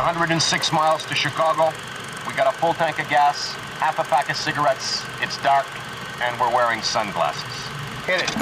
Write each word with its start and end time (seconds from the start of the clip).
106 0.00 0.72
miles 0.72 1.04
to 1.04 1.14
Chicago. 1.14 1.72
We 2.26 2.32
got 2.32 2.48
a 2.48 2.56
full 2.56 2.72
tank 2.72 2.98
of 2.98 3.08
gas, 3.10 3.52
half 3.76 3.98
a 3.98 4.04
pack 4.04 4.30
of 4.30 4.36
cigarettes. 4.36 5.04
It's 5.20 5.36
dark, 5.42 5.66
and 6.22 6.40
we're 6.40 6.48
wearing 6.48 6.80
sunglasses. 6.80 7.44
Hit 8.08 8.24
it. 8.24 8.32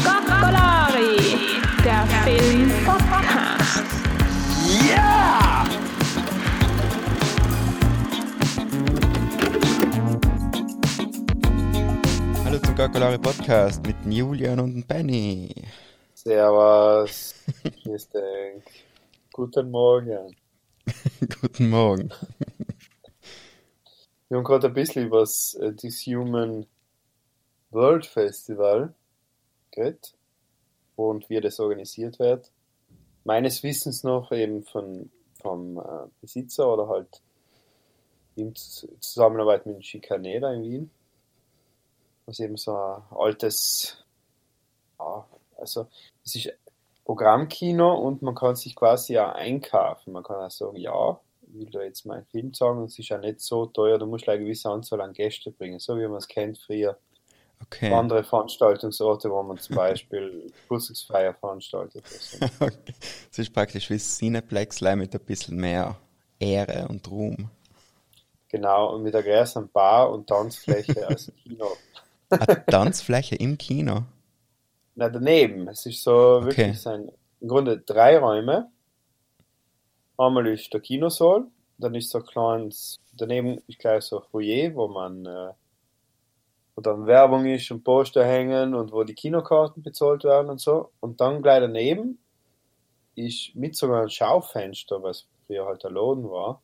Coccolari, 0.00 1.60
der 1.84 2.06
Film-Podcast. 2.24 3.84
Yeah! 4.64 5.68
Hallo 12.44 12.58
zum 12.60 12.74
Gakolari 12.74 13.18
Podcast 13.18 13.86
mit 13.86 13.96
Julian 14.08 14.58
und 14.58 14.72
dem 14.72 14.86
Benny. 14.86 15.54
Servus. 16.14 17.34
Grüß 17.84 18.08
dich. 18.08 18.85
Guten 19.36 19.70
Morgen. 19.70 20.34
Guten 21.42 21.68
Morgen. 21.68 22.10
Wir 24.28 24.38
haben 24.38 24.44
gerade 24.44 24.68
ein 24.68 24.72
bisschen 24.72 25.08
über 25.08 25.20
das 25.20 25.52
äh, 25.60 25.74
das 25.74 26.06
Human 26.06 26.64
World 27.68 28.06
Festival 28.06 28.94
geredet 29.72 30.14
und 30.96 31.28
wie 31.28 31.38
das 31.42 31.60
organisiert 31.60 32.18
wird. 32.18 32.50
Meines 33.24 33.62
Wissens 33.62 34.04
noch 34.04 34.32
eben 34.32 34.64
von, 34.64 35.10
vom 35.42 35.80
äh, 35.80 36.08
Besitzer 36.22 36.72
oder 36.72 36.88
halt 36.88 37.20
in 38.36 38.54
Zusammenarbeit 38.54 39.66
mit 39.66 39.74
dem 39.74 39.82
Schikaneder 39.82 40.54
in 40.54 40.62
Wien. 40.62 40.90
Was 42.24 42.40
eben 42.40 42.56
so 42.56 42.74
ein 42.74 43.02
altes, 43.10 44.02
also 44.96 45.88
es 46.24 46.36
ist 46.36 46.54
Programmkino 47.06 47.94
und 47.94 48.20
man 48.22 48.34
kann 48.34 48.56
sich 48.56 48.74
quasi 48.74 49.16
auch 49.16 49.32
einkaufen. 49.32 50.12
Man 50.12 50.24
kann 50.24 50.44
auch 50.44 50.50
sagen, 50.50 50.76
ja, 50.76 51.20
ich 51.42 51.54
will 51.54 51.70
da 51.70 51.82
jetzt 51.82 52.04
meinen 52.04 52.26
Film 52.26 52.52
zeigen 52.52 52.78
und 52.78 52.86
es 52.86 52.98
ist 52.98 53.08
ja 53.08 53.18
nicht 53.18 53.40
so 53.40 53.66
teuer, 53.66 53.96
du 53.96 54.06
musst 54.06 54.28
eine 54.28 54.40
gewisse 54.40 54.68
Anzahl 54.68 55.00
an 55.00 55.12
Gäste 55.12 55.52
bringen, 55.52 55.78
so 55.78 55.96
wie 55.96 56.06
man 56.08 56.16
es 56.16 56.26
kennt 56.26 56.58
früher. 56.58 56.98
Okay. 57.62 57.92
Andere 57.92 58.24
Veranstaltungsorte, 58.24 59.30
wo 59.30 59.40
man 59.44 59.56
zum 59.58 59.76
Beispiel 59.76 60.52
Geburtstagsfeier 60.62 61.32
veranstaltet. 61.34 62.04
so. 62.08 62.44
okay. 62.60 62.94
Es 63.30 63.38
ist 63.38 63.54
praktisch 63.54 63.88
wie 63.88 63.98
Cineplex 63.98 64.80
mit 64.80 65.14
ein 65.14 65.20
bisschen 65.20 65.58
mehr 65.58 65.96
Ehre 66.40 66.88
und 66.88 67.08
Ruhm. 67.08 67.50
Genau, 68.48 68.94
und 68.94 69.04
mit 69.04 69.14
einer 69.14 69.24
größeren 69.24 69.70
Bar 69.70 70.10
und 70.10 70.26
Tanzfläche 70.26 71.06
als 71.06 71.32
Kino. 71.44 71.68
Eine 72.30 72.66
Tanzfläche 72.66 73.36
im 73.36 73.56
Kino. 73.56 74.02
Na, 74.96 75.08
daneben. 75.10 75.68
Es 75.68 75.84
ist 75.86 76.02
so 76.02 76.38
Okay. 76.38 76.46
wirklich 76.46 76.80
sein, 76.80 77.10
im 77.40 77.48
Grunde 77.48 77.78
drei 77.78 78.18
Räume. 78.18 78.70
Einmal 80.16 80.46
ist 80.46 80.72
der 80.72 80.80
Kinosaal, 80.80 81.46
dann 81.76 81.94
ist 81.94 82.08
so 82.08 82.18
ein 82.18 82.24
kleines, 82.24 82.98
daneben 83.12 83.58
ist 83.66 83.78
gleich 83.78 84.04
so 84.04 84.20
ein 84.22 84.26
Foyer, 84.30 84.74
wo 84.74 84.88
man, 84.88 85.26
äh, 85.26 85.52
wo 86.74 86.80
dann 86.80 87.06
Werbung 87.06 87.44
ist 87.46 87.70
und 87.70 87.84
Poster 87.84 88.24
hängen 88.24 88.74
und 88.74 88.90
wo 88.92 89.04
die 89.04 89.14
Kinokarten 89.14 89.82
bezahlt 89.82 90.24
werden 90.24 90.48
und 90.50 90.60
so. 90.60 90.90
Und 91.00 91.20
dann 91.20 91.42
gleich 91.42 91.60
daneben 91.60 92.18
ist 93.14 93.54
mit 93.54 93.76
sogar 93.76 94.02
ein 94.02 94.10
Schaufenster, 94.10 95.02
was 95.02 95.26
früher 95.46 95.66
halt 95.66 95.82
der 95.84 95.90
Laden 95.90 96.30
war, 96.30 96.62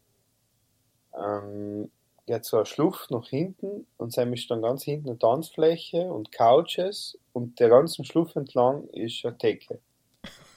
ähm, 1.15 1.91
geht 2.33 2.45
so 2.47 2.57
eine 2.57 2.67
Schlucht 2.67 3.11
nach 3.11 3.29
hinten 3.29 3.87
und 3.99 4.17
dann 4.17 4.33
ist 4.33 4.51
dann 4.51 4.63
ganz 4.63 4.85
hinten 4.85 5.11
eine 5.11 5.19
Tanzfläche 5.19 6.11
und 6.11 6.33
Couches 6.33 7.19
und 7.33 7.61
der 7.61 7.69
ganzen 7.69 8.05
Schlucht 8.07 8.37
entlang 8.37 8.89
ist 8.89 9.25
eine 9.25 9.37
Theke. 9.37 9.81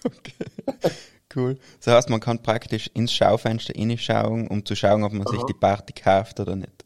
Cool. 1.37 1.57
Das 1.83 1.93
heißt, 1.93 2.09
man 2.09 2.21
kann 2.21 2.41
praktisch 2.41 2.89
ins 2.93 3.11
Schaufenster 3.11 3.73
reinschauen, 3.75 4.47
um 4.47 4.63
zu 4.63 4.73
schauen, 4.73 5.03
ob 5.03 5.11
man 5.11 5.27
sich 5.27 5.39
Aha. 5.39 5.45
die 5.49 5.53
Party 5.53 5.91
kauft 5.91 6.39
oder 6.39 6.55
nicht. 6.55 6.85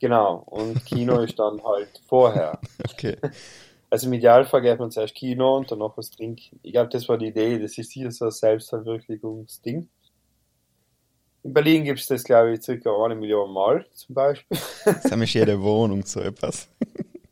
Genau, 0.00 0.42
und 0.50 0.84
Kino 0.84 1.20
ist 1.20 1.38
dann 1.38 1.64
halt 1.64 1.88
vorher. 2.06 2.60
Okay. 2.92 3.16
Also 3.88 4.06
im 4.06 4.12
Idealfall 4.12 4.60
geht 4.60 4.78
man 4.78 4.90
zuerst 4.90 5.14
Kino 5.14 5.56
und 5.56 5.70
danach 5.70 5.96
was 5.96 6.10
trinken. 6.10 6.60
Ich 6.62 6.72
glaube, 6.72 6.90
das 6.90 7.08
war 7.08 7.16
die 7.16 7.28
Idee, 7.28 7.58
das 7.58 7.78
ist 7.78 7.90
hier 7.90 8.12
so 8.12 8.26
ein 8.26 8.30
Selbstverwirklichungsding. 8.30 9.88
In 11.42 11.54
Berlin 11.54 11.84
gibt 11.84 12.00
es 12.00 12.06
das, 12.06 12.24
glaube 12.24 12.52
ich, 12.52 12.62
circa 12.62 12.90
eine 13.02 13.14
Million 13.14 13.52
Mal 13.52 13.86
zum 13.92 14.14
Beispiel. 14.14 14.58
Das 14.84 15.04
ist 15.04 15.34
jede 15.34 15.60
Wohnung 15.62 16.04
so 16.04 16.20
etwas. 16.20 16.68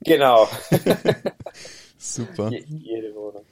Genau, 0.00 0.48
Super. 1.98 2.48
Je, 2.50 2.64
jede 2.68 3.14
Wohnung. 3.14 3.44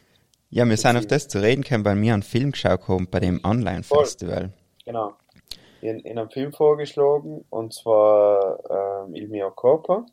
Ja, 0.51 0.67
wir 0.67 0.77
sind 0.77 0.97
auf 0.97 1.07
das 1.07 1.29
zu 1.29 1.43
reden 1.43 1.63
gekommen, 1.63 1.85
weil 1.85 2.01
wir 2.01 2.15
einen 2.15 2.23
Film 2.23 2.53
geschaut 2.53 2.87
haben 2.89 3.09
bei 3.11 3.21
dem 3.21 3.41
Online-Festival. 3.45 4.53
Genau. 4.85 5.15
In, 5.83 6.01
in 6.01 6.19
einem 6.19 6.31
Film 6.31 6.53
vorgeschlagen, 6.53 7.45
und 7.51 7.75
zwar 7.75 9.05
ähm, 9.07 9.15
Il 9.15 9.29
mio 9.29 9.51
corpo. 9.51 10.07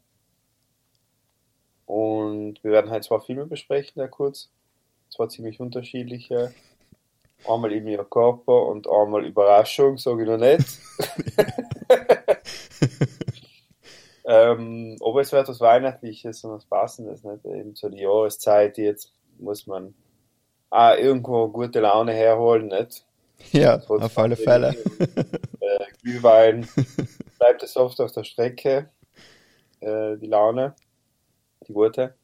Und 1.85 2.63
wir 2.63 2.71
werden 2.71 2.89
halt 2.89 3.03
zwei 3.03 3.19
Filme 3.19 3.45
besprechen, 3.45 3.93
der 3.95 4.07
kurz. 4.07 4.49
Zwei 5.09 5.27
ziemlich 5.27 5.59
unterschiedliche. 5.59 6.53
Einmal 7.47 7.73
Il 7.73 7.83
mio 7.83 8.03
corpo 8.05 8.71
und 8.71 8.87
einmal 8.87 9.25
Überraschung, 9.25 9.97
sage 9.97 10.23
ich 10.23 10.29
noch 10.29 10.37
nicht. 10.37 10.65
ähm, 14.25 14.97
aber 15.03 15.21
es 15.21 15.31
wird 15.31 15.47
was 15.47 15.59
Weihnachtliches 15.59 16.43
und 16.43 16.51
was 16.51 16.65
Passendes, 16.65 17.23
nicht? 17.23 17.45
Eben 17.45 17.75
so 17.75 17.89
die 17.89 18.01
Jahreszeit, 18.01 18.77
jetzt 18.77 19.13
muss 19.39 19.67
man 19.67 19.93
ah, 20.69 20.95
irgendwo 20.95 21.47
gute 21.49 21.79
Laune 21.79 22.13
herholen, 22.13 22.67
nicht? 22.67 23.05
Ja, 23.51 23.77
Trotz 23.77 24.03
auf 24.03 24.17
alle 24.17 24.35
Fälle. 24.35 24.75
und, 24.99 25.09
äh, 25.61 25.85
Glühwein 26.01 26.67
bleibt 27.39 27.63
es 27.63 27.75
oft 27.75 27.99
auf 27.99 28.11
der 28.11 28.23
Strecke, 28.23 28.89
äh, 29.81 30.17
die 30.17 30.27
Laune, 30.27 30.75
die 31.67 31.73
gute. 31.73 32.15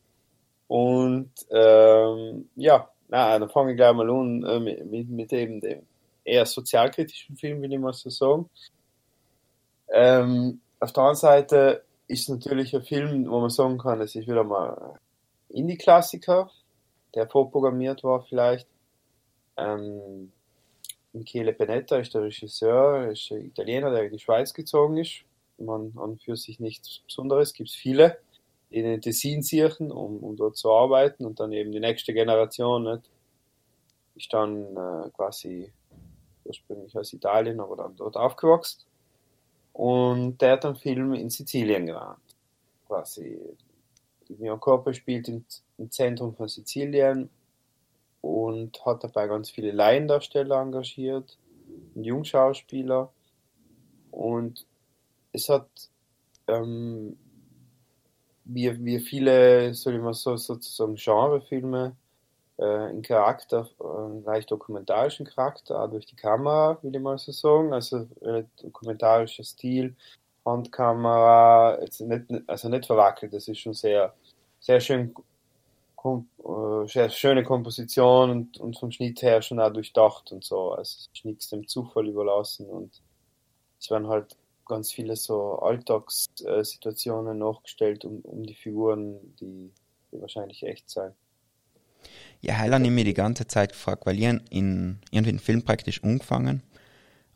Und 0.68 1.32
ähm, 1.52 2.50
ja, 2.56 2.90
na, 3.10 3.38
dann 3.38 3.50
fange 3.50 3.72
ich 3.72 3.78
gleich 3.78 3.94
mal 3.94 4.10
an 4.10 4.44
äh, 4.44 4.60
mit, 4.60 4.86
mit, 4.86 5.10
mit 5.10 5.32
dem, 5.32 5.62
eher 6.24 6.46
sozialkritischen 6.46 7.36
Film, 7.36 7.62
will 7.62 7.74
ich 7.74 7.80
mal 7.80 7.94
so 7.94 8.10
sagen. 8.10 8.50
Ähm, 9.92 10.62
auf 10.80 10.94
der 10.94 11.04
anderen 11.04 11.16
Seite 11.16 11.84
ist 12.08 12.22
es 12.22 12.30
natürlich 12.30 12.76
ein 12.76 12.84
Film, 12.84 13.30
wo 13.30 13.40
man 13.40 13.50
sagen 13.50 13.78
kann, 13.78 14.02
es 14.02 14.16
ist 14.16 14.28
wieder 14.28 14.44
mal 14.44 14.98
Indie-Klassiker, 15.50 16.50
der 17.16 17.28
vorprogrammiert 17.28 18.04
war 18.04 18.22
vielleicht. 18.22 18.68
Ähm, 19.58 20.32
Michele 21.12 21.54
Panetta 21.54 21.98
ist 21.98 22.14
der 22.14 22.22
Regisseur, 22.22 23.12
ist 23.12 23.32
ein 23.32 23.46
Italiener, 23.46 23.90
der 23.92 24.04
in 24.04 24.12
die 24.12 24.20
Schweiz 24.20 24.54
gezogen 24.54 24.98
ist. 24.98 25.24
Man 25.58 25.94
an 25.98 26.20
für 26.20 26.38
sich 26.38 26.60
nichts 26.60 27.00
Besonderes, 27.00 27.54
gibt 27.54 27.70
es 27.70 27.76
viele, 27.76 28.20
in 28.70 28.84
den 28.84 29.02
Tessin 29.02 29.42
ziehen, 29.42 29.92
um, 29.92 30.18
um 30.24 30.36
dort 30.36 30.58
zu 30.58 30.72
arbeiten 30.72 31.26
und 31.26 31.40
dann 31.40 31.52
eben 31.52 31.72
die 31.72 31.80
nächste 31.80 32.14
Generation 32.14 32.84
nicht, 32.84 33.10
ist 34.16 34.34
dann 34.34 34.76
äh, 34.76 35.10
quasi 35.16 35.72
ursprünglich 36.46 36.96
aus 36.98 37.14
Italien, 37.14 37.60
aber 37.60 37.78
dann 37.78 37.96
dort 37.96 38.16
aufgewachsen. 38.16 38.84
Und 39.74 40.40
der 40.42 40.54
hat 40.54 40.66
einen 40.66 40.76
Film 40.76 41.14
in 41.14 41.30
Sizilien 41.30 41.86
gemacht. 41.86 42.22
Quasi, 42.88 43.40
Mio 44.38 44.58
Corpo 44.58 44.92
spielt 44.94 45.28
im, 45.30 45.46
im 45.78 45.92
Zentrum 45.92 46.36
von 46.36 46.48
Sizilien 46.48 47.30
und 48.22 48.86
hat 48.86 49.04
dabei 49.04 49.28
ganz 49.28 49.50
viele 49.50 49.72
Laiendarsteller 49.72 50.62
engagiert 50.62 51.38
Jungschauspieler. 51.96 53.12
Und 54.12 54.66
es 55.32 55.50
hat 55.50 55.70
ähm, 56.48 57.18
wie, 58.54 58.84
wie 58.86 59.00
viele, 59.00 59.74
soll 59.74 59.96
ich 59.96 60.02
mal 60.02 60.14
so, 60.14 60.38
sozusagen 60.38 60.96
Genrefilme, 60.96 61.96
äh, 62.58 62.64
einen 62.64 63.02
Charakter, 63.02 63.70
äh, 63.80 63.84
einen 63.84 64.24
leicht 64.24 64.52
dokumentarischen 64.52 65.26
Charakter, 65.26 65.82
auch 65.82 65.90
durch 65.90 66.06
die 66.06 66.16
Kamera, 66.16 66.78
will 66.82 66.96
ich 66.96 67.02
mal 67.02 67.18
so 67.18 67.32
sagen. 67.32 67.74
Also 67.74 68.08
äh, 68.22 68.44
dokumentarischer 68.62 69.44
Stil, 69.44 69.96
Handkamera, 70.46 71.80
jetzt 71.82 72.02
nicht, 72.02 72.26
also 72.48 72.70
nicht 72.70 72.86
verwackelt, 72.86 73.34
das 73.34 73.48
ist 73.48 73.60
schon 73.60 73.74
sehr, 73.74 74.14
sehr 74.60 74.80
schön 74.80 75.14
kom 75.96 76.30
äh, 76.40 76.88
sehr 76.88 77.10
schöne 77.10 77.44
Komposition 77.44 78.30
und, 78.30 78.58
und 78.58 78.80
vom 78.80 78.90
Schnitt 78.92 79.22
her 79.22 79.42
schon 79.42 79.60
auch 79.60 79.74
durchdacht 79.74 80.32
und 80.32 80.46
so. 80.46 80.72
Also 80.72 80.82
es 80.82 81.10
ist 81.14 81.26
nichts 81.26 81.50
dem 81.50 81.68
Zufall 81.68 82.08
überlassen 82.08 82.68
und 82.68 83.02
es 83.80 83.90
werden 83.92 84.08
halt 84.08 84.38
ganz 84.70 84.94
viele 84.94 85.18
so 85.18 85.60
Alltagssituationen 85.60 87.38
nachgestellt 87.38 88.06
um, 88.06 88.22
um 88.22 88.44
die 88.44 88.54
Figuren, 88.54 89.36
die, 89.42 89.72
die 90.12 90.22
wahrscheinlich 90.22 90.64
echt 90.64 90.90
sein. 90.90 91.14
Ja, 92.40 92.58
heil 92.58 92.74
habe 92.74 92.86
ich 92.86 92.92
mich 92.92 93.04
die 93.04 93.14
ganze 93.14 93.48
Zeit 93.48 93.74
gefragt, 93.74 94.06
weil 94.06 94.18
ich 94.18 94.24
in, 94.24 94.42
in 94.50 95.00
irgendwie 95.12 95.32
einen 95.32 95.40
Film 95.40 95.64
praktisch 95.64 96.02
angefangen 96.04 96.64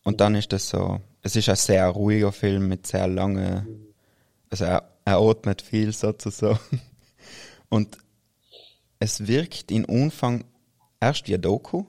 und 0.06 0.22
dann 0.22 0.36
ist 0.36 0.54
das 0.54 0.70
so, 0.70 1.02
es 1.22 1.36
ist 1.36 1.50
ein 1.50 1.58
sehr 1.58 1.86
ruhiger 1.90 2.32
Film 2.32 2.70
mit 2.70 2.88
sehr 2.88 3.10
lange, 3.10 3.68
also 4.50 4.64
er, 4.64 4.90
er 5.04 5.20
atmet 5.20 5.62
viel 5.62 5.92
sozusagen 5.92 6.82
und 7.70 7.98
es 9.00 9.28
wirkt 9.28 9.72
in 9.72 9.86
Anfang 9.90 10.46
erst 11.02 11.28
wie 11.28 11.36
ein 11.36 11.42
Doku 11.42 11.84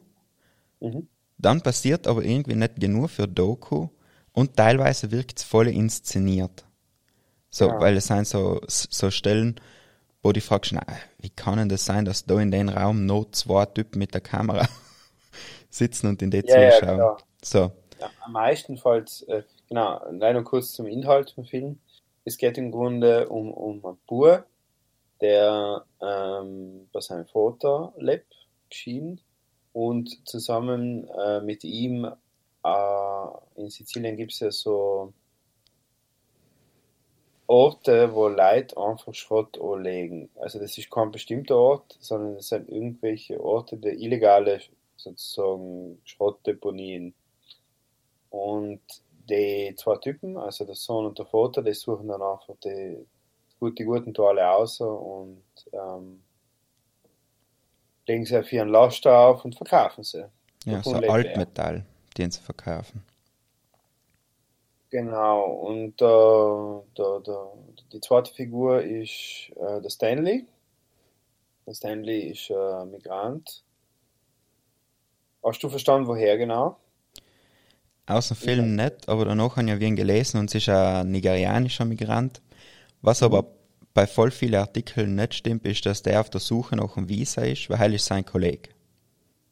Mhm. 0.85 1.08
Dann 1.38 1.62
passiert 1.62 2.06
aber 2.06 2.25
irgendwie 2.25 2.55
nicht 2.55 2.76
genug 2.76 3.11
für 3.11 3.26
Doku 3.26 3.88
und 4.34 4.56
teilweise 4.56 5.12
wirkt 5.12 5.40
es 5.40 5.44
voll 5.44 5.69
inszeniert. 5.69 6.66
So, 7.50 7.66
Ja. 7.69 7.78
weil 7.78 7.96
es 7.96 8.08
sind 8.08 8.26
so, 8.26 8.60
so 8.69 9.10
Stellen, 9.10 9.60
wo 10.22 10.32
du 10.32 10.40
fragst, 10.42 10.72
na, 10.72 10.82
wie 11.19 11.31
kann 11.31 11.58
denn 11.58 11.69
das 11.70 11.84
sein, 11.86 12.04
dass 12.04 12.26
da 12.26 12.40
in 12.40 12.50
den 12.52 12.69
Raum 12.70 13.06
noch 13.06 13.26
zwei 13.32 13.66
Typen 13.66 13.98
mit 14.00 14.14
der 14.14 14.22
Kamera 14.22 14.69
sitzen 15.70 16.08
und 16.08 16.22
in 16.22 16.31
die 16.31 16.44
Ja, 16.44 16.60
ja, 16.60 16.81
zuschauen? 16.81 16.88
klar. 16.94 17.19
so, 17.42 17.72
Ja, 18.00 18.12
am 18.20 18.32
meisten 18.32 18.76
falls, 18.78 19.22
äh, 19.25 19.44
genau, 19.69 20.04
leider 20.10 20.42
kurz 20.44 20.72
zum 20.72 20.87
Inhalt 20.87 21.30
vom 21.32 21.44
Film. 21.46 21.80
Es 22.25 22.38
geht 22.38 22.58
im 22.58 22.70
Grunde 22.72 23.28
um, 23.28 23.52
um 23.52 23.84
einen 23.84 23.98
Bub, 24.06 24.46
der 25.20 25.87
ähm, 26.00 26.88
bei 26.92 27.00
seinem 27.00 27.26
Vater 27.26 27.94
lebt, 27.98 28.48
geschieden, 28.70 29.20
und 29.72 30.26
zusammen 30.28 31.08
äh, 31.08 31.40
mit 31.40 31.64
ihm 31.64 32.08
in 33.56 33.70
Sizilien 33.70 34.16
gibt 34.16 34.32
es 34.32 34.40
ja 34.40 34.50
so 34.50 35.12
Orte, 37.46 38.14
wo 38.14 38.28
Leute 38.28 38.76
einfach 38.78 39.14
Schrott 39.14 39.61
anlegen. 39.61 40.31
Also 40.37 40.58
das 40.58 40.78
ist 40.78 40.90
kein 40.90 41.11
bestimmter 41.11 41.56
Ort, 41.56 41.96
sondern 42.00 42.37
es 42.37 42.49
sind 42.49 42.69
irgendwelche 42.69 43.43
Orte, 43.43 43.76
der 43.76 43.94
illegale 43.94 44.61
sozusagen 44.96 46.00
Schrottdeponien. 46.05 47.14
Und 48.31 48.81
die 49.28 49.75
zwei 49.76 49.96
Typen, 49.96 50.37
also 50.37 50.64
der 50.64 50.75
Sohn 50.75 51.06
und 51.06 51.19
der 51.19 51.26
Vater, 51.26 51.62
die 51.62 51.75
suchen 51.75 52.08
dann 52.08 52.22
einfach 52.22 52.55
die, 52.64 53.06
die 53.61 53.84
guten 53.84 54.14
Teile 54.14 54.50
aus 54.50 54.81
und 54.81 55.43
ähm, 55.72 56.22
legen 58.06 58.25
sie 58.25 58.38
auf 58.38 58.52
ihren 58.52 58.69
Laster 58.69 59.16
auf 59.19 59.44
und 59.44 59.55
verkaufen 59.55 60.02
sie. 60.02 60.25
ja, 60.64 60.82
so. 60.82 60.94
Altmetall, 60.94 61.84
den 62.16 62.31
sie 62.31 62.40
verkaufen. 62.40 63.02
Genau, 64.90 65.44
und 65.44 66.00
äh, 66.00 66.94
der, 66.96 67.20
der, 67.20 67.46
die 67.93 68.00
zweite 68.00 68.32
Figur 68.32 68.81
ist 68.82 69.50
äh, 69.56 69.81
der 69.81 69.90
Stanley. 69.90 70.46
Der 71.66 71.75
Stanley 71.75 72.31
ist 72.31 72.50
äh, 72.50 72.84
Migrant. 72.84 73.64
Hast 75.43 75.62
du 75.62 75.69
verstanden, 75.69 76.06
woher 76.06 76.38
genau? 76.38 76.76
Aus 78.06 78.28
dem 78.28 78.37
Film 78.37 78.76
nicht, 78.76 79.08
aber 79.08 79.25
danach 79.25 79.56
habe 79.56 79.66
ich 79.66 79.81
ja 79.81 79.87
ihn 79.87 79.96
gelesen 79.96 80.38
und 80.38 80.50
es 80.50 80.55
ist 80.55 80.69
ein 80.69 81.11
nigerianischer 81.11 81.87
Migrant. 81.87 82.40
Was 83.02 83.22
aber 83.22 83.46
bei 83.94 84.06
voll 84.06 84.31
vielen 84.31 84.61
Artikeln 84.61 85.14
nicht 85.14 85.34
stimmt, 85.34 85.64
ist, 85.66 85.87
dass 85.87 86.02
der 86.02 86.20
auf 86.20 86.31
der 86.31 86.40
Suche 86.40 86.76
nach 86.76 86.96
einem 86.96 87.08
Visa 87.08 87.43
ist, 87.43 87.69
weil 87.70 87.81
er 87.81 87.94
ist 87.94 88.06
sein 88.06 88.25
Kollege. 88.25 88.74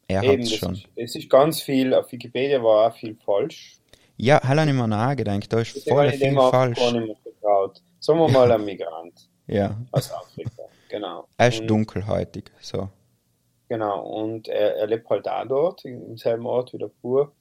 Er 0.07 0.19
hat 0.19 0.25
Eben, 0.25 0.43
das 0.43 0.53
schon. 0.53 0.73
Ist, 0.73 0.87
es 0.95 1.15
ist 1.15 1.29
ganz 1.29 1.61
viel, 1.61 1.93
auf 1.93 2.11
Wikipedia 2.11 2.61
war 2.63 2.87
auch 2.87 2.95
viel 2.95 3.15
falsch. 3.15 3.77
Ja, 4.17 4.41
habe 4.43 4.61
ich 4.61 4.73
mir 4.73 4.87
nachgedacht, 4.87 5.51
da 5.51 5.59
ist 5.61 5.87
voll 5.89 6.11
viel 6.11 6.33
falsch. 6.35 6.79
nicht 6.79 7.07
mehr. 7.07 7.71
Sagen 7.99 8.19
wir 8.19 8.29
mal 8.29 8.51
ein 8.51 8.63
Migrant 8.65 9.29
Ja, 9.47 9.75
aus 9.91 10.11
Afrika. 10.11 10.63
Genau. 10.89 11.27
er 11.37 11.47
ist 11.47 11.61
Und- 11.61 11.67
dunkelhäutig, 11.67 12.51
so. 12.61 12.89
Genau, 13.69 14.01
und 14.01 14.49
er, 14.49 14.75
er 14.75 14.87
lebt 14.87 15.09
halt 15.09 15.27
auch 15.27 15.47
dort, 15.47 15.85
im 15.85 16.15
selben 16.17 16.45
Ort 16.45 16.73
wie 16.73 16.77
der 16.77 16.91
Bur. 17.01 17.31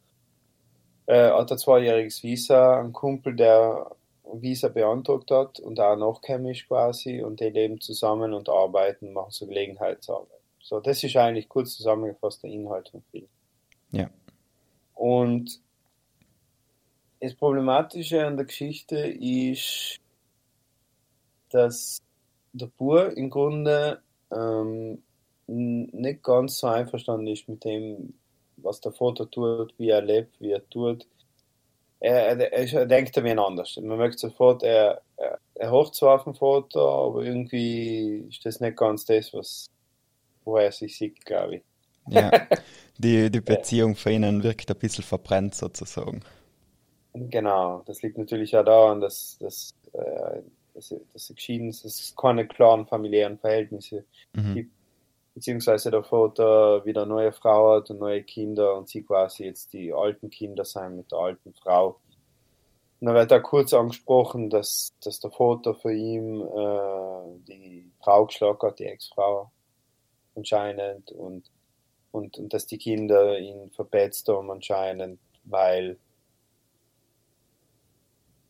Äh, 1.06 1.30
hat 1.30 1.50
ein 1.52 1.58
zweijähriges 1.58 2.22
Visa, 2.22 2.80
ein 2.80 2.92
Kumpel, 2.92 3.34
der 3.36 3.90
Visa 4.32 4.68
beantragt 4.68 5.30
hat 5.30 5.58
und 5.60 5.78
auch 5.80 5.96
nachkämisch 5.96 6.66
quasi 6.68 7.22
und 7.22 7.40
die 7.40 7.50
leben 7.50 7.80
zusammen 7.80 8.32
und 8.32 8.48
arbeiten, 8.48 9.12
machen 9.12 9.30
so 9.32 9.46
Gelegenheitsarbeit. 9.46 10.28
So, 10.62 10.80
das 10.80 11.02
ist 11.02 11.16
eigentlich 11.16 11.48
kurz 11.48 11.76
zusammengefasst 11.76 12.42
der 12.42 12.50
Inhalt 12.50 12.88
vom 12.88 13.02
Film. 13.10 13.26
Ja. 13.90 14.08
Und 14.94 15.60
das 17.20 17.34
Problematische 17.34 18.24
an 18.24 18.36
der 18.36 18.46
Geschichte 18.46 18.96
ist, 18.96 19.98
dass 21.50 21.98
der 22.52 22.66
Bur 22.66 23.16
im 23.16 23.30
Grunde 23.30 24.02
ähm, 24.30 25.02
nicht 25.46 26.22
ganz 26.22 26.58
so 26.58 26.68
einverstanden 26.68 27.26
ist 27.26 27.48
mit 27.48 27.64
dem, 27.64 28.14
was 28.56 28.80
der 28.80 28.92
Vater 28.92 29.30
tut, 29.30 29.74
wie 29.78 29.90
er 29.90 30.02
lebt, 30.02 30.40
wie 30.40 30.52
er 30.52 30.68
tut. 30.68 31.06
Er, 32.00 32.38
er, 32.38 32.52
er, 32.52 32.72
er 32.72 32.86
denkt 32.86 33.16
ein 33.16 33.24
wenig 33.24 33.44
anders. 33.44 33.76
Man 33.76 33.98
merkt 33.98 34.18
sofort, 34.18 34.62
er, 34.62 35.02
er, 35.16 35.38
er 35.54 35.70
hofft 35.70 35.94
zwar 35.94 36.16
auf 36.16 36.24
den 36.24 36.34
Vater, 36.34 36.80
aber 36.80 37.22
irgendwie 37.22 38.26
ist 38.28 38.44
das 38.44 38.60
nicht 38.60 38.76
ganz 38.76 39.04
das, 39.04 39.32
was, 39.32 39.66
wo 40.44 40.56
er 40.56 40.72
sich 40.72 40.96
sieht, 40.96 41.24
glaube 41.24 41.56
ich. 41.56 41.62
Ja, 42.08 42.30
die, 42.98 43.30
die 43.30 43.40
Beziehung 43.40 43.94
für 43.96 44.10
ihnen 44.10 44.42
wirkt 44.42 44.70
ein 44.70 44.78
bisschen 44.78 45.04
verbrennt 45.04 45.54
sozusagen. 45.54 46.20
Genau, 47.14 47.82
das 47.86 48.02
liegt 48.02 48.18
natürlich 48.18 48.56
auch 48.56 48.64
daran, 48.64 49.00
dass, 49.00 49.36
dass, 49.38 49.74
äh, 49.92 50.40
dass, 50.74 50.94
dass 51.12 51.26
sie 51.26 51.34
geschieden 51.34 51.68
ist, 51.68 51.84
dass 51.84 52.00
es 52.00 52.16
keine 52.16 52.46
klaren 52.46 52.86
familiären 52.86 53.38
Verhältnisse 53.38 54.04
Mhm. 54.34 54.54
gibt, 54.54 54.72
beziehungsweise 55.34 55.90
der 55.90 56.02
Vater 56.04 56.84
wieder 56.86 57.04
neue 57.06 57.32
Frau 57.32 57.76
hat 57.76 57.90
und 57.90 57.98
neue 58.00 58.22
Kinder 58.22 58.76
und 58.76 58.88
sie 58.88 59.02
quasi 59.02 59.44
jetzt 59.44 59.72
die 59.74 59.92
alten 59.92 60.30
Kinder 60.30 60.64
sein 60.64 60.96
mit 60.96 61.12
der 61.12 61.18
alten 61.18 61.52
Frau. 61.54 62.00
Und 63.00 63.08
da 63.08 63.14
wird 63.14 63.32
auch 63.32 63.42
kurz 63.42 63.74
angesprochen, 63.74 64.48
dass, 64.48 64.94
dass 65.02 65.20
der 65.20 65.30
Vater 65.30 65.74
für 65.74 65.92
ihn 65.92 66.40
äh, 66.40 67.40
die 67.48 67.90
Frau 68.02 68.26
geschlagen 68.26 68.58
hat, 68.62 68.78
die 68.78 68.86
Ex-Frau 68.86 69.50
anscheinend 70.36 71.12
und, 71.12 71.44
und, 72.10 72.38
und 72.38 72.52
dass 72.52 72.66
die 72.66 72.78
Kinder 72.78 73.38
ihn 73.38 73.70
verpetzt 73.70 74.28
haben 74.28 74.50
anscheinend, 74.50 75.18
weil 75.44 75.96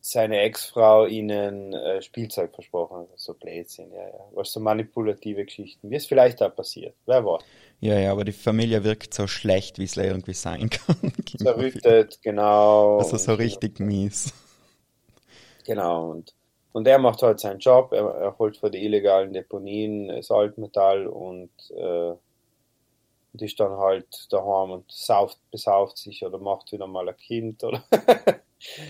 seine 0.05 0.41
Ex-Frau 0.41 1.05
ihnen 1.05 1.73
äh, 1.73 2.01
Spielzeug 2.01 2.53
versprochen 2.53 2.97
hat. 2.97 3.07
So 3.15 3.33
Blödsinn, 3.33 3.89
ja, 3.93 4.05
ja. 4.05 4.19
Was 4.33 4.51
so 4.51 4.59
manipulative 4.59 5.45
Geschichten, 5.45 5.89
wie 5.89 5.95
es 5.95 6.05
vielleicht 6.05 6.41
auch 6.43 6.53
passiert. 6.53 6.93
Wer 7.05 7.23
weiß. 7.23 7.41
Ja, 7.79 7.97
ja, 7.97 8.11
aber 8.11 8.25
die 8.25 8.33
Familie 8.33 8.83
wirkt 8.83 9.13
so 9.13 9.27
schlecht, 9.27 9.79
wie 9.79 9.85
es 9.85 9.95
irgendwie 9.95 10.33
sein 10.33 10.69
kann. 10.69 11.13
Zerrüttet, 11.37 12.19
genau. 12.21 12.97
Also 12.97 13.15
so 13.15 13.33
richtig 13.33 13.79
mies. 13.79 14.33
Genau, 15.65 16.11
und, 16.11 16.33
und 16.73 16.87
er 16.87 16.99
macht 16.99 17.21
halt 17.23 17.39
seinen 17.39 17.59
Job, 17.59 17.93
er, 17.93 18.03
er 18.05 18.37
holt 18.37 18.57
für 18.57 18.69
die 18.69 18.83
illegalen 18.85 19.31
Deponien 19.33 20.09
das 20.09 20.29
Altmetall 20.31 21.07
und, 21.07 21.49
äh, 21.75 22.11
und 23.33 23.41
ist 23.41 23.59
dann 23.59 23.77
halt 23.77 24.31
daheim 24.31 24.71
und 24.71 24.91
sauft, 24.91 25.39
besauft 25.51 25.97
sich 25.97 26.23
oder 26.25 26.37
macht 26.37 26.71
wieder 26.71 26.87
mal 26.87 27.07
ein 27.07 27.17
Kind 27.17 27.63
oder. 27.63 27.83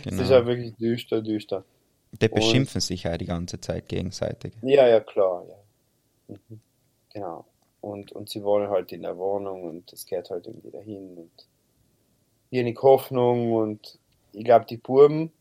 Das 0.03 0.13
ist 0.13 0.29
ja 0.29 0.37
Genau. 0.41 0.45
wirklich 0.49 0.75
düster, 0.75 1.21
düster. 1.23 1.63
Die 2.21 2.27
beschimpfen 2.27 2.79
sich 2.79 3.03
ja 3.05 3.17
die 3.17 3.25
ganze 3.25 3.59
Zeit 3.59 3.87
gegenseitig. 3.87 4.53
Ja, 4.61 4.87
ja, 4.87 4.99
klar, 4.99 5.43
ja. 5.49 6.35
Mhm. 6.35 6.59
Genau. 7.11 7.45
Und, 7.81 8.11
und 8.11 8.29
sie 8.29 8.43
wollen 8.43 8.69
halt 8.69 8.91
in 8.91 9.01
der 9.01 9.17
Wohnung 9.17 9.63
und 9.63 9.91
es 9.91 10.05
geht 10.05 10.29
halt 10.29 10.45
irgendwie 10.45 10.69
dahin 10.69 11.17
und 11.17 11.31
wenig 12.51 12.77
Hoffnung 12.83 13.53
und 13.53 13.97
ich 14.31 14.45
glaube, 14.45 14.65
die 14.65 14.77
Buben, 14.77 15.31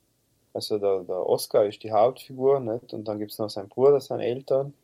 also 0.54 0.78
der, 0.78 1.00
der 1.00 1.26
Oscar 1.26 1.64
ist 1.64 1.82
die 1.82 1.92
Hauptfigur, 1.92 2.60
nicht? 2.60 2.92
Und 2.92 3.06
dann 3.06 3.18
gibt's 3.18 3.38
noch 3.38 3.50
seinen 3.50 3.68
Bruder, 3.68 4.00
seine 4.00 4.24
Eltern. 4.24 4.74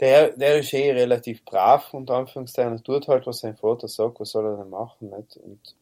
Der, 0.00 0.30
der 0.30 0.58
ist 0.58 0.72
eh 0.72 0.92
relativ 0.92 1.44
brav, 1.44 1.94
unter 1.94 2.14
Anführungszeichen, 2.14 2.72
und 2.72 2.84
tut 2.84 3.06
halt, 3.06 3.26
was 3.26 3.38
sein 3.38 3.56
Vater 3.56 3.86
sagt, 3.86 4.18
was 4.18 4.30
soll 4.30 4.46
er 4.46 4.56
denn 4.56 4.70
machen, 4.70 5.10
nicht? 5.10 5.36
Und, 5.36 5.74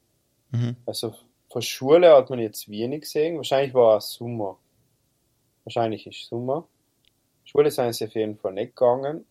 Mhm. 0.52 0.76
Also 0.86 1.16
von 1.50 1.62
Schule 1.62 2.16
hat 2.16 2.30
man 2.30 2.40
jetzt 2.40 2.70
wenig 2.70 3.02
gesehen. 3.02 3.38
Wahrscheinlich 3.38 3.74
war 3.74 3.98
es 3.98 4.14
Sommer. 4.14 4.58
Wahrscheinlich 5.64 6.08
ist 6.08 6.28
Sommer. 6.28 6.66
Schule 7.46 7.70
sind 7.70 7.94
sie 7.94 8.06
auf 8.06 8.16
jeden 8.16 8.38
Fall 8.38 8.54
nicht 8.54 8.76
gegangen. 8.76 9.26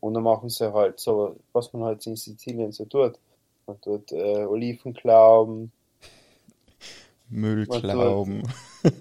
Und 0.00 0.14
dann 0.14 0.22
machen 0.22 0.48
sie 0.48 0.72
halt 0.72 0.98
so, 0.98 1.36
was 1.52 1.72
man 1.72 1.84
halt 1.84 2.06
in 2.06 2.16
Sizilien 2.16 2.72
so 2.72 2.86
tut. 2.86 3.18
Man 3.66 3.80
tut 3.80 4.12
äh, 4.12 4.44
Oliven 4.44 4.94
klauben. 4.94 5.72
Müll 7.28 7.66
Was 7.68 7.82
glauben. 7.82 8.42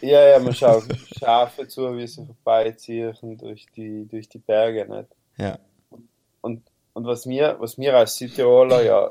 Ja, 0.00 0.28
ja, 0.28 0.38
man 0.38 0.54
schaut 0.54 0.84
Schafe 1.18 1.66
zu, 1.66 1.96
wie 1.96 2.06
sie 2.06 2.24
vorbeiziehen 2.24 3.36
durch 3.36 3.66
die, 3.74 4.06
durch 4.06 4.28
die 4.28 4.38
Berge. 4.38 4.86
Nicht? 4.88 5.08
Ja. 5.36 5.58
Und, 6.40 6.62
und 6.92 7.04
was 7.04 7.26
mir, 7.26 7.56
was 7.58 7.78
mir 7.78 7.96
als 7.96 8.16
Südtiroler 8.16 8.82
ja 8.82 9.10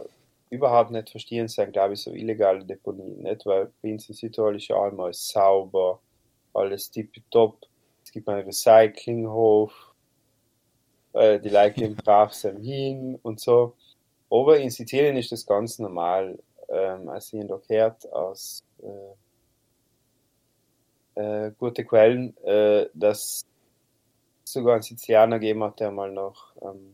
überhaupt 0.50 0.92
nicht 0.92 1.10
verstehen, 1.10 1.50
sind, 1.50 1.74
glaube 1.74 1.96
ich, 1.96 2.02
so 2.02 2.12
illegale 2.12 2.64
Deponien, 2.64 3.22
nicht? 3.22 3.46
Weil 3.46 3.72
bei 3.82 3.92
uns 3.92 4.08
in 4.08 4.16
Südtirol 4.16 4.56
ist 4.56 4.70
ja 4.70 4.82
einmal 4.82 5.14
sauber, 5.14 6.00
alles 6.54 6.90
tippitopp. 6.90 7.66
Es 8.04 8.12
gibt 8.12 8.30
einen 8.30 8.46
Recyclinghof, 8.46 9.87
äh, 11.18 11.40
die 11.40 11.50
Leute 11.50 11.74
gehen 11.74 11.96
brav 11.96 12.34
sein 12.34 12.62
hin 12.62 13.20
und 13.22 13.40
so. 13.40 13.74
Aber 14.30 14.60
in 14.60 14.70
Sizilien 14.70 15.18
ist 15.18 15.32
das 15.32 15.46
ganz 15.46 15.80
normal. 15.80 16.38
Ähm, 16.70 17.10
also 17.10 17.38
ich 17.38 17.44
habe 17.50 17.62
gehört 17.68 18.12
aus 18.12 18.64
äh, 21.16 21.48
äh, 21.48 21.52
gute 21.58 21.86
Quellen, 21.86 22.36
äh, 22.44 22.88
dass 22.94 23.46
sogar 24.44 24.76
einen 24.76 24.84
Sizilianer 24.84 25.40
gegeben 25.40 25.64
hat, 25.64 25.80
der 25.80 25.92
mal 25.92 26.12
nach 26.12 26.56
ähm, 26.62 26.94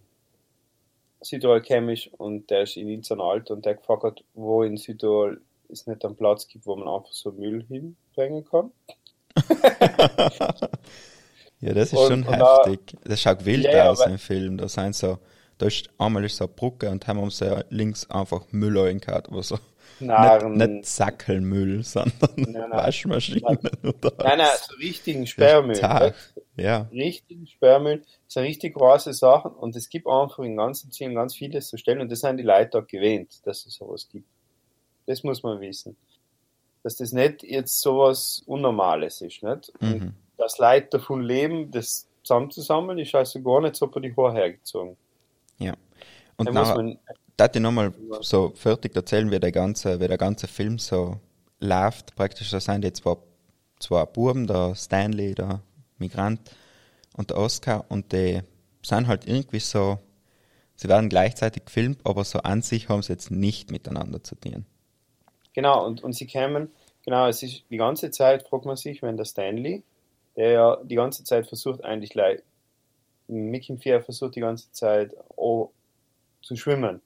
Südtirol 1.21 1.61
chemisch 1.61 2.09
und 2.17 2.49
der 2.49 2.63
ist 2.63 2.77
in 2.77 2.89
Inzern 2.89 3.21
alt 3.21 3.51
und 3.51 3.65
der 3.65 3.75
gefragt 3.75 4.03
hat, 4.03 4.23
wo 4.33 4.63
in 4.63 4.77
Südtirol 4.77 5.41
es 5.69 5.87
nicht 5.87 6.03
einen 6.05 6.15
Platz 6.15 6.47
gibt, 6.47 6.65
wo 6.65 6.75
man 6.75 6.87
einfach 6.87 7.11
so 7.13 7.31
Müll 7.31 7.65
hinbringen 7.67 8.45
kann. 8.45 8.71
ja, 11.63 11.73
das 11.73 11.93
ist 11.93 11.99
Und- 11.99 12.07
schon 12.07 12.23
und 12.23 12.39
da- 12.39 12.57
heftig. 12.65 12.97
das 13.03 13.21
schaut 13.21 13.45
wild 13.45 13.65
ja, 13.65 13.89
aus 13.89 14.05
im 14.05 14.17
Film. 14.17 14.57
Da 14.57 14.67
sind 14.67 14.95
so, 14.95 15.17
da 15.57 15.67
ist 15.67 15.89
einmal 15.97 16.23
ist 16.25 16.37
so 16.37 16.45
eine 16.45 16.53
Brücke 16.53 16.89
und 16.89 17.07
haben 17.07 17.19
uns 17.19 17.39
ja 17.39 17.63
links 17.69 18.09
einfach 18.09 18.45
Müll 18.51 18.77
reingehört, 18.77 19.29
aber 19.29 19.43
so 19.43 19.57
Narren. 19.99 20.53
nicht, 20.57 20.69
nicht 20.69 20.85
Sackelmüll, 20.87 21.83
sondern 21.83 22.13
nein. 22.35 22.71
Waschmaschinen 22.71 23.57
oder 23.83 24.11
Nein, 24.17 24.37
nein, 24.39 24.47
so 24.67 24.75
richtigen 24.77 25.27
Sperrmüll. 25.27 25.75
Tag. 25.79 26.15
Ja, 26.57 26.87
richtigen 26.91 27.47
Sperrmüll. 27.47 27.99
Das 28.25 28.33
sind 28.33 28.43
richtig 28.43 28.73
große 28.75 29.13
Sachen 29.13 29.51
und 29.51 29.75
es 29.75 29.89
gibt 29.89 30.07
einfach 30.07 30.39
in 30.39 30.55
ganzen 30.57 30.91
Zielen 30.91 31.15
ganz 31.15 31.35
vieles 31.35 31.67
zu 31.69 31.77
stellen 31.77 32.01
und 32.01 32.11
das 32.11 32.19
sind 32.21 32.37
die 32.37 32.43
Leute 32.43 32.79
auch 32.79 32.87
gewöhnt, 32.87 33.45
dass 33.45 33.65
es 33.65 33.75
sowas 33.75 34.07
gibt. 34.09 34.27
Das 35.05 35.23
muss 35.23 35.43
man 35.43 35.59
wissen. 35.61 35.95
Dass 36.83 36.97
das 36.97 37.11
nicht 37.13 37.43
jetzt 37.43 37.79
sowas 37.79 38.41
Unnormales 38.45 39.21
ist, 39.21 39.41
nicht? 39.43 39.71
Mhm. 39.79 40.13
Dass 40.37 40.57
Leute 40.57 40.87
davon 40.97 41.21
leben, 41.21 41.71
das 41.71 42.07
zusammenzusammeln, 42.23 42.99
ist 42.99 43.13
also 43.15 43.41
gar 43.41 43.61
nicht 43.61 43.75
so 43.75 43.87
bei 43.87 43.99
die 43.99 44.15
Haare 44.15 44.33
hergezogen. 44.33 44.97
ja. 45.57 45.73
Und 46.37 46.47
Da 46.47 46.51
muss 46.51 46.67
nachher, 46.69 46.83
man, 46.83 46.99
ich 47.53 47.61
nochmal 47.61 47.93
so 48.21 48.51
fertig 48.55 48.95
erzählen, 48.95 49.29
wie 49.29 49.39
der 49.39 49.51
ganze, 49.51 49.99
wie 49.99 50.07
der 50.07 50.17
ganze 50.17 50.47
Film 50.47 50.79
so 50.79 51.19
läuft. 51.59 52.15
Praktisch, 52.15 52.49
da 52.49 52.59
sind 52.59 52.83
jetzt 52.83 53.03
zwei, 53.03 53.17
zwei 53.79 54.05
Buben, 54.05 54.47
der 54.47 54.75
Stanley, 54.75 55.35
der 55.35 55.61
Migrant 55.97 56.39
und 57.15 57.29
der 57.29 57.37
Oscar 57.37 57.85
und 57.89 58.11
die 58.11 58.41
sind 58.81 59.07
halt 59.07 59.27
irgendwie 59.27 59.59
so, 59.59 59.99
sie 60.75 60.89
werden 60.89 61.09
gleichzeitig 61.09 61.65
gefilmt, 61.65 61.99
aber 62.03 62.23
so 62.23 62.39
an 62.39 62.61
sich 62.61 62.89
haben 62.89 63.01
sie 63.01 63.13
jetzt 63.13 63.31
nicht 63.31 63.71
miteinander 63.71 64.23
zu 64.23 64.35
tun. 64.35 64.65
Genau, 65.53 65.85
und, 65.85 66.03
und 66.03 66.13
sie 66.13 66.25
kämen, 66.25 66.71
genau, 67.05 67.27
es 67.27 67.43
ist 67.43 67.63
die 67.69 67.77
ganze 67.77 68.11
Zeit, 68.11 68.47
fragt 68.47 68.65
man 68.65 68.75
sich, 68.75 69.01
wenn 69.01 69.17
der 69.17 69.25
Stanley, 69.25 69.83
der 70.35 70.51
ja 70.51 70.77
die 70.83 70.95
ganze 70.95 71.23
Zeit 71.23 71.47
versucht, 71.47 71.83
eigentlich, 71.83 72.13
like, 72.13 72.43
Mickey 73.27 73.77
Vier 73.77 74.01
versucht 74.01 74.35
die 74.35 74.41
ganze 74.41 74.71
Zeit 74.71 75.15
oh, 75.35 75.69
zu 76.41 76.55
schwimmen. 76.55 77.01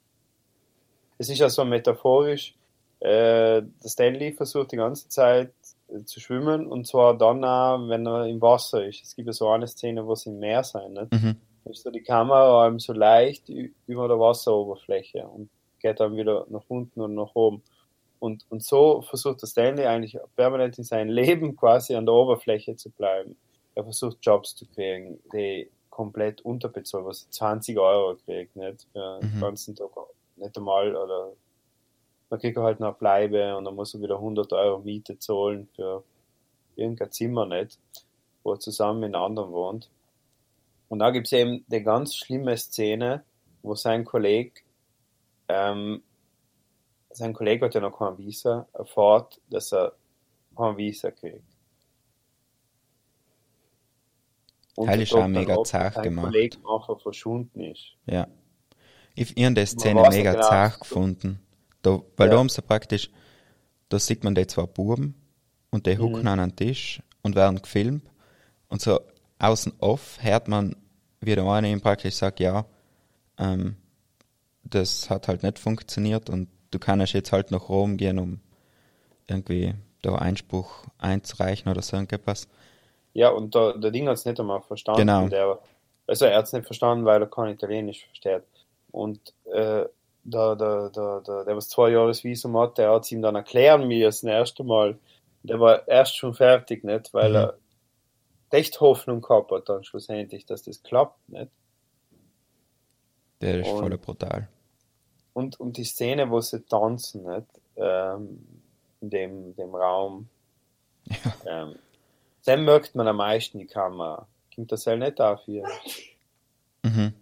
Es 1.18 1.28
ist 1.28 1.38
ja 1.38 1.48
so 1.48 1.64
metaphorisch, 1.64 2.54
äh, 3.00 3.62
der 3.62 3.88
Stanley 3.88 4.32
versucht 4.32 4.72
die 4.72 4.76
ganze 4.76 5.08
Zeit 5.08 5.52
äh, 5.88 6.04
zu 6.04 6.20
schwimmen 6.20 6.66
und 6.66 6.86
zwar 6.86 7.16
dann 7.16 7.44
auch, 7.44 7.88
wenn 7.88 8.06
er 8.06 8.26
im 8.26 8.40
Wasser 8.40 8.84
ist. 8.84 9.02
Es 9.02 9.14
gibt 9.14 9.26
ja 9.26 9.32
so 9.32 9.48
eine 9.48 9.68
Szene, 9.68 10.06
wo 10.06 10.14
sie 10.14 10.30
im 10.30 10.40
Meer 10.40 10.64
sein, 10.64 10.92
nicht? 10.92 11.12
Mhm. 11.12 11.36
Da 11.64 11.70
ist 11.70 11.82
so 11.82 11.90
die 11.90 12.02
Kamera 12.02 12.66
einem 12.66 12.80
so 12.80 12.92
leicht 12.92 13.48
über 13.48 14.08
der 14.08 14.18
Wasseroberfläche 14.18 15.26
und 15.26 15.48
geht 15.80 16.00
dann 16.00 16.16
wieder 16.16 16.46
nach 16.48 16.64
unten 16.68 17.00
und 17.00 17.14
nach 17.14 17.34
oben. 17.34 17.62
Und, 18.20 18.44
und 18.50 18.64
so 18.64 19.02
versucht 19.02 19.42
der 19.42 19.46
Stanley 19.46 19.86
eigentlich 19.86 20.18
permanent 20.36 20.76
in 20.78 20.84
seinem 20.84 21.10
Leben 21.10 21.56
quasi 21.56 21.94
an 21.94 22.04
der 22.06 22.14
Oberfläche 22.14 22.74
zu 22.76 22.90
bleiben. 22.90 23.36
Er 23.74 23.84
versucht 23.84 24.18
Jobs 24.22 24.56
zu 24.56 24.66
kriegen, 24.66 25.20
die 25.32 25.70
komplett 25.90 26.40
unterbezahlt, 26.42 27.04
was 27.04 27.24
er 27.24 27.30
20 27.30 27.78
Euro 27.78 28.16
kriegt, 28.24 28.56
nicht? 28.56 28.86
Für 28.92 29.20
den 29.20 29.36
Mhm. 29.36 29.40
ganzen 29.40 29.74
Tag 29.76 29.90
nicht 30.36 30.56
einmal, 30.56 30.94
oder 30.96 31.32
dann 32.30 32.38
kriegt 32.40 32.56
er 32.56 32.62
halt 32.64 32.80
noch 32.80 32.96
Bleibe 32.96 33.56
und 33.56 33.64
dann 33.64 33.74
muss 33.74 33.94
er 33.94 34.00
wieder 34.00 34.16
100 34.20 34.52
Euro 34.52 34.78
Miete 34.80 35.18
zahlen 35.18 35.68
für 35.74 36.02
irgendein 36.76 37.10
Zimmer, 37.12 37.46
nicht? 37.46 37.78
Wo 38.42 38.52
er 38.52 38.60
zusammen 38.60 39.00
mit 39.00 39.14
anderen 39.14 39.52
wohnt. 39.52 39.88
Und 40.88 41.00
da 41.00 41.10
gibt's 41.10 41.32
eben 41.32 41.64
die 41.68 41.82
ganz 41.82 42.16
schlimme 42.16 42.56
Szene, 42.56 43.22
wo 43.62 43.74
sein 43.74 44.04
Kollege, 44.04 44.60
ähm, 45.48 46.02
sein 47.18 47.32
Kollege 47.34 47.66
hat 47.66 47.74
ja 47.74 47.80
noch 47.80 47.98
kein 47.98 48.16
Visa, 48.18 48.66
erfährt, 48.72 49.40
dass 49.50 49.72
er 49.72 49.92
kein 50.56 50.76
Visa 50.76 51.10
kriegt. 51.10 51.42
Und 54.76 54.88
Heil 54.88 55.02
ist 55.02 55.12
auch 55.14 55.26
mega 55.26 55.62
zart 55.64 56.02
gemacht. 56.02 56.26
Kollege 56.26 56.56
einfach 56.58 57.00
verschwunden 57.00 57.60
ist. 57.60 57.96
Ja. 58.06 58.28
Ich, 59.14 59.36
ich 59.36 59.44
habe 59.44 59.54
die 59.54 59.66
Szene 59.66 60.02
mega 60.08 60.32
genau. 60.32 60.48
zart 60.48 60.80
gefunden. 60.80 61.40
Da, 61.82 62.00
weil 62.16 62.28
Ja. 62.28 62.34
da 62.34 62.38
haben 62.38 62.48
sie 62.48 62.62
praktisch, 62.62 63.10
da 63.88 63.98
sieht 63.98 64.22
man 64.22 64.34
die 64.36 64.46
zwei 64.46 64.66
Buben 64.66 65.14
und 65.70 65.86
die 65.86 65.98
hucken 65.98 66.20
Mhm. 66.22 66.28
an 66.28 66.40
einen 66.40 66.56
Tisch 66.56 67.02
und 67.22 67.34
werden 67.34 67.60
gefilmt. 67.60 68.04
Und 68.68 68.80
so 68.80 69.00
außen 69.40 69.72
off 69.80 70.18
hört 70.22 70.46
man, 70.46 70.76
wie 71.20 71.34
der 71.34 71.44
eine 71.44 71.70
ihm 71.70 71.80
praktisch 71.80 72.14
sagt, 72.14 72.38
ja, 72.38 72.64
ähm, 73.38 73.76
das 74.62 75.10
hat 75.10 75.26
halt 75.26 75.42
nicht 75.42 75.58
funktioniert 75.58 76.30
und 76.30 76.48
du 76.70 76.78
kannst 76.78 77.12
jetzt 77.12 77.32
halt 77.32 77.50
nach 77.50 77.68
Rom 77.68 77.96
gehen, 77.96 78.18
um 78.18 78.40
irgendwie 79.26 79.74
da 80.02 80.14
Einspruch 80.16 80.84
einzureichen 80.98 81.70
oder 81.70 81.82
so 81.82 81.96
irgendetwas. 81.96 82.48
Ja, 83.14 83.30
und 83.30 83.54
der, 83.54 83.76
der 83.78 83.90
Ding 83.90 84.08
hat's 84.08 84.24
nicht 84.24 84.38
einmal 84.38 84.60
verstanden. 84.62 85.00
Genau. 85.00 85.28
Der, 85.28 85.58
also 86.06 86.24
er 86.26 86.38
hat's 86.38 86.52
nicht 86.52 86.66
verstanden, 86.66 87.04
weil 87.04 87.20
er 87.22 87.28
kein 87.28 87.52
Italienisch 87.54 88.04
versteht. 88.06 88.42
Und 88.90 89.34
äh, 89.46 89.84
der, 90.24 90.56
der, 90.56 90.90
der, 90.90 91.20
der, 91.20 91.44
der 91.44 91.56
was 91.56 91.68
zwei 91.68 91.90
Jahre 91.90 92.12
Visum 92.14 92.56
hat, 92.58 92.78
der 92.78 92.90
hat's 92.92 93.10
ihm 93.12 93.22
dann 93.22 93.34
erklären 93.34 93.88
müssen, 93.88 94.26
das 94.26 94.34
erste 94.34 94.62
Mal. 94.64 94.98
Der 95.42 95.58
war 95.60 95.86
erst 95.88 96.16
schon 96.16 96.34
fertig, 96.34 96.84
nicht? 96.84 97.12
Weil 97.14 97.30
Mhm. 97.30 97.36
er 97.36 97.58
echt 98.50 98.80
Hoffnung 98.80 99.20
gehabt 99.20 99.50
hat 99.52 99.68
dann 99.68 99.84
schlussendlich, 99.84 100.46
dass 100.46 100.62
das 100.62 100.82
klappt, 100.82 101.28
nicht? 101.28 101.50
Der 103.40 103.60
ist 103.60 103.68
Und- 103.68 103.78
voll 103.80 103.98
brutal. 103.98 104.48
Und, 105.38 105.60
und 105.60 105.76
die 105.76 105.84
Szene, 105.84 106.30
wo 106.30 106.40
sie 106.40 106.64
tanzen, 106.64 107.22
nicht? 107.22 107.46
Ähm, 107.76 108.44
in 109.00 109.10
dem, 109.10 109.54
dem 109.54 109.72
Raum. 109.72 110.28
Ähm, 111.46 111.76
dann 112.44 112.64
merkt 112.64 112.96
man 112.96 113.06
am 113.06 113.18
meisten 113.18 113.60
die 113.60 113.66
Kamera. 113.66 114.26
Kommt 114.52 114.72
das 114.72 114.84
halt 114.88 114.98
nicht 114.98 115.20
hier. 115.44 115.62
Mhm. 116.82 117.12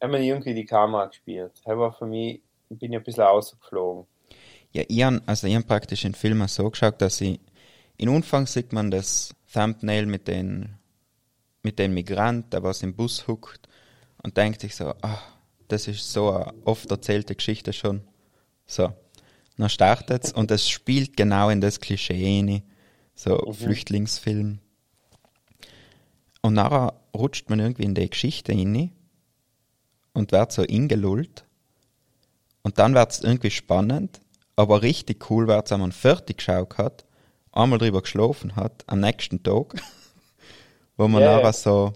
wir 0.00 0.18
irgendwie 0.18 0.54
die 0.54 0.64
Kamera 0.64 1.06
gespielt. 1.06 1.52
War 1.64 1.92
für 1.92 2.06
mich, 2.06 2.40
ich 2.68 2.78
bin 2.80 2.92
ja 2.92 2.98
ein 2.98 3.04
bisschen 3.04 3.22
rausgeflogen. 3.22 4.06
Ja, 4.72 4.82
ich 4.88 5.02
hab, 5.04 5.22
also 5.26 5.46
ich 5.46 5.54
hab 5.54 5.68
praktisch 5.68 6.02
den 6.02 6.14
Film 6.14 6.42
auch 6.42 6.48
so 6.48 6.68
geschaut, 6.68 7.00
dass 7.00 7.20
ich, 7.20 7.38
in 7.96 8.08
Anfang 8.08 8.48
sieht 8.48 8.72
man 8.72 8.90
das 8.90 9.36
Thumbnail 9.52 10.06
mit 10.06 10.26
den, 10.26 10.78
mit 11.62 11.78
dem 11.78 11.94
Migrant, 11.94 12.52
der 12.52 12.64
was 12.64 12.82
im 12.82 12.96
Bus 12.96 13.28
huckt 13.28 13.68
und 14.20 14.36
denkt 14.36 14.62
sich 14.62 14.74
so, 14.74 14.94
ah, 15.02 15.22
das 15.72 15.88
ist 15.88 16.12
so 16.12 16.30
eine 16.30 16.52
oft 16.64 16.90
erzählte 16.90 17.34
Geschichte 17.34 17.72
schon. 17.72 18.02
So. 18.66 18.92
Dann 19.56 19.68
startet's 19.68 20.32
und 20.32 20.50
es 20.50 20.68
spielt 20.68 21.16
genau 21.16 21.48
in 21.48 21.60
das 21.60 21.80
Klischee 21.80 22.24
rein. 22.24 22.62
So 23.14 23.52
Flüchtlingsfilm. 23.52 24.58
Und 26.40 26.54
nachher 26.54 26.94
rutscht 27.14 27.48
man 27.48 27.60
irgendwie 27.60 27.84
in 27.84 27.94
die 27.94 28.10
Geschichte 28.10 28.52
rein 28.52 28.90
und 30.12 30.32
wird 30.32 30.52
so 30.52 30.62
ingelullt. 30.62 31.44
Und 32.62 32.78
dann 32.78 32.94
wird's 32.94 33.20
irgendwie 33.20 33.50
spannend, 33.50 34.20
aber 34.56 34.82
richtig 34.82 35.30
cool 35.30 35.46
wird's, 35.46 35.70
wenn 35.70 35.80
man 35.80 35.92
fertig 35.92 36.38
geschaut 36.38 36.78
hat, 36.78 37.04
einmal 37.52 37.78
drüber 37.78 38.02
geschlafen 38.02 38.56
hat, 38.56 38.84
am 38.86 39.00
nächsten 39.00 39.42
Tag, 39.42 39.74
wo 40.96 41.08
man 41.08 41.22
Ja, 41.22 41.36
nachher 41.36 41.52
so, 41.52 41.92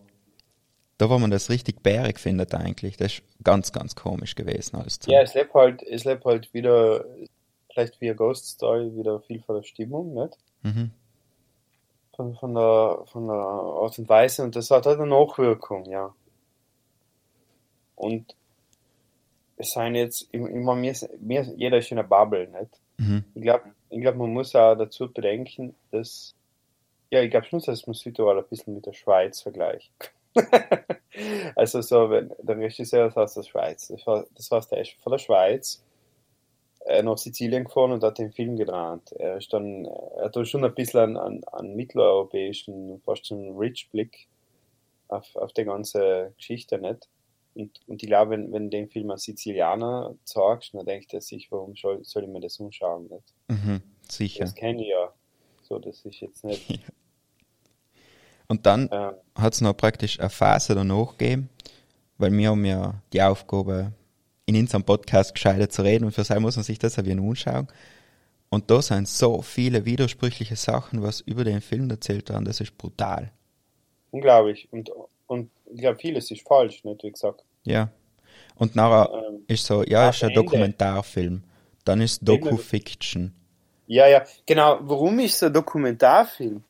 da 0.98 1.10
wo 1.10 1.18
man 1.18 1.30
das 1.30 1.50
richtig 1.50 1.82
bärig 1.82 2.18
findet 2.18 2.54
eigentlich, 2.54 2.96
das 2.96 3.14
ist 3.14 3.22
ganz, 3.44 3.72
ganz 3.72 3.94
komisch 3.94 4.34
gewesen 4.34 4.76
alles 4.76 4.98
Ja, 5.06 5.20
es 5.22 5.34
lebt 5.34 5.52
halt, 5.54 5.82
es 5.82 6.04
lebt 6.04 6.24
halt 6.24 6.52
wieder, 6.54 7.04
vielleicht 7.72 8.00
wie 8.00 8.06
eine 8.08 8.16
Ghost 8.16 8.46
Story, 8.46 8.94
wieder 8.96 9.20
viel 9.20 9.42
von 9.42 9.56
der 9.56 9.62
Stimmung, 9.62 10.14
nicht? 10.14 10.36
Mhm. 10.62 10.90
Von, 12.16 12.34
von 12.36 12.54
der, 12.54 13.04
von 13.12 13.26
der 13.26 13.36
Art 13.36 13.98
und 13.98 14.08
Weise 14.08 14.42
und 14.42 14.56
das 14.56 14.70
hat 14.70 14.86
halt 14.86 14.98
eine 14.98 15.08
Nachwirkung, 15.08 15.84
ja. 15.84 16.14
Und 17.94 18.34
es 19.58 19.72
sind 19.72 19.94
jetzt, 19.94 20.22
ist- 20.32 21.08
mir, 21.20 21.40
ist- 21.40 21.54
jeder 21.56 21.78
ist 21.78 21.90
in 21.90 21.98
einer 21.98 22.08
Bubble, 22.08 22.48
nicht? 22.48 22.80
Mhm. 22.98 23.24
Ich 23.34 23.42
glaube, 23.42 23.64
ich 23.90 24.00
glaub, 24.00 24.16
man 24.16 24.32
muss 24.32 24.54
auch 24.56 24.74
dazu 24.76 25.12
bedenken, 25.12 25.74
dass, 25.90 26.34
ja, 27.10 27.20
ich 27.22 27.30
glaube 27.30 27.46
schon, 27.46 27.60
dass 27.60 27.86
man 27.86 27.94
Südtirol 27.94 28.38
ein 28.38 28.44
bisschen 28.48 28.74
mit 28.74 28.86
der 28.86 28.92
Schweiz 28.94 29.42
vergleicht. 29.42 29.92
also 31.56 31.80
so, 31.80 32.10
wenn 32.10 32.32
der 32.42 32.58
Regisseur 32.58 33.08
ist 33.08 33.16
aus 33.16 33.34
der 33.34 33.42
Schweiz, 33.42 33.88
das, 33.88 34.06
war, 34.06 34.26
das 34.34 34.50
heißt, 34.50 34.72
er 34.72 34.80
ist 34.80 34.92
von 35.02 35.12
der 35.12 35.18
Schweiz 35.18 35.82
äh, 36.86 37.02
nach 37.02 37.18
Sizilien 37.18 37.64
gefahren 37.64 37.92
und 37.92 38.04
hat 38.04 38.18
den 38.18 38.32
Film 38.32 38.56
gedreht. 38.56 39.12
Er 39.18 39.38
ist 39.38 39.52
dann, 39.52 39.86
er 39.86 40.26
hat 40.26 40.48
schon 40.48 40.64
ein 40.64 40.74
bisschen 40.74 41.00
einen, 41.00 41.16
einen, 41.16 41.44
einen 41.44 41.76
mitteleuropäischen, 41.76 43.00
fast 43.04 43.26
schon 43.26 43.56
Rich-Blick 43.56 44.28
auf, 45.08 45.34
auf 45.36 45.52
die 45.52 45.64
ganze 45.64 46.32
Geschichte, 46.36 46.78
nicht? 46.78 47.08
Und, 47.54 47.80
und 47.86 48.02
ich 48.02 48.08
glaube, 48.08 48.32
wenn, 48.32 48.52
wenn 48.52 48.64
du 48.64 48.76
den 48.76 48.88
Film 48.88 49.10
als 49.10 49.22
Sizilianer 49.22 50.14
zeigst, 50.24 50.74
dann 50.74 50.84
denkt 50.84 51.14
er 51.14 51.22
sich, 51.22 51.50
warum 51.50 51.74
soll, 51.74 52.04
soll 52.04 52.24
ich 52.24 52.28
mir 52.28 52.40
das 52.40 52.60
anschauen, 52.60 53.08
nicht? 53.08 53.34
Mhm. 53.48 53.82
Sicher. 54.08 54.44
Das 54.44 54.54
kenne 54.54 54.82
ich 54.82 54.88
ja. 54.88 55.12
So, 55.62 55.78
das 55.78 56.04
ist 56.04 56.20
jetzt 56.20 56.44
nicht. 56.44 56.80
Und 58.48 58.66
dann 58.66 58.88
Ähm, 58.92 59.12
hat 59.34 59.54
es 59.54 59.60
noch 59.60 59.76
praktisch 59.76 60.18
eine 60.20 60.30
Phase 60.30 60.74
danach 60.74 61.16
gegeben, 61.18 61.48
weil 62.18 62.32
wir 62.32 62.50
haben 62.50 62.64
ja 62.64 62.94
die 63.12 63.22
Aufgabe, 63.22 63.92
in 64.46 64.54
unserem 64.56 64.84
Podcast 64.84 65.34
gescheiter 65.34 65.68
zu 65.68 65.82
reden 65.82 66.04
und 66.04 66.12
für 66.12 66.22
sein 66.22 66.40
muss 66.40 66.54
man 66.56 66.64
sich 66.64 66.78
das 66.78 66.98
auch 66.98 67.04
wieder 67.04 67.20
anschauen. 67.20 67.66
Und 68.48 68.70
da 68.70 68.80
sind 68.80 69.08
so 69.08 69.42
viele 69.42 69.84
widersprüchliche 69.84 70.54
Sachen, 70.54 71.02
was 71.02 71.20
über 71.20 71.42
den 71.42 71.60
Film 71.60 71.90
erzählt 71.90 72.28
werden, 72.28 72.44
das 72.44 72.60
ist 72.60 72.78
brutal. 72.78 73.32
unglaublich. 74.12 74.68
Und, 74.70 74.90
und 75.26 75.50
ich 75.66 75.80
glaube, 75.80 75.98
vieles 75.98 76.30
ist 76.30 76.46
falsch, 76.46 76.84
nicht 76.84 77.02
wie 77.02 77.10
gesagt. 77.10 77.42
Ja. 77.64 77.90
Und 78.54 78.76
nachher 78.76 79.12
Ähm, 79.28 79.42
ist 79.48 79.66
so, 79.66 79.82
ja, 79.82 80.08
ist 80.10 80.22
ein 80.22 80.30
Ende- 80.30 80.42
Dokumentarfilm. 80.42 81.42
Dann 81.84 82.00
ist 82.00 82.26
Doku-Fiction. 82.26 83.32
Ja, 83.88 84.06
ja, 84.08 84.24
genau. 84.46 84.78
Warum 84.82 85.18
ist 85.18 85.34
es 85.36 85.42
ein 85.42 85.52
Dokumentarfilm? 85.52 86.62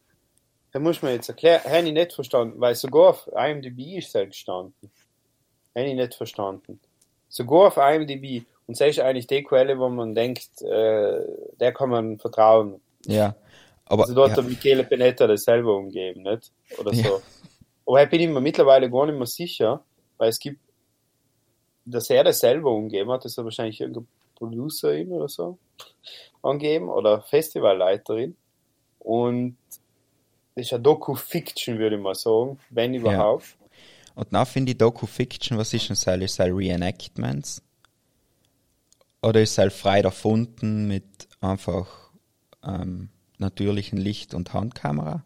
Da 0.77 0.81
muss 0.81 1.01
man 1.01 1.13
jetzt 1.13 1.31
erklären. 1.31 1.63
Habe 1.65 1.87
ich 1.87 1.93
nicht 1.95 2.13
verstanden, 2.13 2.61
weil 2.61 2.75
sogar 2.75 3.09
auf 3.09 3.31
IMDb 3.35 3.97
ist 3.97 4.15
es 4.15 4.29
gestanden. 4.29 4.75
Habe 5.75 5.87
ich 5.87 5.95
nicht 5.95 6.15
verstanden. 6.15 6.79
Sogar 7.31 7.69
auf 7.69 7.79
IMDb. 7.79 8.45
Und 8.67 8.79
das 8.79 8.89
ist 8.89 9.01
eigentlich 9.01 9.27
die 9.27 9.43
Quelle, 9.43 9.79
wo 9.79 9.89
man 9.89 10.15
denkt, 10.15 10.61
äh, 10.61 11.25
der 11.59 11.73
kann 11.73 11.89
man 11.89 12.19
vertrauen. 12.19 12.83
Ja. 13.07 13.35
Aber 13.87 14.03
Also 14.03 14.15
dort 14.15 14.33
ja, 14.33 14.37
hat 14.37 14.45
Michele 14.45 14.85
Panetta 14.85 15.27
das 15.27 15.45
selber 15.45 15.75
umgeben, 15.79 16.25
nicht? 16.25 16.53
Oder 16.79 16.93
Ja. 16.93 17.05
so. 17.05 17.23
Aber 17.87 18.03
ich 18.03 18.11
bin 18.11 18.21
ich 18.21 18.29
mir 18.29 18.43
mittlerweile 18.43 18.91
gar 18.91 19.07
nicht 19.07 19.17
mehr 19.17 19.27
sicher, 19.27 19.83
weil 20.19 20.29
es 20.29 20.39
gibt, 20.39 20.61
dass 21.87 22.11
er 22.11 22.23
das 22.23 22.41
selber 22.41 22.71
umgeben 22.71 23.11
hat, 23.13 23.25
das 23.25 23.39
hat 23.39 23.45
wahrscheinlich 23.45 23.81
irgendeine 23.81 24.07
Producerin 24.35 25.11
oder 25.11 25.31
so 25.31 25.57
angeben 26.43 26.91
oder 26.91 27.23
Festivalleiterin. 27.23 28.37
Und 28.99 29.57
ist 30.57 30.73
eine 30.73 30.83
Doku-Fiction, 30.83 31.79
würde 31.79 31.97
ich 31.97 32.03
mal 32.03 32.15
sagen, 32.15 32.59
wenn 32.71 32.95
überhaupt. 32.95 33.57
Und 34.15 34.33
dann 34.33 34.47
finde 34.47 34.73
ich 34.73 34.79
Doku-Fiction, 34.79 35.59
was 35.59 35.75
ist 35.75 35.89
denn 35.89 35.97
das? 35.97 36.31
Ist 36.33 36.39
das 36.39 36.49
Reenactments? 36.49 37.63
Oder 39.23 39.43
ist 39.43 39.59
es 39.59 39.75
frei 39.75 40.01
erfunden 40.01 40.89
mit 40.89 41.05
einfach 41.41 42.11
ähm, 42.65 43.11
natürlichen 43.39 43.99
Licht- 43.99 44.35
und 44.35 44.55
Handkamera? 44.55 45.23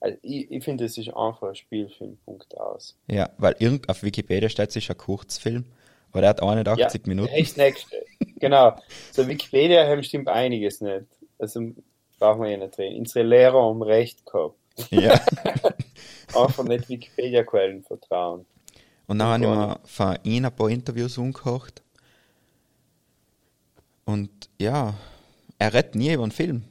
Also 0.00 0.16
ich, 0.22 0.50
ich 0.50 0.64
finde, 0.64 0.86
es 0.86 0.96
ist 0.96 1.08
einfach 1.08 1.48
ein 1.48 1.54
Spielfilm, 1.54 2.16
Punkt 2.24 2.56
aus. 2.56 2.96
Ja, 3.06 3.30
weil 3.36 3.54
irgend 3.58 3.88
auf 3.88 4.02
Wikipedia 4.02 4.48
steht, 4.48 4.70
es 4.70 4.76
ist 4.76 4.90
ein 4.90 4.96
Kurzfilm, 4.96 5.66
aber 6.10 6.22
der 6.22 6.30
hat 6.30 6.42
81 6.42 7.06
Minuten. 7.06 7.32
Echt 7.32 7.56
nächste. 7.56 8.02
genau. 8.36 8.76
So 9.12 9.28
Wikipedia 9.28 9.86
haben 9.86 10.02
stimmt 10.02 10.28
einiges 10.28 10.80
nicht. 10.80 11.06
Also 11.38 11.72
brauchen 12.20 12.42
wir 12.42 12.50
ja 12.50 12.56
nicht 12.58 12.78
reden. 12.78 13.00
Unsere 13.00 13.26
Lehrer 13.26 13.60
haben 13.60 13.82
recht 13.82 14.24
gehabt. 14.24 14.56
Ja. 14.90 15.20
Einfach 16.34 16.62
nicht 16.64 16.88
Wikipedia-Quellen 16.88 17.82
vertrauen. 17.82 18.46
Und 19.08 19.18
dann 19.18 19.42
habe 19.42 19.42
ich 19.42 19.50
mir 19.50 19.80
von 19.84 20.46
ein 20.46 20.56
paar 20.56 20.70
Interviews 20.70 21.18
angehört. 21.18 21.82
Und 24.04 24.30
ja, 24.60 24.94
er 25.58 25.74
redet 25.74 25.96
nie 25.96 26.12
über 26.12 26.22
einen 26.22 26.32
Film. 26.32 26.62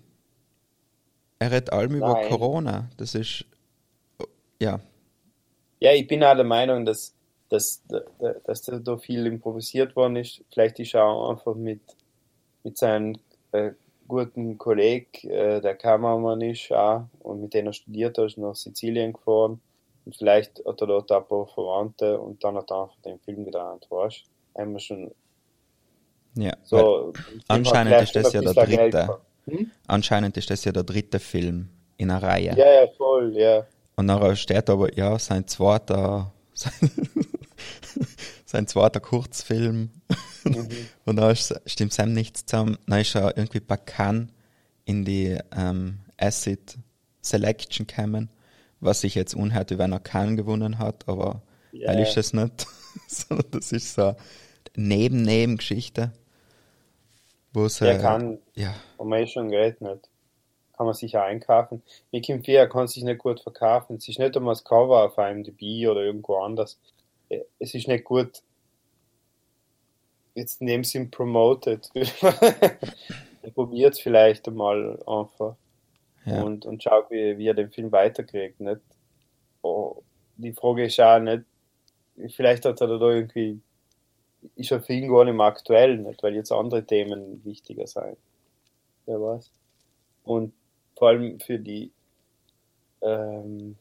Er 1.39 1.51
redet 1.51 1.73
allem 1.73 1.95
über 1.95 2.13
Nein. 2.13 2.29
Corona. 2.29 2.89
Das 2.97 3.15
ist, 3.15 3.45
ja, 4.59 4.79
Ja, 5.79 5.93
ich 5.93 6.07
bin 6.07 6.23
auch 6.23 6.35
der 6.35 6.45
Meinung, 6.45 6.85
dass, 6.85 7.13
dass, 7.49 7.81
dass 8.45 8.61
da 8.61 8.97
viel 8.97 9.25
improvisiert 9.25 9.95
worden 9.95 10.17
ist. 10.17 10.43
Vielleicht 10.51 10.79
ist 10.79 10.93
er 10.93 11.05
auch 11.05 11.31
einfach 11.31 11.55
mit, 11.55 11.81
mit 12.63 12.77
seinem 12.77 13.17
äh, 13.51 13.71
guten 14.09 14.57
Kollegen, 14.57 15.29
äh, 15.29 15.61
der 15.61 15.75
Kameramann 15.75 16.41
ist 16.41 16.69
auch, 16.73 17.05
und 17.19 17.41
mit 17.41 17.53
dem 17.53 17.67
er 17.67 17.73
studiert 17.73 18.17
hat, 18.17 18.25
ist 18.25 18.37
nach 18.37 18.55
Sizilien 18.55 19.13
gefahren. 19.13 19.61
Und 20.05 20.17
vielleicht 20.17 20.65
hat 20.65 20.81
er 20.81 20.87
dort 20.87 21.11
ein 21.11 21.25
paar 21.25 21.47
Verwandte 21.47 22.19
und 22.19 22.43
dann 22.43 22.57
hat 22.57 22.71
er 22.71 22.83
einfach 22.83 22.97
den 23.05 23.19
Film 23.19 23.45
gedreht, 23.45 23.87
weißt 23.89 24.23
du? 24.55 24.59
Haben 24.61 24.73
wir 24.73 24.79
schon 24.79 25.11
ja. 26.35 26.53
so. 26.63 27.13
anscheinend 27.47 28.01
ist 28.01 28.15
das 28.15 28.33
ja 28.33 28.41
der 28.41 28.53
dritte. 28.53 29.19
Hm? 29.45 29.71
anscheinend 29.87 30.37
ist 30.37 30.49
das 30.49 30.63
ja 30.65 30.71
der 30.71 30.83
dritte 30.83 31.19
Film 31.19 31.69
in 31.97 32.11
einer 32.11 32.21
Reihe. 32.21 32.55
Ja, 32.57 32.81
ja, 32.81 32.87
voll, 32.97 33.35
ja. 33.35 33.65
Und 33.95 34.05
nachher 34.05 34.35
steht 34.35 34.69
aber, 34.69 34.95
ja, 34.95 35.17
sein 35.19 35.47
zweiter, 35.47 36.31
sein, 36.53 36.91
sein 38.45 38.67
zweiter 38.67 38.99
Kurzfilm. 38.99 39.91
Und 41.05 41.15
dann 41.15 41.31
ist, 41.31 41.53
stimmt 41.65 41.93
Sam 41.93 42.13
nichts 42.13 42.45
zusammen. 42.45 42.77
Dann 42.87 43.01
ist 43.01 43.15
er 43.15 43.37
irgendwie 43.37 43.59
bei 43.59 43.77
Cannes 43.77 44.29
in 44.85 45.05
die 45.05 45.37
ähm, 45.55 45.99
Acid 46.17 46.77
Selection 47.21 47.85
gekommen, 47.87 48.29
was 48.79 49.01
sich 49.01 49.15
jetzt 49.15 49.33
unhört, 49.35 49.71
wie 49.71 49.77
wenn 49.77 49.91
er 49.91 49.99
Cannes 49.99 50.37
gewonnen 50.37 50.79
hat, 50.79 51.07
aber 51.07 51.41
Ja. 51.71 51.89
weil 51.89 51.99
ist 51.99 52.17
es 52.17 52.33
nicht. 52.33 52.65
Sondern 53.07 53.51
das 53.51 53.71
ist 53.71 53.93
so 53.93 54.01
eine 54.03 54.15
Neben-Neben-Geschichte. 54.75 56.11
Wo 57.53 57.65
es, 57.65 57.77
Der 57.79 57.95
äh, 57.95 58.01
kann, 58.01 58.39
ja, 58.55 58.73
haben 58.97 59.09
wir 59.09 59.17
eh 59.19 59.27
schon 59.27 59.49
geredet, 59.49 59.81
nicht? 59.81 60.09
Kann 60.77 60.85
man 60.85 60.93
sich 60.95 61.17
auch 61.17 61.23
einkaufen. 61.23 61.81
Mickey 62.11 62.39
4 62.39 62.67
kann 62.69 62.87
sich 62.87 63.03
nicht 63.03 63.17
gut 63.17 63.41
verkaufen. 63.41 63.97
Es 63.97 64.07
ist 64.07 64.19
nicht 64.19 64.37
einmal 64.37 64.53
das 64.53 64.63
Cover 64.63 65.03
auf 65.03 65.17
IMDb 65.17 65.87
oder 65.89 66.01
irgendwo 66.03 66.37
anders. 66.37 66.79
Äh, 67.29 67.39
Es 67.59 67.73
ist 67.73 67.87
nicht 67.87 68.05
gut. 68.05 68.41
Jetzt 70.39 70.61
neben 70.61 70.85
sie 70.85 70.99
ihn 70.99 71.11
promoted. 71.11 71.89
er 71.93 73.51
probiert 73.53 73.99
vielleicht 73.99 74.47
einmal 74.47 74.97
einfach 75.05 75.55
ja. 76.25 76.41
und, 76.43 76.65
und 76.65 76.81
schaut, 76.81 77.11
wie, 77.11 77.37
wie 77.37 77.47
er 77.47 77.53
den 77.53 77.69
Film 77.69 77.91
weiterkriegt, 77.91 78.61
nicht? 78.61 78.79
Oh, 79.61 80.01
die 80.37 80.53
Frage 80.53 80.85
ist 80.85 80.99
auch 81.01 81.19
nicht, 81.19 81.43
vielleicht 82.29 82.63
hat 82.63 82.79
er 82.79 82.87
da 82.87 83.09
irgendwie, 83.09 83.59
ist 84.55 84.71
er 84.71 84.81
für 84.81 84.93
ihn 84.93 85.09
gar 85.09 85.25
nicht 85.25 85.35
mehr 85.35 85.45
aktuell, 85.45 85.97
nicht? 85.97 86.23
Weil 86.23 86.35
jetzt 86.35 86.53
andere 86.53 86.85
Themen 86.85 87.43
wichtiger 87.43 87.85
sein. 87.85 88.15
Wer 89.05 89.21
weiß. 89.21 89.51
Und 90.23 90.53
vor 90.95 91.09
allem 91.09 91.41
für 91.41 91.59
die, 91.59 91.91
ähm, 93.01 93.75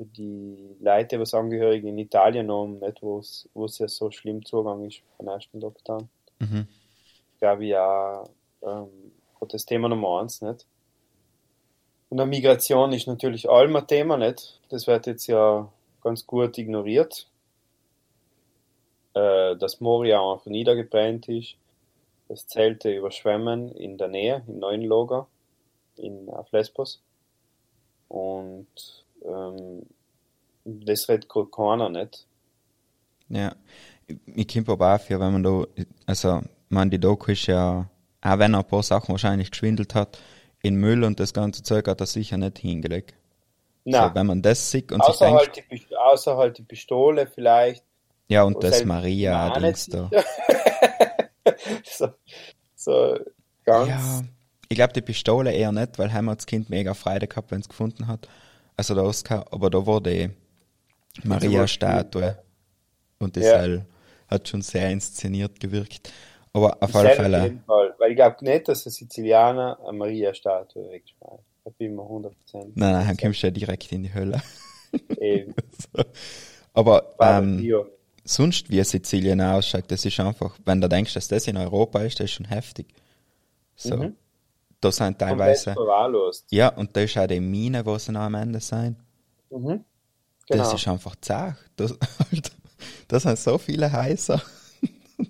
für 0.00 0.06
die 0.06 0.76
Leute, 0.80 1.20
was 1.20 1.34
Angehörige 1.34 1.86
in 1.86 1.98
Italien 1.98 2.50
haben, 2.50 2.78
nicht, 2.78 3.02
wo 3.02 3.18
es, 3.18 3.78
ja 3.78 3.86
so 3.86 4.10
schlimm 4.10 4.42
zugegangen 4.46 4.88
ist 4.88 5.02
vom 5.18 5.28
ersten 5.28 5.60
Lockdown. 5.60 6.08
Mhm. 6.38 6.66
glaube 7.38 7.66
ich 7.66 7.76
auch 7.76 8.30
ähm, 8.62 8.88
das 9.46 9.66
Thema 9.66 9.90
Nummer 9.90 10.20
eins, 10.20 10.40
nicht? 10.40 10.66
Und 12.08 12.16
dann 12.16 12.30
Migration 12.30 12.92
ist 12.92 13.06
natürlich 13.08 13.50
allem 13.50 13.76
ein 13.76 13.86
Thema, 13.86 14.16
nicht? 14.16 14.58
Das 14.70 14.86
wird 14.86 15.06
jetzt 15.06 15.26
ja 15.26 15.70
ganz 16.02 16.26
gut 16.26 16.56
ignoriert. 16.56 17.28
Äh, 19.12 19.56
dass 19.56 19.80
Moria 19.80 20.22
einfach 20.22 20.46
niedergebrannt 20.46 21.28
ist, 21.28 21.56
dass 22.28 22.46
Zelte 22.46 22.90
überschwemmen 22.90 23.70
in 23.72 23.98
der 23.98 24.08
Nähe, 24.08 24.42
im 24.46 24.60
neuen 24.60 24.82
Lager, 24.82 25.26
in, 25.96 26.30
auf 26.30 26.50
Lesbos. 26.52 27.02
Und 28.08 28.66
ähm, 29.24 29.82
das 30.64 31.08
redet 31.08 31.28
keiner, 31.28 31.88
nicht? 31.88 32.26
Ja, 33.28 33.54
ich 34.26 34.48
komme 34.48 34.68
aber 34.68 34.94
auch 34.94 35.00
für, 35.00 35.20
wenn 35.20 35.32
man 35.32 35.42
da, 35.42 35.64
also, 36.06 36.42
man, 36.68 36.90
die 36.90 36.98
Doku 36.98 37.32
ist 37.32 37.46
ja, 37.46 37.88
auch 38.20 38.38
wenn 38.38 38.54
er 38.54 38.60
ein 38.60 38.66
paar 38.66 38.82
Sachen 38.82 39.10
wahrscheinlich 39.10 39.50
geschwindelt 39.50 39.94
hat, 39.94 40.18
in 40.62 40.76
Müll 40.76 41.04
und 41.04 41.20
das 41.20 41.32
ganze 41.32 41.62
Zeug 41.62 41.88
hat 41.88 42.00
er 42.00 42.06
sicher 42.06 42.36
nicht 42.36 42.58
hingelegt. 42.58 43.14
Nein, 43.84 44.08
So, 44.08 44.14
wenn 44.14 44.26
man 44.26 44.42
das 44.42 44.70
sieht 44.70 44.92
und 44.92 45.02
sich 45.02 45.14
außer, 45.14 45.24
denkt, 45.24 45.40
halt 45.40 45.64
die, 45.70 45.96
außer 45.96 46.36
halt 46.36 46.58
die 46.58 46.62
Pistole 46.62 47.26
vielleicht, 47.26 47.84
ja, 48.30 48.44
und 48.44 48.62
das 48.62 48.84
Maria 48.84 49.50
Dings 49.58 49.86
da. 49.86 50.08
so, 51.84 52.10
so 52.76 53.18
ganz. 53.64 53.88
Ja, 53.88 54.22
ich 54.68 54.76
glaube 54.76 54.92
die 54.92 55.00
Pistole 55.00 55.52
eher 55.52 55.72
nicht, 55.72 55.98
weil 55.98 56.12
heim 56.12 56.30
hat 56.30 56.38
das 56.38 56.46
Kind 56.46 56.70
mega 56.70 56.94
Freude 56.94 57.26
gehabt, 57.26 57.50
wenn 57.50 57.60
es 57.60 57.68
gefunden 57.68 58.06
hat. 58.06 58.28
Also 58.80 58.94
der 58.94 59.04
Oscar, 59.04 59.44
aber 59.50 59.68
da 59.68 59.86
war 59.86 60.00
die 60.00 60.30
Maria-Statue. 61.22 62.38
Und 63.18 63.36
das 63.36 63.44
Ja. 63.44 63.84
hat 64.26 64.48
schon 64.48 64.62
sehr 64.62 64.88
inszeniert 64.88 65.60
gewirkt. 65.60 66.10
Aber 66.54 66.82
auf 66.82 66.96
alle 66.96 67.10
Fälle, 67.10 67.42
jeden 67.42 67.62
Fall, 67.64 67.94
weil 67.98 68.12
ich 68.12 68.16
glaube 68.16 68.42
nicht, 68.42 68.68
dass 68.68 68.86
ein 68.86 68.90
Sizilianer 68.90 69.78
eine 69.86 69.98
Maria-Statue 69.98 70.88
wegschmeißt. 70.92 71.44
Da 71.62 71.70
bin 71.76 71.90
ich 71.90 71.94
mir 71.94 72.02
100%. 72.02 72.32
nein, 72.54 72.92
nein, 72.92 73.06
dann 73.06 73.16
kommst 73.18 73.42
du 73.42 73.48
ja 73.48 73.50
direkt 73.50 73.92
in 73.92 74.04
die 74.04 74.14
Hölle. 74.14 74.40
Eben. 75.20 75.54
Aber 76.72 77.12
War 77.18 77.42
ähm, 77.42 77.84
sonst 78.24 78.70
wie 78.70 78.82
Sizilien 78.82 79.42
ausschaut, 79.42 79.84
das 79.88 80.06
ist 80.06 80.18
einfach, 80.18 80.56
wenn 80.64 80.80
du 80.80 80.88
denkst, 80.88 81.12
dass 81.12 81.28
das 81.28 81.46
in 81.48 81.58
Europa 81.58 82.00
ist, 82.00 82.18
das 82.18 82.24
ist 82.24 82.32
schon 82.32 82.46
heftig. 82.46 82.86
So. 83.76 83.98
Mhm. 83.98 84.16
Da 84.80 84.90
sind 84.90 85.18
teilweise, 85.18 85.72
verwahrlost. 85.74 86.46
ja, 86.50 86.68
und 86.74 86.96
da 86.96 87.02
ist 87.02 87.16
auch 87.18 87.26
die 87.26 87.40
Mine, 87.40 87.84
wo 87.84 87.98
sie 87.98 88.12
noch 88.12 88.20
am 88.22 88.34
Ende 88.34 88.60
sein. 88.60 88.96
Mhm. 89.50 89.84
Das 90.48 90.58
Genau. 90.58 90.74
ist 90.74 90.88
einfach 90.88 91.16
zart. 91.20 91.56
Das, 91.76 91.96
das 93.08 93.22
sind 93.22 93.38
so 93.38 93.58
viele 93.58 93.92
Häuser. 93.92 94.40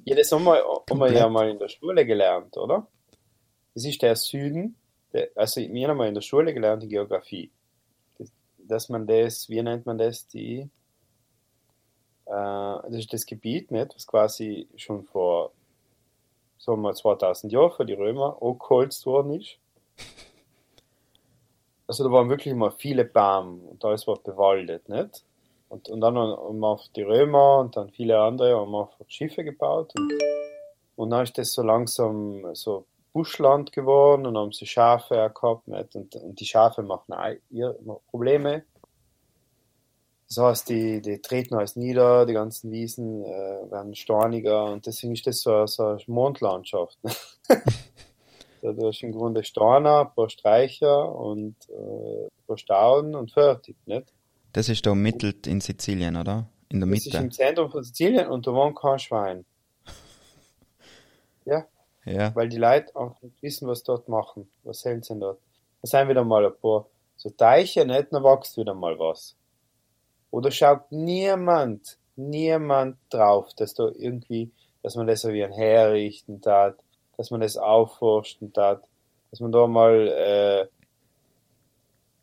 Ja, 0.04 0.14
das 0.14 0.30
haben 0.30 0.44
wir, 0.44 0.62
haben 0.88 0.98
wir 1.00 1.12
ja 1.12 1.28
mal 1.28 1.50
in 1.50 1.58
der 1.58 1.66
Schule 1.68 2.06
gelernt, 2.06 2.56
oder? 2.56 2.86
Das 3.74 3.84
ist 3.84 4.00
der 4.02 4.14
Süden, 4.14 4.76
der, 5.12 5.30
also 5.34 5.60
wir 5.60 5.88
haben 5.88 5.96
mal 5.96 6.06
in 6.06 6.14
der 6.14 6.20
Schule 6.20 6.54
gelernt, 6.54 6.84
die 6.84 6.88
Geografie. 6.88 7.50
Das, 8.16 8.30
dass 8.58 8.88
man 8.88 9.08
das, 9.08 9.48
wie 9.48 9.60
nennt 9.60 9.86
man 9.86 9.98
das, 9.98 10.28
die, 10.28 10.60
äh, 10.60 12.30
das 12.30 12.94
ist 12.94 13.12
das 13.12 13.26
Gebiet, 13.26 13.72
nicht, 13.72 13.92
was 13.96 14.06
quasi 14.06 14.68
schon 14.76 15.02
vor, 15.02 15.50
sagen 16.60 16.82
wir, 16.82 16.92
2000 16.92 17.52
Jahren 17.52 17.72
für 17.72 17.84
die 17.84 17.94
Römer 17.94 18.36
angeholzt 18.40 19.04
worden 19.06 19.40
ist. 19.40 19.58
Also 21.86 22.04
da 22.04 22.12
waren 22.12 22.30
wirklich 22.30 22.54
mal 22.54 22.70
viele 22.70 23.04
Bäume 23.04 23.62
und 23.68 23.84
alles 23.84 24.06
war 24.06 24.14
bewaldet, 24.14 24.88
nicht? 24.88 25.24
Und, 25.68 25.88
und 25.88 26.00
dann 26.00 26.16
haben 26.16 26.60
wir 26.60 26.80
die 26.94 27.02
Römer 27.02 27.58
und 27.58 27.76
dann 27.76 27.90
viele 27.90 28.16
andere 28.16 28.56
haben 28.56 28.72
einfach 28.76 28.94
Schiffe 29.08 29.42
gebaut 29.42 29.92
und, 29.98 30.12
und 30.94 31.10
dann 31.10 31.24
ist 31.24 31.36
das 31.36 31.52
so 31.52 31.64
langsam 31.64 32.54
so 32.54 32.86
Buschland 33.12 33.72
geworden 33.72 34.24
und 34.24 34.38
haben 34.38 34.52
sie 34.52 34.66
Schafe 34.66 35.20
auch 35.20 35.34
gehabt 35.34 35.66
nicht? 35.66 35.96
Und, 35.96 36.14
und 36.14 36.38
die 36.38 36.46
Schafe 36.46 36.84
machen 36.84 37.12
auch 37.12 37.34
ihr 37.50 37.76
Probleme. 38.08 38.62
Das 40.32 40.38
heißt, 40.44 40.68
die, 40.68 41.02
die 41.02 41.18
treten 41.20 41.56
alles 41.56 41.74
nieder, 41.74 42.24
die 42.24 42.34
ganzen 42.34 42.70
Wiesen 42.70 43.24
äh, 43.24 43.70
werden 43.70 43.96
storniger 43.96 44.66
und 44.66 44.86
deswegen 44.86 45.14
ist 45.14 45.26
das 45.26 45.40
so, 45.40 45.66
so 45.66 45.84
eine 45.86 46.00
Mondlandschaft. 46.06 46.96
da 48.62 48.88
ist 48.88 49.02
im 49.02 49.10
Grunde 49.10 49.42
Storner, 49.42 50.02
ein 50.02 50.14
paar 50.14 50.30
Streicher 50.30 51.12
und 51.12 51.56
äh, 51.68 51.72
ein 52.26 52.46
paar 52.46 52.58
Stauden 52.58 53.16
und 53.16 53.32
fertig, 53.32 53.76
nicht? 53.86 54.12
Das 54.52 54.68
ist 54.68 54.86
da 54.86 54.94
mittelt 54.94 55.48
in 55.48 55.60
Sizilien, 55.60 56.16
oder? 56.16 56.46
In 56.68 56.78
der 56.78 56.88
Das 56.88 56.98
ist 57.00 57.06
Mitte. 57.06 57.18
im 57.24 57.32
Zentrum 57.32 57.70
von 57.72 57.82
Sizilien 57.82 58.28
und 58.28 58.46
da 58.46 58.52
wohnt 58.54 58.76
kein 58.78 58.98
Schwein. 59.00 59.44
Ja, 61.44 61.64
Ja. 62.04 62.34
weil 62.36 62.48
die 62.48 62.58
Leute 62.58 62.94
auch 62.94 63.20
nicht 63.22 63.42
wissen, 63.42 63.66
was 63.66 63.82
dort 63.82 64.08
machen. 64.08 64.48
Was 64.62 64.84
hält 64.84 65.04
sie 65.04 65.14
denn 65.14 65.20
dort? 65.20 65.40
Da 65.82 65.88
sind 65.88 66.08
wieder 66.08 66.22
mal 66.22 66.46
ein 66.46 66.52
paar 66.60 66.86
so 67.16 67.30
Teiche, 67.30 67.84
nicht? 67.84 68.12
Dann 68.12 68.22
wächst 68.22 68.56
wieder 68.56 68.74
mal 68.74 68.96
was. 68.98 69.34
Oder 70.30 70.50
schaut 70.50 70.90
niemand, 70.90 71.98
niemand 72.16 72.96
drauf, 73.10 73.48
dass 73.56 73.74
da 73.74 73.90
irgendwie, 73.98 74.50
dass 74.82 74.94
man 74.96 75.06
das 75.06 75.26
wie 75.26 75.44
ein 75.44 75.52
herrichten 75.52 76.40
tat, 76.40 76.76
dass 77.16 77.30
man 77.30 77.40
das 77.40 77.56
aufforsten 77.56 78.52
tat, 78.52 78.82
dass 79.30 79.40
man 79.40 79.52
da 79.52 79.66
mal, 79.66 80.08
äh, 80.08 80.66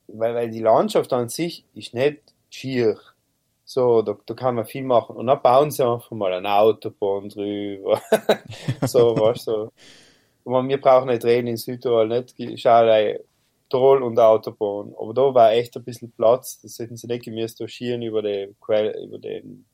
weil, 0.07 0.35
weil 0.35 0.49
die 0.49 0.61
Landschaft 0.61 1.11
an 1.13 1.29
sich 1.29 1.65
ist 1.73 1.93
nicht 1.93 2.21
schier. 2.49 2.97
So, 3.65 4.01
da, 4.01 4.17
da 4.25 4.33
kann 4.33 4.55
man 4.55 4.65
viel 4.65 4.83
machen. 4.83 5.17
Und 5.17 5.27
dann 5.27 5.41
bauen 5.41 5.71
sie 5.71 5.85
einfach 5.85 6.11
mal 6.11 6.31
eine 6.31 6.53
Autobahn 6.53 7.27
drüber. 7.27 8.01
so, 8.85 9.13
du. 9.13 9.33
So. 9.35 9.71
Und 10.45 10.69
wir 10.69 10.79
brauchen 10.79 11.09
nicht 11.09 11.25
reden 11.25 11.47
in 11.47 11.57
Südtirol, 11.57 12.07
nicht 12.07 12.59
Schalei, 12.61 13.19
Troll 13.69 14.03
und 14.03 14.19
Autobahn. 14.19 14.93
Aber 14.97 15.13
da 15.13 15.33
war 15.33 15.51
echt 15.51 15.75
ein 15.75 15.83
bisschen 15.83 16.11
Platz. 16.11 16.59
Das 16.61 16.79
hätten 16.79 16.97
sie 16.97 17.07
nicht 17.07 17.25
gemäß 17.25 17.55
da 17.55 17.67
schieren 17.67 18.01
über 18.01 18.21
den 18.21 18.59
Quell, 18.59 18.95
über 19.03 19.19
den 19.19 19.65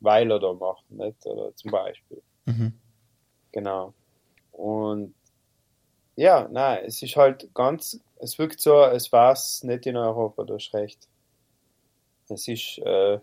Weiler 0.00 0.38
da 0.38 0.52
machen, 0.52 0.84
nicht? 0.96 1.26
Oder 1.26 1.54
zum 1.56 1.70
Beispiel. 1.70 2.22
Mhm. 2.46 2.72
Genau. 3.52 3.94
Und 4.52 5.14
ja, 6.16 6.48
nein, 6.50 6.84
es 6.84 7.00
ist 7.02 7.16
halt 7.16 7.48
ganz, 7.54 8.00
es 8.16 8.38
wirkt 8.38 8.60
so, 8.60 8.76
als 8.76 9.12
war 9.12 9.32
es 9.32 9.62
nicht 9.62 9.86
in 9.86 9.96
Europa, 9.96 10.44
du 10.44 10.54
hast 10.54 10.74
recht. 10.74 11.08
Es 12.28 12.48
ist 12.48 12.78
äh, 12.78 13.18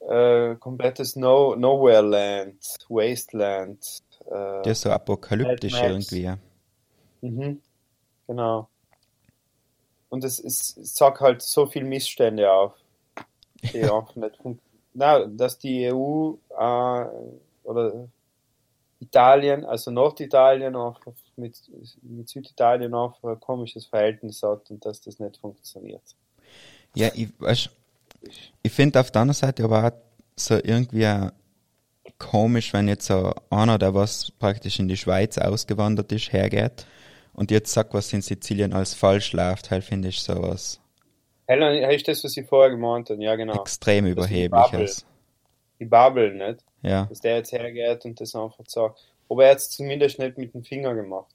äh, 0.00 0.56
komplettes 0.56 1.16
no 1.16 1.54
Nowhere 1.54 2.02
Land, 2.02 2.62
Wasteland. 2.88 4.02
Äh, 4.26 4.62
Das 4.62 4.66
ist 4.66 4.80
so 4.82 4.90
apokalyptisch 4.90 5.80
irgendwie. 5.80 6.32
Mhm. 7.20 7.60
Genau. 8.28 8.68
Und 10.10 10.22
es, 10.22 10.38
es, 10.38 10.76
es 10.76 10.94
sagt 10.94 11.20
halt 11.20 11.42
so 11.42 11.66
viel 11.66 11.84
Missstände 11.84 12.50
auf, 12.50 12.74
die 13.72 13.82
einfach 13.82 14.14
nicht 14.14 14.36
funktionieren. 14.36 14.62
Na, 14.94 15.26
dass 15.26 15.58
die 15.58 15.92
EU 15.92 16.34
äh, 16.50 17.04
oder 17.64 18.08
Italien, 19.00 19.64
also 19.64 19.90
Norditalien 19.90 20.74
einfach 20.76 21.12
mit, 21.36 21.56
mit 22.02 22.28
Süditalien 22.28 22.94
einfach 22.94 23.22
ein 23.24 23.40
komisches 23.40 23.86
Verhältnis 23.86 24.42
hat 24.42 24.70
und 24.70 24.84
dass 24.84 25.00
das 25.00 25.18
nicht 25.18 25.36
funktioniert. 25.36 26.02
Ja, 26.94 27.10
ich, 27.14 27.28
weißt, 27.38 27.70
ich 28.62 28.72
finde 28.72 29.00
auf 29.00 29.10
der 29.10 29.22
anderen 29.22 29.36
Seite 29.36 29.64
aber 29.64 29.86
auch 29.86 29.92
so 30.36 30.54
irgendwie 30.54 31.30
komisch, 32.18 32.72
wenn 32.72 32.88
jetzt 32.88 33.06
so 33.06 33.32
einer, 33.50 33.78
der 33.78 33.94
was 33.94 34.32
praktisch 34.32 34.80
in 34.80 34.88
die 34.88 34.96
Schweiz 34.96 35.38
ausgewandert 35.38 36.10
ist, 36.12 36.32
hergeht 36.32 36.86
und 37.38 37.50
jetzt 37.50 37.72
sagt, 37.72 37.94
was 37.94 38.12
in 38.12 38.22
Sizilien 38.22 38.72
als 38.72 38.94
falsch 38.94 39.32
läuft, 39.32 39.70
halt 39.70 39.84
finde 39.84 40.08
ich 40.08 40.20
sowas 40.20 40.80
Helen, 41.48 41.90
ist 41.90 42.06
das, 42.06 42.22
was 42.24 42.36
ich 42.36 42.46
vorher 42.46 42.70
gemeint 42.70 43.08
habe? 43.08 43.22
Ja, 43.22 43.34
genau. 43.34 43.62
extrem 43.62 44.04
Das 44.04 44.12
überhebliches. 44.12 45.06
Die 45.80 45.86
Bubble, 45.86 46.34
nicht? 46.34 46.62
Ja, 46.82 47.06
dass 47.06 47.20
der 47.20 47.36
jetzt 47.36 47.52
hergeht 47.52 48.04
und 48.04 48.20
das 48.20 48.34
einfach 48.34 48.66
sagt. 48.66 49.00
Aber 49.30 49.44
er 49.44 49.52
hat 49.52 49.58
es 49.58 49.70
zumindest 49.70 50.18
nicht 50.18 50.36
mit 50.36 50.52
dem 50.52 50.62
Finger 50.62 50.94
gemacht. 50.94 51.34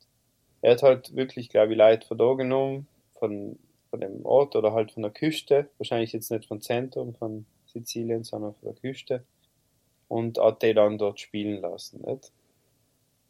Er 0.61 0.73
hat 0.73 0.83
halt 0.83 1.15
wirklich, 1.15 1.49
glaube 1.49 1.73
ich, 1.73 1.77
Leute 1.77 2.07
von 2.07 2.17
da 2.17 2.33
genommen, 2.33 2.87
von, 3.17 3.57
von 3.89 4.01
dem 4.01 4.23
Ort 4.25 4.55
oder 4.55 4.73
halt 4.73 4.91
von 4.91 5.01
der 5.01 5.11
Küste, 5.11 5.67
wahrscheinlich 5.79 6.13
jetzt 6.13 6.29
nicht 6.29 6.45
vom 6.47 6.61
Zentrum 6.61 7.15
von 7.15 7.45
Sizilien, 7.65 8.23
sondern 8.23 8.53
von 8.53 8.71
der 8.71 8.79
Küste 8.79 9.23
und 10.07 10.37
hat 10.37 10.61
die 10.61 10.75
dann 10.75 10.99
dort 10.99 11.19
spielen 11.19 11.59
lassen, 11.61 12.01
nicht? 12.05 12.31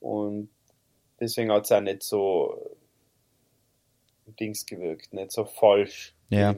Und 0.01 0.49
deswegen 1.23 1.51
hat 1.51 1.65
es 1.65 1.71
auch 1.71 1.81
nicht 1.81 2.03
so 2.03 2.75
Dings 4.39 4.65
gewirkt, 4.65 5.13
nicht 5.13 5.31
so 5.31 5.45
falsch. 5.45 6.13
Ja. 6.29 6.55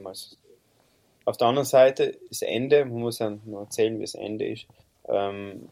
Auf 1.24 1.36
der 1.36 1.48
anderen 1.48 1.66
Seite, 1.66 2.18
das 2.28 2.42
Ende, 2.42 2.84
man 2.84 3.00
muss 3.00 3.18
ja 3.18 3.30
noch 3.30 3.62
erzählen, 3.62 3.98
wie 3.98 4.02
das 4.02 4.14
Ende 4.14 4.46
ist. 4.46 4.66
Ähm, 5.08 5.68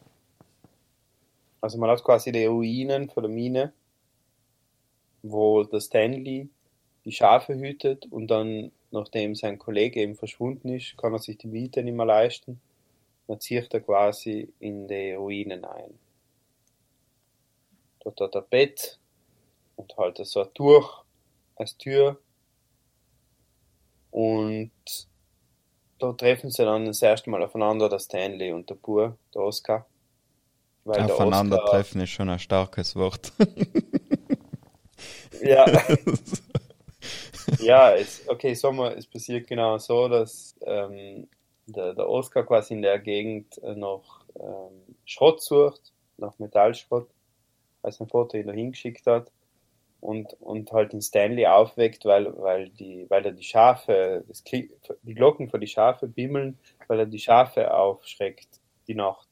also 1.60 1.78
man 1.78 1.90
hat 1.90 2.02
quasi 2.02 2.32
die 2.32 2.44
Ruinen 2.44 3.08
von 3.08 3.22
der 3.22 3.32
Mine, 3.32 3.72
wo 5.22 5.62
der 5.62 5.80
Stanley 5.80 6.48
die 7.04 7.12
Schafe 7.12 7.54
hütet 7.54 8.06
und 8.10 8.28
dann, 8.28 8.72
nachdem 8.90 9.34
sein 9.34 9.58
Kollege 9.58 10.00
eben 10.00 10.16
verschwunden 10.16 10.68
ist, 10.68 10.96
kann 10.96 11.12
er 11.12 11.18
sich 11.18 11.38
die 11.38 11.46
Miete 11.46 11.82
nicht 11.82 11.94
mehr 11.94 12.06
leisten. 12.06 12.60
Dann 13.26 13.40
zieht 13.40 13.72
er 13.72 13.80
quasi 13.80 14.52
in 14.58 14.88
die 14.88 15.12
Ruinen 15.12 15.64
ein. 15.64 15.98
Dort 18.04 18.20
hat 18.20 18.34
er 18.34 18.42
ein 18.42 18.48
Bett 18.50 18.98
und 19.76 19.96
halt 19.96 20.18
so 20.18 20.42
ein 20.42 20.54
Tuch 20.54 21.04
als 21.56 21.76
Tür. 21.76 22.18
Und 24.10 24.70
da 25.98 26.12
treffen 26.12 26.50
sie 26.50 26.64
dann 26.64 26.86
das 26.86 27.02
erste 27.02 27.30
Mal 27.30 27.42
aufeinander, 27.42 27.88
der 27.88 27.98
Stanley 27.98 28.52
und 28.52 28.70
der 28.70 28.76
Bur, 28.76 29.16
der 29.34 29.42
Oscar. 29.42 29.86
Weil 30.84 30.96
der 30.96 31.04
Oscar, 31.06 31.26
aufeinandertreffen 31.26 32.00
ist 32.02 32.10
schon 32.10 32.28
ein 32.28 32.38
starkes 32.38 32.94
Wort. 32.94 33.32
Ja, 35.44 35.66
ja, 37.60 37.94
es, 37.94 38.26
okay, 38.28 38.54
sagen 38.54 38.78
wir, 38.78 38.96
es 38.96 39.06
passiert 39.06 39.46
genau 39.46 39.76
so, 39.78 40.08
dass 40.08 40.56
ähm, 40.62 41.28
der, 41.66 41.92
der 41.92 42.08
Oscar 42.08 42.44
quasi 42.44 42.74
in 42.74 42.82
der 42.82 42.98
Gegend 42.98 43.58
äh, 43.58 43.74
noch 43.74 44.24
ähm, 44.38 44.96
Schrott 45.04 45.42
sucht, 45.42 45.92
nach 46.16 46.38
Metallschrott, 46.38 47.08
weil 47.84 47.92
sein 47.92 48.08
Vater 48.08 48.38
ihn 48.38 48.46
da 48.46 48.52
hingeschickt 48.52 49.06
hat 49.06 49.30
und, 50.00 50.32
und 50.40 50.72
halt 50.72 50.94
den 50.94 51.02
Stanley 51.02 51.46
aufweckt, 51.46 52.06
weil, 52.06 52.34
weil, 52.38 52.70
die, 52.70 53.06
weil 53.10 53.26
er 53.26 53.32
die 53.32 53.44
Schafe, 53.44 54.24
das, 54.26 54.42
die 54.42 55.14
Glocken 55.14 55.50
für 55.50 55.58
die 55.58 55.66
Schafe 55.66 56.08
bimmeln, 56.08 56.58
weil 56.88 57.00
er 57.00 57.06
die 57.06 57.18
Schafe 57.18 57.72
aufschreckt, 57.72 58.60
die 58.88 58.94
Nacht. 58.94 59.28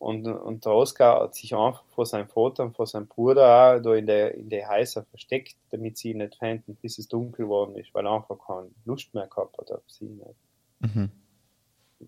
Und, 0.00 0.26
und 0.26 0.64
der 0.64 0.72
Oscar 0.72 1.22
hat 1.22 1.36
sich 1.36 1.54
einfach 1.54 1.84
vor 1.94 2.04
seinem 2.04 2.28
Vater 2.28 2.64
und 2.64 2.74
vor 2.76 2.86
seinem 2.86 3.06
Bruder 3.06 3.76
auch 3.76 3.80
da 3.80 3.94
in 3.94 4.06
der, 4.06 4.34
in 4.34 4.50
der 4.50 4.68
Häuser 4.68 5.04
versteckt, 5.04 5.56
damit 5.70 5.96
sie 5.96 6.10
ihn 6.10 6.18
nicht 6.18 6.34
fänden, 6.34 6.76
bis 6.82 6.98
es 6.98 7.06
dunkel 7.06 7.44
geworden 7.44 7.76
ist, 7.76 7.94
weil 7.94 8.06
er 8.06 8.12
einfach 8.12 8.38
keine 8.44 8.70
Lust 8.84 9.14
mehr 9.14 9.28
gehabt 9.28 9.56
hat 9.56 9.70
auf 9.70 9.84
sie. 9.86 10.06
Nicht? 10.06 10.94
Mhm. 10.94 11.10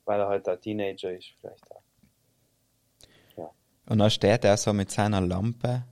Weil 0.05 0.21
er 0.21 0.27
halt 0.27 0.49
ein 0.49 0.61
Teenager 0.61 1.13
ist, 1.13 1.33
vielleicht 1.41 1.71
auch. 1.71 1.86
Und 3.89 3.99
dann 3.99 4.11
steht 4.11 4.45
er 4.45 4.57
so 4.57 4.73
mit 4.73 4.91
seiner 4.91 5.21
Lampe, 5.21 5.85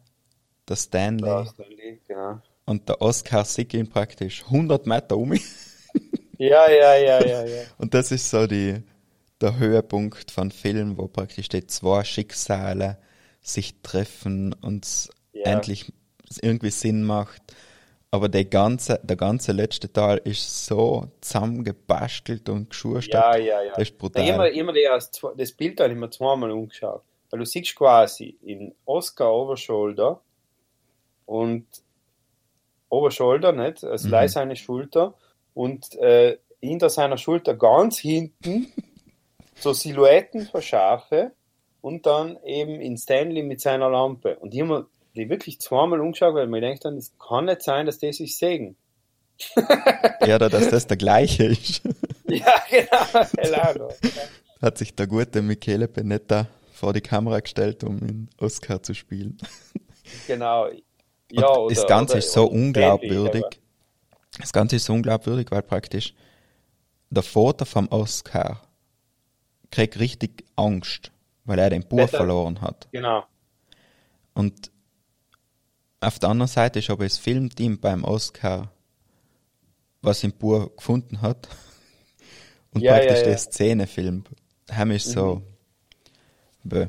der 0.69 0.77
Stanley, 0.77 1.29
Ja, 1.29 1.47
Stanley, 1.47 2.01
genau. 2.09 2.41
und 2.65 2.89
der 2.89 3.01
Oscar 3.01 3.45
sieht 3.45 3.73
ihn 3.75 3.89
praktisch 3.89 4.45
100 4.45 4.87
Meter 4.87 5.17
um. 5.17 5.33
Ja, 6.39 6.69
ja, 6.69 6.97
ja, 6.97 7.25
ja, 7.25 7.45
ja. 7.47 7.63
Und 7.79 7.95
das 7.95 8.11
ist 8.11 8.29
so 8.29 8.47
die, 8.49 8.83
der 9.41 9.57
Höhepunkt 9.57 10.33
von 10.33 10.51
Film, 10.51 10.99
wo 10.99 11.07
praktisch 11.07 11.49
die 11.49 11.65
zwei 11.67 12.03
Schicksale 12.03 12.99
sich 13.41 13.81
treffen 13.83 14.53
und 14.61 14.85
es 14.85 15.11
Ja. 15.33 15.45
endlich 15.53 15.93
irgendwie 16.43 16.71
Sinn 16.71 17.05
macht. 17.05 17.41
Aber 18.11 18.29
der 18.29 18.45
ganze, 18.47 19.01
der 19.05 19.17
ganze 19.17 19.53
letzte 19.53 19.93
Teil 19.93 20.21
ist 20.25 20.67
so 20.67 21.07
zusammengebastelt 21.21 22.49
und 22.49 22.71
geschustert. 22.71 23.15
Ja, 23.15 23.37
ja, 23.37 23.63
ja. 23.63 23.73
Das 23.77 23.83
ist 23.89 23.93
Da 23.93 23.99
brutal. 23.99 24.29
immer, 24.29 24.49
immer 24.51 24.73
das, 25.37 25.53
Bild 25.53 25.79
mir 25.97 26.11
zweimal 26.11 26.51
umgeschaut. 26.51 27.03
Weil 27.31 27.41
du 27.41 27.47
siehst 27.47 27.75
quasi 27.75 28.39
in 28.43 28.75
Oscar 28.85 29.33
Overshoulder 29.33 30.21
und 31.27 31.67
Overshoulder, 32.89 33.53
nicht? 33.53 33.83
Also 33.85 34.09
Mhm. 34.09 34.29
seine 34.29 34.57
Schulter 34.57 35.15
und 35.55 35.95
äh, 35.97 36.39
hinter 36.61 36.91
seiner 36.91 37.17
Schulter 37.19 37.55
ganz 37.55 37.99
hinten 37.99 38.73
so 39.59 39.73
Silhouetten 39.73 40.49
Schafe 40.61 41.33
und 41.81 42.07
dann 42.07 42.39
eben 42.45 42.81
in 42.81 42.97
Stanley 42.97 43.43
mit 43.43 43.61
seiner 43.61 43.91
Lampe. 43.91 44.37
Und 44.39 44.55
die 44.55 44.63
haben 44.63 44.69
wir 44.69 44.87
die 45.17 45.29
wirklich 45.29 45.61
zweimal 45.61 46.01
umgeschaut, 46.01 46.35
weil 46.35 46.47
man 46.49 46.61
denkt 46.61 46.85
dann, 46.85 46.97
es 46.97 47.13
kann 47.19 47.45
nicht 47.45 47.63
sein, 47.63 47.87
dass 47.87 47.99
die 47.99 48.13
sich 48.13 48.37
sägen. 48.37 48.77
Ja, 50.27 50.37
oder 50.37 50.49
dass 50.49 50.71
das 50.71 50.87
der 50.87 50.97
gleiche 50.97 51.45
ist. 51.45 51.83
Ja, 52.27 52.55
genau. 52.71 53.91
Hat 54.63 54.79
sich 54.79 54.95
der 54.95 55.07
gute 55.07 55.43
Michele 55.43 55.87
Benetta 55.89 56.47
vor 56.85 56.93
die 56.93 57.01
Kamera 57.01 57.41
gestellt, 57.41 57.83
um 57.83 57.99
in 58.01 58.29
Oscar 58.39 58.83
zu 58.83 58.93
spielen. 58.95 59.39
Genau. 60.27 60.69
Ja, 61.33 61.47
Und 61.49 61.75
das 61.75 61.87
Ganze 61.87 62.13
oder- 62.13 62.19
ist 62.19 62.33
so 62.33 62.45
oder 62.45 62.53
unglaubwürdig. 62.53 63.43
aber- 63.43 63.57
Das 64.39 64.53
Ganze 64.53 64.77
ist 64.77 64.85
so 64.85 64.93
unglaubwürdig, 64.93 65.47
weil 65.51 65.63
praktisch 65.63 66.13
der 67.09 67.23
Vater 67.23 67.65
vom 67.65 67.89
Oscar 67.89 68.61
kriegt 69.71 69.99
richtig 69.99 70.45
Angst, 70.57 71.11
weil 71.47 71.59
er 71.59 71.71
den 71.71 71.89
Bub 71.89 72.11
verloren 72.11 72.61
hat. 72.61 72.87
Genau. 72.93 73.25
Und 74.35 74.71
auf 76.01 76.19
der 76.19 76.29
anderen 76.29 76.49
Seite 76.51 76.81
ist 76.81 76.91
aber 76.91 77.05
das 77.05 77.17
Filmteam 77.17 77.81
beim 77.81 78.05
Oscar, 78.05 78.71
was 80.03 80.23
im 80.23 80.33
Bub 80.33 80.77
gefunden 80.77 81.23
hat 81.23 81.49
und 82.75 82.83
Ja, 82.83 82.93
praktisch 82.93 83.21
ja, 83.23 83.27
ja. 83.29 83.33
die 83.33 83.39
Szene 83.41 83.87
filmt. 83.87 84.29
Haben 84.71 84.91
ist 84.91 85.11
so 85.11 85.41
bäh, 86.65 86.87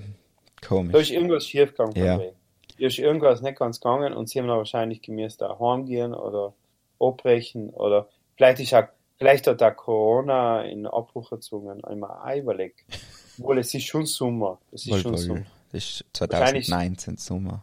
Da 0.61 0.67
komisch. 0.67 0.95
ist 0.95 1.11
irgendwas 1.11 1.45
schiefgegangen. 1.47 1.95
Ja. 1.95 2.05
Ja. 2.05 2.31
Da 2.77 2.87
ist 2.87 2.97
irgendwas 2.99 3.41
nicht 3.41 3.57
ganz 3.59 3.79
gegangen 3.79 4.13
und 4.13 4.27
sie 4.29 4.39
haben 4.39 4.47
dann 4.47 4.57
wahrscheinlich 4.57 5.01
gemäß 5.01 5.37
da 5.37 5.57
heimgehen 5.59 6.13
oder 6.13 6.53
abbrechen 6.99 7.69
oder 7.69 8.07
vielleicht 8.35 8.59
ist 8.59 8.73
auch, 8.73 8.83
vielleicht 9.17 9.47
hat 9.47 9.61
da 9.61 9.71
Corona 9.71 10.63
in 10.63 10.85
Abbruch 10.87 11.29
gezogen, 11.29 11.83
einmal 11.83 12.09
auch 12.11 12.35
überlegt. 12.37 12.83
Obwohl, 13.39 13.59
es 13.59 13.73
ist 13.73 13.83
schon 13.85 14.05
Sommer. 14.05 14.59
Es 14.71 14.83
ist 14.85 14.89
Voll, 14.91 15.01
schon 15.01 15.11
voll. 15.13 15.21
Sommer. 15.25 15.41
Das 15.71 15.83
ist 15.83 16.05
Wahrscheinlich- 16.19 16.65
2019 16.67 17.17
Sommer. 17.17 17.61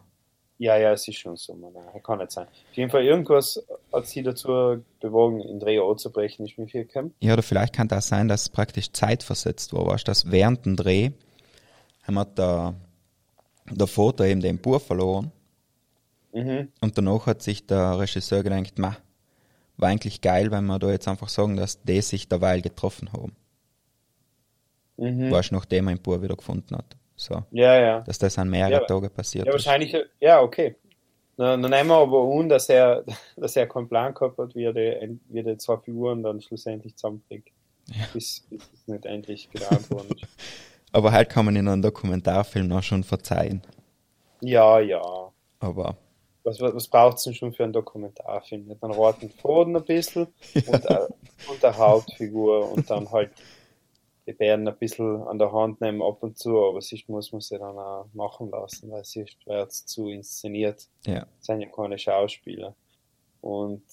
Ja, 0.59 0.77
ja, 0.77 0.93
es 0.93 1.07
ist 1.07 1.17
schon 1.17 1.35
Sommer. 1.35 1.71
Nein, 1.73 2.01
kann 2.03 2.19
nicht 2.19 2.31
sein. 2.31 2.45
Auf 2.47 2.77
jeden 2.77 2.89
Fall, 2.91 3.03
irgendwas 3.03 3.61
hat 3.91 4.05
sie 4.07 4.21
dazu 4.21 4.81
bewogen, 5.01 5.41
in 5.41 5.59
Dreh 5.59 5.79
anzubrechen, 5.79 6.45
ist 6.45 6.57
mir 6.59 6.67
viel 6.67 6.85
gekommen. 6.85 7.13
Ja, 7.19 7.33
oder 7.33 7.41
vielleicht 7.43 7.73
kann 7.73 7.87
das 7.87 8.07
sein, 8.07 8.27
dass 8.27 8.43
es 8.43 8.49
praktisch 8.49 8.91
zeitversetzt 8.93 9.73
war, 9.73 9.87
weißt 9.87 10.07
du, 10.07 10.11
dass 10.11 10.31
während 10.31 10.65
dem 10.65 10.75
Dreh 10.75 11.11
haben 12.03 12.13
wir 12.15 12.25
der, 12.25 12.73
der 13.71 13.87
Vater 13.87 14.25
eben 14.25 14.41
den 14.41 14.57
Bub 14.59 14.81
verloren 14.81 15.31
Mhm. 16.35 16.69
und 16.81 16.97
danach 16.97 17.27
hat 17.27 17.43
sich 17.43 17.67
der 17.67 17.99
Regisseur 17.99 18.41
gedacht, 18.41 18.79
ma, 18.79 18.97
war 19.77 19.89
eigentlich 19.89 20.19
geil, 20.19 20.49
wenn 20.49 20.65
wir 20.65 20.79
da 20.79 20.89
jetzt 20.89 21.07
einfach 21.07 21.29
sagen, 21.29 21.55
dass 21.57 21.83
die 21.83 22.01
sich 22.01 22.27
derweil 22.27 22.61
getroffen 22.63 23.13
haben. 23.13 23.35
Mhm. 24.97 25.29
Weißt 25.31 25.51
du, 25.51 25.55
nachdem 25.55 25.87
er 25.89 25.95
den 25.95 26.01
Bub 26.01 26.21
wieder 26.23 26.35
gefunden 26.35 26.75
hat. 26.75 26.95
So. 27.15 27.43
Ja, 27.51 27.79
ja. 27.79 27.99
Dass 28.01 28.17
das 28.17 28.37
an 28.39 28.49
mehrere 28.49 28.71
Ja, 28.81 28.85
Tage 28.85 29.09
passiert 29.11 29.45
Ja, 29.45 29.53
ist. 29.53 29.65
wahrscheinlich, 29.65 29.95
ja, 30.19 30.41
okay. 30.41 30.75
Dann, 31.37 31.61
dann 31.61 31.69
nehmen 31.71 31.89
wir 31.89 31.97
aber 31.97 32.23
an, 32.39 32.49
dass 32.49 32.67
er, 32.69 33.03
dass 33.37 33.55
er 33.55 33.67
keinen 33.67 33.87
Plan 33.87 34.13
gehabt 34.15 34.37
hat, 34.39 34.55
wie 34.55 34.63
er 34.63 34.73
die, 34.73 35.19
wie 35.29 35.37
er 35.39 35.43
die 35.43 35.57
zwei 35.57 35.77
Figuren 35.77 36.23
dann 36.23 36.41
schlussendlich 36.41 36.95
zusammenkriegt. 36.95 37.49
Bis, 38.13 38.45
bis 38.49 38.63
es 38.73 38.87
nicht 38.87 39.05
endlich 39.05 39.49
gedauert 39.51 39.89
worden 39.91 40.15
ist. 40.15 40.27
Aber 40.93 41.11
halt 41.11 41.29
kann 41.29 41.45
man 41.45 41.55
in 41.55 41.67
einem 41.67 41.81
Dokumentarfilm 41.81 42.67
noch 42.67 42.83
schon 42.83 43.03
verzeihen. 43.03 43.61
Ja, 44.41 44.79
ja. 44.79 45.01
Aber 45.59 45.97
Was, 46.43 46.59
was, 46.61 46.75
was 46.75 46.87
braucht 46.87 47.17
es 47.17 47.23
denn 47.23 47.33
schon 47.33 47.53
für 47.53 47.63
einen 47.63 47.73
Dokumentarfilm? 47.73 48.65
Nicht 48.65 48.83
einen 48.83 48.93
roten 48.93 49.29
Faden 49.29 49.75
ein 49.75 49.83
bisschen 49.85 50.27
und, 50.55 50.85
äh, 50.85 51.07
und 51.49 51.65
eine 51.65 51.77
Hauptfigur 51.77 52.71
und 52.71 52.89
dann 52.89 53.11
halt 53.11 53.31
die 54.27 54.33
Bären 54.33 54.67
ein 54.67 54.77
bisschen 54.77 55.23
an 55.23 55.39
der 55.39 55.51
Hand 55.51 55.81
nehmen 55.81 56.01
ab 56.01 56.21
und 56.21 56.37
zu, 56.37 56.57
aber 56.63 56.81
sonst 56.81 57.09
muss 57.09 57.31
man 57.31 57.41
sie 57.41 57.57
dann 57.57 57.77
auch 57.77 58.07
machen 58.13 58.51
lassen, 58.51 58.89
weil 58.89 59.03
sie 59.03 59.25
wird 59.45 59.73
zu 59.73 60.07
inszeniert. 60.07 60.87
ja, 61.05 61.25
sind 61.39 61.61
ja 61.61 61.67
keine 61.69 61.97
Schauspieler. 61.97 62.75
Und 63.41 63.83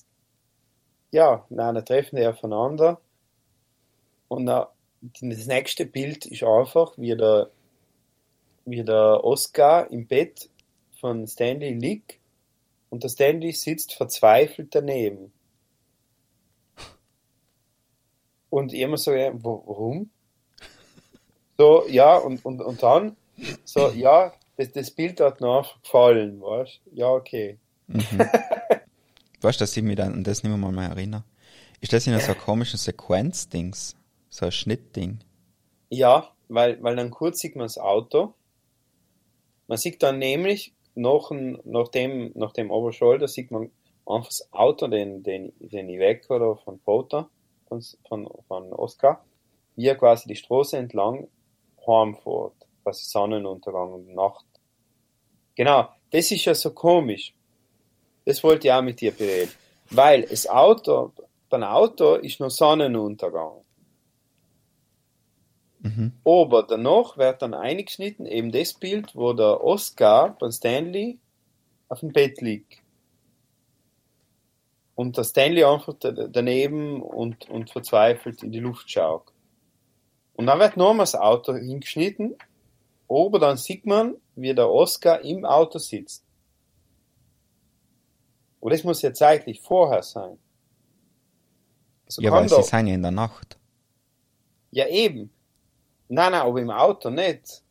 ja, 1.12 1.44
nein, 1.48 1.74
dann 1.74 1.84
treffen 1.84 2.16
die 2.16 2.26
aufeinander. 2.26 3.00
Und 4.28 4.46
dann, 4.46 4.66
das 5.00 5.46
nächste 5.46 5.86
Bild 5.86 6.26
ist 6.26 6.42
einfach, 6.42 6.96
wie 6.96 7.16
der, 7.16 7.50
wie 8.64 8.84
der 8.84 9.24
Oscar 9.24 9.90
im 9.90 10.06
Bett 10.06 10.48
von 11.00 11.26
Stanley 11.26 11.72
liegt 11.72 12.18
und 12.90 13.02
der 13.02 13.08
Stanley 13.08 13.52
sitzt 13.52 13.94
verzweifelt 13.94 14.74
daneben. 14.74 15.32
Und 18.50 18.72
ich 18.72 18.80
immer 18.80 18.98
so, 18.98 19.12
ja, 19.12 19.30
warum? 19.32 20.10
So, 21.56 21.86
ja, 21.88 22.16
und, 22.16 22.44
und, 22.44 22.60
und 22.60 22.82
dann, 22.82 23.16
so, 23.64 23.90
ja, 23.90 24.32
das, 24.56 24.72
das 24.72 24.90
Bild 24.90 25.20
hat 25.20 25.40
mir 25.40 25.58
einfach 25.58 25.80
gefallen, 25.82 26.40
weißt 26.40 26.80
du? 26.84 26.96
Ja, 26.96 27.10
okay. 27.10 27.58
weißt 29.40 29.60
du, 29.60 29.62
dass 29.62 29.76
ich 29.76 29.82
mich 29.82 30.00
an 30.02 30.24
das 30.24 30.42
nicht 30.42 30.54
mehr 30.54 30.70
mal 30.70 30.90
erinnere? 30.90 31.24
Ist 31.80 31.92
das 31.92 32.06
in 32.06 32.18
so 32.18 32.32
einem 32.32 32.40
komischen 32.44 32.78
Sequenz-Dings? 32.78 33.96
So 34.30 34.46
ein 34.46 34.52
Schnittding? 34.52 35.18
Ja, 35.90 36.30
weil, 36.48 36.82
weil 36.82 36.96
dann 36.96 37.10
kurz 37.10 37.40
sieht 37.40 37.56
man 37.56 37.64
das 37.64 37.78
Auto. 37.78 38.34
Man 39.66 39.76
sieht 39.76 40.02
dann 40.02 40.18
nämlich 40.18 40.72
nach, 40.94 41.30
nach 41.64 41.88
dem, 41.88 42.32
nach 42.34 42.52
dem 42.52 42.70
Oberscholder 42.70 43.28
sieht 43.28 43.50
man 43.50 43.70
einfach 44.06 44.28
das 44.28 44.48
Auto, 44.52 44.88
den, 44.88 45.22
den, 45.22 45.52
den 45.58 45.88
Iveco 45.88 46.36
oder 46.36 46.56
von 46.56 46.78
Potter, 46.80 47.28
von, 47.68 47.82
von, 48.08 48.28
von 48.48 48.72
Oscar, 48.72 49.24
wie 49.76 49.86
er 49.86 49.96
quasi 49.96 50.28
die 50.28 50.36
Straße 50.36 50.76
entlang 50.76 51.28
heimfährt. 51.86 52.54
Quasi 52.82 53.04
Sonnenuntergang 53.04 53.92
und 53.92 54.14
Nacht. 54.14 54.46
Genau, 55.54 55.88
das 56.10 56.30
ist 56.30 56.44
ja 56.44 56.54
so 56.54 56.70
komisch. 56.70 57.34
Das 58.24 58.42
wollte 58.42 58.68
ich 58.68 58.72
auch 58.72 58.82
mit 58.82 59.00
dir 59.00 59.12
bereden. 59.12 59.52
Weil 59.90 60.22
das 60.22 60.48
Auto, 60.48 61.12
beim 61.48 61.64
Auto 61.64 62.14
ist 62.14 62.40
noch 62.40 62.50
Sonnenuntergang. 62.50 63.62
Mhm. 65.82 66.12
Aber 66.24 66.62
danach 66.64 67.16
wird 67.16 67.40
dann 67.42 67.54
eingeschnitten 67.54 68.26
eben 68.26 68.52
das 68.52 68.74
Bild, 68.74 69.14
wo 69.16 69.32
der 69.32 69.62
Oscar 69.64 70.36
beim 70.38 70.52
Stanley 70.52 71.18
auf 71.88 72.00
dem 72.00 72.12
Bett 72.12 72.40
liegt. 72.40 72.82
Und 74.94 75.16
der 75.16 75.24
Stanley 75.24 75.64
einfach 75.64 75.94
da- 75.98 76.10
daneben 76.12 77.00
und, 77.02 77.48
und 77.48 77.70
verzweifelt 77.70 78.42
in 78.42 78.52
die 78.52 78.60
Luft 78.60 78.90
schaut. 78.90 79.32
Und 80.34 80.46
dann 80.46 80.58
wird 80.58 80.76
nochmals 80.76 81.12
das 81.12 81.20
Auto 81.20 81.54
hingeschnitten, 81.54 82.36
aber 83.08 83.38
dann 83.38 83.56
sieht 83.56 83.86
man, 83.86 84.16
wie 84.36 84.54
der 84.54 84.70
Oscar 84.70 85.20
im 85.22 85.44
Auto 85.44 85.78
sitzt. 85.78 86.24
Und 88.60 88.72
das 88.72 88.84
muss 88.84 89.00
ja 89.00 89.12
zeitlich 89.14 89.60
vorher 89.62 90.02
sein. 90.02 90.38
Also 92.04 92.20
Ja, 92.20 92.30
weil 92.32 92.48
sie 92.48 92.62
sind 92.62 92.86
ja 92.88 92.94
in 92.94 93.02
der 93.02 93.10
Nacht. 93.10 93.58
ja, 94.70 94.86
eben. 94.86 95.30
Nein, 96.12 96.33
nein, 96.33 96.40
aber 96.42 96.61
im 96.61 96.70
Auto 96.70 97.09
nicht. 97.09 97.62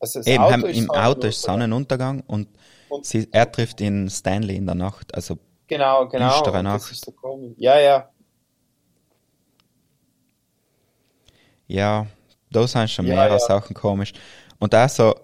Also 0.00 0.20
Eben, 0.20 0.42
haben, 0.42 0.64
im 0.64 0.74
Sonnenuntergang. 0.74 1.04
Auto 1.06 1.26
ist 1.28 1.42
Sonnenuntergang 1.42 2.20
und 2.26 2.48
Und- 2.88 3.06
sie, 3.06 3.28
er 3.32 3.50
trifft 3.50 3.80
in 3.80 4.10
Stanley 4.10 4.56
in 4.56 4.66
der 4.66 4.74
Nacht. 4.74 5.14
Also, 5.14 5.38
Genau, 5.68 6.08
genau. 6.08 6.30
düstere 6.34 6.62
Nacht. 6.62 6.82
so. 6.94 7.14
Ja, 7.58 7.78
ja. 7.78 8.08
ja, 11.66 12.06
da 12.50 12.66
sind 12.66 12.90
schon 12.90 13.06
Ja, 13.06 13.14
mehrere 13.14 13.34
ja. 13.34 13.38
Sachen 13.38 13.74
komisch. 13.74 14.12
Und 14.58 14.72
da 14.72 14.88
so, 14.88 15.14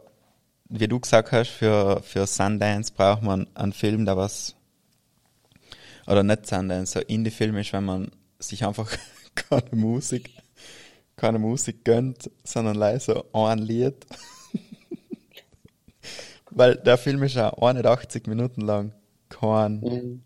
wie 0.68 0.87
du 0.88 1.01
gesagt 1.01 1.33
hast, 1.33 1.49
für, 1.49 2.01
für 2.03 2.27
Sundance 2.27 2.92
braucht 2.92 3.23
man 3.23 3.47
einen 3.55 3.73
Film, 3.73 4.05
der 4.05 4.16
was, 4.16 4.55
oder 6.07 6.23
nicht 6.23 6.47
Sundance, 6.47 6.92
so 6.92 7.01
Indie-Film 7.01 7.57
ist, 7.57 7.73
wenn 7.73 7.85
man 7.85 8.11
sich 8.38 8.64
einfach 8.64 8.90
keine 9.35 9.70
Musik, 9.73 10.31
keine 11.16 11.38
Musik 11.38 11.85
gönnt, 11.85 12.31
sondern 12.44 12.77
leise 12.77 13.24
ein 13.33 13.59
Lied. 13.59 14.07
Weil 16.50 16.77
der 16.77 16.98
Film 16.98 17.22
ist 17.22 17.35
ja 17.35 17.53
81 17.53 18.27
Minuten 18.27 18.61
lang. 18.61 18.92
Kein, 19.29 19.81
Mhm. 19.81 20.22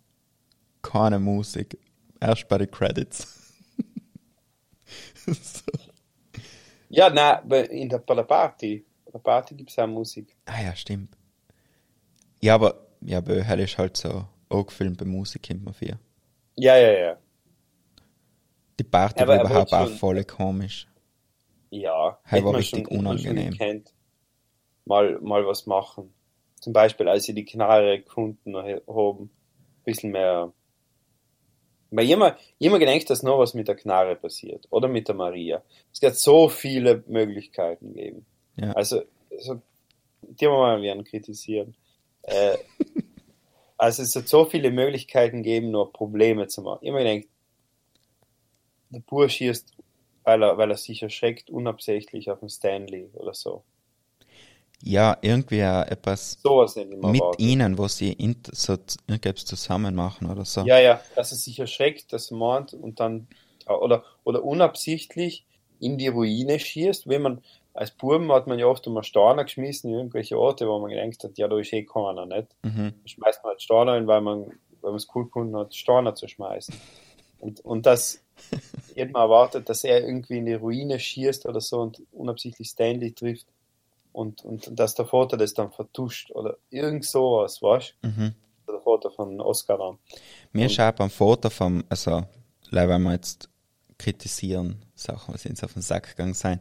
keine 0.82 1.18
Musik. 1.18 1.78
Erst 2.20 2.48
bei 2.48 2.58
den 2.58 2.70
Credits. 2.70 3.54
so. 5.26 5.62
Ja, 6.90 7.10
nein, 7.10 7.38
bei, 7.46 7.62
in 7.64 7.88
der, 7.88 7.98
bei 7.98 8.14
der 8.14 8.24
Party. 8.24 8.84
Bei 9.04 9.12
der 9.12 9.18
Party 9.20 9.54
gibt 9.54 9.70
es 9.70 9.78
auch 9.78 9.86
Musik. 9.86 10.36
Ah 10.46 10.62
ja, 10.62 10.74
stimmt. 10.76 11.16
Ja, 12.40 12.54
aber 12.54 12.86
ja, 13.00 13.20
Böhel 13.20 13.60
ist 13.60 13.78
halt 13.78 13.96
so 13.96 14.26
auch 14.48 14.64
gefilmt 14.66 14.98
bei 14.98 15.04
Musik 15.04 15.48
immer 15.50 15.72
viel. 15.72 15.98
Ja, 16.56 16.76
ja, 16.76 16.92
ja. 16.92 17.16
Die 18.78 18.84
Party 18.84 19.26
war 19.26 19.36
er 19.36 19.44
überhaupt 19.44 19.72
auch 19.72 19.88
voll 19.88 20.24
komisch. 20.24 20.86
Ja. 21.70 22.18
Hey, 22.24 22.42
war 22.44 22.52
man 22.52 22.60
richtig 22.60 22.86
schon- 22.88 22.98
unangenehm. 22.98 23.50
gekannt. 23.52 23.92
Mal, 24.84 25.18
mal 25.20 25.46
was 25.46 25.66
machen. 25.66 26.14
Zum 26.60 26.72
Beispiel, 26.72 27.08
als 27.08 27.24
sie 27.24 27.34
die 27.34 27.44
Knarre 27.44 28.00
gefunden 28.00 28.56
haben, 28.56 29.22
ein 29.24 29.30
bisschen 29.84 30.10
mehr 30.12 30.52
Weil 31.90 32.10
immer, 32.10 32.36
immer 32.58 32.78
gedacht, 32.78 33.08
dass 33.10 33.22
noch 33.22 33.38
was 33.38 33.54
mit 33.54 33.68
der 33.68 33.74
Knarre 33.76 34.16
passiert. 34.16 34.66
Oder 34.70 34.88
mit 34.88 35.08
der 35.08 35.14
Maria. 35.14 35.62
Es 35.92 36.02
wird 36.02 36.16
so 36.16 36.48
viele 36.48 37.02
Möglichkeiten 37.06 37.94
geben. 37.94 38.26
Ja. 38.56 38.72
Also, 38.72 39.02
also 39.30 39.60
die 40.22 40.46
wir 40.46 40.50
mal 40.50 40.82
werden 40.82 41.04
kritisieren. 41.04 41.74
Äh, 42.22 42.56
also 43.78 44.02
es 44.02 44.14
hat 44.16 44.28
so 44.28 44.44
viele 44.44 44.70
Möglichkeiten 44.70 45.42
gegeben, 45.42 45.70
nur 45.70 45.92
Probleme 45.92 46.46
zu 46.48 46.62
machen. 46.62 46.80
Ich 46.82 46.88
immer 46.88 47.02
gedacht, 47.04 47.28
der 48.90 49.00
Bursch 49.00 49.36
schießt, 49.36 49.72
weil 50.24 50.42
er, 50.42 50.58
weil 50.58 50.70
er 50.70 50.76
sich 50.76 51.02
erschreckt, 51.02 51.50
unabsichtlich 51.50 52.30
auf 52.30 52.40
den 52.40 52.48
Stanley 52.50 53.10
oder 53.14 53.34
so. 53.34 53.64
Ja, 54.82 55.18
irgendwie 55.22 55.58
etwas 55.60 56.38
mal 57.00 57.10
mit 57.10 57.14
erwartet. 57.14 57.40
ihnen, 57.40 57.78
wo 57.78 57.88
sie 57.88 58.12
int- 58.12 58.50
so 58.54 58.74
irgendetwas 59.06 59.44
zusammen 59.44 59.94
machen 59.94 60.30
oder 60.30 60.44
so. 60.44 60.66
Ja, 60.66 60.78
ja, 60.78 61.02
dass 61.14 61.30
er 61.32 61.38
sich 61.38 61.58
erschreckt, 61.58 62.12
dass 62.12 62.30
er 62.30 62.36
meint 62.36 62.74
und 62.74 63.00
dann 63.00 63.28
oder, 63.66 64.04
oder 64.24 64.42
unabsichtlich 64.44 65.46
in 65.78 65.98
die 65.98 66.08
Ruine 66.08 66.58
schießt. 66.58 67.06
Wenn 67.08 67.22
man 67.22 67.44
als 67.74 67.92
Buben 67.92 68.32
hat 68.32 68.46
man 68.46 68.58
ja 68.58 68.66
oft 68.66 68.86
immer 68.86 69.04
Steine 69.04 69.44
geschmissen 69.44 69.90
in 69.90 69.96
irgendwelche 69.98 70.38
Orte, 70.38 70.66
wo 70.68 70.78
man 70.80 70.90
gedacht 70.90 71.22
hat, 71.24 71.38
ja, 71.38 71.46
da 71.48 71.58
ist 71.58 71.72
eh 71.72 71.84
keiner, 71.84 72.26
nicht? 72.26 72.48
Mhm. 72.64 72.94
Dann 73.02 73.08
schmeißt 73.08 73.42
man 73.44 73.50
halt 73.52 73.62
Steine 73.62 73.92
rein, 73.92 74.06
weil 74.08 74.20
man, 74.20 74.46
weil 74.80 74.90
man 74.90 74.96
es 74.96 75.08
cool 75.14 75.24
gefunden 75.26 75.56
hat, 75.56 75.74
Steine 75.74 76.14
zu 76.14 76.26
schmeißen. 76.28 76.82
Und, 77.38 77.60
und 77.60 77.86
das 77.86 78.20
hätte 78.94 79.12
man 79.12 79.22
erwartet, 79.22 79.68
dass 79.68 79.84
er 79.84 80.04
irgendwie 80.04 80.38
in 80.38 80.46
die 80.46 80.54
Ruine 80.54 80.98
schießt 80.98 81.46
oder 81.46 81.60
so 81.60 81.80
und 81.80 82.02
unabsichtlich 82.12 82.68
Stanley 82.68 83.12
trifft 83.12 83.46
und, 84.12 84.44
und 84.44 84.78
dass 84.78 84.94
der 84.94 85.06
Vater 85.06 85.36
das 85.36 85.54
dann 85.54 85.70
vertuscht 85.70 86.30
oder 86.32 86.56
irgend 86.70 87.04
sowas, 87.04 87.62
weißt 87.62 87.94
du? 88.02 88.08
Mhm. 88.08 88.34
Der 88.66 88.80
Vater 88.80 89.10
von 89.10 89.40
Oscar 89.40 89.78
dann. 89.78 89.98
Mir 90.52 90.66
ist 90.66 90.78
auch 90.80 90.92
beim 90.92 91.10
Foto 91.10 91.48
vom, 91.48 91.84
also, 91.88 92.24
wenn 92.70 93.02
wir 93.02 93.12
jetzt 93.12 93.48
kritisieren, 93.98 94.84
Sachen, 94.94 95.34
was 95.34 95.46
uns 95.46 95.62
auf 95.64 95.72
den 95.72 95.82
Sack 95.82 96.10
gegangen 96.10 96.34
sein. 96.34 96.60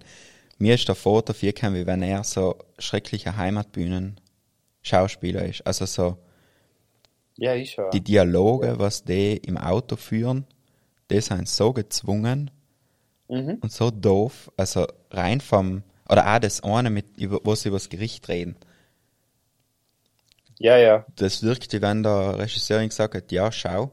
Mir 0.57 0.75
ist 0.75 0.87
der 0.87 0.95
Foto 0.95 1.33
vorgekommen, 1.33 1.81
wie 1.81 1.85
wenn 1.85 2.01
er 2.01 2.23
so 2.23 2.55
schrecklicher 2.79 3.37
Heimatbühnen 3.37 4.19
Schauspieler 4.81 5.45
ist. 5.45 5.65
Also 5.67 5.85
so, 5.85 6.17
Ja, 7.37 7.53
ich 7.53 7.71
schon. 7.71 7.91
die 7.91 8.03
Dialoge, 8.03 8.79
was 8.79 9.03
die 9.03 9.37
im 9.37 9.57
Auto 9.57 9.95
führen, 9.95 10.45
die 11.09 11.21
sind 11.21 11.47
so 11.47 11.73
gezwungen 11.73 12.51
Mhm. 13.29 13.57
und 13.61 13.71
so 13.71 13.91
doof. 13.91 14.51
Also 14.57 14.87
rein 15.11 15.41
vom, 15.41 15.83
oder 16.07 16.33
auch 16.33 16.39
das 16.39 16.63
eine, 16.63 16.89
mit, 16.89 17.17
über, 17.17 17.39
wo 17.43 17.55
sie 17.55 17.69
über 17.69 17.77
das 17.77 17.89
Gericht 17.89 18.27
reden. 18.29 18.55
Ja, 20.59 20.77
ja. 20.77 21.05
das 21.15 21.43
wirkt, 21.43 21.71
wie 21.73 21.81
wenn 21.81 22.01
der 22.01 22.39
Regisseurin 22.39 22.89
gesagt 22.89 23.13
hat, 23.13 23.31
ja, 23.31 23.51
schau, 23.51 23.91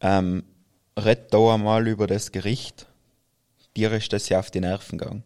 ähm, 0.00 0.44
red 0.98 1.32
da 1.32 1.54
einmal 1.54 1.86
über 1.86 2.06
das 2.06 2.32
Gericht, 2.32 2.86
dir 3.76 3.92
ist 3.92 4.12
das 4.12 4.28
ja 4.28 4.40
auf 4.40 4.50
die 4.50 4.60
Nerven 4.60 4.98
gegangen. 4.98 5.22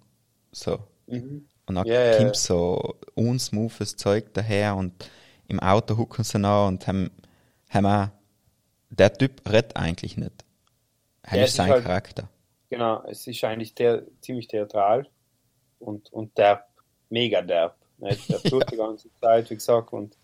So. 0.53 0.81
Mhm. 1.07 1.47
Und 1.67 1.75
dann 1.77 1.87
ja, 1.87 2.17
kommt 2.17 2.37
so 2.37 2.97
unsmoothes 3.15 3.97
Zeug 3.97 4.35
daher 4.35 4.75
und 4.77 4.93
im 5.47 5.61
Auto 5.61 5.97
hucken 5.97 6.25
sie 6.25 6.39
nach 6.39 6.67
und 6.67 6.87
haben, 6.87 7.11
haben 7.71 7.87
auch, 7.87 8.09
der 8.91 9.13
Typ 9.13 9.49
redet 9.49 9.77
eigentlich 9.77 10.17
nicht. 10.17 10.45
Er 11.23 11.37
Ja, 11.39 11.43
ist 11.45 11.51
ist 11.51 11.57
sein 11.57 11.71
halt- 11.71 11.85
Charakter. 11.85 12.29
Genau, 12.71 13.03
es 13.09 13.27
ist 13.27 13.43
eigentlich 13.45 13.75
der, 13.75 14.05
ziemlich 14.21 14.47
theatral 14.47 15.07
und, 15.81 16.13
und 16.13 16.37
derb, 16.39 16.67
mega 17.09 17.43
derb. 17.43 17.77
Nicht? 17.99 18.29
Der 18.31 18.41
tut 18.43 18.71
die 18.71 18.77
ganze 18.77 19.09
Zeit, 19.21 19.51
wie 19.51 19.55
gesagt, 19.57 19.93
und 19.93 20.17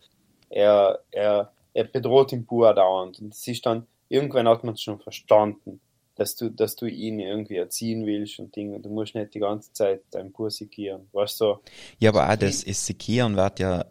er, 0.48 1.00
er, 1.10 1.52
er 1.74 1.84
bedroht 1.84 2.32
ihn 2.32 2.46
pur 2.46 2.72
dauernd. 2.72 3.18
Und 3.20 3.34
es 3.34 3.46
ist 3.48 3.66
dann, 3.66 3.86
irgendwann 4.08 4.48
hat 4.48 4.62
man 4.64 4.74
es 4.74 4.80
schon 4.82 5.00
verstanden, 5.00 5.80
dass 6.14 6.36
du, 6.36 6.48
dass 6.50 6.76
du 6.76 6.86
ihn 6.86 7.18
irgendwie 7.18 7.56
erziehen 7.56 8.06
willst 8.06 8.38
und 8.38 8.54
Dinge. 8.56 8.80
Du 8.80 8.88
musst 8.88 9.14
nicht 9.14 9.34
die 9.34 9.40
ganze 9.40 9.72
Zeit 9.72 10.02
dein 10.12 10.32
pur 10.32 10.50
sigieren. 10.50 11.08
Weißt 11.12 11.40
du, 11.40 11.58
Ja, 11.98 12.10
aber 12.10 12.30
auch 12.32 12.36
das 12.36 12.60
Sekieren 12.60 13.36
wird 13.36 13.58
ja, 13.58 13.84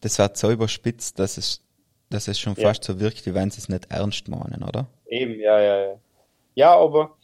das 0.00 0.18
wird 0.18 0.36
so 0.38 0.50
überspitzt, 0.50 1.18
dass 1.18 1.36
es, 1.36 1.62
dass 2.08 2.26
es 2.26 2.40
schon 2.40 2.54
Ja. 2.56 2.68
fast 2.68 2.82
so 2.82 2.98
wirkt, 2.98 3.24
wie 3.26 3.34
wenn 3.34 3.50
sie 3.50 3.58
es 3.58 3.68
nicht 3.68 3.90
ernst 3.92 4.26
meinen, 4.28 4.64
oder? 4.64 4.88
Eben, 5.06 5.38
ja, 5.38 5.60
ja, 5.60 5.80
ja. 5.90 5.98
Ja, 6.60 6.76
aber, 6.76 7.16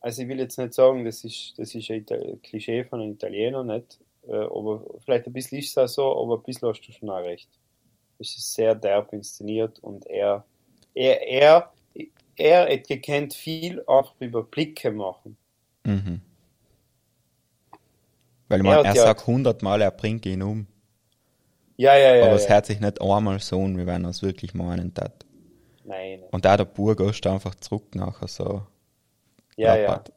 also 0.00 0.22
ich 0.22 0.28
will 0.28 0.38
jetzt 0.38 0.58
nicht 0.58 0.72
sagen, 0.74 1.04
das 1.04 1.22
ist, 1.24 1.52
das 1.58 1.74
ist 1.74 1.90
ein 1.90 1.98
Ital- 2.00 2.38
Klischee 2.42 2.84
von 2.84 3.00
einem 3.00 3.12
Italiener, 3.12 3.62
nicht? 3.62 3.98
Äh, 4.26 4.32
aber 4.36 4.84
vielleicht 5.04 5.26
ein 5.26 5.32
bisschen 5.34 5.58
ist 5.58 5.70
es 5.70 5.78
auch 5.78 5.86
so, 5.88 6.22
aber 6.22 6.36
ein 6.38 6.42
bisschen 6.42 6.68
hast 6.68 6.80
du 6.80 6.92
schon 6.92 7.10
auch 7.10 7.18
recht. 7.22 7.48
Es 8.18 8.34
ist 8.36 8.54
sehr 8.54 8.74
derb 8.74 9.12
inszeniert 9.12 9.78
und 9.80 10.06
er, 10.06 10.44
er, 10.94 11.20
er, 11.28 11.72
er 12.36 12.72
hat 12.72 12.88
gekannt 12.88 13.34
viel 13.34 13.80
einfach 13.86 14.14
über 14.20 14.42
Blicke 14.44 14.90
machen. 14.92 15.36
Mhm. 15.84 16.20
Weil 18.48 18.64
Er 18.64 18.72
hat 18.76 18.84
er 18.86 18.94
ja- 18.94 19.02
sagt 19.02 19.26
hundertmal, 19.26 19.80
er 19.82 19.90
bringt 19.90 20.24
ihn 20.26 20.42
um. 20.42 20.66
Ja, 21.76 21.96
ja, 21.96 22.14
ja. 22.14 22.24
aber 22.26 22.34
es 22.36 22.44
ja. 22.44 22.50
hört 22.50 22.66
sich 22.66 22.80
nicht 22.80 23.00
einmal 23.02 23.40
so 23.40 23.60
an, 23.62 23.76
wie 23.78 23.86
wenn 23.86 24.04
er 24.04 24.10
es 24.10 24.22
wirklich 24.22 24.54
meinen 24.54 24.94
tat. 24.94 25.24
Nein. 25.84 26.22
Und 26.30 26.46
auch 26.46 26.56
der 26.56 26.64
Bur 26.64 26.96
gehst 26.96 27.26
einfach 27.26 27.54
zurück 27.56 27.94
nachher 27.94 28.28
so. 28.28 28.62
Ja, 29.56 29.76
ja. 29.76 30.02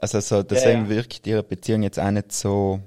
Also 0.00 0.20
so, 0.20 0.42
deswegen 0.42 0.84
ja. 0.84 0.88
wirkt 0.88 1.26
ihre 1.26 1.42
Beziehung 1.42 1.82
jetzt 1.82 2.00
auch 2.00 2.10
nicht 2.10 2.32
so. 2.32 2.80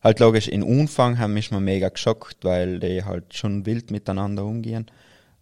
Halt 0.00 0.20
logisch, 0.20 0.46
in 0.46 0.62
Umfang 0.62 1.18
haben 1.18 1.34
mich 1.34 1.50
mal 1.50 1.60
mega 1.60 1.88
geschockt, 1.88 2.44
weil 2.44 2.78
die 2.78 3.02
halt 3.04 3.34
schon 3.34 3.66
wild 3.66 3.90
miteinander 3.90 4.44
umgehen. 4.44 4.88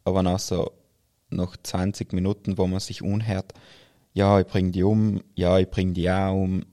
Aber 0.05 0.23
nach 0.23 0.39
so, 0.39 0.73
nach 1.29 1.55
20 1.63 2.15
Minuten, 2.15 2.57
wo 2.57 2.67
man 2.67 2.81
sich 2.81 3.03
unhört, 3.03 3.53
ja, 4.15 4.41
ich 4.41 4.47
bring 4.47 4.73
die 4.73 4.83
um, 4.83 5.23
ja, 5.35 5.59
ich 5.59 5.69
bring 5.69 5.93
die 5.93 6.11
auch 6.11 6.33
um. 6.33 6.65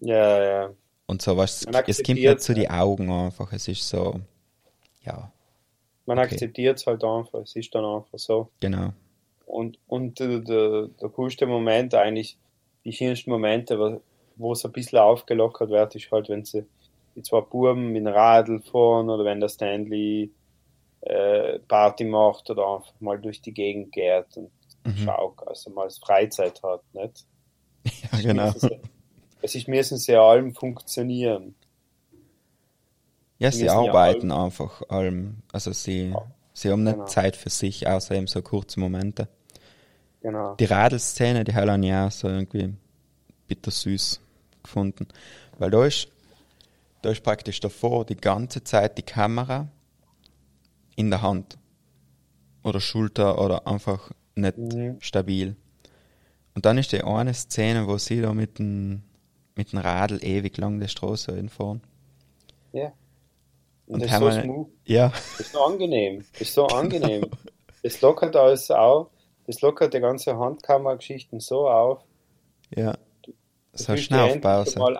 Ja, 0.00 0.42
ja. 0.42 0.70
Und 1.06 1.20
so 1.20 1.36
was, 1.36 1.66
es 1.86 2.02
kommt 2.02 2.18
nicht 2.18 2.40
zu 2.40 2.54
die 2.54 2.70
Augen 2.70 3.10
einfach. 3.10 3.52
Es 3.52 3.68
ist 3.68 3.86
so, 3.86 4.20
ja, 5.02 5.30
Man 6.06 6.18
Okay. 6.18 6.32
akzeptiert 6.34 6.78
es 6.78 6.86
halt 6.86 7.02
einfach. 7.04 7.40
Es 7.40 7.56
ist 7.56 7.74
dann 7.74 7.84
einfach 7.84 8.18
so. 8.18 8.50
genau. 8.60 8.90
Und, 9.46 9.78
und 9.86 10.18
der, 10.20 10.40
der, 10.40 10.88
der 10.88 11.08
coolste 11.10 11.46
Moment 11.46 11.94
eigentlich, 11.94 12.36
die 12.84 12.92
schönsten 12.92 13.30
Momente, 13.30 13.78
wo- 14.36 14.52
es 14.52 14.64
ein 14.64 14.72
bisschen 14.72 14.98
aufgelockert 14.98 15.70
wird, 15.70 15.94
ist 15.94 16.10
halt, 16.10 16.28
wenn 16.28 16.44
sie 16.44 16.64
die 17.14 17.22
zwei 17.22 17.40
Buben 17.40 17.92
mit 17.92 18.04
dem 18.04 18.12
Radl 18.12 18.60
fahren 18.60 19.08
oder 19.10 19.24
wenn 19.24 19.40
der 19.40 19.48
Stanley 19.48 20.30
äh, 21.02 21.58
Party 21.60 22.04
macht 22.04 22.50
oder 22.50 22.66
einfach 22.76 22.92
mal 23.00 23.20
durch 23.20 23.40
die 23.42 23.52
Gegend 23.52 23.92
geht 23.92 24.36
und 24.36 24.50
Mhm. 24.86 24.96
schaut, 25.06 25.46
also 25.46 25.70
mal 25.70 25.88
Freizeit 25.90 26.62
hat, 26.62 26.82
nicht? 26.92 27.24
Ja, 28.12 28.20
genau. 28.20 28.52
Es 29.42 29.54
ist 29.54 29.66
müssen 29.68 29.96
sie 29.98 30.14
allem 30.16 30.54
funktionieren. 30.54 31.54
Ja, 33.44 33.50
sie 33.52 33.64
müssen 33.64 33.74
ja 33.84 33.88
arbeiten 33.90 34.32
einfach 34.32 34.82
allem. 34.88 35.36
Also 35.52 35.72
sie, 35.72 36.14
sie 36.52 36.70
haben 36.70 36.82
nicht 36.84 36.94
Genau. 36.94 37.06
Zeit 37.06 37.36
für 37.36 37.50
sich, 37.50 37.86
außer 37.86 38.14
eben 38.14 38.26
so 38.26 38.42
kurze 38.42 38.80
Momente. 38.80 39.28
Genau. 40.22 40.54
Die 40.56 40.64
Radelszene, 40.64 41.44
die 41.44 41.54
habe 41.54 41.78
ich 41.84 41.92
auch 41.92 42.10
so 42.10 42.28
irgendwie 42.28 42.74
bittersüß 43.48 44.20
gefunden. 44.62 45.06
Weil 45.58 45.70
da 45.70 45.84
ist, 45.84 46.08
da 47.02 47.10
ist 47.10 47.22
praktisch 47.22 47.60
davor 47.60 48.04
die 48.06 48.16
ganze 48.16 48.64
Zeit 48.64 48.96
die 48.98 49.02
Kamera 49.02 49.68
in 50.96 51.10
der 51.10 51.22
Hand. 51.22 51.58
Oder 52.62 52.80
Schulter 52.80 53.38
oder 53.38 53.66
einfach 53.66 54.10
nicht 54.34 54.56
Mhm. 54.56 54.96
stabil. 55.00 55.54
Und 56.54 56.64
dann 56.64 56.78
ist 56.78 56.92
die 56.92 57.02
eine 57.04 57.34
Szene, 57.34 57.86
wo 57.86 57.98
sie 57.98 58.22
da 58.22 58.32
mit 58.32 58.58
dem, 58.58 59.02
mit 59.56 59.72
dem 59.72 59.80
Radl 59.80 60.18
ewig 60.24 60.56
lang 60.56 60.80
die 60.80 60.88
Straße 60.88 61.34
hinfahren. 61.34 61.82
Ja. 62.72 62.92
Und, 63.86 63.94
Und 63.94 64.04
das 64.04 64.12
ist 64.12 64.18
so 64.18 64.30
smooth. 64.30 64.68
Ja, 64.84 65.12
ist 65.38 65.52
so 65.52 65.64
angenehm. 65.64 66.24
Ist 66.38 66.54
so 66.54 66.66
angenehm. 66.68 67.26
Das 67.82 68.00
lockert 68.00 68.34
alles 68.36 68.70
auf. 68.70 69.08
Das 69.46 69.60
lockert 69.60 69.92
die 69.92 70.00
ganze 70.00 70.38
Handkammergeschichten 70.38 71.40
so 71.40 71.68
auf. 71.68 72.02
ja. 72.74 72.96
So 73.76 73.92
eine 73.92 74.00
Schnaufpause. 74.00 74.78
mal 74.78 74.96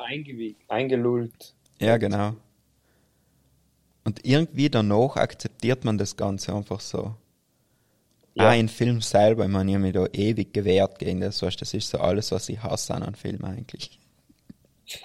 eingelullt. 0.66 1.54
Ja, 1.78 1.96
genau. 1.96 2.34
Und 4.04 4.24
irgendwie 4.24 4.68
danach 4.68 5.16
akzeptiert 5.16 5.84
man 5.84 5.96
das 5.96 6.16
Ganze 6.16 6.54
einfach 6.54 6.80
so. 6.80 7.14
Ja. 8.34 8.50
Auch 8.50 8.54
in 8.54 8.68
Film 8.68 9.00
selber, 9.00 9.44
ich 9.44 9.50
meine, 9.50 9.70
ich 9.70 9.76
habe 9.76 9.84
mich 9.84 9.94
da 9.94 10.06
ewig 10.12 10.52
gewehrt 10.52 10.98
gegen 10.98 11.20
das, 11.20 11.40
weißt, 11.40 11.60
das 11.60 11.72
ist 11.72 11.88
so 11.88 11.98
alles, 11.98 12.32
was 12.32 12.48
ich 12.48 12.60
hasse 12.62 12.94
an 12.94 13.04
einem 13.04 13.14
Film 13.14 13.44
eigentlich. 13.44 14.00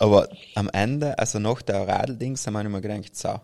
Aber 0.00 0.30
am 0.54 0.70
Ende, 0.72 1.18
also 1.18 1.38
nach 1.38 1.60
der 1.60 1.86
Radeldings, 1.86 2.46
haben 2.46 2.54
wir 2.54 2.64
mir 2.64 2.80
gedacht, 2.80 3.14
so, 3.14 3.38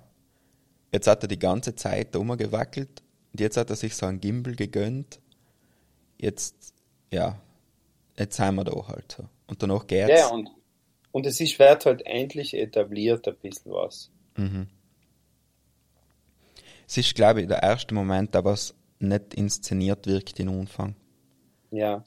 jetzt 0.90 1.06
hat 1.06 1.22
er 1.22 1.28
die 1.28 1.38
ganze 1.38 1.74
Zeit 1.74 2.14
da 2.14 2.18
rumgewackelt 2.18 3.02
und 3.32 3.40
jetzt 3.40 3.58
hat 3.58 3.68
er 3.68 3.76
sich 3.76 3.94
so 3.94 4.06
einen 4.06 4.20
Gimbal 4.20 4.54
gegönnt. 4.56 5.20
Jetzt, 6.18 6.72
ja, 7.12 7.38
jetzt 8.18 8.38
sind 8.38 8.54
wir 8.54 8.64
da 8.64 8.88
halt 8.88 9.16
so. 9.18 9.28
Und 9.46 9.62
danach 9.62 9.86
geht's. 9.86 10.08
Ja, 10.08 10.28
und, 10.28 10.48
und 11.12 11.26
es 11.26 11.38
ist, 11.40 11.58
wird 11.58 11.84
halt 11.84 12.06
endlich 12.06 12.54
etabliert 12.54 13.28
ein 13.28 13.36
bisschen 13.36 13.72
was. 13.72 14.10
Mhm. 14.38 14.68
Es 16.88 16.96
ist, 16.96 17.14
glaube 17.14 17.42
ich, 17.42 17.48
der 17.48 17.62
erste 17.62 17.94
Moment, 17.94 18.34
der 18.34 18.46
was 18.46 18.74
nicht 18.98 19.34
inszeniert 19.34 20.06
wirkt 20.06 20.40
in 20.40 20.48
Umfang. 20.48 20.96
Ja, 21.70 22.02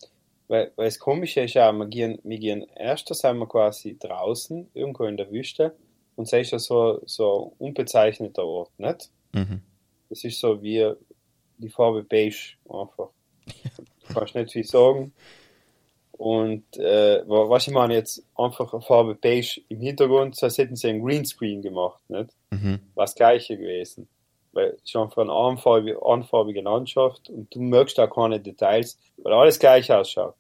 weil, 0.49 0.71
weil 0.75 0.87
das 0.87 0.99
Komische 0.99 1.41
ist 1.41 1.53
ja, 1.53 1.71
wir 1.71 1.85
gehen, 1.85 2.19
wir 2.23 2.37
gehen 2.37 2.65
erst, 2.75 3.07
sind 3.07 3.37
wir 3.37 3.47
quasi 3.47 3.97
draußen, 3.97 4.69
irgendwo 4.73 5.05
in 5.05 5.15
der 5.15 5.31
Wüste, 5.31 5.75
und 6.17 6.29
das 6.29 6.41
ist 6.41 6.51
ja 6.51 6.59
so, 6.59 6.99
so 7.05 7.53
ein 7.59 7.67
unbezeichneter 7.67 8.43
Ort, 8.43 8.77
nicht? 8.77 9.09
Mhm. 9.31 9.61
Das 10.09 10.23
ist 10.25 10.39
so 10.39 10.61
wie 10.61 10.91
die 11.57 11.69
Farbe 11.69 12.03
beige 12.03 12.55
einfach. 12.69 13.09
Du 13.45 14.13
kannst 14.13 14.35
nicht 14.35 14.51
viel 14.51 14.65
sagen. 14.65 15.13
Und 16.13 16.65
äh, 16.77 17.21
wa- 17.27 17.49
was 17.49 17.67
ich 17.67 17.73
meine 17.73 17.93
jetzt 17.93 18.25
einfach 18.35 18.73
eine 18.73 18.81
Farbe 18.81 19.15
beige 19.15 19.61
im 19.69 19.79
Hintergrund, 19.79 20.35
so 20.35 20.47
als 20.47 20.57
hätten 20.57 20.75
sie 20.75 20.89
einen 20.89 21.05
Greenscreen 21.05 21.61
gemacht, 21.61 22.01
nicht? 22.09 22.31
Mhm. 22.51 22.79
War 22.95 23.05
das 23.05 23.15
gleiche 23.15 23.55
gewesen. 23.55 24.09
Weil 24.51 24.69
es 24.71 24.83
ist 24.89 24.95
einfach 24.95 25.21
eine 25.21 25.31
einfarbige 25.31 26.61
Landschaft 26.61 27.29
und 27.29 27.53
du 27.53 27.61
merkst 27.61 27.99
auch 27.99 28.09
keine 28.13 28.39
Details, 28.39 28.97
weil 29.17 29.31
alles 29.31 29.59
gleich 29.59 29.91
ausschaut. 29.91 30.35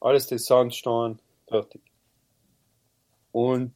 Alles 0.00 0.26
das 0.28 0.46
Sandstein, 0.46 1.18
fertig. 1.46 1.82
Und 3.32 3.72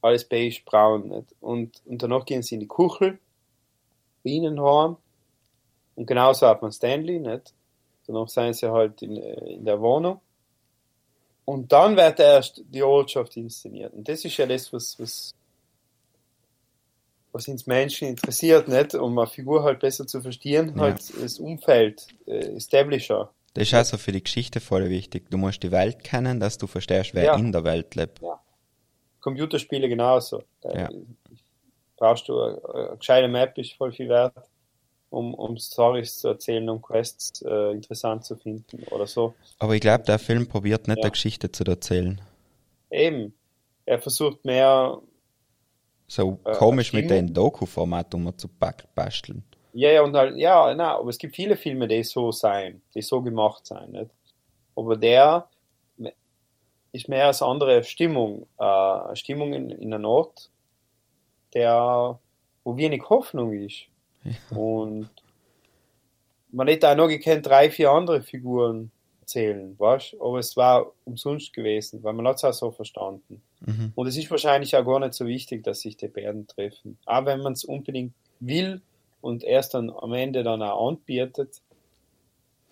alles 0.00 0.24
beige, 0.24 0.60
braun. 0.64 1.08
Nicht? 1.08 1.34
Und, 1.40 1.82
und 1.86 2.02
danach 2.02 2.24
gehen 2.24 2.42
sie 2.42 2.54
in 2.56 2.60
die 2.60 2.66
Kuchel, 2.66 3.18
bei 4.22 4.30
ihnen 4.30 4.60
heim. 4.60 4.96
Und 5.96 6.06
genauso 6.06 6.46
hat 6.46 6.60
man 6.62 6.72
Stanley, 6.72 7.20
nicht? 7.20 7.52
Danach 8.06 8.28
sind 8.28 8.54
sie 8.56 8.70
halt 8.70 9.00
in, 9.02 9.16
äh, 9.16 9.52
in 9.54 9.64
der 9.64 9.80
Wohnung. 9.80 10.20
Und 11.44 11.72
dann 11.72 11.96
wird 11.96 12.20
erst 12.20 12.62
die 12.66 12.82
Ortschaft 12.82 13.36
inszeniert. 13.36 13.92
Und 13.92 14.08
das 14.08 14.24
ist 14.24 14.36
ja 14.36 14.46
das, 14.46 14.72
was, 14.72 14.98
was, 14.98 15.34
was 17.32 17.48
uns 17.48 17.66
Menschen 17.66 18.08
interessiert, 18.08 18.66
nicht? 18.68 18.94
Um 18.94 19.18
eine 19.18 19.26
Figur 19.26 19.62
halt 19.62 19.80
besser 19.80 20.06
zu 20.06 20.22
verstehen, 20.22 20.74
Ja. 20.76 20.82
halt 20.82 21.22
das 21.22 21.38
Umfeld, 21.38 22.06
äh, 22.26 22.56
Establisher. 22.56 23.30
Das 23.54 23.62
ist 23.68 23.74
also 23.74 23.98
für 23.98 24.12
die 24.12 24.22
Geschichte 24.22 24.60
voll 24.60 24.88
wichtig. 24.90 25.30
Du 25.30 25.38
musst 25.38 25.62
die 25.62 25.70
Welt 25.70 26.02
kennen, 26.02 26.40
dass 26.40 26.58
du 26.58 26.66
verstehst, 26.66 27.14
wer 27.14 27.24
Ja. 27.24 27.36
in 27.36 27.52
der 27.52 27.64
Welt 27.64 27.94
lebt. 27.94 28.20
Computerspiele 29.20 29.88
genauso. 29.88 30.42
Da 30.60 30.72
Ja. 30.72 30.90
Brauchst 31.96 32.28
du 32.28 32.40
eine, 32.40 32.60
eine 32.74 32.96
gescheite 32.98 33.28
Map, 33.28 33.56
ist 33.56 33.74
voll 33.74 33.92
viel 33.92 34.08
wert, 34.08 34.34
um, 35.10 35.32
um 35.34 35.56
Stories 35.56 36.18
zu 36.18 36.28
erzählen, 36.28 36.68
um 36.68 36.82
Quests 36.82 37.40
äh, 37.42 37.70
interessant 37.70 38.24
zu 38.24 38.34
finden 38.36 38.82
oder 38.90 39.06
so. 39.06 39.34
Aber 39.60 39.74
ich 39.76 39.80
glaube, 39.80 40.02
der 40.04 40.18
Film 40.18 40.48
probiert 40.48 40.88
nicht 40.88 40.98
Ja. 40.98 41.04
eine 41.04 41.12
Geschichte 41.12 41.52
zu 41.52 41.64
erzählen. 41.64 42.20
Eben. 42.90 43.34
Er 43.86 44.00
versucht 44.00 44.44
mehr, 44.44 44.98
So 46.08 46.40
Äh, 46.44 46.52
komisch 46.56 46.92
mit 46.92 47.08
dem 47.08 47.32
Doku-Format 47.32 48.12
um 48.14 48.36
zu 48.36 48.48
basteln. 48.48 49.44
Ja, 49.74 49.90
ja, 49.90 50.02
und 50.02 50.14
halt, 50.14 50.36
ja, 50.36 50.72
na, 50.74 50.96
aber 50.96 51.10
es 51.10 51.18
gibt 51.18 51.34
viele 51.34 51.56
Filme, 51.56 51.88
die 51.88 52.04
so 52.04 52.30
sein, 52.30 52.80
die 52.94 53.02
so 53.02 53.20
gemacht 53.20 53.66
sein, 53.66 53.90
nicht? 53.90 54.10
Aber 54.76 54.96
der 54.96 55.48
ist 56.92 57.08
mehr 57.08 57.26
als 57.26 57.42
andere 57.42 57.82
Stimmung, 57.82 58.46
äh, 58.58 59.16
Stimmung 59.16 59.52
in, 59.52 59.70
in 59.70 59.92
einem 59.92 60.04
Ort, 60.04 60.48
der, 61.52 62.18
wo 62.62 62.76
wenig 62.76 63.02
Hoffnung 63.10 63.52
ist. 63.52 63.86
Und 64.50 65.10
man 66.52 66.68
hätte 66.68 66.88
auch 66.88 66.96
noch 66.96 67.08
gekannt, 67.08 67.46
drei, 67.46 67.68
vier 67.68 67.90
andere 67.90 68.22
Figuren 68.22 68.92
erzählen, 69.20 69.76
weißt 69.76 70.16
Aber 70.20 70.38
es 70.38 70.56
war 70.56 70.92
umsonst 71.04 71.52
gewesen, 71.52 72.02
weil 72.04 72.12
man 72.12 72.28
hat 72.28 72.36
es 72.36 72.44
auch 72.44 72.52
so 72.52 72.70
verstanden. 72.70 73.42
Mhm. 73.60 73.92
Und 73.96 74.06
es 74.06 74.16
ist 74.16 74.30
wahrscheinlich 74.30 74.76
auch 74.76 74.84
gar 74.84 75.00
nicht 75.00 75.14
so 75.14 75.26
wichtig, 75.26 75.64
dass 75.64 75.80
sich 75.80 75.96
die 75.96 76.08
beiden 76.08 76.46
treffen. 76.46 76.96
Aber 77.06 77.32
wenn 77.32 77.40
man 77.40 77.54
es 77.54 77.64
unbedingt 77.64 78.14
will 78.38 78.80
und 79.24 79.42
erst 79.42 79.74
dann 79.74 79.90
am 79.90 80.12
Ende 80.12 80.42
dann 80.42 80.62
auch 80.62 80.88
anbietet. 80.88 81.62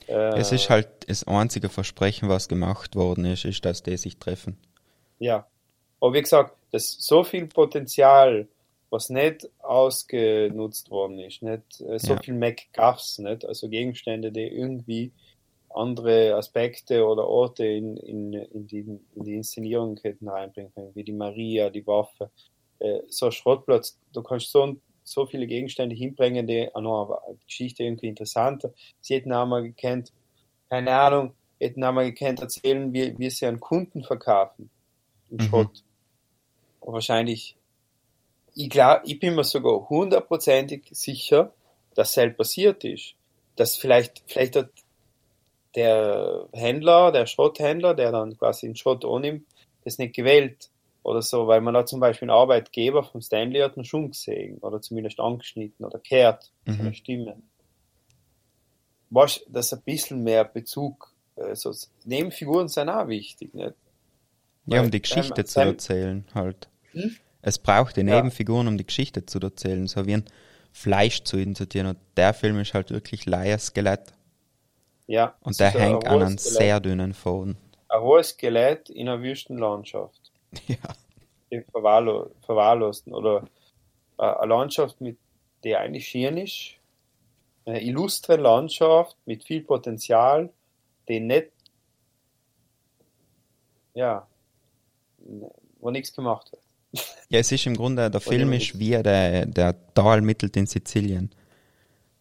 Äh, 0.07 0.39
Es 0.39 0.53
ist 0.53 0.71
halt 0.71 0.89
das 1.09 1.27
einzige 1.27 1.69
Versprechen, 1.69 2.29
was 2.29 2.49
gemacht 2.49 2.95
worden 2.97 3.25
ist, 3.25 3.45
ist, 3.45 3.65
dass 3.65 3.83
die 3.83 3.97
sich 3.97 4.19
treffen. 4.19 4.57
Ja. 5.19 5.47
Aber 6.01 6.15
wie 6.15 6.23
gesagt, 6.23 6.57
das 6.73 6.85
ist 6.85 7.03
so 7.07 7.23
viel 7.25 7.47
Potenzial, 7.47 8.49
was 8.91 9.09
nicht 9.09 9.49
ausgenutzt 9.61 10.91
worden 10.91 11.19
ist, 11.21 11.43
nicht 11.43 11.81
äh, 11.81 11.99
so 11.99 12.15
Ja. 12.15 12.23
viel 12.23 12.35
MacGuffs, 12.35 13.19
nicht? 13.19 13.45
Also 13.45 13.69
Gegenstände, 13.69 14.31
die 14.33 14.47
irgendwie 14.49 15.13
andere 15.71 16.35
Aspekte 16.35 17.07
oder 17.07 17.27
Orte 17.27 17.65
in, 17.65 17.97
in, 17.97 18.33
in, 18.35 18.67
die, 18.67 18.81
in 19.15 19.25
die 19.25 19.35
Inszenierung 19.37 19.99
hätten 20.03 20.29
reinbringen 20.29 20.73
können, 20.75 20.95
wie 20.95 21.05
die 21.05 21.13
Maria, 21.13 21.71
die 21.71 21.87
Waffe. 21.87 22.31
Äh, 22.81 23.01
so 23.09 23.27
ein 23.27 23.33
Schrottplatz, 23.33 23.97
du 24.13 24.23
kannst 24.23 24.51
so, 24.51 24.77
so 25.05 25.27
viele 25.27 25.47
Gegenstände 25.47 25.95
hinbringen, 25.95 26.47
die 26.47 26.69
noch 26.75 27.23
eine 27.27 27.37
Geschichte 27.47 27.85
irgendwie 27.85 28.09
interessanter. 28.09 28.73
Sie 29.01 29.15
hätten 29.15 29.33
auch 29.33 29.47
mal 29.47 29.63
gekannt, 29.63 30.13
keine 30.69 30.95
Ahnung, 30.95 31.35
hätten 31.61 31.85
auch 31.85 31.93
mal 31.93 32.11
gekannt 32.11 32.41
erzählen, 32.41 32.93
wie, 32.93 33.19
wie 33.19 33.31
sie 33.31 33.47
an 33.47 33.61
Kunden 33.61 34.03
verkaufen 34.05 34.71
im 35.31 35.37
Mhm. 35.37 35.41
Schrott. 35.43 35.83
Und 36.81 36.93
wahrscheinlich, 36.93 37.57
ich 38.55 38.69
glaube, 38.69 39.03
ich 39.07 39.19
bin 39.19 39.35
mir 39.35 39.45
sogar 39.45 39.89
hundertprozentig 39.89 40.85
sicher, 40.91 41.53
dass 41.95 42.15
selbst 42.15 42.39
passiert 42.39 42.85
ist. 42.85 43.15
Dass 43.57 43.77
vielleicht, 43.77 44.23
vielleicht 44.27 44.57
hat 44.57 44.71
der 45.75 46.49
Händler, 46.53 47.13
der 47.13 47.27
Schrotthändler, 47.27 47.95
der 47.95 48.13
dann 48.13 48.37
quasi 48.37 48.67
den 48.67 48.77
Schrott 48.77 49.05
annimmt, 49.05 49.47
das 49.85 49.99
nicht 49.99 50.15
gewählt 50.15 50.71
oder 51.03 51.23
so, 51.23 51.47
weil 51.47 51.61
man 51.61 51.75
da 51.75 51.85
zum 51.87 52.01
Beispiel 52.01 52.31
einen 52.31 52.39
Arbeitgeber 52.39 53.03
von 53.03 53.21
Stanley 53.23 53.61
hat 53.61 53.77
man 53.77 53.85
schon 53.85 54.11
gesehen 54.11 54.59
oder 54.59 54.81
zumindest 54.81 55.19
angeschnitten 55.21 55.85
oder 55.85 55.99
kehrt, 55.99 56.51
Mhm. 56.67 56.77
seine 56.77 56.95
Stimme. 56.95 57.37
Was, 59.11 59.41
dass 59.49 59.73
ein 59.73 59.83
bisschen 59.83 60.23
mehr 60.23 60.45
Bezug, 60.45 61.13
also 61.37 61.73
Nebenfiguren 62.05 62.69
sind 62.69 62.89
auch 62.89 63.09
wichtig, 63.09 63.53
nicht? 63.55 63.75
Ja, 64.67 64.81
um 64.81 64.91
die 64.91 65.03
Geschichte 65.03 65.41
ähm, 65.41 65.47
zu 65.47 65.61
erzählen 65.61 66.25
halt. 66.35 66.69
Hm? 66.93 67.17
Es 67.43 67.59
braucht 67.59 67.97
die 67.97 68.03
Ja. 68.03 68.17
Nebenfiguren, 68.17 68.69
um 68.69 68.79
die 68.79 68.87
Geschichte 68.87 69.27
zu 69.27 69.41
erzählen, 69.41 69.87
so 69.89 70.07
wie 70.07 70.15
ein 70.15 70.25
Fleisch 70.71 71.25
zu 71.25 71.37
insertieren. 71.37 71.89
Und 71.89 71.99
der 72.17 72.33
Film 72.33 72.59
ist 72.61 72.73
halt 72.73 72.91
wirklich 72.91 73.27
Leierskelett. 73.27 74.13
Ja. 75.09 75.35
Und 75.41 75.59
der 75.59 75.71
hängt 75.73 76.07
an 76.07 76.23
einem 76.23 76.39
sehr 76.39 76.79
dünnen 76.81 77.13
Faden. 77.13 77.57
Ein 77.89 78.01
rohes 78.01 78.31
Skelett 78.31 78.89
in 78.89 79.09
einer 79.09 79.21
Wüstenlandschaft. 79.21 80.22
Ja. 80.69 81.63
Verwahrlo 81.71 82.31
verwahrlosten. 82.47 83.13
Oder 83.13 83.47
äh, 84.19 84.23
eine 84.23 84.55
Landschaft, 84.55 85.01
mit 85.01 85.19
der 85.65 85.81
eigentlich 85.81 86.09
schön 86.09 86.37
ist. 86.39 86.75
Eine 87.67 87.83
illustre 87.83 88.37
Landschaft 88.37 89.17
mit 89.27 89.45
viel 89.45 89.63
Potenzial, 89.63 90.51
die 91.09 91.21
nicht, 91.21 91.53
ja, 93.95 94.27
wo 95.79 95.91
nichts 95.91 96.13
gemacht 96.13 96.51
wird. 96.53 96.63
Ja, 97.29 97.39
es 97.39 97.51
ist 97.51 97.65
im 97.67 97.77
Grunde, 97.77 98.11
der 98.11 98.21
Film 98.21 98.53
ist 98.53 98.79
wie 98.79 98.91
der, 98.91 99.47
der 99.47 99.95
Tal 99.95 100.21
mittelt 100.21 100.55
in 100.59 100.67
Sizilien. 100.67 101.31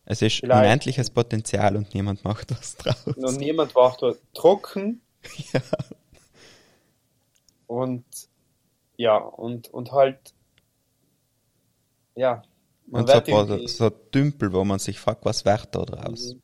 Es 0.06 0.22
ist 0.22 0.40
Vielleicht. 0.40 0.66
unendliches 0.66 1.10
Potenzial 1.10 1.76
und 1.76 1.94
niemand 1.94 2.24
macht 2.24 2.52
was 2.52 2.78
draus. 2.78 3.06
Und 3.06 3.38
niemand 3.38 3.76
war 3.76 3.96
dort 4.00 4.20
trocken 4.34 5.02
Ja. 5.54 5.62
Und 7.72 8.03
ja, 8.97 9.17
und, 9.17 9.69
und 9.69 9.91
halt, 9.93 10.34
ja, 12.15 12.43
man 12.88 13.01
Und 13.03 13.07
so, 13.09 13.22
paar 13.22 13.49
irgendwie- 13.49 13.67
so 13.67 13.89
Tümpel, 13.89 14.51
wo 14.53 14.63
man 14.63 14.80
sich 14.80 14.99
fragt, 14.99 15.24
was 15.26 15.45
wird 15.45 15.74
da 15.74 15.84
draus? 15.86 16.36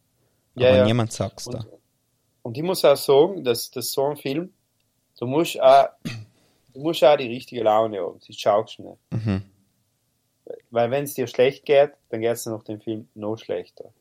Ja, 0.56 0.70
Aber 0.70 0.78
ja. 0.78 0.86
niemand 0.86 1.12
sagt's 1.12 1.46
da. 1.46 1.66
Und, 2.42 2.58
ich 2.58 2.64
muss 2.64 2.86
auch 2.86 2.96
sagen, 2.96 3.44
dass, 3.44 3.70
dass 3.72 3.92
so 3.92 4.06
ein 4.06 4.16
Film, 4.18 4.54
du 5.20 5.26
musst 5.28 5.60
auch, 5.62 5.90
du 6.74 6.80
musst 6.80 7.04
auch 7.04 7.18
die 7.18 7.28
richtige 7.28 7.64
Laune 7.64 8.00
haben, 8.00 8.20
sonst 8.22 8.40
schaust 8.40 8.80
nicht. 8.80 8.98
Mhm. 9.12 9.44
Weil 10.72 10.90
wenn 10.92 11.04
es 11.04 11.14
dir 11.14 11.28
schlecht 11.28 11.66
geht, 11.66 11.92
dann 12.10 12.22
geht 12.22 12.32
es 12.32 12.46
nach 12.46 12.64
dem 12.64 12.80
Film 12.80 13.10
noch 13.16 13.36
schlechter. 13.38 13.92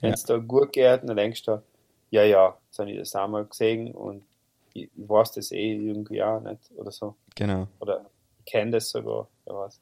Wenn 0.00 0.08
Ja. 0.10 0.14
es 0.14 0.24
dir 0.24 0.40
gut 0.40 0.72
geht, 0.72 1.02
dann 1.04 1.16
denkst 1.16 1.44
du, 1.44 1.62
ja, 2.10 2.24
ja, 2.24 2.58
jetzt 2.66 2.78
habe 2.80 2.90
ich 2.90 2.98
das 2.98 3.14
einmal 3.14 3.44
gesehen 3.46 3.94
und 3.94 4.24
ich, 4.74 4.90
ich 4.96 5.08
weiß 5.08 5.32
das 5.32 5.52
eh 5.52 5.74
irgendwie 5.74 6.22
auch 6.22 6.40
nicht 6.40 6.70
oder 6.76 6.90
so. 6.90 7.16
Genau. 7.34 7.68
Oder 7.80 8.06
ich 8.38 8.44
kenne 8.52 8.72
das 8.72 8.90
sogar, 8.90 9.28
wer 9.44 9.54
weiß. 9.54 9.80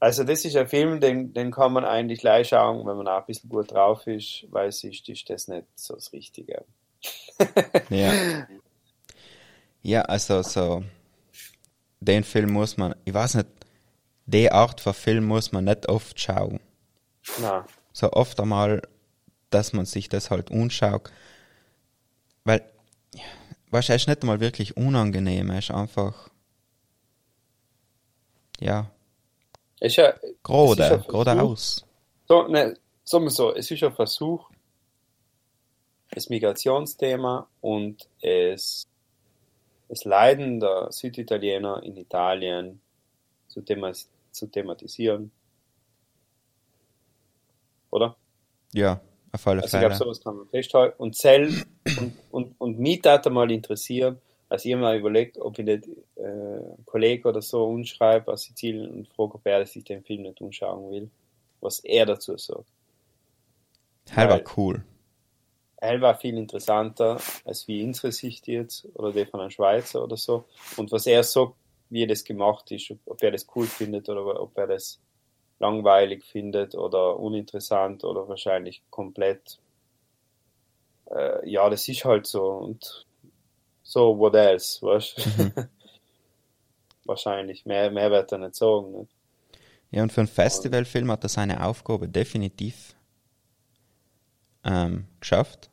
Also 0.00 0.24
das 0.24 0.44
ist 0.44 0.56
ein 0.56 0.66
Film, 0.66 0.98
den, 1.00 1.32
den 1.32 1.52
kann 1.52 1.72
man 1.72 1.84
eigentlich 1.84 2.18
gleich 2.20 2.48
schauen, 2.48 2.84
wenn 2.86 2.96
man 2.96 3.06
auch 3.06 3.20
ein 3.20 3.26
bisschen 3.26 3.48
gut 3.48 3.70
drauf 3.70 4.04
ist, 4.08 4.46
weil 4.50 4.72
sonst 4.72 5.08
ist 5.08 5.30
das 5.30 5.46
nicht 5.46 5.66
so 5.76 5.94
das 5.94 6.12
Richtige. 6.12 6.64
Ja. 7.90 8.46
Ja, 9.82 10.02
also 10.02 10.42
so, 10.42 10.84
den 12.00 12.24
Film 12.24 12.52
muss 12.52 12.76
man, 12.76 12.94
ich 13.04 13.14
weiß 13.14 13.34
nicht, 13.34 13.48
die 14.26 14.50
Art 14.50 14.80
von 14.80 14.94
Film 14.94 15.24
muss 15.24 15.52
man 15.52 15.64
nicht 15.64 15.88
oft 15.88 16.18
schauen. 16.20 16.60
Na, 17.40 17.66
So 17.92 18.12
oft 18.12 18.40
einmal, 18.40 18.82
dass 19.50 19.72
man 19.72 19.84
sich 19.84 20.08
das 20.08 20.30
halt 20.30 20.50
anschaut. 20.50 21.10
Weil, 22.44 22.62
weißt 23.72 23.88
du, 23.88 23.92
er 23.92 23.96
ist 23.96 24.08
nicht 24.08 24.22
einmal 24.22 24.40
wirklich 24.40 24.76
unangenehm, 24.76 25.50
er 25.50 25.58
ist 25.58 25.70
einfach, 25.70 26.28
ja, 28.60 28.90
ist 29.80 29.96
ja, 29.96 30.10
es 30.10 30.22
ist 30.22 30.42
Gerade, 30.44 30.84
ein 30.84 30.88
Versuch. 30.88 31.08
geradeaus. 31.08 31.86
So, 32.28 32.46
ne, 32.46 32.76
sagen 33.02 33.24
wir 33.24 33.30
so, 33.30 33.54
es 33.54 33.70
ist 33.70 33.82
ein 33.82 33.92
Versuch, 33.92 34.48
das 36.10 36.28
Migrationsthema 36.28 37.48
und 37.60 38.08
es, 38.20 38.86
das 39.88 40.04
Leiden 40.04 40.60
der 40.60 40.92
Süditaliener 40.92 41.82
in 41.82 41.96
Italien 41.96 42.80
zu, 43.48 43.62
thema 43.62 43.92
zu 44.30 44.46
thematisieren. 44.46 45.32
Oder? 47.90 48.16
Ja, 48.72 49.00
auf 49.32 49.46
alle 49.46 49.62
Also 49.62 49.66
ich 49.66 49.80
Fälle. 49.80 49.86
glaube, 49.88 50.04
sowas 50.04 50.20
kann 50.20 50.36
man 50.36 50.48
festhalten. 50.48 50.94
Und 51.02 51.16
Zell 51.16 51.62
und, 51.98 52.12
und, 52.30 52.54
und 52.60 52.78
mich 52.78 53.00
hat 53.04 53.30
mal 53.30 53.50
interessieren, 53.50 54.20
als 54.48 54.64
ich 54.66 54.76
mal 54.76 54.98
überlegt, 54.98 55.38
ob 55.38 55.58
ich 55.58 55.64
nicht 55.64 55.88
äh, 56.16 56.22
einen 56.24 56.82
Kollegen 56.84 57.26
oder 57.28 57.40
so 57.40 57.64
umschreibe 57.64 58.30
aus 58.32 58.42
Sizilien 58.42 58.90
und 58.90 59.08
frage, 59.08 59.34
ob 59.34 59.46
er 59.46 59.64
sich 59.66 59.84
den 59.84 60.02
Film 60.04 60.22
nicht 60.22 60.40
anschauen 60.42 60.90
will, 60.90 61.10
was 61.60 61.80
er 61.80 62.04
dazu 62.06 62.36
sagt. 62.36 62.66
Hell 64.10 64.28
war 64.28 64.40
cool. 64.56 64.84
Er 65.76 66.00
war 66.00 66.14
viel 66.16 66.36
interessanter 66.36 67.18
als 67.44 67.66
wie 67.66 67.82
unsere 67.82 68.12
Sicht 68.12 68.46
jetzt 68.46 68.86
oder 68.94 69.12
die 69.12 69.24
von 69.24 69.40
einem 69.40 69.50
Schweizer 69.50 70.04
oder 70.04 70.16
so. 70.16 70.44
Und 70.76 70.92
was 70.92 71.06
er 71.06 71.22
sagt, 71.24 71.54
wie 71.90 72.06
das 72.06 72.22
gemacht 72.24 72.70
ist, 72.70 72.90
ob- 72.90 72.98
ob 73.06 73.22
er 73.22 73.32
das 73.32 73.46
cool 73.54 73.66
findet 73.66 74.08
oder 74.08 74.40
ob 74.40 74.56
er 74.58 74.66
das 74.68 75.00
langweilig 75.62 76.24
findet 76.26 76.74
oder 76.74 77.18
uninteressant 77.18 78.04
oder 78.04 78.28
wahrscheinlich 78.28 78.82
komplett. 78.90 79.60
Äh, 81.10 81.48
ja, 81.48 81.70
das 81.70 81.88
ist 81.88 82.04
halt 82.04 82.26
so. 82.26 82.44
Und 82.48 83.06
so, 83.82 84.18
what 84.18 84.34
else, 84.34 84.82
weißt 84.82 85.18
du? 85.18 85.22
wahrscheinlich. 87.04 87.66
Mehr, 87.66 87.90
mehr 87.90 88.10
wird 88.10 88.32
er 88.32 88.38
nicht 88.38 88.54
sagen. 88.56 88.92
Nicht? 88.92 89.12
Ja, 89.90 90.02
und 90.02 90.12
für 90.12 90.22
einen 90.22 90.28
Festivalfilm 90.28 91.10
hat 91.10 91.24
er 91.24 91.28
seine 91.28 91.64
Aufgabe 91.64 92.08
definitiv 92.08 92.94
ähm, 94.64 95.06
geschafft. 95.20 95.70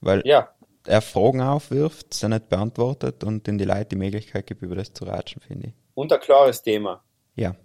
Weil 0.00 0.24
Ja, 0.24 0.54
er 0.86 1.02
Fragen 1.02 1.40
aufwirft, 1.42 2.14
sie 2.14 2.28
nicht 2.28 2.48
beantwortet 2.48 3.24
und 3.24 3.46
den 3.46 3.58
die 3.58 3.64
Leute 3.64 3.86
die 3.90 3.96
Möglichkeit 3.96 4.46
gibt, 4.46 4.62
über 4.62 4.76
das 4.76 4.92
zu 4.94 5.04
ratschen, 5.04 5.42
finde 5.42 5.68
ich. 5.68 5.74
und 5.94 6.12
ein 6.12 6.20
klares 6.20 6.62
Thema. 6.62 7.02
Ja, 7.36 7.56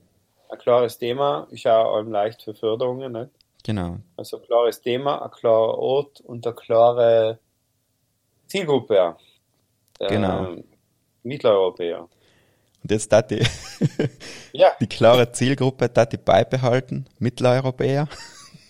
Ein 0.49 0.57
klares 0.57 0.97
Thema 0.97 1.47
ist 1.51 1.65
auch 1.67 1.95
allem 1.95 2.11
leicht 2.11 2.41
für 2.41 2.55
Förderungen, 2.55 3.11
nicht? 3.11 3.29
genau. 3.63 3.97
Also 4.17 4.37
ein 4.37 4.43
klares 4.43 4.81
Thema, 4.81 5.21
ein 5.21 5.31
klarer 5.31 5.77
Ort 5.77 6.21
und 6.21 6.45
eine 6.45 6.55
klare 6.55 7.39
Zielgruppe. 8.47 8.95
ja. 8.95 9.17
Genau. 10.07 10.45
Ähm, 10.45 10.63
Mitteleuropäer. 11.23 12.07
Und 12.81 12.91
jetzt 12.91 13.11
hat 13.11 13.29
die, 13.31 13.45
Ja, 14.53 14.71
die 14.81 14.87
klare 14.87 15.31
Zielgruppe 15.31 15.91
hat 15.95 16.13
die 16.13 16.17
beibehalten, 16.17 17.05
Mitteleuropäer. 17.19 18.07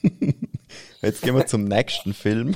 Jetzt 1.02 1.22
gehen 1.22 1.36
wir 1.36 1.46
zum 1.46 1.64
nächsten 1.64 2.14
Film, 2.14 2.56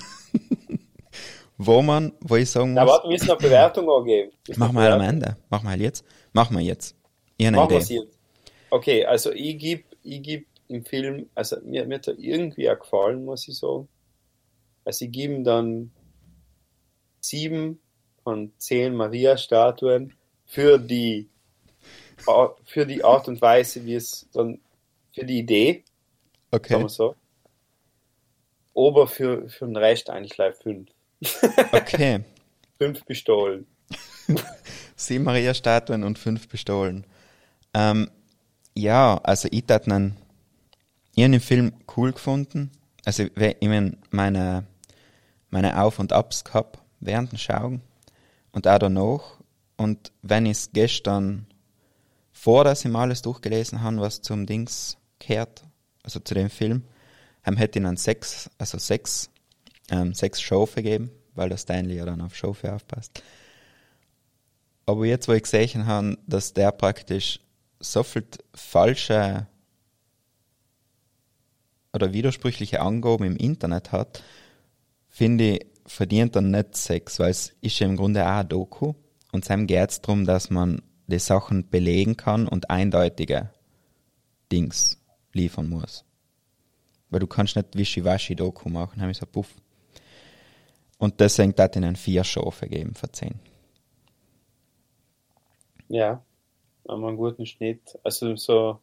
wo 1.57 1.82
man, 1.82 2.11
wo 2.19 2.36
ich 2.36 2.49
sagen 2.49 2.74
na 2.74 2.84
muss, 2.84 2.91
warte, 2.91 3.07
wir 3.07 3.13
müssen 3.13 3.30
eine 3.30 3.39
Bewertung 3.39 3.89
angeben. 3.89 4.32
Machen 4.57 4.76
wir 4.76 4.82
halt 4.82 4.93
am 4.93 5.01
Ende, 5.01 5.38
machen 5.49 5.63
wir 5.65 5.69
halt 5.71 5.82
jetzt, 5.82 6.03
machen 6.34 6.57
wir 6.57 6.63
jetzt. 6.63 6.95
Ich 7.38 7.47
habe 7.47 7.57
eine 7.57 7.78
Idee. 7.78 8.01
Okay, 8.74 9.05
also 9.05 9.32
ich 9.32 9.59
gebe 9.59 9.84
ich 10.01 10.24
geb 10.24 10.47
im 10.67 10.84
Film, 10.84 11.30
also 11.36 11.57
mir, 11.61 11.86
mir 11.86 11.97
hat 11.97 12.07
er 12.07 12.17
irgendwie 12.17 12.67
auch 12.71 12.80
gefallen, 12.80 13.24
muss 13.24 13.47
ich 13.47 13.55
sagen. 13.55 13.88
Also 14.84 15.05
ich 15.05 15.11
gebe 15.11 15.36
ihm 15.36 15.43
dann 15.43 15.91
sieben 17.19 17.80
von 18.24 18.51
zehn 18.57 18.95
Maria-Statuen 18.95 20.15
für 20.47 20.80
die 20.80 21.30
für 22.63 22.88
die 22.88 23.03
Art 23.03 23.28
und 23.28 23.39
Weise, 23.43 23.86
wie 23.86 23.93
es 23.93 24.28
dann 24.34 24.59
für 25.13 25.24
die 25.24 25.38
Idee, 25.38 25.84
sagen 26.51 26.65
Okay, 26.65 26.80
wir 26.80 26.89
so. 26.89 27.15
Aber 28.74 29.05
für, 29.05 29.49
für 29.49 29.67
den 29.67 29.78
Rest 29.78 30.09
eigentlich 30.09 30.34
gleich 30.34 30.55
fünf. 30.55 30.89
okay. 31.71 32.24
Fünf 32.80 33.05
Pistolen. 33.05 33.67
Sieben 34.95 35.26
Maria-Statuen 35.26 36.03
und 36.03 36.17
fünf 36.17 36.49
Pistolen. 36.49 37.05
Ähm, 37.76 38.09
ja, 38.76 39.19
also 39.24 39.47
ich 39.51 39.65
hat 39.69 39.88
einen, 39.88 40.17
ich 41.15 41.24
hab 41.24 41.32
den 41.32 41.39
Film 41.39 41.74
cool 41.95 42.11
gefunden. 42.11 42.71
Also 43.05 43.24
ich 43.24 43.55
mein, 43.61 43.97
meine, 44.11 44.65
meine 45.49 45.82
Auf- 45.82 45.99
und 45.99 46.13
Abs 46.13 46.43
gehabt 46.43 46.80
während 46.99 47.32
dem 47.32 47.38
Schauen 47.38 47.82
und 48.51 48.67
auch 48.67 48.80
danach. 48.80 49.39
Und 49.78 50.11
wenn 50.21 50.45
ich 50.45 50.57
es 50.57 50.71
gestern, 50.71 51.47
vor 52.32 52.63
dass 52.63 52.86
ich 52.86 52.91
mal 52.91 53.03
alles 53.03 53.21
durchgelesen 53.21 53.82
habe, 53.82 53.97
was 53.97 54.21
zum 54.21 54.45
Dings 54.45 54.97
gehört, 55.19 55.63
also 56.03 56.19
zu 56.19 56.34
dem 56.34 56.49
Film, 56.49 56.84
ähm, 57.45 57.57
hätte 57.57 57.80
ich 57.80 57.84
dann 57.86 57.97
sechs, 57.97 58.49
also 58.57 58.78
sechs, 58.78 59.30
ähm, 59.91 60.13
sechs 60.13 60.41
Schofe 60.41 60.82
gegeben, 60.82 61.11
weil 61.36 61.49
der 61.49 61.57
Stanley 61.57 61.97
ja 61.97 62.05
dann 62.05 62.21
auf 62.21 62.36
Schofe 62.36 62.74
aufpasst. 62.74 63.21
Aber 64.86 65.05
jetzt, 65.05 65.28
wo 65.28 65.34
ich 65.34 65.43
gesehen 65.43 65.86
habe, 65.86 66.17
dass 66.28 66.53
der 66.53 66.71
praktisch 66.71 67.39
so 67.84 68.03
viel 68.03 68.25
falsche 68.53 69.47
oder 71.93 72.13
widersprüchliche 72.13 72.81
Angaben 72.81 73.25
im 73.25 73.38
Internet 73.38 73.91
hat, 73.91 74.23
finde 75.09 75.57
ich, 75.57 75.65
verdient 75.86 76.36
er 76.36 76.41
nicht 76.41 76.75
Sex, 76.75 77.19
weil 77.19 77.31
es 77.31 77.53
ist 77.61 77.77
ja 77.79 77.88
im 77.88 77.97
Grunde 77.97 78.25
auch 78.25 78.39
ein 78.39 78.49
Doku 78.49 78.93
und 79.31 79.45
seinem 79.45 79.67
geht 79.67 79.89
es 79.89 80.01
darum, 80.01 80.25
dass 80.25 80.49
man 80.49 80.81
die 81.07 81.19
Sachen 81.19 81.69
belegen 81.69 82.17
kann 82.17 82.47
und 82.47 82.69
eindeutige 82.69 83.51
Dings 84.51 84.97
liefern 85.34 85.69
muss. 85.69 86.05
Weil 87.09 87.19
du 87.19 87.27
kannst 87.27 87.55
nicht 87.55 87.75
Wischiwaschi-Doku 87.75 88.69
machen, 88.69 89.01
habe 89.01 89.11
ich 89.11 89.17
so 89.17 89.25
puff. 89.25 89.49
Und 90.97 91.19
deswegen 91.19 91.53
hat 91.57 91.75
ihnen 91.75 91.95
vier 91.95 92.23
Schafe 92.23 92.67
geben 92.67 92.95
von 92.95 93.11
zehn. 93.11 93.39
Ja, 95.89 96.23
haben 96.88 97.01
wir 97.01 97.07
einen 97.07 97.17
guten 97.17 97.45
Schnitt. 97.45 97.81
Also 98.03 98.36
so, 98.36 98.79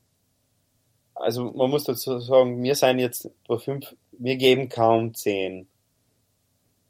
also 1.15 1.51
man 1.53 1.71
muss 1.71 1.85
dazu 1.85 2.19
sagen, 2.21 2.63
wir 2.63 2.75
sind 2.75 2.99
jetzt 2.99 3.31
bei 3.47 3.59
fünf, 3.59 3.95
wir 4.13 4.37
geben 4.37 4.69
kaum 4.69 5.15
zehn 5.15 5.67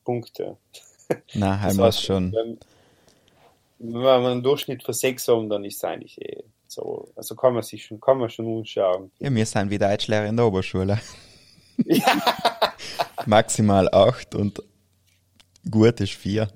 Punkte. 0.05 0.57
Na, 1.35 1.61
halt 1.61 1.77
muss 1.77 1.97
heißt, 1.97 2.05
schon. 2.05 2.33
Wenn, 2.33 2.59
wenn 3.79 4.03
wir 4.03 4.31
einen 4.31 4.43
Durchschnitt 4.43 4.83
von 4.83 4.95
sechs 4.95 5.27
haben, 5.29 5.49
dann 5.49 5.65
ist 5.65 5.77
es 5.77 5.85
eigentlich 5.85 6.21
eh 6.21 6.45
so. 6.69 7.11
Also 7.17 7.35
kann 7.35 7.55
man 7.55 7.63
sich 7.63 7.85
schon, 7.85 8.01
kann 8.01 8.19
man 8.19 8.31
schon 8.31 8.47
umschauen. 8.47 9.11
Ja, 9.19 9.35
wir 9.35 9.47
sind 9.47 9.71
wie 9.71 9.79
Deutschlehrer 9.79 10.27
in 10.27 10.37
der 10.37 10.47
Oberschule. 10.47 11.01
Maximal 13.27 13.89
acht 13.93 14.35
und 14.35 14.63
gut 15.71 16.01
ist 16.01 16.13
vier. 16.13 16.49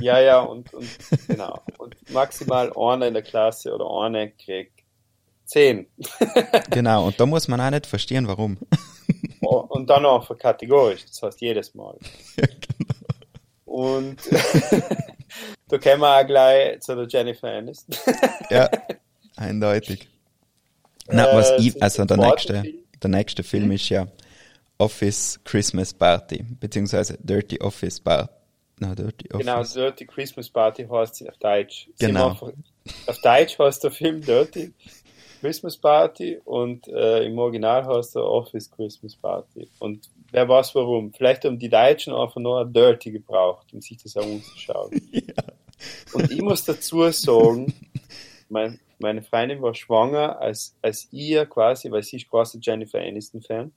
Ja, 0.00 0.20
ja, 0.20 0.40
und, 0.40 0.72
und 0.72 0.88
genau. 1.28 1.60
Und 1.78 1.96
maximal 2.10 2.72
einer 2.76 3.06
in 3.06 3.14
der 3.14 3.22
Klasse 3.22 3.74
oder 3.74 3.86
einer 4.04 4.28
kriegt 4.28 4.82
zehn. 5.44 5.86
Genau, 6.70 7.06
und 7.06 7.20
da 7.20 7.26
muss 7.26 7.48
man 7.48 7.60
auch 7.60 7.70
nicht 7.70 7.86
verstehen, 7.86 8.26
warum. 8.26 8.58
Und 9.40 9.90
dann 9.90 10.06
auch 10.06 10.26
für 10.26 10.36
kategorisch, 10.36 11.04
das 11.06 11.22
heißt 11.22 11.40
jedes 11.40 11.74
Mal. 11.74 11.96
Und 13.66 14.18
da 15.68 15.78
kommen 15.78 16.00
wir 16.00 16.20
auch 16.20 16.26
gleich 16.26 16.80
zu 16.80 16.94
der 16.94 17.08
Jennifer 17.08 17.48
Aniston. 17.48 17.96
Ja, 18.48 18.70
eindeutig. 19.34 20.08
Na, 21.08 21.26
Äh, 21.32 21.36
was 21.36 21.48
zu 21.48 21.56
ich, 21.56 21.82
also 21.82 22.04
der 22.04 22.16
nächste, 22.16 22.62
der 23.02 23.10
nächste 23.10 23.42
Film 23.42 23.72
ist 23.72 23.88
ja 23.88 24.06
Office 24.78 25.40
Christmas 25.42 25.92
Party, 25.92 26.44
beziehungsweise 26.60 27.18
Dirty 27.20 27.60
Office 27.60 27.98
Party. 28.00 28.32
Na, 28.80 28.94
Dirty 28.94 29.28
Genau, 29.28 29.60
Office. 29.60 29.74
Dirty 29.74 30.06
Christmas 30.06 30.50
Party 30.50 30.86
heißt 30.86 31.14
sie 31.16 31.28
auf 31.28 31.36
Deutsch. 31.38 31.88
Genau. 31.98 32.30
einfach- 32.30 32.52
Auf 33.06 33.20
Deutsch 33.22 33.58
heißt 33.58 33.84
der 33.84 33.90
Film 33.90 34.20
Dirty 34.20 34.72
Christmas 35.40 35.76
Party 35.76 36.38
und 36.44 36.88
äh, 36.88 37.24
im 37.24 37.38
Original 37.38 37.84
heißt 37.86 38.16
er 38.16 38.24
Office 38.24 38.70
Christmas 38.70 39.14
Party. 39.16 39.68
Und 39.78 40.08
wer 40.32 40.48
weiß 40.48 40.74
warum. 40.74 41.12
Vielleicht 41.12 41.44
haben 41.44 41.58
die 41.58 41.68
Deutschen 41.68 42.14
einfach 42.14 42.40
nur 42.40 42.64
Dirty 42.64 43.12
gebraucht, 43.12 43.72
um 43.72 43.80
sich 43.80 43.98
das 44.02 44.16
auch 44.16 44.26
umzuschauen. 44.26 44.90
Und 46.14 46.30
ich 46.30 46.40
muss 46.40 46.64
dazu 46.64 47.10
sagen, 47.10 47.74
mein, 48.48 48.80
meine 49.00 49.22
Freundin 49.22 49.60
war 49.60 49.74
schwanger, 49.74 50.40
als, 50.40 50.74
als 50.80 51.08
ihr 51.12 51.44
quasi, 51.46 51.90
weil 51.90 52.02
sie 52.02 52.16
ist 52.16 52.30
quasi 52.30 52.58
Jennifer 52.62 53.00
Aniston-Fan. 53.00 53.64
Und 53.64 53.72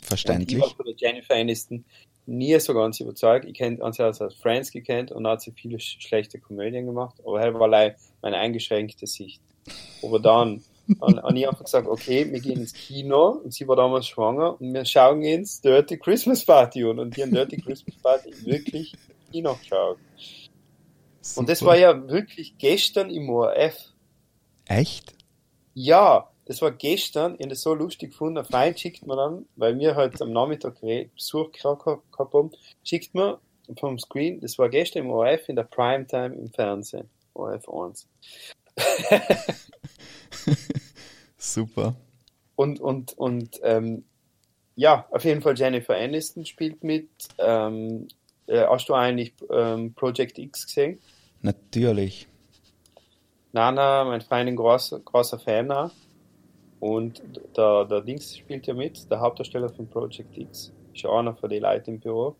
ich 0.00 0.06
Verständlich. 0.06 0.60
war 0.60 0.70
von 0.70 0.86
der 0.86 0.94
Jennifer 0.96 1.34
Aniston 1.34 1.84
nie 2.28 2.58
so 2.60 2.74
ganz 2.74 3.00
überzeugt. 3.00 3.46
Ich 3.46 3.54
kenne 3.54 3.78
sie 3.92 4.02
als 4.02 4.22
Friends 4.34 4.70
gekannt 4.70 5.10
und 5.10 5.26
hat 5.26 5.40
sie 5.40 5.52
viele 5.52 5.80
sch 5.80 5.98
schlechte 6.00 6.38
Komödien 6.38 6.86
gemacht, 6.86 7.16
aber 7.24 7.40
halt 7.40 7.54
war 7.54 7.68
meine 8.22 8.36
eingeschränkte 8.36 9.06
Sicht. 9.06 9.40
Aber 10.02 10.20
dann 10.20 10.62
habe 11.00 11.38
ich 11.38 11.48
einfach 11.48 11.64
gesagt, 11.64 11.88
okay, 11.88 12.30
wir 12.30 12.40
gehen 12.40 12.60
ins 12.60 12.74
Kino 12.74 13.40
und 13.42 13.52
sie 13.52 13.66
war 13.66 13.76
damals 13.76 14.06
schwanger 14.06 14.60
und 14.60 14.72
wir 14.72 14.84
schauen 14.84 15.22
ins 15.22 15.60
Dirty 15.60 15.98
Christmas 15.98 16.44
Party 16.44 16.84
an 16.84 16.98
und 16.98 17.16
die 17.16 17.22
haben 17.22 17.32
Dirty 17.32 17.60
Christmas 17.60 17.96
Party 17.96 18.30
wirklich 18.44 18.94
Kino 19.32 19.54
geschaut. 19.54 19.98
Und 21.36 21.48
das 21.48 21.62
war 21.64 21.76
ja 21.76 22.08
wirklich 22.08 22.56
gestern 22.58 23.10
im 23.10 23.28
ORF. 23.28 23.92
Echt? 24.66 25.14
Ja, 25.74 26.30
das 26.48 26.62
war 26.62 26.72
gestern, 26.72 27.34
ich 27.34 27.40
habe 27.40 27.48
das 27.48 27.60
so 27.60 27.74
lustig 27.74 28.10
gefunden, 28.12 28.38
ein 28.38 28.44
Freund 28.46 28.80
schickt 28.80 29.06
mir 29.06 29.16
dann, 29.16 29.44
weil 29.56 29.78
wir 29.78 29.94
halt 29.94 30.20
am 30.22 30.32
Nachmittag 30.32 30.80
Besuch 30.80 31.52
gehabt 31.52 31.84
haben, 31.86 32.50
schickt 32.82 33.14
mir 33.14 33.38
vom 33.78 33.98
Screen, 33.98 34.40
das 34.40 34.58
war 34.58 34.70
gestern 34.70 35.04
im 35.04 35.10
ORF 35.10 35.48
in 35.50 35.56
der 35.56 35.64
Primetime 35.64 36.34
im 36.34 36.50
Fernsehen, 36.50 37.10
ORF 37.34 37.68
1. 37.68 38.08
Super. 41.36 41.94
Und, 42.56 42.80
und, 42.80 43.12
und, 43.18 43.60
ähm, 43.62 44.04
ja, 44.74 45.06
auf 45.10 45.24
jeden 45.24 45.42
Fall 45.42 45.58
Jennifer 45.58 45.96
Aniston 45.96 46.46
spielt 46.46 46.82
mit. 46.82 47.10
Ähm, 47.38 48.08
äh, 48.46 48.64
hast 48.66 48.88
du 48.88 48.94
eigentlich 48.94 49.34
ähm, 49.50 49.92
Project 49.92 50.38
X 50.38 50.66
gesehen? 50.66 51.00
Natürlich. 51.42 52.26
Nana, 53.52 54.04
mein 54.04 54.20
Freund, 54.20 54.48
ein 54.48 54.56
großer, 54.56 55.00
großer 55.00 55.38
Fan. 55.40 55.90
Und 56.80 57.22
der, 57.56 57.84
der 57.86 58.00
Dings 58.02 58.36
spielt 58.36 58.66
ja 58.66 58.74
mit, 58.74 59.10
der 59.10 59.20
Hauptdarsteller 59.20 59.68
von 59.68 59.88
Project 59.88 60.36
X. 60.36 60.72
Ist 60.94 61.02
ja 61.02 61.10
einer 61.10 61.34
von 61.34 61.50
den 61.50 61.62
Leuten 61.62 61.90
im 61.94 62.00
Büro. 62.00 62.36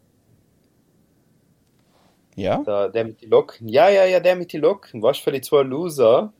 Ja? 2.36 2.62
Der, 2.62 2.88
der 2.88 3.04
mit 3.04 3.20
den 3.20 3.30
Locken. 3.30 3.68
Ja, 3.68 3.88
ja, 3.88 4.04
ja, 4.04 4.20
der 4.20 4.36
mit 4.36 4.52
den 4.52 4.60
Locken. 4.60 5.02
Was 5.02 5.18
für 5.18 5.32
die 5.32 5.40
zwei 5.40 5.62
Loser? 5.62 6.32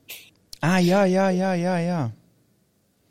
Ah, 0.61 0.79
ja, 0.79 1.05
ja, 1.05 1.29
ja, 1.29 1.53
ja, 1.53 1.79
ja. 1.79 2.11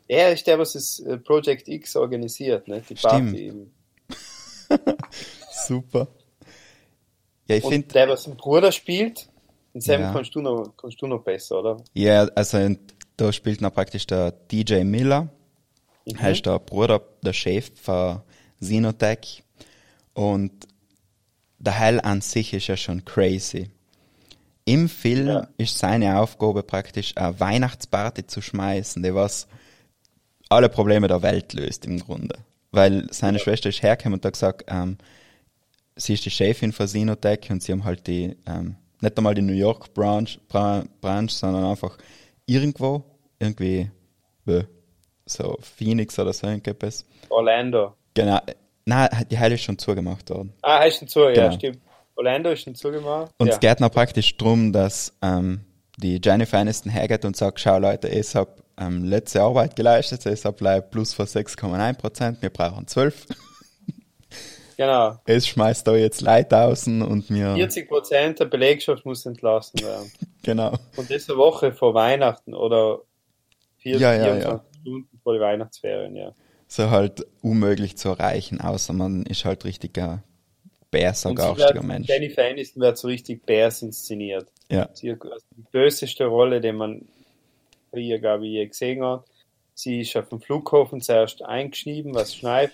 Er 0.07 0.33
ist 0.33 0.47
der, 0.47 0.57
was 0.57 0.73
das 0.73 0.99
äh, 1.01 1.17
Project 1.17 1.67
X 1.67 1.95
organisiert, 1.95 2.67
ne? 2.67 2.81
Die. 2.89 2.95
Party. 2.95 3.53
Super. 5.67 6.07
Ja, 7.47 7.55
ich 7.57 7.65
finde, 7.65 7.87
der, 7.89 8.09
was 8.09 8.23
den 8.23 8.35
Bruder 8.35 8.71
spielt, 8.71 9.29
in 9.73 9.81
Sam 9.81 10.01
Ja. 10.01 10.11
kannst, 10.11 10.33
du 10.33 10.41
noch, 10.41 10.73
kannst 10.77 10.99
du 10.99 11.07
noch 11.07 11.23
besser, 11.23 11.59
oder? 11.59 11.77
ja, 11.93 12.23
also 12.35 12.57
da 13.19 13.31
spielt 13.33 13.61
noch 13.61 13.73
praktisch 13.73 14.07
der 14.07 14.31
DJ 14.31 14.83
Miller. 14.83 15.29
Mhm. 16.05 16.25
Ist 16.25 16.45
der 16.45 16.59
Bruder, 16.59 17.01
der 17.21 17.33
Chef 17.33 17.71
von 17.79 18.21
Xenotech. 18.61 19.43
Und 20.13 20.51
der 21.59 21.73
Hell 21.73 21.99
an 22.01 22.21
sich 22.21 22.53
ist 22.53 22.67
ja 22.67 22.77
schon 22.77 23.03
crazy. 23.05 23.69
Im 24.65 24.87
Film 24.87 25.27
Ja. 25.27 25.47
ist 25.57 25.77
seine 25.77 26.19
Aufgabe 26.19 26.63
praktisch 26.63 27.13
eine 27.17 27.39
Weihnachtsparty 27.39 28.27
zu 28.27 28.41
schmeißen, 28.41 29.01
die 29.03 29.13
was 29.13 29.47
alle 30.49 30.69
Probleme 30.69 31.07
der 31.07 31.21
Welt 31.21 31.53
löst 31.53 31.85
im 31.85 31.99
Grunde. 31.99 32.37
Weil 32.71 33.07
seine 33.11 33.39
Schwester 33.39 33.69
ist 33.69 33.81
hergekommen 33.81 34.19
und 34.19 34.25
hat 34.25 34.33
gesagt, 34.33 34.65
ähm, 34.67 34.97
sie 35.95 36.13
ist 36.13 36.25
die 36.25 36.31
Chefin 36.31 36.71
von 36.71 36.85
Xenotech 36.85 37.49
und 37.49 37.63
sie 37.63 37.71
haben 37.71 37.83
halt 37.83 38.07
die, 38.07 38.35
ähm, 38.45 38.75
nicht 39.01 39.17
einmal 39.17 39.33
die 39.35 39.41
New 39.41 39.53
York 39.53 39.93
Branch, 39.93 40.27
Bra 40.47 40.83
Branch, 41.01 41.29
sondern 41.29 41.65
einfach 41.65 41.97
irgendwo, 42.49 43.03
irgendwie, 43.39 43.89
so 45.25 45.57
Phoenix 45.61 46.17
oder 46.17 46.33
so 46.33 46.47
irgendetwas. 46.47 47.05
Orlando. 47.29 47.93
Genau. 48.13 48.39
Nein, 48.85 49.09
die 49.29 49.37
Heile 49.37 49.55
ist 49.55 49.63
schon 49.63 49.77
zugemacht 49.77 50.29
worden. 50.29 50.53
Ah, 50.61 50.83
ist 50.83 50.97
schon 50.99 51.07
zu, 51.07 51.19
ja, 51.21 51.33
Genau. 51.33 51.51
stimmt. 51.51 51.79
Orlando 52.15 52.49
ist 52.51 52.63
schon 52.63 52.75
zugemacht. 52.75 53.31
Und 53.37 53.47
ja. 53.47 53.53
es 53.53 53.59
geht 53.59 53.79
noch 53.79 53.91
praktisch 53.91 54.35
drum, 54.35 54.73
dass 54.73 55.13
ähm, 55.21 55.61
die 55.97 56.19
Jennifer 56.23 56.57
Aniston 56.57 56.91
hergeht 56.91 57.23
und 57.23 57.37
sagt, 57.37 57.59
schau 57.59 57.77
Leute, 57.77 58.09
ich 58.09 58.35
habe 58.35 58.51
ähm, 58.77 59.03
letzte 59.05 59.41
Arbeit 59.41 59.75
geleistet, 59.75 60.25
ich 60.25 60.43
habe 60.43 60.81
plus 60.89 61.13
von 61.13 61.25
6,1 61.25 61.93
Prozent, 61.97 62.41
wir 62.41 62.49
brauchen 62.49 62.87
12. 62.87 63.27
Genau. 64.79 65.17
Es 65.25 65.45
schmeißt 65.45 65.85
da 65.85 65.93
jetzt 65.93 66.21
Leute 66.21 66.57
außen 66.57 67.01
und 67.01 67.29
wir, 67.29 67.53
40 67.53 67.89
Prozent 67.89 68.39
der 68.39 68.45
Belegschaft 68.45 69.05
muss 69.05 69.25
entlassen 69.25 69.81
werden. 69.81 70.09
genau, 70.41 70.73
Und 70.95 71.11
das 71.11 71.29
eine 71.29 71.37
Woche 71.37 71.73
vor 71.73 71.93
Weihnachten 71.93 72.53
oder 72.53 73.01
vier, 73.77 73.97
Ja, 73.97 74.13
ja, 74.13 74.35
24 74.35 74.79
Stunden 74.79 75.19
vor 75.21 75.33
den 75.33 75.41
Weihnachtsferien, 75.41 76.15
ja. 76.15 76.31
so 76.69 76.89
halt 76.91 77.27
unmöglich 77.41 77.97
zu 77.97 78.07
erreichen, 78.07 78.61
außer 78.61 78.93
man 78.93 79.23
ist 79.23 79.43
halt 79.43 79.65
richtiger 79.65 80.23
bärsagarstiger 80.91 81.83
Mensch. 81.83 82.07
Jennifer 82.07 82.45
Aniston 82.45 82.81
wird 82.81 82.97
so 82.97 83.09
richtig 83.09 83.45
Bears 83.45 83.81
inszeniert. 83.81 84.47
Ja, 84.71 84.87
Sie 84.93 85.11
hat 85.11 85.19
die 85.57 85.65
böseste 85.73 86.25
Rolle, 86.25 86.61
die 86.61 86.71
man 86.71 87.01
hier, 87.93 88.19
glaube 88.19 88.45
ich, 88.45 88.53
je 88.53 88.67
gesehen 88.67 89.03
hat. 89.03 89.25
Sie 89.73 89.99
ist 89.99 90.15
auf 90.15 90.29
dem 90.29 90.39
Flughafen 90.39 91.01
zuerst 91.01 91.41
eingeschrieben, 91.41 92.15
was 92.15 92.33
schneit. 92.33 92.71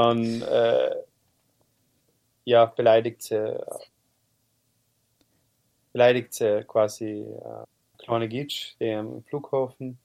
Dann 0.00 0.40
äh, 0.40 0.94
ja, 2.44 2.64
beleidigt 2.64 3.22
sie, 3.22 3.60
beleidigt 5.92 6.32
sie 6.32 6.64
quasi 6.66 7.26
äh, 7.26 7.64
kleine 7.98 8.26
Gitsch, 8.26 8.76
der 8.80 9.00
am 9.00 9.22
Flughafen 9.24 9.98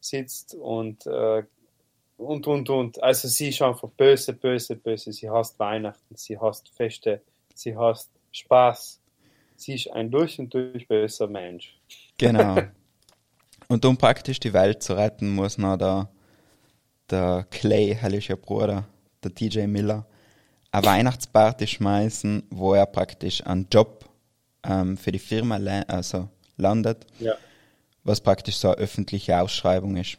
sitzt 0.00 0.54
und 0.54 1.06
äh, 1.06 1.44
und 2.18 2.46
und 2.46 2.68
und. 2.68 3.02
Also 3.02 3.28
sie 3.28 3.48
ist 3.48 3.62
einfach 3.62 3.88
böse, 3.88 4.34
böse, 4.34 4.76
böse. 4.76 5.10
Sie 5.12 5.30
hasst 5.30 5.58
Weihnachten, 5.58 6.14
sie 6.14 6.38
hasst 6.38 6.68
Feste, 6.68 7.22
sie 7.54 7.74
hasst 7.74 8.10
Spaß. 8.32 9.00
Sie 9.56 9.74
ist 9.74 9.90
ein 9.90 10.10
durch 10.10 10.38
und 10.38 10.52
durch 10.52 10.86
böser 10.86 11.28
Mensch. 11.28 11.74
genau. 12.18 12.58
und 13.68 13.84
um 13.86 13.96
praktisch 13.96 14.38
die 14.38 14.52
Welt 14.52 14.82
zu 14.82 14.98
retten, 14.98 15.30
muss 15.30 15.56
noch 15.56 15.78
der, 15.78 16.10
der 17.10 17.46
Clay, 17.50 17.96
ihr 18.28 18.36
Bruder, 18.36 18.84
der 19.22 19.34
TJ 19.34 19.66
Miller, 19.66 20.06
eine 20.72 20.86
Weihnachtsparty 20.86 21.66
schmeißen, 21.66 22.44
wo 22.50 22.74
er 22.74 22.86
praktisch 22.86 23.46
einen 23.46 23.66
Job 23.72 24.08
ähm, 24.64 24.96
für 24.96 25.12
die 25.12 25.18
Firma 25.18 25.56
also 25.88 26.28
landet, 26.56 27.06
Ja. 27.20 27.34
was 28.04 28.20
praktisch 28.20 28.56
so 28.56 28.68
eine 28.68 28.76
öffentliche 28.78 29.40
Ausschreibung 29.40 29.96
ist. 29.96 30.18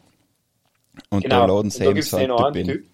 Und 1.09 1.23
Genau. 1.23 1.47
da 1.47 1.53
laden 1.53 1.69
sie 1.69 1.85
eben 1.85 2.01
so 2.01 2.17
einen 2.17 2.31
einen 2.31 2.53
Typ 2.53 2.55
in. 2.55 2.67
Typ. 2.67 2.85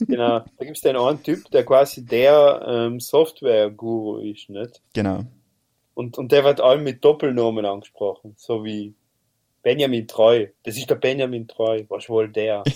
Genau. 0.00 0.38
Da 0.56 0.64
gibt 0.64 0.76
es 0.76 0.82
den 0.82 0.96
einen 0.96 1.22
Typ, 1.22 1.50
der 1.50 1.64
quasi 1.64 2.04
der 2.04 2.64
ähm, 2.66 3.00
Software-Guru 3.00 4.18
ist, 4.18 4.48
nicht? 4.48 4.80
Genau. 4.94 5.24
Und, 5.94 6.16
und 6.16 6.30
der 6.30 6.44
wird 6.44 6.60
allem 6.60 6.84
mit 6.84 7.04
Doppelnamen 7.04 7.64
angesprochen, 7.66 8.34
so 8.38 8.64
wie 8.64 8.94
Benjamin 9.62 10.06
Treu. 10.06 10.46
Das 10.62 10.76
ist 10.76 10.88
der 10.88 10.94
Benjamin 10.94 11.48
Treu, 11.48 11.82
was 11.88 12.08
wohl 12.08 12.28
der? 12.28 12.62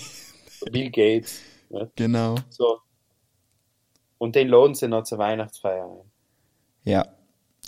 Bill 0.71 0.89
Gates. 0.89 1.41
Nicht? 1.69 1.95
Genau. 1.95 2.35
So. 2.49 2.79
Und 4.17 4.35
den 4.35 4.47
laden 4.47 4.75
sie 4.75 4.87
noch 4.87 5.03
zur 5.03 5.17
Weihnachtsfeier 5.17 5.85
ein. 5.85 6.11
Ja. 6.85 7.05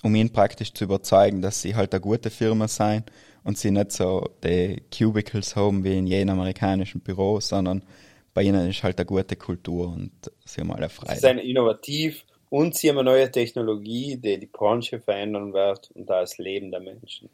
Um 0.04 0.14
ihn 0.16 0.32
praktisch 0.32 0.74
zu 0.74 0.84
überzeugen, 0.84 1.42
dass 1.42 1.62
sie 1.62 1.76
halt 1.76 1.94
eine 1.94 2.02
gute 2.02 2.30
Firma 2.30 2.68
sein 2.68 3.04
und 3.44 3.58
sie 3.58 3.72
nicht 3.72 3.92
so 3.92 4.30
die 4.44 4.84
Cubicles 4.96 5.56
haben 5.56 5.84
wie 5.84 5.98
in 5.98 6.06
jedem 6.08 6.30
amerikanischen 6.30 7.02
Büro, 7.02 7.40
sondern 7.40 7.84
bei 8.34 8.44
ihnen 8.44 8.70
ist 8.70 8.84
halt 8.84 9.00
eine 9.00 9.06
gute 9.06 9.36
Kultur 9.36 9.88
und 9.88 10.12
sie 10.46 10.62
haben 10.62 10.72
alle 10.72 10.90
Sie 10.90 10.96
Freude. 10.96 11.20
sind 11.20 11.40
innovativ 11.40 12.26
und 12.50 12.76
sie 12.76 12.90
haben 12.90 12.98
eine 13.00 13.10
neue 13.10 13.32
Technologie, 13.32 14.18
die 14.18 14.38
die 14.40 14.46
Branche 14.46 15.00
verändern 15.00 15.54
wird 15.54 15.90
und 15.92 16.08
da 16.10 16.22
das 16.22 16.38
Leben 16.38 16.70
der 16.72 16.82
Menschen. 16.82 17.30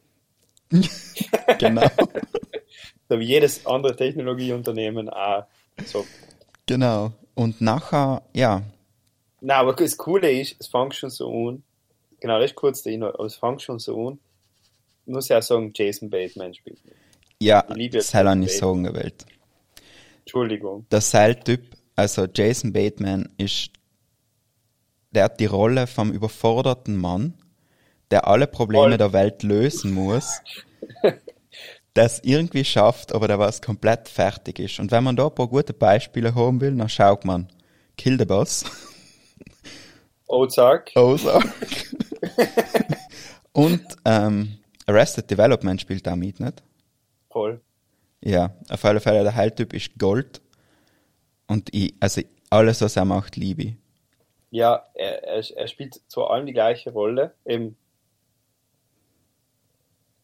genau. 1.59 1.87
So 3.11 3.19
wie 3.19 3.25
jedes 3.25 3.65
andere 3.65 3.93
Technologieunternehmen 3.93 5.09
auch. 5.09 5.43
So. 5.85 6.05
genau. 6.65 7.11
Und 7.35 7.59
nachher, 7.59 8.21
ja, 8.31 8.61
Na, 9.41 9.55
aber 9.55 9.73
das 9.73 9.97
Coole 9.97 10.31
ist, 10.31 10.55
es 10.59 10.67
fängt 10.67 10.95
schon 10.95 11.09
so 11.09 11.29
an. 11.49 11.61
Genau, 12.21 12.39
das 12.39 12.51
ist 12.51 12.55
kurz 12.55 12.83
der 12.83 12.93
Inhalt, 12.93 13.15
aber 13.15 13.25
es 13.25 13.35
fängt 13.35 13.61
schon 13.61 13.79
so 13.79 14.07
an. 14.07 14.19
Ich 15.05 15.11
muss 15.11 15.27
ja 15.27 15.39
auch 15.39 15.43
sagen, 15.43 15.73
Jason 15.75 16.09
Bateman 16.09 16.53
spielt 16.53 16.79
mit. 16.85 16.95
ja, 17.41 17.63
das 17.63 17.77
ich 17.77 17.91
Jason 17.91 18.39
nicht 18.39 18.57
sagen 18.57 18.83
gewählt. 18.85 19.25
Entschuldigung. 20.19 20.85
Der 20.89 21.01
Seiltyp, 21.01 21.75
also 21.97 22.27
Jason 22.33 22.71
Bateman, 22.71 23.27
ist, 23.37 23.71
der 25.09 25.25
hat 25.25 25.41
die 25.41 25.47
Rolle 25.47 25.85
vom 25.85 26.13
überforderten 26.13 26.95
Mann, 26.95 27.33
der 28.09 28.25
alle 28.25 28.47
Probleme 28.47 28.83
Voll. 28.83 28.97
der 28.97 29.11
Welt 29.11 29.43
lösen 29.43 29.93
muss, 29.93 30.39
der 31.95 32.05
es 32.05 32.23
irgendwie 32.23 32.63
schafft, 32.63 33.13
aber 33.13 33.27
der 33.27 33.39
was 33.39 33.61
komplett 33.61 34.07
fertig 34.07 34.59
ist. 34.59 34.79
Und 34.79 34.91
wenn 34.91 35.03
man 35.03 35.15
da 35.15 35.27
ein 35.27 35.35
paar 35.35 35.47
gute 35.47 35.73
Beispiele 35.73 36.33
haben 36.35 36.61
will, 36.61 36.75
dann 36.75 36.89
schaut 36.89 37.25
man 37.25 37.47
Kill 37.97 38.17
the 38.17 38.25
Boss, 38.25 38.65
Ozark. 40.27 40.91
Ozark 40.95 41.95
und 43.51 43.81
ähm, 44.05 44.57
Arrested 44.87 45.29
Development 45.29 45.79
spielt 45.81 46.07
da 46.07 46.15
mit, 46.15 46.39
nicht? 46.39 46.63
Voll. 47.29 47.61
Ja, 48.21 48.55
auf 48.69 48.85
alle 48.85 48.99
Fälle, 48.99 49.23
der 49.23 49.35
Heiltyp 49.35 49.73
ist 49.73 49.97
Gold. 49.97 50.41
Und 51.47 51.73
ich, 51.73 51.95
also 51.99 52.21
alles, 52.49 52.81
was 52.81 52.95
er 52.95 53.05
macht, 53.05 53.35
liebe 53.35 53.63
ich. 53.63 53.75
Ja, 54.51 54.85
er, 54.93 55.23
er, 55.23 55.57
er 55.57 55.67
spielt 55.67 56.01
zu 56.07 56.25
allem 56.25 56.45
die 56.45 56.53
gleiche 56.53 56.91
Rolle. 56.91 57.33
Eben 57.45 57.77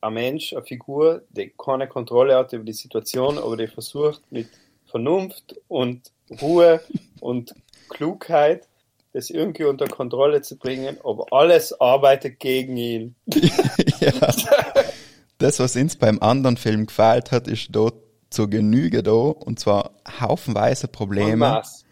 ein 0.02 0.14
Mensch, 0.14 0.54
eine 0.54 0.64
Figur, 0.64 1.24
die 1.30 1.54
keine 1.58 1.88
Kontrolle 1.88 2.36
hat 2.36 2.54
über 2.54 2.64
die 2.64 2.74
Situation, 2.74 3.38
aber 3.38 3.58
die 3.58 3.68
versucht 3.68 4.22
mit 4.32 4.48
Vernunft 4.86 5.56
und 5.68 6.12
Ruhe 6.42 6.82
und 7.20 7.54
Klugheit 7.90 8.68
das 9.18 9.32
irgendwie 9.32 9.64
unter 9.64 9.88
Kontrolle 9.88 10.44
zu 10.44 10.58
bringen, 10.58 10.98
aber 11.04 11.26
alles 11.32 11.74
arbeitet 11.82 12.40
gegen 12.40 12.78
ihn. 12.78 13.16
ja. 14.00 14.12
Das, 15.40 15.60
was 15.60 15.76
uns 15.76 15.96
beim 15.96 16.20
anderen 16.20 16.58
Film 16.58 16.86
gefällt 16.86 17.32
hat, 17.32 17.48
ist 17.48 17.70
dort 17.72 17.96
zur 18.30 18.48
Genüge 18.50 19.02
da, 19.02 19.12
und 19.12 19.60
zwar 19.60 19.92
haufenweise 20.20 20.88
Und 20.88 20.94
Probleme 20.94 21.38
Maß. 21.38 21.86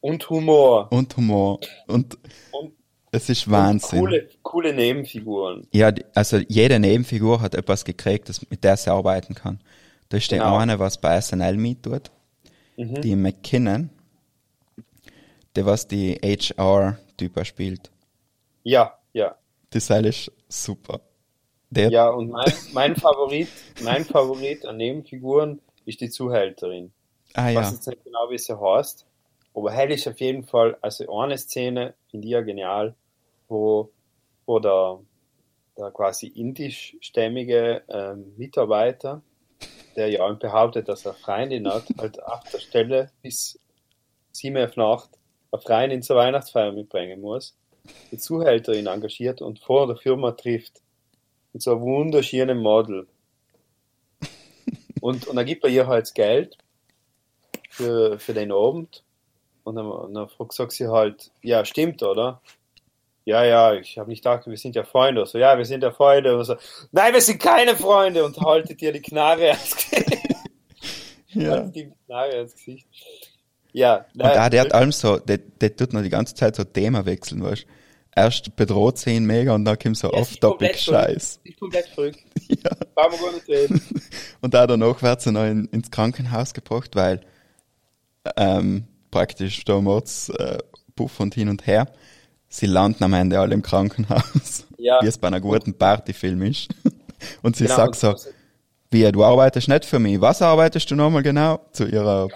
Und 0.00 0.28
Humor. 0.28 0.88
und 0.90 1.16
Humor. 1.16 1.60
Und 1.86 2.18
Und, 2.50 2.72
es 3.12 3.28
ist 3.28 3.50
Wahnsinn. 3.50 4.00
coole, 4.00 4.28
coole 4.42 4.72
Nebenfiguren. 4.74 5.66
Ja, 5.72 5.92
die- 5.92 6.04
also 6.14 6.38
jede 6.48 6.78
Nebenfigur 6.80 7.40
hat 7.40 7.54
etwas 7.54 7.84
gekriegt, 7.84 8.28
das, 8.28 8.48
mit 8.50 8.64
der 8.64 8.76
sie 8.76 8.90
arbeiten 8.90 9.34
kann. 9.34 9.60
Da 10.08 10.16
ist 10.16 10.30
die 10.30 10.36
Genau. 10.36 10.56
eine, 10.56 10.78
was 10.78 10.98
bei 11.00 11.16
SNL 11.16 11.56
mit 11.56 11.82
tut, 11.84 12.10
die 12.76 13.14
McKinnon, 13.16 13.90
der 15.56 15.66
was 15.66 15.86
die 15.86 16.14
HR-Typer 16.22 17.44
spielt. 17.44 17.90
Ja, 18.64 18.98
ja. 19.12 19.36
Das 19.70 19.86
Seil 19.86 20.06
ist 20.06 20.30
super. 20.48 21.00
Der, 21.70 21.90
Ja, 21.90 22.08
und 22.10 22.30
mein, 22.30 22.52
mein 22.72 22.96
Favorit, 22.96 23.48
mein 23.80 24.04
Favorit 24.04 24.66
an 24.66 24.76
Nebenfiguren 24.76 25.60
ist 25.86 26.00
die 26.00 26.10
Zuhälterin. 26.10 26.92
ah 27.34 27.50
Ich 27.50 27.56
weiß 27.56 27.66
ja, 27.68 27.72
jetzt 27.74 27.86
nicht 27.86 28.04
genau, 28.04 28.30
wie 28.30 28.38
sie 28.38 28.58
heißt. 28.58 29.06
Aber 29.54 29.70
hell 29.72 29.90
ist 29.90 30.06
auf 30.08 30.20
jeden 30.20 30.44
Fall, 30.44 30.76
also 30.80 31.18
eine 31.18 31.36
Szene, 31.38 31.94
finde 32.10 32.26
ich 32.26 32.32
ja 32.32 32.40
genial, 32.42 32.94
wo, 33.52 33.92
wo 34.46 34.58
der, 34.58 34.98
der 35.78 35.90
quasi 35.92 36.26
indischstämmige 36.26 37.82
ähm, 37.88 38.34
Mitarbeiter, 38.36 39.22
der 39.94 40.08
ja 40.08 40.28
behauptet, 40.32 40.88
dass 40.88 41.06
er 41.06 41.14
Freundin 41.14 41.68
hat, 41.68 41.84
halt 41.98 42.22
auf 42.22 42.42
der 42.50 42.58
Stelle 42.58 43.10
bis 43.22 43.58
sieben 44.32 44.56
auf 44.56 44.76
Nacht 44.76 45.10
eine 45.52 45.60
Freundin 45.62 46.02
zur 46.02 46.16
Weihnachtsfeier 46.16 46.72
mitbringen 46.72 47.20
muss, 47.20 47.54
die 48.10 48.16
Zuhälterin 48.18 48.86
engagiert 48.86 49.42
und 49.42 49.60
vor 49.60 49.86
der 49.86 49.96
Firma 49.96 50.32
trifft. 50.32 50.80
Mit 51.52 51.60
so 51.60 51.72
einem 51.72 51.82
wunderschönen 51.82 52.58
Model. 52.58 53.06
Und, 55.02 55.26
und 55.26 55.36
dann 55.36 55.44
gibt 55.44 55.64
er 55.64 55.70
ihr 55.70 55.86
halt 55.86 56.14
Geld 56.14 56.56
für, 57.68 58.18
für 58.18 58.32
den 58.32 58.50
Abend. 58.52 59.04
Und 59.64 59.76
dann, 59.76 60.14
dann 60.14 60.28
fragt- 60.28 60.54
sagt 60.54 60.72
sie 60.72 60.88
halt, 60.88 61.30
ja, 61.42 61.64
stimmt, 61.66 62.02
oder? 62.02 62.40
Ja, 63.24 63.44
ja, 63.44 63.74
ich 63.74 63.98
habe 63.98 64.10
nicht 64.10 64.24
gedacht, 64.24 64.46
wir 64.46 64.56
sind 64.56 64.74
ja 64.74 64.82
Freunde. 64.82 65.24
So, 65.26 65.38
ja, 65.38 65.56
wir 65.56 65.64
sind 65.64 65.82
ja 65.82 65.92
Freunde. 65.92 66.36
Und 66.36 66.44
so, 66.44 66.56
nein, 66.90 67.14
wir 67.14 67.20
sind 67.20 67.40
keine 67.40 67.76
Freunde. 67.76 68.24
Und 68.24 68.40
haltet 68.40 68.82
ihr 68.82 68.92
die 68.92 69.02
Knarre 69.02 69.50
ans 69.50 69.76
Gesicht. 69.76 70.18
ja. 71.28 71.50
Haltet 71.50 71.76
die 71.76 71.92
Knarre 72.06 72.36
ans 72.36 72.54
Gesicht. 72.54 72.88
Ja, 73.72 74.04
Und 74.14 74.22
auch 74.22 74.48
der 74.48 74.60
hat 74.60 74.74
allem 74.74 74.92
so, 74.92 75.18
der, 75.18 75.38
der 75.38 75.74
tut 75.74 75.92
noch 75.92 76.02
die 76.02 76.10
ganze 76.10 76.34
Zeit 76.34 76.56
so 76.56 76.64
Thema 76.64 77.06
wechseln, 77.06 77.42
weißt 77.42 77.66
Erst 78.14 78.54
bedroht 78.56 78.98
sie 78.98 79.16
ihn 79.16 79.24
mega 79.24 79.54
und 79.54 79.64
dann 79.64 79.78
kommt 79.78 79.96
so 79.96 80.12
Ja, 80.12 80.16
sie 80.16 80.34
ist 80.34 80.44
off-topic 80.44 80.66
komplett 80.66 80.80
Scheiß. 80.80 81.40
Ich 81.44 81.56
komplett 81.58 81.88
verrückt. 81.88 82.20
Ja. 82.48 82.70
Brauchen 82.94 83.18
wir 83.18 83.26
gar 83.26 83.32
nicht 83.32 83.48
reden. 83.48 83.80
Und 84.42 84.54
auch 84.54 84.66
danach 84.66 85.00
wird 85.00 85.22
sie 85.22 85.32
noch 85.32 85.46
in, 85.46 85.64
ins 85.72 85.90
Krankenhaus 85.90 86.52
gebracht, 86.52 86.94
weil 86.94 87.22
ähm, 88.36 88.84
praktisch 89.10 89.64
da 89.64 89.80
Mords 89.80 90.28
äh, 90.28 90.58
Puff 90.94 91.18
und 91.20 91.34
hin 91.34 91.48
und 91.48 91.66
her. 91.66 91.86
Sie 92.54 92.66
landen 92.66 93.02
am 93.02 93.14
Ende 93.14 93.40
alle 93.40 93.54
im 93.54 93.62
Krankenhaus, 93.62 94.66
Ja. 94.76 95.00
wie 95.00 95.06
es 95.06 95.16
bei 95.16 95.28
einer 95.28 95.40
guten 95.40 95.72
Partyfilm 95.72 96.42
ist. 96.42 96.68
Und 97.42 97.56
sie 97.56 97.64
Genau, 97.64 97.76
sagt 97.76 97.94
so, 97.96 98.14
wie, 98.90 99.10
du 99.10 99.24
arbeitest 99.24 99.68
nicht 99.68 99.86
für 99.86 99.98
mich, 99.98 100.20
was 100.20 100.42
arbeitest 100.42 100.90
du 100.90 100.94
nochmal 100.94 101.22
genau? 101.22 101.60
Zu 101.72 101.86
ihrer, 101.86 102.28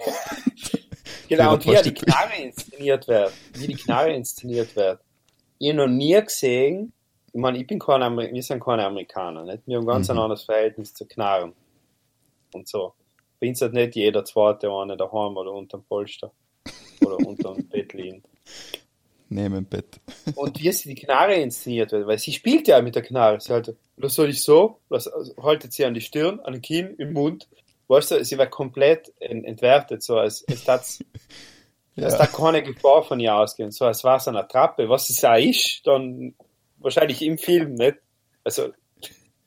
Genau, 1.29 1.53
und 1.55 1.67
wie 1.67 1.73
ja 1.73 1.83
die. 1.83 1.93
Knarre 1.93 2.43
inszeniert 2.43 3.07
wird. 3.09 3.33
Wie 3.53 3.67
die 3.67 3.75
Knarre 3.75 4.15
inszeniert 4.15 4.75
wird. 4.75 5.01
Ich 5.59 5.69
habe 5.69 5.77
noch 5.79 5.87
nie 5.89 6.19
gesehen, 6.23 6.95
ich 7.31 7.41
meine, 7.41 7.59
ich 7.59 7.67
bin 7.67 7.79
kein 7.79 8.03
Amer 8.03 8.33
wir 8.33 8.43
sind 8.43 8.65
keine 8.65 8.87
Amerikaner, 8.87 9.45
nicht? 9.45 9.65
Wir 9.67 9.77
haben 9.77 9.87
ganz 9.87 10.09
ein 10.09 10.17
anderes 10.19 10.45
Verhältnis 10.45 10.95
zu 10.95 11.05
Knarren. 11.05 11.53
Und 12.55 12.67
so. 12.69 12.95
Bei 13.39 13.49
uns 13.49 13.61
hat 13.61 13.75
nicht 13.75 13.97
jeder 13.97 14.25
zweite 14.25 14.71
eine 14.71 14.97
daheim 14.97 15.37
oder 15.37 15.53
unterm 15.53 15.85
Polster. 15.85 16.31
Oder 17.05 17.19
unterm 17.19 17.63
Bett 17.69 17.93
liegen. 17.93 18.23
Neben 19.29 19.55
dem 19.55 19.65
Bett. 19.67 20.01
Und 20.35 20.61
wie 20.61 20.73
sie 20.73 20.95
die 20.95 21.01
Knarre 21.01 21.35
inszeniert 21.35 21.93
wird, 21.93 22.07
weil 22.07 22.19
sie 22.19 22.33
spielt 22.33 22.69
ja 22.69 22.81
mit 22.83 22.95
der 22.95 23.03
Knarre. 23.03 23.41
Sie 23.41 23.53
halt, 23.53 23.75
was 23.97 24.15
soll 24.15 24.31
ich 24.31 24.43
so? 24.43 24.81
Was, 24.89 25.09
also, 25.09 25.35
haltet 25.43 25.73
sie 25.73 25.85
an 25.85 25.95
die 25.95 26.01
Stirn, 26.01 26.41
an 26.41 26.55
den 26.55 26.63
Kinn, 26.63 26.95
im 26.99 27.13
Mund. 27.13 27.49
Weißt 27.89 28.11
du, 28.11 28.25
sie 28.25 28.37
wird 28.37 28.51
komplett 28.51 29.13
ent 29.21 29.45
entwertet, 29.47 30.03
so 30.03 30.19
als, 30.19 30.45
als 30.49 30.65
das 30.65 30.99
dass 31.97 32.19
da 32.19 32.27
keine 32.27 32.63
Gefahr 32.63 33.03
von 33.03 33.21
ihr 33.21 33.35
ausgehen. 33.35 33.71
So 33.71 33.85
als 33.85 34.05
war 34.05 34.17
es 34.17 34.29
eine 34.29 34.41
Attrappe. 34.41 34.89
Was 34.89 35.09
es 35.11 35.25
auch 35.25 35.37
ist, 35.37 35.87
dann 35.87 36.35
wahrscheinlich 36.79 37.23
im 37.23 37.39
Film 37.39 37.75
nicht. 37.75 37.97
Also, 38.45 38.71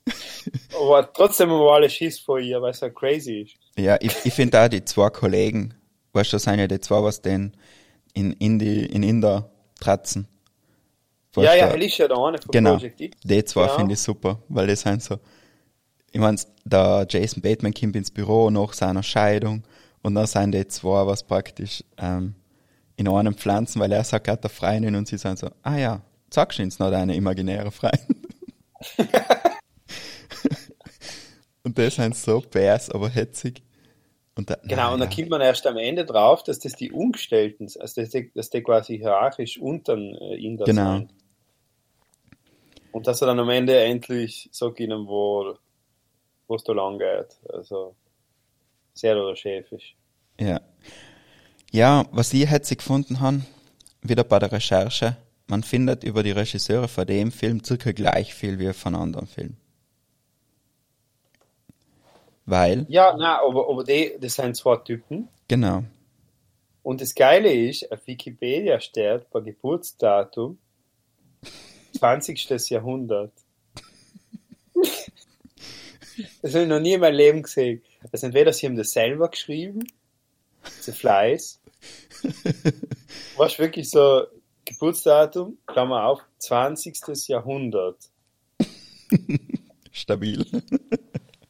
aber 0.75 1.11
trotzdem 1.13 1.49
haben 1.49 1.59
wir 1.59 1.71
alle 1.71 1.89
Schiss 1.89 2.19
vor 2.19 2.39
ihr, 2.39 2.61
weil 2.61 2.71
es 2.71 2.79
ja 2.79 2.89
crazy 2.89 3.41
ist. 3.41 3.55
Ja, 3.77 3.97
ich, 4.01 4.13
ich 4.25 4.33
finde 4.33 4.61
auch 4.61 4.67
die 4.67 4.83
zwei 4.83 5.09
Kollegen, 5.09 5.73
weißt 6.13 6.33
du, 6.33 6.39
sind 6.39 6.59
ja 6.59 6.67
die 6.67 6.79
zwei, 6.79 7.03
was 7.03 7.21
den 7.21 7.55
in, 8.13 8.33
in 8.33 8.59
die, 8.59 8.85
in 8.85 9.03
Inder 9.03 9.49
tratzen. 9.79 10.27
Ja, 11.35 11.53
ja, 11.55 11.67
er 11.67 11.81
ist 11.81 11.97
ja 11.97 12.07
der 12.07 12.17
eine 12.17 12.37
von 12.39 12.51
Genau. 12.51 12.71
Project 12.71 12.99
X. 13.01 13.17
Die 13.23 13.43
zwei 13.45 13.61
Ja. 13.67 13.69
finde 13.69 13.93
ich 13.93 13.99
super, 13.99 14.41
weil 14.49 14.67
die 14.67 14.75
sind 14.75 15.03
so, 15.03 15.19
ich 16.11 16.19
meine, 16.19 16.37
der 16.65 17.05
Jason 17.09 17.41
Bateman 17.41 17.73
kommt 17.73 17.95
ins 17.95 18.11
Büro 18.11 18.49
nach 18.49 18.73
seiner 18.73 19.03
Scheidung 19.03 19.63
und 20.01 20.15
dann 20.15 20.27
sind 20.27 20.53
die 20.53 20.67
zwei, 20.67 21.05
was 21.05 21.23
praktisch 21.23 21.83
ähm, 21.97 22.35
in 22.95 23.07
einem 23.07 23.35
pflanzen, 23.35 23.79
weil 23.79 23.91
er 23.91 24.03
sagt, 24.03 24.27
er 24.27 24.33
hat 24.33 24.43
eine 24.43 24.49
Freundin 24.49 24.95
und 24.95 25.07
sie 25.07 25.17
sind 25.17 25.39
so, 25.39 25.49
ah 25.63 25.77
ja, 25.77 26.01
sagst 26.33 26.59
du 26.59 26.63
uns 26.63 26.79
noch 26.79 26.89
deine 26.91 27.15
imaginäre 27.15 27.71
Freundin. 27.71 28.15
und 31.63 31.77
die 31.77 31.89
sind 31.89 32.15
so 32.15 32.41
bärs, 32.41 32.89
aber 32.89 33.09
hetzig. 33.09 33.61
Und 34.39 34.49
da, 34.49 34.55
Genau, 34.63 34.93
und 34.93 35.01
dann 35.01 35.09
kommt 35.09 35.29
man 35.29 35.41
erst 35.41 35.67
am 35.67 35.75
Ende 35.75 36.05
drauf, 36.05 36.43
dass 36.43 36.59
das 36.59 36.73
die 36.73 36.91
Umgestellten 36.93 37.67
sind, 37.67 37.81
also 37.81 38.01
dass 38.01 38.09
die, 38.09 38.31
dass 38.33 38.49
die 38.49 38.63
quasi 38.63 38.97
hierarchisch 38.97 39.59
unter 39.59 39.97
äh, 39.97 40.41
Inder 40.41 40.63
Genau. 40.63 40.97
sind. 40.99 41.13
Und 42.93 43.05
dass 43.05 43.21
er 43.21 43.27
dann 43.27 43.39
am 43.39 43.49
Ende 43.49 43.77
endlich 43.77 44.47
sagt 44.51 44.79
ihnen, 44.79 45.07
wo 45.07 45.57
wo 46.47 46.55
es 46.55 46.63
da 46.63 46.71
lang 46.73 46.97
geht. 46.97 47.37
Also 47.53 47.95
sehr 48.93 49.17
oder 49.17 49.35
Chef 49.35 49.69
ist. 49.73 49.93
Ja. 50.39 50.61
Ja, 51.71 52.05
was 52.11 52.33
ich 52.33 52.49
jetzt 52.49 52.75
gefunden 52.75 53.19
habe, 53.19 53.41
wieder 54.01 54.23
bei 54.23 54.39
der 54.39 54.53
Recherche, 54.53 55.17
man 55.47 55.63
findet 55.63 56.03
über 56.05 56.23
die 56.23 56.31
Regisseure 56.31 56.87
von 56.87 57.05
dem 57.05 57.31
Film 57.31 57.63
circa 57.63 57.91
gleich 57.91 58.33
viel 58.33 58.57
wie 58.57 58.71
von 58.73 58.95
anderen 58.95 59.27
Filmen. 59.27 59.57
Weil, 62.49 62.85
Ja, 62.89 63.15
na, 63.17 63.41
aber, 63.41 63.69
aber 63.69 63.83
die, 63.83 64.15
das 64.19 64.35
sind 64.35 64.55
zwei 64.55 64.77
Typen. 64.77 65.27
genau, 65.47 65.83
Und 66.81 67.01
das 67.01 67.13
Geile 67.13 67.53
ist, 67.53 67.91
auf 67.91 68.05
Wikipedia 68.07 68.79
steht 68.79 69.29
bei 69.29 69.41
Geburtsdatum 69.41 70.57
20. 71.97 72.69
Jahrhundert. 72.69 73.33
Das 76.41 76.53
habe 76.53 76.63
ich 76.63 76.69
noch 76.69 76.81
nie 76.81 76.93
in 76.93 76.99
meinem 76.99 77.15
Leben 77.15 77.43
gesehen. 77.43 77.81
Also 78.11 78.25
entweder 78.25 78.51
sie 78.51 78.65
haben 78.65 78.75
das 78.75 78.91
selber 78.91 79.29
geschrieben, 79.29 79.87
The 80.81 80.91
Flies, 80.91 81.61
was 83.37 83.57
wirklich 83.57 83.89
so 83.89 84.23
Geburtsdatum, 84.65 85.57
Klammer 85.65 86.05
auf, 86.05 86.19
20. 86.39 87.29
Jahrhundert. 87.29 88.09
stabil. 89.93 90.45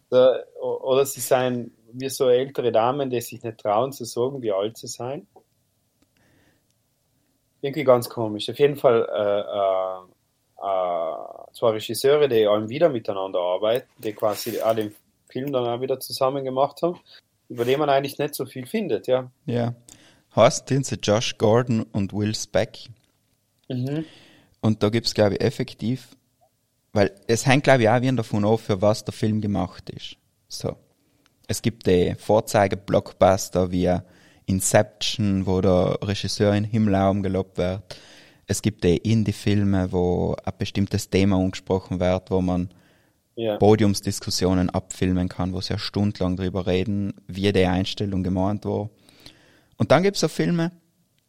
Da- 0.10 0.44
Oder 0.62 1.06
sie 1.06 1.22
seien 1.22 1.76
wie 1.92 2.10
so 2.10 2.30
ältere 2.30 2.72
Damen, 2.72 3.10
die 3.10 3.22
sich 3.22 3.42
nicht 3.44 3.58
trauen 3.60 3.92
zu 3.92 4.06
sagen, 4.06 4.42
wie 4.42 4.52
alt 4.52 4.78
sie 4.78 4.88
seien. 4.88 5.28
Irgendwie 7.62 7.84
ganz 7.84 8.10
komisch. 8.10 8.50
Auf 8.50 8.60
jeden 8.60 8.78
Fall 8.78 9.08
äh, 9.12 9.40
äh, 9.42 10.66
äh, 10.66 11.54
zwei 11.54 11.72
Regisseure, 11.72 12.30
die 12.30 12.48
allem 12.48 12.70
wieder 12.70 12.90
miteinander 12.90 13.40
arbeiten, 13.40 13.88
die 13.98 14.14
quasi 14.14 14.62
auch 14.62 14.76
den 14.76 14.96
Film 15.30 15.52
dann 15.52 15.66
auch 15.66 15.82
wieder 15.82 16.00
zusammen 16.00 16.44
gemacht 16.44 16.82
haben, 16.82 17.00
über 17.50 17.66
den 17.66 17.80
man 17.80 17.90
eigentlich 17.90 18.18
nicht 18.18 18.36
so 18.36 18.46
viel 18.46 18.66
findet, 18.66 19.08
ja. 19.08 19.30
Ja. 19.46 19.76
Heißt 20.36 20.70
den 20.70 20.84
sie 20.84 20.96
Josh 21.02 21.38
Gordon 21.38 21.84
und 21.92 22.14
Will 22.14 22.36
Speck. 22.36 22.80
Mhm. 23.68 24.06
Und 24.62 24.84
da 24.84 24.90
gibt's 24.90 25.14
glaube 25.14 25.36
ich, 25.36 25.42
effektiv, 25.42 26.10
weil 27.00 27.14
es 27.28 27.46
hängt, 27.46 27.64
glaube 27.64 27.84
ich, 27.84 27.90
auch 27.90 28.02
wieder 28.02 28.12
davon 28.12 28.44
ab, 28.44 28.60
für 28.60 28.82
was 28.82 29.06
der 29.06 29.14
Film 29.14 29.40
gemacht 29.40 29.90
ist. 29.90 30.18
So. 30.50 30.76
Es 31.48 31.62
gibt 31.62 31.88
die 31.88 32.14
Vorzeige-Blockbuster 32.16 33.72
wie 33.72 33.90
Inception, 34.48 35.46
wo 35.46 35.62
der 35.62 35.98
Regisseur 36.02 36.54
in 36.54 36.66
Himmelraum 36.66 37.24
gelobt 37.24 37.58
wird. 37.58 37.84
Es 38.48 38.62
gibt 38.62 38.84
die 38.84 38.98
Indie-Filme, 38.98 39.94
wo 39.94 40.36
ein 40.44 40.54
bestimmtes 40.58 41.10
Thema 41.10 41.38
angesprochen 41.38 42.02
wird, 42.02 42.32
wo 42.32 42.42
man 42.42 42.70
Ja. 43.38 43.56
Podiumsdiskussionen 43.56 44.70
abfilmen 44.70 45.30
kann, 45.30 45.54
wo 45.54 45.62
sie 45.62 45.72
ja 45.72 45.80
stundenlang 45.80 46.36
drüber 46.36 46.68
reden, 46.68 47.14
wie 47.28 47.50
die 47.54 47.66
Einstellung 47.66 48.24
gemeint 48.24 48.66
war. 48.66 48.90
Und 49.78 49.92
dann 49.92 50.04
gibt's 50.04 50.20
so 50.20 50.28
Filme, 50.28 50.74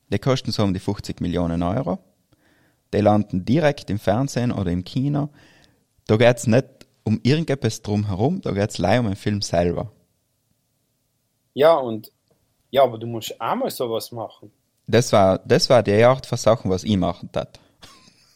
die 0.09 0.19
kosten 0.19 0.51
so 0.51 0.65
um 0.65 0.75
die 0.75 0.81
50 0.81 1.21
Millionen 1.21 1.63
Euro. 1.63 2.01
Die 2.93 2.99
landen 2.99 3.45
direkt 3.45 3.89
im 3.89 4.01
Fernsehen 4.01 4.51
oder 4.51 4.73
im 4.73 4.83
Kino. 4.83 5.29
Da 6.11 6.17
geht's 6.17 6.49
nicht 6.49 6.67
um 7.05 7.21
irgendetwas 7.23 7.83
drumherum, 7.83 8.41
da 8.41 8.51
geht 8.51 8.71
es 8.71 8.79
leider 8.79 8.99
um 8.99 9.07
den 9.07 9.15
Film 9.15 9.43
selber. 9.43 9.93
Ja, 11.55 11.75
und 11.75 12.11
ja, 12.71 12.83
aber 12.83 12.99
du 12.99 13.07
musst 13.07 13.41
auch 13.41 13.55
mal 13.55 13.71
sowas 13.71 14.11
machen. 14.11 14.51
Das 14.89 15.13
war, 15.13 15.39
das 15.39 15.71
war 15.71 15.85
die 15.85 16.03
Art 16.03 16.27
von 16.27 16.37
Sachen, 16.37 16.69
was 16.69 16.83
ich 16.83 16.97
machen 16.97 17.31
tat. 17.31 17.61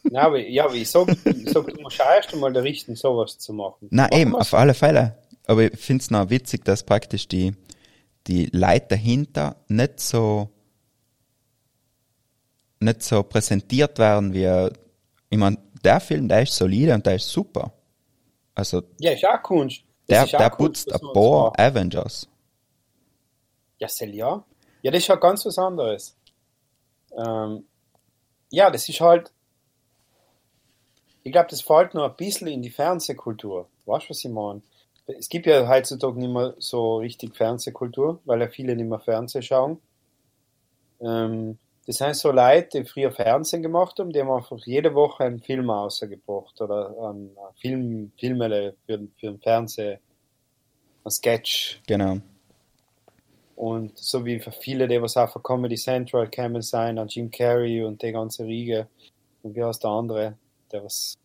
Nein, 0.03 0.23
aber, 0.23 0.39
ja, 0.39 0.63
aber 0.63 0.75
ich 0.75 0.89
sag, 0.89 1.09
ich 1.25 1.49
sag, 1.49 1.67
du 1.67 1.81
musst 1.81 2.01
auch 2.01 2.15
erst 2.15 2.33
einmal 2.33 2.53
der 2.53 2.63
richten, 2.63 2.95
sowas 2.95 3.37
zu 3.39 3.51
machen. 3.51 3.89
Na 3.91 4.09
eben, 4.09 4.31
wir's. 4.31 4.53
auf 4.53 4.53
alle 4.53 4.73
Fälle. 4.73 5.17
Aber 5.45 5.63
ich 5.65 5.77
finde 5.77 6.01
es 6.01 6.09
noch 6.09 6.29
witzig, 6.29 6.63
dass 6.63 6.81
praktisch 6.81 7.27
die, 7.27 7.57
die 8.27 8.45
Leute 8.53 8.85
dahinter 8.91 9.57
nicht 9.67 9.99
so 9.99 10.49
nicht 12.79 13.03
so 13.03 13.21
präsentiert 13.23 13.99
werden 13.99 14.33
wie 14.33 14.69
ich 15.29 15.37
meine, 15.37 15.57
der 15.85 15.99
Film, 15.99 16.27
der 16.27 16.43
ist 16.43 16.55
solide 16.55 16.93
und 16.93 17.05
der 17.05 17.15
ist 17.15 17.29
super. 17.29 17.71
Also 18.53 18.81
Ja, 18.99 19.11
ist 19.11 19.25
auch 19.25 19.41
Kunst. 19.41 19.83
Das 20.07 20.17
der, 20.17 20.25
ist 20.25 20.35
auch 20.35 20.39
der 20.39 20.49
Kunst, 20.49 20.87
putzt 20.87 21.03
ein 21.03 21.13
paar. 21.13 21.59
Avengers. 21.59 22.27
Ja, 23.79 23.87
ja. 24.05 24.43
Ja, 24.81 24.91
das 24.91 25.01
ist 25.01 25.07
ja 25.07 25.15
ganz 25.15 25.45
was 25.45 25.57
anderes. 25.57 26.15
Ähm, 27.15 27.65
ja, 28.51 28.69
das 28.69 28.87
ist 28.87 29.01
halt. 29.01 29.31
Ich 31.23 31.31
glaube, 31.31 31.47
das 31.49 31.61
fällt 31.61 31.95
noch 31.95 32.07
ein 32.09 32.15
bisschen 32.15 32.47
in 32.47 32.61
die 32.61 32.69
Fernsehkultur. 32.69 33.67
Weißt 33.85 34.05
du, 34.05 34.09
was 34.11 34.23
ich 34.23 34.31
meine? 34.31 34.61
Es 35.07 35.27
gibt 35.27 35.45
ja 35.47 35.67
heutzutage 35.67 36.19
nicht 36.19 36.31
mehr 36.31 36.53
so 36.59 36.97
richtig 36.97 37.35
Fernsehkultur, 37.35 38.19
weil 38.25 38.41
ja 38.41 38.47
viele 38.47 38.75
nicht 38.75 38.87
mehr 38.87 38.99
Fernsehen 38.99 39.41
schauen. 39.41 39.81
Ähm, 41.01 41.57
das 41.85 41.97
sind 41.97 42.15
so 42.15 42.31
Leute, 42.31 42.81
die 42.81 42.89
früher 42.89 43.11
Fernsehen 43.11 43.61
gemacht 43.61 43.99
haben, 43.99 44.11
die 44.11 44.19
haben 44.19 44.31
einfach 44.31 44.57
jede 44.65 44.93
Woche 44.95 45.23
einen 45.23 45.39
Film 45.39 45.69
rausgebracht 45.69 46.59
oder 46.61 46.95
einen 47.09 47.35
Film, 47.59 48.11
Filmele 48.19 48.75
für, 48.85 49.07
für 49.19 49.27
den 49.27 49.39
Fernsehen, 49.39 49.99
ein 51.03 51.11
Sketch. 51.11 51.81
Genau. 51.87 52.17
Und 53.55 53.97
so 53.97 54.25
wie 54.25 54.39
für 54.39 54.51
viele, 54.51 54.87
die 54.87 55.01
was 55.01 55.15
auch 55.15 55.31
für 55.31 55.39
Comedy 55.39 55.75
Central 55.75 56.27
kämen 56.27 56.61
sein, 56.61 56.97
an 56.97 57.07
Jim 57.07 57.31
Carrey 57.31 57.83
und 57.83 58.01
die 58.01 58.11
ganze 58.11 58.43
Riege. 58.43 58.87
Und 59.43 59.55
wie 59.55 59.63
heißt 59.63 59.83
der 59.83 59.91
andere, 59.91 60.37
der 60.71 60.83
was 60.83 61.17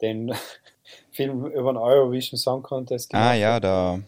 den 0.00 0.32
Film 1.10 1.46
über 1.46 1.72
den 1.72 1.76
Eurovision 1.76 2.38
Song 2.38 2.62
Contest 2.62 3.12
Ah 3.12 3.32
gemacht 3.32 3.38
ja, 3.40 3.54
hat. 3.54 3.64
der 3.64 4.02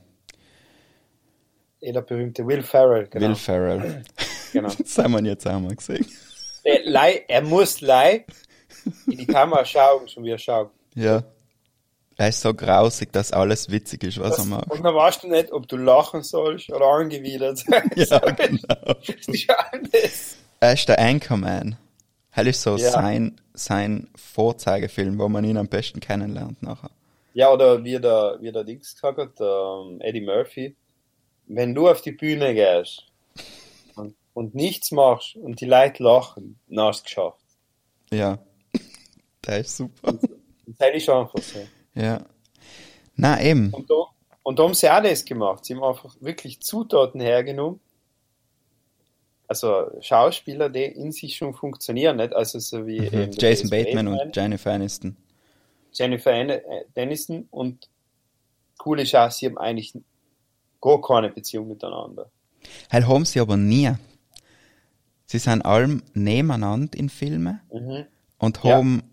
Eh, 1.80 1.92
der 1.92 2.02
berühmte 2.02 2.46
Will 2.46 2.62
Ferrell, 2.62 3.06
genau. 3.08 3.28
Will 3.28 3.34
Ferrell. 3.34 4.02
genau. 4.52 4.68
Das 4.78 4.98
haben 4.98 5.12
wir 5.12 5.22
jetzt 5.30 5.46
auch 5.46 5.58
mal 5.60 5.74
gesehen. 5.74 6.06
Der, 6.64 6.84
lei, 6.84 7.24
er 7.28 7.42
muss 7.42 7.80
lei 7.80 8.24
in 9.06 9.18
die 9.18 9.26
Kamera 9.26 9.64
schauen, 9.64 10.08
schon 10.08 10.24
wie 10.24 10.30
er 10.30 10.38
schaut. 10.38 10.70
Ja. 10.94 11.22
Er 12.16 12.28
ist 12.28 12.40
so 12.42 12.52
grausig, 12.52 13.12
dass 13.12 13.32
alles 13.32 13.70
witzig 13.70 14.02
ist, 14.04 14.18
was 14.20 14.36
Das, 14.36 14.38
er 14.40 14.44
macht. 14.44 14.70
und 14.70 14.82
dann 14.84 14.94
weißt 14.94 15.22
du 15.22 15.28
nicht, 15.28 15.52
ob 15.52 15.66
du 15.68 15.76
lachen 15.78 16.22
sollst 16.22 16.70
oder 16.70 16.84
angewidert 16.86 17.58
sein 17.66 17.90
Ja, 17.96 18.04
sollst. 18.06 18.36
genau. 18.36 18.94
Das 19.06 19.26
ist 19.28 19.50
alles. 19.50 20.36
Er 20.60 20.72
ist 20.74 20.86
der 20.88 20.98
Anchorman. 20.98 21.76
Er 22.32 22.46
ist 22.46 22.60
so 22.62 22.76
Ja. 22.76 22.90
sein, 22.90 23.40
sein 23.54 24.08
Vorzeigefilm, 24.16 25.18
wo 25.18 25.28
man 25.28 25.44
ihn 25.44 25.56
am 25.56 25.68
besten 25.68 26.00
kennenlernt 26.00 26.62
nachher. 26.62 26.90
Ja, 27.32 27.50
oder 27.52 27.82
wie 27.84 27.98
der, 27.98 28.36
wie 28.40 28.52
der 28.52 28.64
Dings 28.64 28.94
gesagt 28.94 29.16
hat, 29.18 29.38
der 29.40 29.82
ähm, 29.86 30.00
Eddie 30.02 30.20
Murphy, 30.20 30.76
wenn 31.46 31.74
du 31.74 31.88
auf 31.88 32.02
die 32.02 32.12
Bühne 32.12 32.54
gehst 32.54 33.06
und, 34.34 34.46
und 34.46 34.54
nichts 34.54 34.92
machst 34.92 35.36
und 35.36 35.60
die 35.60 35.66
Leute 35.66 36.02
lachen, 36.02 36.58
dann 36.68 36.86
hast 36.86 37.00
du 37.00 37.00
es 37.00 37.04
geschafft. 37.04 37.44
Ja. 38.10 38.38
Der 39.46 39.58
ist 39.58 39.76
super. 39.76 40.18
Das 40.78 40.94
ist 40.94 41.08
einfach 41.08 41.38
so. 41.42 41.58
Ja. 41.94 42.24
Na 43.16 43.40
eben. 43.42 43.72
Und 43.72 43.90
da, 43.90 44.06
und 44.42 44.58
da 44.58 44.62
haben 44.64 44.74
sie 44.74 44.90
auch 44.90 45.02
das 45.02 45.24
gemacht. 45.24 45.64
Sie 45.64 45.74
haben 45.74 45.84
einfach 45.84 46.14
wirklich 46.20 46.60
Zutaten 46.60 47.20
hergenommen. 47.20 47.80
Also 49.46 49.90
Schauspieler, 50.00 50.68
die 50.68 50.84
in 50.84 51.10
sich 51.10 51.36
schon 51.36 51.54
funktionieren, 51.54 52.16
nicht? 52.16 52.32
Also 52.32 52.60
so 52.60 52.86
wie 52.86 53.00
Mhm. 53.00 53.32
Jason 53.32 53.68
Bateman 53.68 54.06
Bateman, 54.06 54.26
und 54.28 54.36
Jennifer 54.36 54.72
Aniston. 54.72 55.16
Jennifer 55.92 56.32
äh, 56.32 56.84
Aniston 56.94 57.48
und 57.50 57.88
cool 58.86 59.00
ist 59.00 59.14
auch, 59.16 59.30
sie 59.30 59.46
haben 59.46 59.58
eigentlich 59.58 59.92
gar 60.80 61.00
keine 61.00 61.30
Beziehung 61.30 61.68
miteinander. 61.68 62.30
Halt 62.90 63.08
haben 63.08 63.24
sie 63.24 63.40
aber 63.40 63.56
nie. 63.56 63.90
Sie 65.30 65.38
sind 65.38 65.62
allem 65.64 66.02
nebeneinander 66.12 66.98
in 66.98 67.08
Filmen 67.08 67.60
Mhm. 67.72 68.04
und 68.38 68.64
Ja. 68.64 68.78
haben 68.78 69.04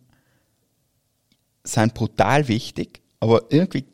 sind 1.64 1.94
brutal 1.94 2.48
wichtig, 2.48 3.02
aber 3.20 3.44
irgendwie 3.50 3.86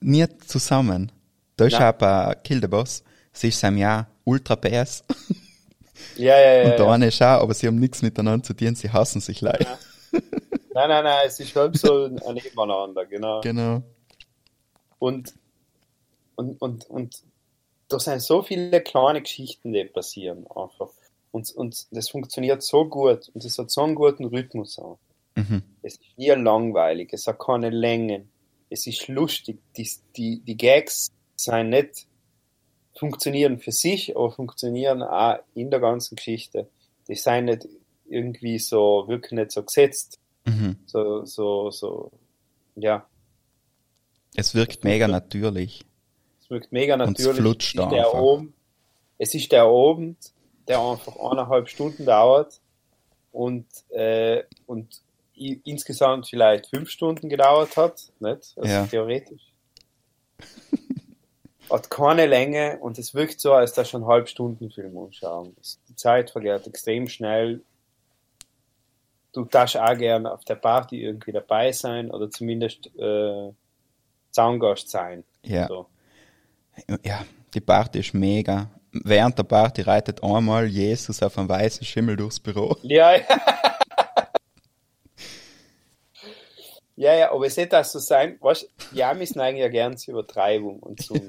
nie 0.00 0.26
zusammen. 0.46 1.10
Da 1.56 1.64
ist 1.64 1.80
auch 1.80 1.92
bei 1.92 2.34
Kill 2.44 2.60
the 2.60 2.66
Boss, 2.68 3.02
sie 3.32 3.48
ist 3.48 3.60
seinem 3.60 3.78
Jahr 3.78 4.08
ultra 4.24 4.56
PS 4.56 5.04
Ja, 6.16 6.38
ja, 6.38 6.52
ja. 6.56 6.62
und 6.64 6.78
der 6.78 6.84
ja. 6.86 6.92
eine 6.92 7.06
ist 7.06 7.22
auch, 7.22 7.40
aber 7.40 7.54
sie 7.54 7.66
haben 7.66 7.78
nichts 7.78 8.02
miteinander 8.02 8.44
zu 8.44 8.52
tun, 8.52 8.74
sie 8.74 8.90
hassen 8.90 9.22
sich 9.22 9.40
leider. 9.40 9.78
Nein, 10.12 10.88
nein, 10.90 11.04
nein, 11.04 11.26
es 11.26 11.40
ist 11.40 11.56
halb 11.56 11.78
so 11.78 12.04
ein 12.04 12.34
Nebeneinander, 12.34 13.06
genau. 13.06 13.40
Genau. 13.40 13.82
Und, 14.98 15.32
und, 16.36 16.60
und, 16.60 16.84
und 16.90 17.22
da 17.88 17.98
sind 17.98 18.20
so 18.20 18.42
viele 18.42 18.82
kleine 18.82 19.22
Geschichten, 19.22 19.72
die 19.72 19.84
passieren 19.86 20.46
einfach. 20.48 20.90
Und, 21.30 21.50
und 21.52 21.86
das 21.90 22.10
funktioniert 22.10 22.62
so 22.62 22.86
gut 22.86 23.28
und 23.34 23.44
es 23.44 23.58
hat 23.58 23.70
so 23.70 23.82
einen 23.82 23.94
guten 23.94 24.24
Rhythmus 24.24 24.78
auch. 24.78 24.98
Mhm. 25.34 25.62
Es 25.82 25.94
ist 25.94 26.18
nie 26.18 26.30
langweilig, 26.30 27.12
es 27.12 27.26
hat 27.26 27.38
keine 27.38 27.70
Längen, 27.70 28.30
es 28.70 28.86
ist 28.86 29.08
lustig. 29.08 29.58
Die, 29.76 29.88
die, 30.16 30.40
die 30.40 30.56
Gags 30.56 31.10
sind 31.36 31.70
nicht, 31.70 32.06
funktionieren 32.98 33.58
für 33.58 33.72
sich, 33.72 34.16
aber 34.16 34.30
funktionieren 34.32 35.02
auch 35.02 35.38
in 35.54 35.70
der 35.70 35.80
ganzen 35.80 36.16
Geschichte. 36.16 36.68
Die 37.06 37.14
sind 37.14 37.46
nicht 37.46 37.68
irgendwie 38.08 38.58
so, 38.58 39.04
wirklich 39.06 39.32
nicht 39.32 39.52
so 39.52 39.62
gesetzt. 39.62 40.18
Mhm. 40.44 40.76
So, 40.86 41.24
so, 41.24 41.70
so, 41.70 42.10
ja. 42.74 43.06
Es 44.34 44.54
wirkt 44.54 44.84
mega 44.84 45.08
natürlich. 45.08 45.84
Es 46.40 46.50
wirkt 46.50 46.72
mega 46.72 46.94
Und 46.94 47.00
es 47.02 47.24
natürlich. 47.24 47.36
flutscht 47.40 47.76
es, 47.76 47.84
ist 47.84 47.92
der. 47.92 48.14
Abend, 48.14 48.52
es 49.18 49.34
ist 49.34 49.52
der 49.52 49.62
Abend, 49.64 50.18
der 50.68 50.80
einfach 50.80 51.16
eineinhalb 51.16 51.68
Stunden 51.68 52.04
dauert 52.04 52.60
und, 53.32 53.66
äh, 53.90 54.44
und 54.66 55.00
insgesamt 55.64 56.28
vielleicht 56.28 56.66
fünf 56.68 56.90
Stunden 56.90 57.28
gedauert 57.28 57.76
hat, 57.76 58.12
nicht? 58.20 58.52
Also 58.56 58.62
Ja. 58.72 58.86
theoretisch. 58.86 59.42
Hat 61.70 61.90
keine 61.90 62.26
Länge 62.26 62.78
und 62.80 62.98
es 62.98 63.14
wirkt 63.14 63.40
so, 63.40 63.52
als 63.52 63.72
da 63.74 63.84
schon 63.84 64.02
einen 64.02 64.10
Halbstundenfilm 64.10 64.96
anschauen. 64.98 65.54
Es- 65.60 65.78
Die 65.88 65.94
Zeit 65.94 66.30
vergeht 66.30 66.66
extrem 66.66 67.08
schnell. 67.08 67.62
Du 69.32 69.44
darfst 69.44 69.76
auch 69.76 69.96
gern 69.96 70.26
auf 70.26 70.44
der 70.44 70.54
Party 70.54 71.02
irgendwie 71.02 71.32
dabei 71.32 71.70
sein 71.72 72.10
oder 72.10 72.30
zumindest 72.30 72.86
äh, 72.98 73.52
Zaungast 74.30 74.88
sein. 74.88 75.24
Ja. 75.44 75.68
So. 75.68 75.86
Ja, 77.04 77.24
die 77.52 77.60
Party 77.60 77.98
ist 77.98 78.14
mega. 78.14 78.70
Während 78.92 79.38
der 79.38 79.44
Party 79.44 79.82
reitet 79.82 80.22
einmal 80.22 80.66
Jesus 80.66 81.22
auf 81.22 81.36
einem 81.38 81.48
weißen 81.48 81.84
Schimmel 81.84 82.16
durchs 82.16 82.40
Büro. 82.40 82.76
Ja, 82.82 83.16
ja. 83.16 83.22
Ja, 86.96 87.14
ja, 87.14 87.30
aber 87.30 87.46
es 87.46 87.56
hätte 87.56 87.78
auch 87.78 87.84
so 87.84 88.00
sein, 88.00 88.38
weißt, 88.40 88.68
die 88.92 89.04
Amis 89.04 89.36
neigen 89.36 89.58
ja 89.58 89.68
gern 89.68 89.96
zur 89.96 90.14
Übertreibung 90.14 90.80
und 90.80 91.00
zum 91.00 91.20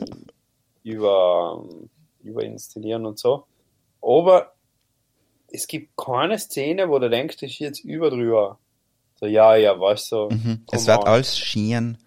über, 0.83 1.63
überinszenieren 2.23 3.05
und 3.05 3.19
so. 3.19 3.45
Aber 4.01 4.53
es 5.51 5.67
gibt 5.67 5.95
keine 5.95 6.39
Szene, 6.39 6.89
wo 6.89 6.97
du 6.97 7.07
denkst, 7.07 7.37
das 7.37 7.51
ist 7.51 7.59
jetzt 7.59 7.85
überdrüber. 7.85 8.57
So, 9.19 9.27
ja, 9.27 9.55
ja, 9.57 9.79
weißt 9.79 10.11
du. 10.11 10.29
Mhm. 10.29 10.65
Es 10.71 10.87
wird 10.87 11.05
alles 11.05 11.37
schien 11.37 11.99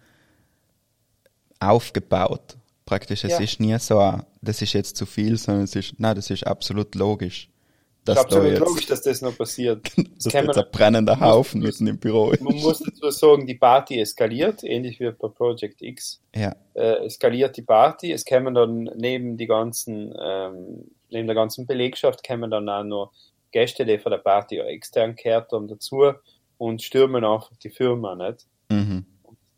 aufgebaut. 1.61 2.57
Praktisch, 2.85 3.23
es 3.23 3.31
Ja. 3.31 3.39
ist 3.39 3.59
nie 3.59 3.77
so, 3.79 3.97
ein, 3.99 4.23
das 4.41 4.61
ist 4.61 4.73
jetzt 4.73 4.97
zu 4.97 5.05
viel, 5.05 5.37
sondern 5.37 5.63
es 5.63 5.75
ist, 5.75 5.93
nein, 5.99 6.15
das 6.15 6.29
ist 6.29 6.45
absolut 6.45 6.95
logisch. 6.95 7.45
ist 7.45 8.07
Dass 8.09 8.15
da 8.15 8.21
absolut 8.23 8.49
jetzt, 8.49 8.59
logisch, 8.59 8.85
dass 8.87 9.01
das 9.03 9.21
noch 9.21 9.37
passiert. 9.37 9.85
dass 9.97 10.23
da 10.25 10.29
kann 10.31 10.45
jetzt 10.47 10.55
man- 10.57 10.65
ein 10.65 10.71
brennender 10.71 11.19
Haufen 11.21 11.61
mitten 11.61 11.87
im 11.87 11.97
Büro 11.97 12.31
ist. 12.31 12.41
Man 12.41 12.55
muss 12.57 12.79
dazu 12.79 13.09
sagen, 13.09 13.47
die 13.47 13.55
Party 13.55 13.99
eskaliert, 14.01 14.63
ähnlich 14.63 14.99
wie 14.99 15.09
bei 15.11 15.27
Project 15.29 15.81
X. 15.81 16.19
Ja, 16.35 16.53
äh, 16.73 17.05
eskaliert 17.05 17.55
die 17.55 17.61
Party. 17.61 18.11
Es 18.11 18.25
kämen 18.25 18.53
dann 18.53 18.89
neben 18.97 19.37
die 19.37 19.47
ganzen, 19.47 20.13
ähm, 20.21 20.91
neben 21.09 21.27
der 21.27 21.35
ganzen 21.35 21.65
Belegschaft 21.65 22.21
kämen 22.23 22.51
dann 22.51 22.67
auch 22.67 22.83
noch 22.83 23.11
Gäste, 23.51 23.85
die 23.85 23.99
von 23.99 24.11
der 24.11 24.17
Party 24.19 24.59
auch 24.61 24.65
extern 24.65 25.15
gehört 25.15 25.51
haben, 25.53 25.67
dazu 25.69 26.11
und 26.57 26.81
stürmen 26.81 27.23
einfach 27.23 27.51
die 27.63 27.69
Firma, 27.69 28.15
nicht? 28.15 28.45
mhm. 28.69 29.05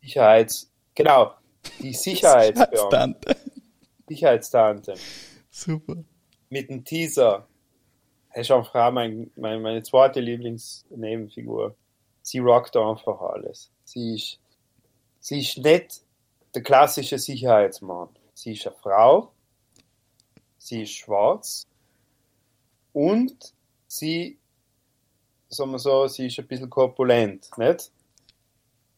Sicherheits, 0.02 0.70
genau, 0.94 1.32
die 1.80 1.92
Sicherheitsbeamten, 1.92 2.90
Tante. 2.90 3.36
Sicherheitstante 4.08 4.94
Super. 5.50 5.96
mit 6.50 6.70
dem 6.70 6.84
Teaser. 6.84 7.46
Einfach 8.30 8.74
auch 8.74 8.92
mein, 8.92 9.30
mein, 9.36 9.62
meine 9.62 9.82
zweite 9.82 10.20
Lieblingsnebenfigur. 10.20 11.74
Sie 12.22 12.38
rockt 12.38 12.76
einfach 12.76 13.20
alles. 13.20 13.70
Sie 13.84 14.14
ist, 14.14 14.38
sie 15.20 15.40
ist 15.40 15.58
nicht 15.58 16.02
der 16.54 16.62
klassische 16.62 17.18
Sicherheitsmann. 17.18 18.08
Sie 18.34 18.52
ist 18.52 18.66
eine 18.66 18.76
Frau, 18.76 19.32
sie 20.58 20.82
ist 20.82 20.92
schwarz 20.92 21.66
und 22.92 23.54
sie, 23.86 24.38
sagen 25.48 25.70
wir 25.70 25.78
so, 25.78 26.06
sie 26.06 26.26
ist 26.26 26.38
ein 26.38 26.46
bisschen 26.46 26.68
korpulent, 26.68 27.48
nicht? 27.56 27.90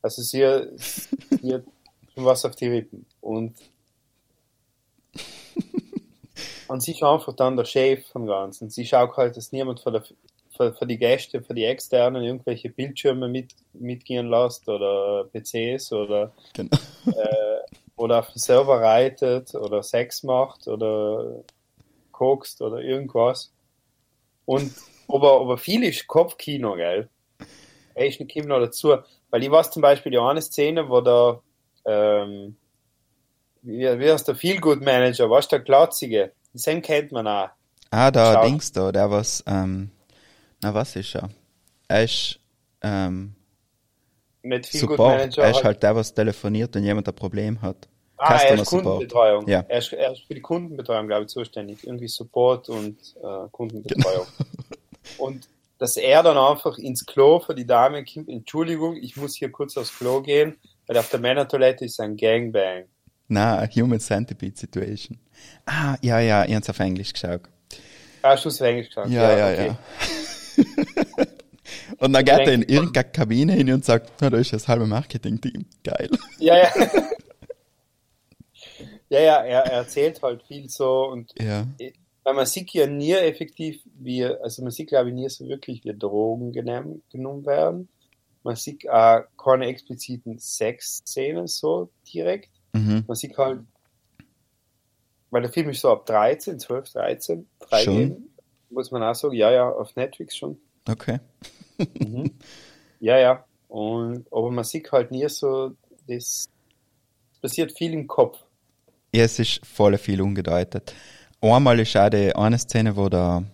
Also 0.03 0.23
sie, 0.23 0.45
sie 0.79 1.63
was 2.25 2.45
auf 2.45 2.57
die 2.57 2.69
Rippen. 2.69 3.07
Und, 3.21 3.55
und 6.69 6.83
sie 6.83 6.93
ist 6.93 7.03
einfach 7.03 7.35
dann 7.35 7.57
der 7.57 7.65
Chef 7.65 8.07
vom 8.09 8.27
Ganzen. 8.27 8.71
Sie 8.71 8.87
schaut 8.87 9.17
halt, 9.17 9.37
dass 9.37 9.53
niemand 9.53 9.81
von 9.81 9.95
der, 9.95 10.05
für, 10.57 10.75
für 10.75 10.87
die 10.87 10.99
Gäste, 10.99 11.43
für 11.43 11.55
die 11.55 11.65
Externen 11.65 12.23
irgendwelche 12.23 12.71
Bildschirme 12.71 13.29
mit, 13.29 13.55
mitgehen 13.73 14.29
lässt 14.29 14.69
oder 14.69 15.25
PCs 15.33 15.93
oder, 15.93 16.33
Genau. 16.55 16.77
äh, 17.07 17.61
oder 17.97 18.21
auf 18.21 18.33
den 18.33 18.39
Server 18.39 18.81
reitet 18.81 19.55
oder 19.55 19.83
Sex 19.83 20.23
macht 20.23 20.69
oder 20.69 21.43
kokst 22.13 22.63
oder 22.63 22.81
irgendwas. 22.81 23.53
Und 24.45 24.73
aber, 25.09 25.41
aber 25.41 25.59
viel 25.59 25.83
ist 25.85 26.07
Kopfkino, 26.07 26.75
gell? 26.75 27.09
Echt 27.95 28.21
ein 28.21 28.29
Kino 28.29 28.59
dazu. 28.61 28.97
Weil 29.31 29.43
ich 29.43 29.51
weiß 29.51 29.71
zum 29.71 29.83
Beispiel 29.83 30.13
die 30.13 30.19
eine 30.19 30.43
Szene, 30.43 30.89
wo 30.89 31.01
der, 31.01 31.41
ähm, 31.89 32.57
wie, 33.63 33.81
wie 33.81 34.11
heißt 34.11 34.29
der 34.29 34.35
Feelgood 34.35 34.83
Manager, 34.83 35.31
was 35.31 35.49
der 35.49 35.61
Glatzige? 35.61 36.33
Den 36.53 36.83
kennt 36.83 37.13
man 37.13 37.27
auch. 37.27 37.49
Ah, 37.91 38.11
der 38.11 38.35
Schau. 38.35 38.45
Dings 38.45 38.73
da, 38.73 38.93
der 38.93 39.11
was, 39.11 39.43
ähm, 39.47 39.91
na 40.63 40.75
was 40.75 40.95
ist 40.97 41.15
er? 41.15 41.31
Er 41.89 42.05
ist, 42.05 42.39
ähm, 42.83 43.35
Nicht 44.43 44.67
Feelgood 44.67 44.97
Support. 44.99 45.17
Manager. 45.17 45.43
Er 45.43 45.51
ist 45.51 45.65
halt 45.65 45.83
der, 45.83 45.97
was 45.97 46.13
telefoniert, 46.13 46.75
wenn 46.75 46.85
jemand 46.85 47.09
ein 47.09 47.15
Problem 47.15 47.61
hat. 47.63 47.89
Ah, 48.19 48.35
er 48.35 48.39
Customer 48.39 48.63
ist 48.63 48.69
Support. 48.69 48.85
Kundenbetreuung. 48.85 49.49
Ja. 49.49 49.65
Er, 49.69 49.79
ist, 49.79 49.93
er 49.93 50.13
ist 50.13 50.23
für 50.27 50.35
die 50.35 50.43
Kundenbetreuung, 50.43 51.07
glaube 51.07 51.23
ich, 51.23 51.29
zuständig. 51.29 51.85
Irgendwie 51.85 52.09
Support 52.09 52.69
und 52.69 52.99
äh, 53.23 53.49
Kundenbetreuung. 53.51 54.27
Und 55.17 55.49
dass 55.79 55.97
er 55.97 56.23
dann 56.23 56.37
einfach 56.37 56.77
ins 56.77 57.07
Klo 57.07 57.41
für 57.41 57.55
die 57.55 57.67
Dame 57.67 58.05
kommt, 58.05 58.29
Entschuldigung, 58.29 58.97
ich 58.97 59.17
muss 59.17 59.37
hier 59.37 59.51
kurz 59.51 59.77
aufs 59.79 59.97
Klo 59.97 60.21
gehen, 60.21 60.59
weil 60.89 60.99
auf 60.99 61.11
der 61.11 61.21
Männertoilette 61.21 61.85
ist 61.85 62.01
ein 62.01 62.17
Gangbang. 62.17 62.87
Na, 63.29 63.59
a 63.59 63.69
Human 63.69 64.01
Centipede 64.01 64.57
Situation. 64.59 65.19
Ah, 65.67 65.97
ja, 66.03 66.19
ja, 66.19 66.45
ich 66.47 66.55
hab's 66.55 66.71
auf 66.71 66.81
Englisch 66.81 67.13
geschaut. 67.13 67.43
Ah, 68.23 68.31
hast 68.31 68.45
du 68.47 68.49
es 68.49 68.61
auf 68.61 68.67
Englisch 68.67 68.89
gesagt? 68.89 69.11
Ja, 69.11 69.39
ja, 69.39 69.65
ja. 69.67 69.79
und 71.99 72.13
dann 72.13 72.25
geht 72.25 72.39
er 72.39 72.53
in 72.53 72.63
irgendeine 72.63 73.11
Kabine 73.11 73.53
hin 73.53 73.71
und 73.71 73.85
sagt, 73.85 74.11
na, 74.21 74.31
da 74.31 74.39
ist 74.39 74.53
das 74.55 74.67
halbe 74.67 74.87
Marketing-Team. 74.87 75.67
Geil. 75.85 76.09
Ja, 76.39 76.57
ja. 76.57 76.71
ja, 79.11 79.21
ja, 79.21 79.37
er, 79.45 79.65
er 79.65 79.73
erzählt 79.73 80.23
halt 80.23 80.43
viel 80.45 80.69
so 80.69 81.09
und 81.09 81.33
Ja. 81.39 81.67
weil 82.25 82.35
man 82.35 82.47
sieht 82.47 82.71
ja 82.73 82.87
nie 82.87 83.13
effektiv, 83.13 83.81
wie, 83.95 84.25
also 84.25 84.63
man 84.63 84.71
sieht 84.71 84.89
glaube 84.89 85.09
ich 85.09 85.15
nie 85.15 85.29
so 85.29 85.47
wirklich, 85.49 85.85
wie 85.85 85.97
Drogen 85.97 86.53
genommen, 86.53 87.03
genommen 87.11 87.45
werden. 87.45 87.89
Man 88.43 88.57
sieht 88.57 88.89
auch 88.89 89.25
keine 89.37 89.67
expliziten 89.67 90.39
Sexszenen 90.39 91.47
so 91.47 91.91
direkt. 92.13 92.51
Mhm. 92.73 93.05
Man 93.07 93.17
sieht 93.17 93.37
halt, 93.37 93.61
weil 95.31 95.43
der 95.43 95.53
Film 95.53 95.71
ist 95.71 95.81
so 95.81 95.91
ab 95.91 96.07
13, 96.07 96.59
12, 96.59 96.93
13 96.93 97.49
freigegeben. 97.61 98.31
Muss 98.71 98.91
man 98.91 99.03
auch 99.03 99.15
sagen, 99.15 99.35
ja, 99.35 99.51
ja, 99.51 99.69
auf 99.69 99.95
Netflix 99.97 100.37
schon. 100.37 100.59
Okay. 100.89 101.19
Mhm. 101.79 102.33
Ja, 103.01 103.19
ja. 103.19 103.45
Und, 103.69 104.27
aber 104.33 104.51
man 104.51 104.65
sieht 104.65 104.91
halt 104.91 105.11
nie 105.11 105.29
so, 105.29 105.73
das 106.07 106.49
passiert 107.41 107.73
viel 107.77 107.93
im 107.93 108.07
Kopf. 108.07 108.39
Ja, 109.15 109.25
es 109.25 109.39
ist 109.39 109.65
voll 109.65 109.97
viel 109.99 110.21
ungedeutet. 110.21 110.95
Einmal 111.41 111.79
ist 111.81 111.97
auch 111.97 112.09
die 112.09 112.35
eine 112.35 112.59
Szene, 112.59 112.97
wo 112.97 113.09
der 113.09 113.45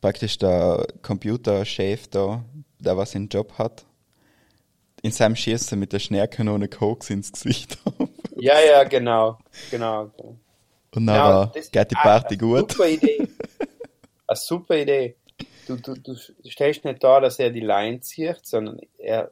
praktisch 0.00 0.38
der 0.38 0.86
Computerchef 1.02 2.08
da, 2.08 2.44
der 2.78 2.96
was 2.96 3.14
einen 3.14 3.28
Job 3.28 3.52
hat, 3.58 3.84
in 5.02 5.10
seinem 5.12 5.36
Schießen 5.36 5.78
mit 5.78 5.92
der 5.92 5.98
Schnellkanone 5.98 6.68
Koks 6.68 7.10
ins 7.10 7.32
Gesicht 7.32 7.76
hat. 7.84 7.94
Ja, 8.36 8.58
ja, 8.60 8.84
genau, 8.84 9.38
genau. 9.70 10.10
Und 10.94 11.06
dann 11.06 11.50
das 11.54 11.70
geht 11.70 11.90
die 11.90 11.94
ist 11.94 12.02
Party 12.02 12.34
eine 12.34 12.38
gut. 12.38 12.72
Super 12.72 12.88
Idee. 12.88 13.28
Eine 14.28 14.36
super 14.38 14.76
Idee. 14.78 15.16
Du, 15.66 15.76
du, 15.76 15.94
du 15.94 16.14
stellst 16.48 16.84
nicht 16.84 17.02
da, 17.04 17.20
dass 17.20 17.38
er 17.38 17.50
die 17.50 17.60
Line 17.60 18.00
zieht, 18.00 18.38
sondern 18.44 18.78
er 18.96 19.30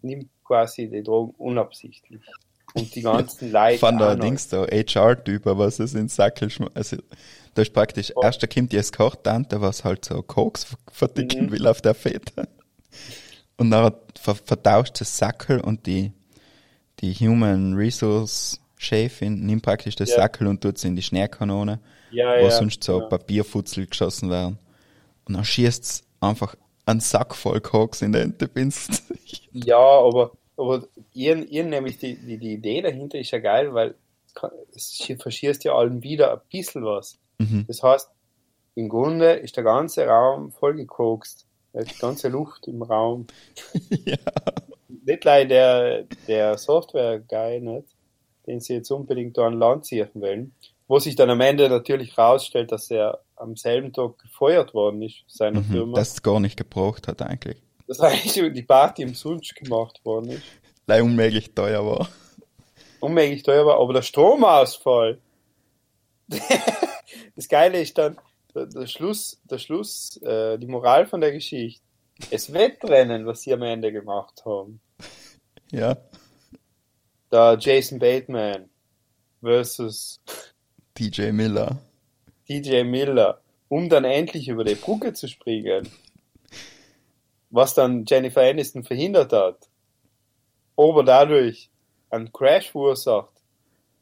nimmt 0.00 0.30
quasi 0.44 0.88
die 0.88 1.02
Drogen 1.02 1.34
unabsichtlich. 1.36 2.22
Und 2.74 2.94
die 2.94 3.02
ganzen 3.02 3.52
Leute. 3.52 3.78
Von 3.78 3.98
der 3.98 4.12
auch 4.12 4.14
noch. 4.16 4.24
Dings 4.24 4.48
da, 4.48 4.66
HR-Typ, 4.66 5.42
was 5.44 5.78
es 5.78 5.94
in 5.94 6.08
Sackel 6.08 6.48
Also, 6.74 6.96
da 7.54 7.62
ist 7.62 7.72
praktisch, 7.72 8.12
Oh. 8.16 8.22
erst 8.22 8.42
da 8.42 8.46
kommt 8.46 8.72
die 8.72 8.78
Escort-Tante, 8.78 9.60
was 9.60 9.84
halt 9.84 10.04
so 10.04 10.22
Koks 10.22 10.64
ver- 10.64 10.76
verdicken 10.90 11.46
Mhm. 11.46 11.50
will 11.52 11.66
auf 11.66 11.80
der 11.82 11.94
Fete. 11.94 12.48
Und 13.56 13.70
dann 13.70 13.94
ver 14.18 14.34
vertauscht 14.34 15.00
das 15.00 15.16
Sackel 15.16 15.60
und 15.60 15.86
die, 15.86 16.12
die 17.00 17.14
Human 17.14 17.74
Resource 17.74 18.60
Chefin 18.76 19.46
nimmt 19.46 19.62
praktisch 19.62 19.96
das 19.96 20.10
Ja. 20.10 20.16
Sackel 20.16 20.46
und 20.46 20.60
tut 20.60 20.76
es 20.76 20.84
in 20.84 20.96
die 20.96 21.02
Schnellkanone, 21.02 21.80
Ja, 22.10 22.38
wo 22.38 22.44
ja, 22.44 22.50
sonst 22.50 22.82
so 22.84 22.98
genau. 22.98 23.08
Papierfutzel 23.08 23.86
geschossen 23.86 24.30
werden. 24.30 24.58
Und 25.24 25.34
dann 25.34 25.44
schießt 25.44 25.82
es 25.82 26.04
einfach 26.20 26.54
einen 26.86 27.00
Sack 27.00 27.34
voll 27.34 27.60
Koks 27.60 28.02
in 28.02 28.12
den 28.12 28.22
Entenpinst. 28.22 29.02
Ja, 29.52 29.78
aber, 29.78 30.32
aber 30.56 30.84
ihr, 31.12 31.48
ihr 31.48 31.64
nämlich 31.64 31.98
die, 31.98 32.16
die, 32.16 32.38
die 32.38 32.54
Idee 32.54 32.82
dahinter 32.82 33.18
ist 33.18 33.30
ja 33.30 33.38
geil, 33.38 33.72
weil 33.72 33.94
es 34.74 35.00
verschießt 35.18 35.64
ja 35.64 35.74
allen 35.74 36.02
wieder 36.02 36.32
ein 36.32 36.40
bisschen 36.50 36.84
was. 36.84 37.18
Mhm. 37.38 37.64
Das 37.68 37.82
heißt, 37.82 38.10
im 38.74 38.88
Grunde 38.88 39.34
ist 39.34 39.56
der 39.56 39.64
ganze 39.64 40.06
Raum 40.06 40.50
vollgekokst. 40.50 41.46
Die 41.74 41.98
ganze 41.98 42.28
Luft 42.28 42.66
im 42.68 42.82
Raum. 42.82 43.26
ja. 44.04 44.16
Nicht 45.06 45.24
leider 45.24 45.48
der, 45.48 46.04
der 46.28 46.58
Software-Guy, 46.58 47.60
nicht, 47.60 47.88
den 48.46 48.60
sie 48.60 48.74
jetzt 48.74 48.90
unbedingt 48.90 49.36
da 49.36 49.46
an 49.46 49.58
Land 49.58 49.84
ziehen 49.86 50.08
wollen. 50.14 50.54
Wo 50.86 50.98
sich 50.98 51.16
dann 51.16 51.30
am 51.30 51.40
Ende 51.40 51.68
natürlich 51.68 52.16
rausstellt, 52.16 52.70
dass 52.70 52.90
er 52.90 53.20
am 53.36 53.56
selben 53.56 53.92
Tag 53.92 54.18
gefeuert 54.18 54.72
worden 54.74 55.02
ist, 55.02 55.24
seiner 55.26 55.60
Mhm. 55.60 55.64
Firma. 55.72 55.96
Das 55.98 56.22
gar 56.22 56.38
nicht 56.40 56.56
gebraucht 56.56 57.08
hat 57.08 57.22
eigentlich. 57.22 57.56
dass 57.86 58.00
eigentlich 58.00 58.52
die 58.52 58.62
Party 58.62 59.04
umsonst 59.04 59.54
gemacht 59.56 60.00
worden 60.04 60.30
ist. 60.30 60.42
Weil 60.86 61.02
unmöglich 61.02 61.52
teuer 61.54 61.84
war. 61.84 62.08
unmöglich 63.00 63.42
teuer 63.42 63.66
war, 63.66 63.78
aber 63.80 63.92
der 63.94 64.02
Stromausfall. 64.02 65.18
das 67.36 67.48
Geile 67.48 67.80
ist 67.80 67.98
dann 67.98 68.16
der, 68.54 68.86
Schluss, 68.86 69.40
der 69.44 69.58
Schluss, 69.58 70.16
äh, 70.22 70.58
die 70.58 70.66
Moral 70.66 71.06
von 71.06 71.20
der 71.20 71.32
Geschichte. 71.32 71.84
Das 72.30 72.52
Wettrennen, 72.52 73.26
was 73.26 73.42
sie 73.42 73.52
am 73.52 73.62
Ende 73.62 73.92
gemacht 73.92 74.44
haben. 74.44 74.80
Ja. 75.72 75.96
Der 77.32 77.56
Jason 77.58 77.98
Bateman 77.98 78.70
versus 79.40 80.20
DJ 80.96 81.32
Miller. 81.32 81.78
DJ 82.48 82.84
Miller, 82.84 83.40
um 83.68 83.88
dann 83.88 84.04
endlich 84.04 84.48
über 84.48 84.62
die 84.62 84.76
Brücke 84.76 85.12
zu 85.12 85.26
springen. 85.26 85.88
Was 87.50 87.74
dann 87.74 88.04
Jennifer 88.06 88.42
Aniston 88.42 88.84
verhindert 88.84 89.32
hat. 89.32 89.68
Aber 90.76 91.02
dadurch 91.02 91.70
einen 92.10 92.32
Crash 92.32 92.70
verursacht. 92.70 93.33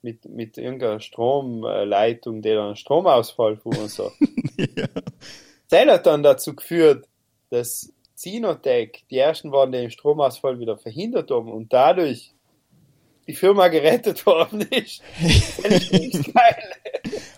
Mit, 0.03 0.25
mit 0.25 0.59
irgendeiner 0.59 0.99
Stromleitung, 0.99 2.43
die 2.43 2.51
dann 2.51 2.67
einen 2.67 2.77
Stromausfall 2.77 3.57
verursacht. 3.57 4.17
ja. 4.57 4.89
Das 5.71 5.87
hat 5.87 6.07
dann 6.07 6.25
dazu 6.25 6.57
geführt, 6.57 7.09
dass 7.51 7.93
Zinotech 8.15 9.05
die 9.11 9.19
ersten 9.19 9.53
waren, 9.53 9.73
die 9.73 9.79
den 9.79 9.91
Stromausfall 9.91 10.59
wieder 10.59 10.77
verhindert 10.77 11.31
haben 11.31 11.51
und 11.53 11.73
dadurch 11.73 12.35
die 13.27 13.35
Firma 13.35 13.69
gerettet 13.69 14.25
worden 14.27 14.63
ist. 14.63 15.03
Ist 15.21 15.63
geil. 16.35 16.73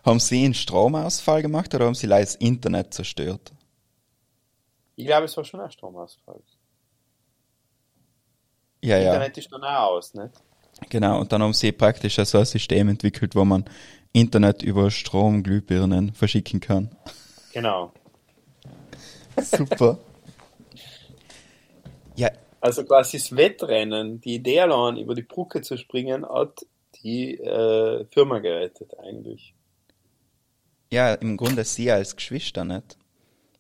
Haben 0.05 0.21
sie 0.21 0.45
einen 0.45 0.55
Stromausfall 0.55 1.43
gemacht 1.43 1.75
oder 1.75 1.87
haben 1.87 1.95
sie 1.95 2.07
leider 2.07 2.25
das 2.25 2.37
Internet 2.37 2.95
zerstört? 2.95 3.53
Ich 4.97 5.07
glaube, 5.07 5.25
es 5.25 5.37
war 5.37 5.45
schon 5.45 5.61
ein 5.61 5.71
Stromausfall. 5.71 6.41
Ja, 8.83 8.99
ja, 8.99 9.13
Internet 9.13 9.39
ist 9.39 9.51
dann 9.51 9.65
auch 9.65 9.93
aus, 9.93 10.15
nicht? 10.15 10.35
Genau. 10.89 11.21
Und 11.21 11.33
dann 11.33 11.43
haben 11.43 11.53
sie 11.53 11.73
praktisch 11.73 12.17
so 12.17 12.39
ein 12.39 12.45
System 12.45 12.89
entwickelt, 12.89 13.35
wo 13.35 13.45
man 13.45 13.65
Internet 14.13 14.63
über 14.63 14.91
Stromglühbirnen 14.91 16.13
verschicken 16.13 16.61
kann. 16.61 16.91
Genau. 17.53 17.93
Super. 19.37 19.99
ja, 22.17 22.31
Also 22.61 22.85
quasi 22.85 23.19
das 23.19 23.35
Wettrennen, 23.37 24.21
die 24.21 24.37
Idee 24.37 24.61
allein, 24.61 24.97
über 24.97 25.15
die 25.15 25.23
Brücke 25.23 25.61
zu 25.63 25.77
springen, 25.77 26.25
hat 26.29 26.65
die 27.03 27.35
äh, 27.35 28.05
Firma 28.13 28.39
gerettet 28.39 28.93
eigentlich. 28.99 29.55
ja, 30.91 31.15
im 31.15 31.37
Grunde 31.37 31.65
sie 31.65 31.91
als 31.91 32.15
Geschwister 32.15 32.65
nicht. 32.65 32.97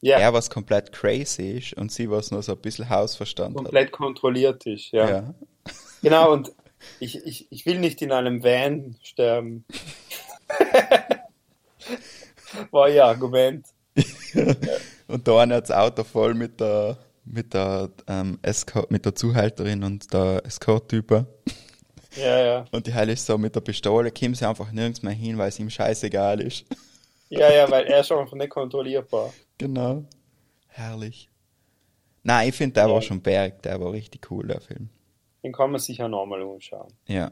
Ja, 0.00 0.18
Er 0.18 0.32
was 0.32 0.50
komplett 0.50 0.92
crazy 0.92 1.58
ist 1.58 1.72
und 1.74 1.90
sie 1.90 2.10
was 2.10 2.30
nur 2.30 2.42
so 2.42 2.52
ein 2.52 2.58
bisschen 2.58 2.88
Hausverstand 2.90 3.56
komplett 3.56 3.90
kontrolliert 3.90 4.66
ist, 4.66 4.92
ja. 4.92 5.06
hat. 5.06 5.10
Ja. 5.10 5.34
Genau, 6.02 6.32
und 6.32 6.52
ich, 7.00 7.24
ich, 7.24 7.46
ich 7.50 7.66
will 7.66 7.78
nicht 7.78 8.02
in 8.02 8.12
einem 8.12 8.42
Van 8.42 8.96
sterben. 9.02 9.64
War 12.70 12.88
ihr 12.88 13.04
Argument. 13.04 13.66
Und 15.06 15.28
da 15.28 15.40
hat 15.40 15.50
das 15.50 15.70
Auto 15.70 16.04
voll 16.04 16.34
mit 16.34 16.60
der, 16.60 16.98
mit 17.24 17.54
der, 17.54 17.90
ähm, 18.08 18.38
Escort, 18.42 18.90
mit 18.90 19.04
der 19.04 19.14
Zuhälterin 19.14 19.84
und 19.84 20.12
der 20.12 20.42
Escort-Typer. 20.44 21.26
Ja, 22.16 22.38
ja. 22.44 22.64
Und 22.70 22.86
die 22.86 22.94
Heil 22.94 23.08
ist 23.10 23.26
so 23.26 23.36
mit 23.36 23.54
der 23.54 23.60
Pistole, 23.60 24.10
kommt 24.10 24.36
sie 24.36 24.48
einfach 24.48 24.70
nirgends 24.72 25.02
mehr 25.02 25.12
hin, 25.12 25.36
weil 25.36 25.48
es 25.48 25.58
ihm 25.58 25.68
scheißegal 25.70 26.40
ist. 26.40 26.64
Ja, 27.28 27.52
ja, 27.52 27.70
weil 27.70 27.86
er 27.86 28.00
ist 28.00 28.12
einfach 28.12 28.36
nicht 28.36 28.50
kontrollierbar. 28.50 29.32
Genau. 29.58 30.04
Herrlich. 30.68 31.28
Nein, 32.22 32.48
ich 32.48 32.54
finde, 32.54 32.74
der 32.74 32.86
Ja. 32.86 32.92
war 32.94 33.02
schon 33.02 33.20
berg, 33.20 33.62
der 33.62 33.80
war 33.80 33.92
richtig 33.92 34.30
cool, 34.30 34.46
der 34.46 34.60
Film. 34.60 34.88
Den 35.44 35.52
kann 35.52 35.70
man 35.70 35.80
sich 35.80 35.98
ja 35.98 36.08
nochmal 36.08 36.42
anschauen. 36.42 36.92
Ja. 37.06 37.30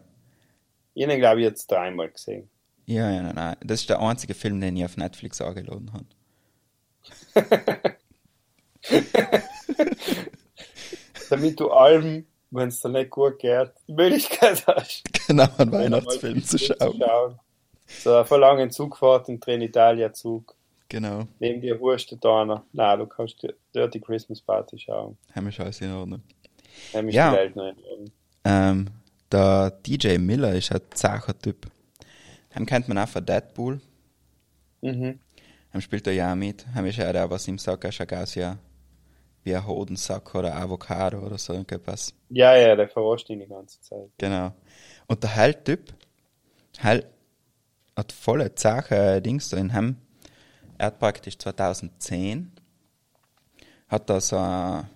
Ich 0.95 1.03
habe 1.03 1.15
ihn, 1.15 1.21
glaube 1.21 1.41
ich, 1.41 1.47
jetzt 1.47 1.71
dreimal 1.71 2.11
gesehen. 2.11 2.51
Ja, 2.85 3.11
ja, 3.11 3.23
nein, 3.23 3.35
nein. 3.35 3.57
Das 3.65 3.81
ist 3.81 3.89
der 3.89 4.01
einzige 4.01 4.35
Film, 4.35 4.61
den 4.61 4.77
ich 4.77 4.85
auf 4.85 4.99
Netflix 4.99 5.41
angeladen 5.41 5.91
habe. 5.93 6.05
Damit 11.31 11.59
du 11.59 11.71
allem, 11.71 12.27
wenn 12.51 12.69
es 12.69 12.81
dir 12.81 12.91
nicht 12.91 13.11
gut 13.11 13.39
geht, 13.39 13.73
die 13.89 13.95
Möglichkeit 13.95 14.67
hast, 14.67 15.05
Genau, 15.27 15.49
einen 15.57 15.73
Weihnachtsfilm 15.73 16.35
einen 16.35 16.45
zu 16.45 16.59
schauen. 16.59 17.03
So, 17.87 18.15
eine 18.15 18.25
verlangen 18.27 18.71
Zugfahrt 18.71 19.31
im 19.31 19.41
Trenitalia-Zug. 19.41 20.55
Genau. 20.89 21.27
Neben 21.39 21.63
dir 21.63 21.81
Wurst 21.81 22.15
da 22.21 22.43
einer. 22.43 22.67
Nein, 22.73 22.99
du 22.99 23.07
kannst 23.07 23.43
dir 23.43 23.55
Dirty 23.75 24.01
Christmas 24.01 24.43
Party 24.43 24.79
schauen. 24.79 25.17
Haben 25.35 25.47
wir 25.47 25.53
schon 25.53 25.65
alles 25.65 25.81
in 25.81 25.93
Ordnung. 25.93 26.23
Nämlich 26.95 27.15
Ja. 27.15 27.31
die 27.47 27.55
Welt. 27.57 28.13
Ähm, 28.45 28.89
der 29.31 29.71
DJ 29.87 30.19
Miller 30.19 30.55
ist 30.55 30.73
ein 30.73 30.81
zacher 30.95 31.39
Typ. 31.39 31.67
Hem 32.51 32.67
kennt 32.67 32.89
man 32.89 32.99
auch 32.99 33.09
von 33.09 33.25
Deadpool. 33.25 33.81
Mhm. 34.83 35.19
Hem 35.71 35.81
spielt 35.81 36.07
er 36.07 36.13
ja 36.13 36.33
auch 36.33 36.37
mit. 36.37 36.67
Hem 36.75 36.85
ist 36.87 36.97
ja 36.99 37.13
der, 37.13 37.31
was 37.31 37.49
ihm 37.49 37.59
sagt, 37.59 37.85
er 37.85 37.93
schaut 37.93 38.13
aus 38.13 38.35
ja 38.35 38.59
wie 39.45 39.57
ein 39.57 39.67
Hodensack 39.67 40.35
oder 40.35 40.55
Avocado 40.55 41.19
oder 41.21 41.39
so 41.39 41.53
irgendwas. 41.55 42.15
Ja, 42.29 42.55
ja, 42.57 42.77
der 42.77 42.89
verarscht 42.89 43.29
ihn 43.31 43.41
die 43.41 43.47
ganze 43.47 43.81
Zeit. 43.81 44.11
Genau. 44.19 44.53
Und 45.09 45.23
der 45.23 45.35
Heil-Typ, 45.35 45.93
Heil 46.83 47.07
hat 47.97 48.13
volle 48.13 48.55
zache 48.55 49.21
Dings 49.21 49.49
da 49.49 49.57
in 49.57 49.71
hem. 49.71 49.97
Er 50.79 50.87
hat 50.87 50.99
praktisch 50.99 51.39
2010 51.39 52.53
hat 53.89 54.09
er 54.11 54.21
so 54.21 54.37
ein 54.39 54.89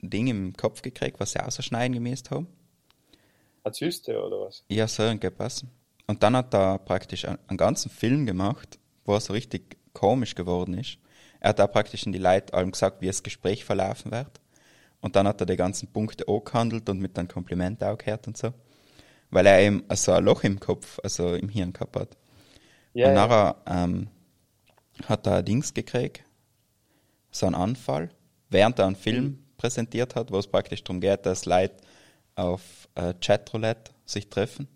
Ding 0.00 0.26
im 0.26 0.56
Kopf 0.56 0.82
gekriegt, 0.82 1.20
was 1.20 1.32
sie 1.32 1.40
ausschneiden 1.40 1.94
gemäßt 1.94 2.30
haben. 2.30 2.48
Eine 3.64 3.72
Zyste 3.72 4.22
oder 4.22 4.40
was? 4.42 4.64
Ja, 4.68 4.86
so 4.86 5.02
irgendwas. 5.02 5.64
Und 6.06 6.22
dann 6.22 6.36
hat 6.36 6.54
er 6.54 6.78
praktisch 6.78 7.24
einen, 7.24 7.56
ganzen 7.56 7.90
Film 7.90 8.26
gemacht, 8.26 8.78
wo 9.04 9.14
er 9.14 9.20
so 9.20 9.32
richtig 9.32 9.76
komisch 9.92 10.34
geworden 10.34 10.74
ist. 10.74 10.98
Er 11.40 11.50
hat 11.50 11.60
auch 11.60 11.70
praktisch 11.70 12.06
in 12.06 12.12
die 12.12 12.18
Leute 12.18 12.54
allem 12.54 12.70
gesagt, 12.70 13.00
wie 13.00 13.06
das 13.06 13.22
Gespräch 13.22 13.64
verlaufen 13.64 14.12
wird. 14.12 14.40
Und 15.00 15.16
dann 15.16 15.26
hat 15.26 15.40
er 15.40 15.46
die 15.46 15.56
ganzen 15.56 15.88
Punkte 15.92 16.28
auch 16.28 16.44
gehandelt 16.44 16.88
und 16.88 17.00
mit 17.00 17.18
einem 17.18 17.28
Kompliment 17.28 17.82
auch 17.82 17.98
gehört 17.98 18.26
und 18.26 18.36
so. 18.36 18.52
Weil 19.30 19.46
er 19.46 19.60
eben 19.60 19.84
so 19.94 20.12
ein 20.12 20.24
Loch 20.24 20.44
im 20.44 20.60
Kopf, 20.60 20.98
also 21.02 21.34
im 21.34 21.48
Hirn 21.48 21.72
gehabt 21.72 21.96
hat. 21.96 22.16
Ja, 22.94 23.08
und 23.08 23.14
ja. 23.14 23.26
nachher 23.26 23.56
ähm, 23.66 24.08
hat 25.06 25.26
er 25.26 25.36
ein 25.36 25.44
Dings 25.44 25.74
gekriegt, 25.74 26.22
so 27.30 27.46
einen 27.46 27.54
Anfall, 27.54 28.10
während 28.48 28.78
er 28.78 28.86
einen 28.86 28.96
Film 28.96 29.24
Mhm. 29.24 29.45
Präsentiert 29.56 30.14
hat, 30.14 30.30
wo 30.30 30.38
es 30.38 30.46
praktisch 30.46 30.82
darum 30.84 31.00
geht, 31.00 31.26
dass 31.26 31.46
Leute 31.46 31.76
auf 32.34 32.88
äh, 32.94 33.14
Chatroulette 33.20 33.92
sich 34.04 34.28
treffen. 34.28 34.68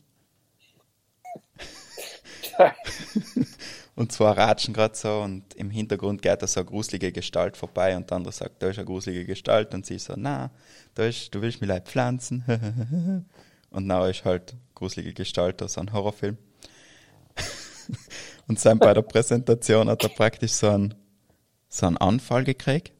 Und 4.01 4.13
zwar 4.13 4.37
ratschen 4.37 4.73
gerade 4.73 4.97
so 4.97 5.21
und 5.21 5.53
im 5.55 5.69
Hintergrund 5.69 6.23
geht 6.23 6.41
da 6.41 6.47
so 6.47 6.61
eine 6.61 6.69
gruselige 6.71 7.13
Gestalt 7.13 7.57
vorbei 7.57 7.97
und 7.97 8.09
der 8.09 8.17
andere 8.17 8.33
sagt, 8.33 8.63
da 8.63 8.69
ist 8.69 8.79
eine 8.79 8.87
gruselige 8.87 9.27
Gestalt 9.27 9.75
und 9.75 9.85
sie 9.85 9.99
so, 9.99 10.15
na, 10.17 10.51
da 10.95 11.05
ist, 11.05 11.35
du 11.35 11.43
willst 11.43 11.61
mich 11.61 11.69
leid 11.69 11.87
pflanzen. 11.87 12.43
und 13.71 13.87
na 13.87 14.09
ist 14.09 14.25
halt 14.25 14.57
gruselige 14.75 15.13
Gestalt 15.13 15.63
aus 15.63 15.77
einem 15.77 15.93
Horrorfilm. 15.93 16.39
und 18.49 18.65
dann 18.65 18.79
bei 18.79 18.95
der 18.95 19.03
Präsentation 19.03 19.91
hat 19.91 20.03
er 20.03 20.09
praktisch 20.09 20.53
so 20.53 20.71
einen, 20.71 20.95
so 21.69 21.87
einen 21.87 21.99
Anfall 21.99 22.45
gekriegt. 22.45 22.93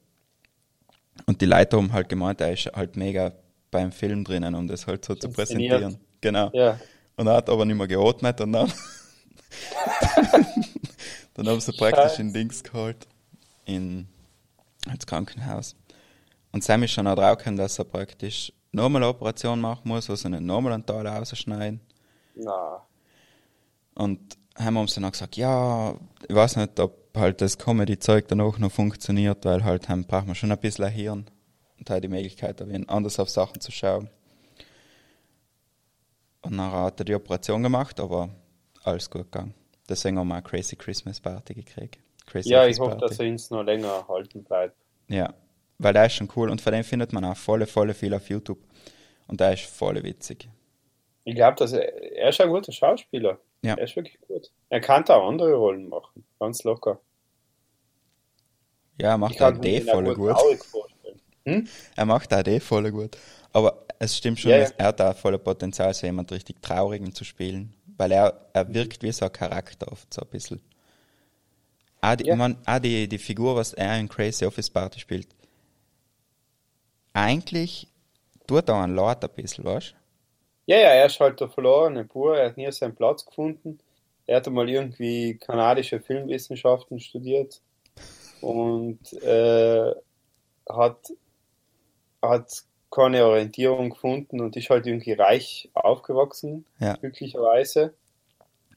Und 1.27 1.41
die 1.41 1.47
Leute 1.47 1.77
haben 1.77 1.93
halt 1.93 2.09
gemeint, 2.09 2.41
er 2.41 2.53
ist 2.53 2.67
halt 2.67 2.97
mega 2.97 3.33
beim 3.71 3.93
Film 3.93 4.25
drinnen, 4.25 4.55
um 4.55 4.67
das 4.67 4.87
halt 4.87 5.05
so 5.05 5.15
zu 5.15 5.29
präsentieren. 5.31 5.99
Genau. 6.21 6.51
Ja. 6.53 6.79
Und 7.17 7.27
er 7.27 7.35
hat 7.35 7.49
aber 7.49 7.65
nicht 7.65 7.77
mehr 7.77 7.87
geatmet 7.87 8.41
und 8.41 8.53
dann, 8.53 8.73
dann 11.35 11.49
haben 11.49 11.61
sie 11.61 11.73
praktisch 11.73 12.19
in 12.19 12.33
Dings 12.33 12.63
geholt, 12.63 13.07
in, 13.65 14.09
ins 14.91 15.07
Krankenhaus. 15.07 15.77
Und 16.53 16.65
Sam 16.65 16.83
ist 16.83 16.93
schon 16.93 17.07
auch 17.07 17.15
drauf 17.15 17.39
gekommen, 17.39 17.57
dass 17.57 17.79
er 17.79 17.85
praktisch 17.85 18.53
nochmal 18.73 19.03
eine 19.03 19.11
Operation 19.11 19.61
machen 19.61 19.83
muss, 19.85 20.09
wo 20.09 20.15
sie 20.15 20.29
nicht 20.29 20.43
nochmal 20.43 20.73
einen 20.73 20.87
Teil 20.87 21.07
ausschneiden. 21.07 21.81
Na. 22.35 22.83
Und 23.95 24.37
haben 24.57 24.77
uns 24.77 24.95
dann 24.95 25.05
auch 25.05 25.13
gesagt, 25.13 25.37
ja, 25.37 25.95
ich 26.29 26.35
weiß 26.35 26.57
nicht, 26.57 26.79
ob 26.81 27.00
halt 27.15 27.41
das 27.41 27.59
Comedy-Zeug 27.59 28.29
dann 28.29 28.41
auch 28.41 28.59
noch 28.59 28.73
funktioniert, 28.73 29.45
weil 29.45 29.65
halt 29.65 29.89
haben, 29.89 30.05
braucht 30.07 30.27
man 30.27 30.35
schon 30.35 30.53
ein 30.53 30.59
bisschen 30.59 30.85
ein 30.85 30.93
Hirn 30.93 31.31
und 31.79 31.91
halt 31.91 32.05
die 32.05 32.09
Möglichkeit, 32.09 32.61
ein 32.63 32.89
anders 32.89 33.19
auf 33.19 33.29
Sachen 33.31 33.61
zu 33.61 33.73
schauen. 33.73 34.09
Und 36.43 36.57
dann 36.57 36.73
hat 36.73 37.01
er 37.01 37.05
die 37.05 37.15
Operation 37.15 37.63
gemacht, 37.63 38.01
aber 38.01 38.31
alles 38.85 39.11
gut 39.11 39.31
gegangen. 39.31 39.55
Deswegen 39.89 40.19
haben 40.19 40.29
wir 40.29 40.35
eine 40.35 40.43
Crazy 40.43 40.77
Christmas 40.77 41.21
Party 41.21 41.55
gekriegt. 41.55 41.99
Crazy 42.27 42.49
Ja, 42.51 42.63
Office 42.63 42.77
ich 42.77 42.81
hoffe, 42.81 42.97
Party. 42.97 43.09
dass 43.09 43.19
er 43.21 43.29
uns 43.29 43.51
noch 43.51 43.63
länger 43.63 43.89
erhalten 43.89 44.45
bleibt. 44.45 44.77
Ja, 45.09 45.35
weil 45.79 45.93
der 45.93 46.07
ist 46.07 46.15
schon 46.15 46.31
cool 46.37 46.51
und 46.51 46.61
von 46.61 46.73
dem 46.73 46.85
findet 46.85 47.13
man 47.13 47.25
auch 47.25 47.37
voll, 47.37 47.67
voll 47.67 47.93
viel 47.95 48.15
auf 48.15 48.29
YouTube. 48.31 48.59
Und 49.27 49.41
der 49.41 49.53
ist 49.55 49.65
voll 49.65 50.03
witzig. 50.03 50.49
Ich 51.25 51.35
glaube, 51.35 51.57
dass 51.57 51.73
er, 51.73 51.83
er 52.17 52.29
ist 52.31 52.41
ein 52.41 52.49
guter 52.51 52.73
Schauspieler. 52.73 53.39
Ja. 53.63 53.75
Er 53.75 53.85
ist 53.85 53.97
wirklich 53.97 54.19
gut. 54.27 54.51
Er 54.71 54.81
kann 54.81 55.05
da 55.05 55.21
andere 55.27 55.55
Rollen 55.55 55.89
machen. 55.89 56.25
Ganz 56.39 56.65
locker. 56.65 57.01
Ja, 59.01 59.11
er 59.11 59.19
macht 59.19 59.41
auch 59.43 59.57
die 59.59 59.81
voll 59.81 60.15
gut. 60.15 60.37
Hm? 61.45 61.67
Er 61.97 62.05
macht 62.07 62.33
auch 62.35 62.43
die 62.43 62.61
voll 62.61 62.91
gut. 62.91 63.17
Aber 63.53 63.85
es 63.99 64.17
stimmt 64.17 64.39
schon, 64.41 64.51
Ja, 64.51 64.59
ja. 64.59 64.63
dass 64.65 64.73
er 64.73 64.87
hat 64.87 65.01
auch 65.01 65.17
voll 65.17 65.39
Potenzial, 65.39 65.93
so 65.95 66.07
jemand 66.07 66.31
richtig 66.33 66.63
Traurigen 66.63 67.15
zu 67.15 67.25
spielen. 67.25 67.75
Weil 67.97 68.13
er, 68.13 68.47
er 68.53 68.73
wirkt 68.73 69.03
wie 69.03 69.13
so 69.13 69.27
ein 69.27 69.33
Charakter 69.33 69.91
oft, 69.93 70.13
so 70.13 70.23
ein 70.23 70.29
bisschen. 70.29 70.61
Auch 72.01 72.15
die, 72.17 72.27
Ja. 72.27 72.37
mein, 72.37 72.57
auch 72.67 72.79
die, 72.79 73.09
die 73.09 73.19
Figur, 73.19 73.57
was 73.57 73.75
er 73.75 73.99
in 73.99 74.09
Crazy 74.09 74.47
Office 74.47 74.71
Party 74.71 75.01
spielt, 75.01 75.29
eigentlich 77.13 77.89
tut 78.47 78.69
er 78.69 78.77
einen 78.83 78.95
Lord 78.95 79.23
ein 79.25 79.31
bisschen, 79.35 79.65
weißt 79.65 79.95
Ja, 80.71 80.77
ja, 80.77 80.89
er 80.91 81.07
ist 81.07 81.19
halt 81.19 81.41
der 81.41 81.49
verlorene 81.49 82.05
Bur. 82.05 82.39
Er 82.39 82.47
hat 82.51 82.57
nie 82.57 82.71
seinen 82.71 82.95
Platz 82.95 83.27
gefunden. 83.27 83.81
Er 84.29 84.37
hat 84.37 84.47
mal 84.47 84.71
irgendwie 84.71 85.37
kanadische 85.37 85.99
Filmwissenschaften 85.99 87.01
studiert 87.01 87.61
und 88.41 89.01
äh, 89.15 89.93
hat, 90.69 91.13
hat 92.23 92.63
keine 92.89 93.27
Orientierung 93.27 93.91
gefunden 93.91 94.41
und 94.41 94.55
ist 94.57 94.71
halt 94.71 94.87
irgendwie 94.87 95.15
reich 95.15 95.69
aufgewachsen, 95.75 96.65
Ja. 96.79 96.95
glücklicherweise. 96.95 97.93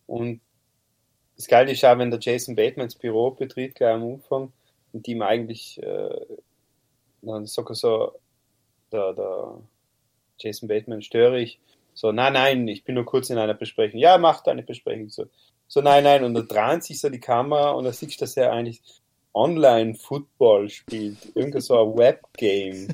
Und 0.07 0.41
das 1.36 1.45
Geile 1.48 1.74
ist 1.74 1.86
auch, 1.86 1.99
wenn 1.99 2.10
der 2.10 2.20
Jason 2.20 2.56
Bateman 2.56 2.88
das 2.88 2.95
Büro 2.95 3.30
betritt, 3.30 3.76
gleich 3.76 3.94
am 3.94 4.14
Anfang, 4.14 4.52
und 4.94 5.07
ihm 5.07 5.22
eigentlich, 5.22 5.80
äh, 5.84 6.26
dann 7.22 7.45
sogar 7.45 7.76
so, 7.76 8.14
der, 8.91 9.14
der 9.14 9.57
Jason 10.40 10.68
Bateman 10.68 11.03
störe 11.03 11.40
ich. 11.40 11.60
So, 11.94 12.11
nein, 12.11 12.34
nein, 12.34 12.68
ich 12.68 12.84
bin 12.84 12.95
nur 12.95 13.06
kurz 13.06 13.30
in 13.30 13.38
einer 13.38 13.53
Besprechung. 13.53 13.99
Ja, 13.99 14.18
mach 14.18 14.41
deine 14.41 14.64
Besprechung. 14.64 15.10
So, 15.10 15.26
so 15.68 15.82
nein, 15.82 16.03
nein. 16.03 16.24
Und 16.24 16.34
da 16.34 16.41
dreht 16.41 16.84
sich 16.84 16.99
so 16.99 17.10
die 17.10 17.20
Kamera 17.20 17.72
und 17.72 17.84
da 17.86 17.94
siehst 17.94 18.20
du, 18.20 18.26
dass 18.26 18.38
er 18.38 18.52
eigentlich 18.52 18.82
Online-Football 19.34 20.70
spielt. 20.70 21.36
Irgend 21.36 21.61
so 21.64 21.80
ein 21.80 21.98
Webgame. 21.98 22.88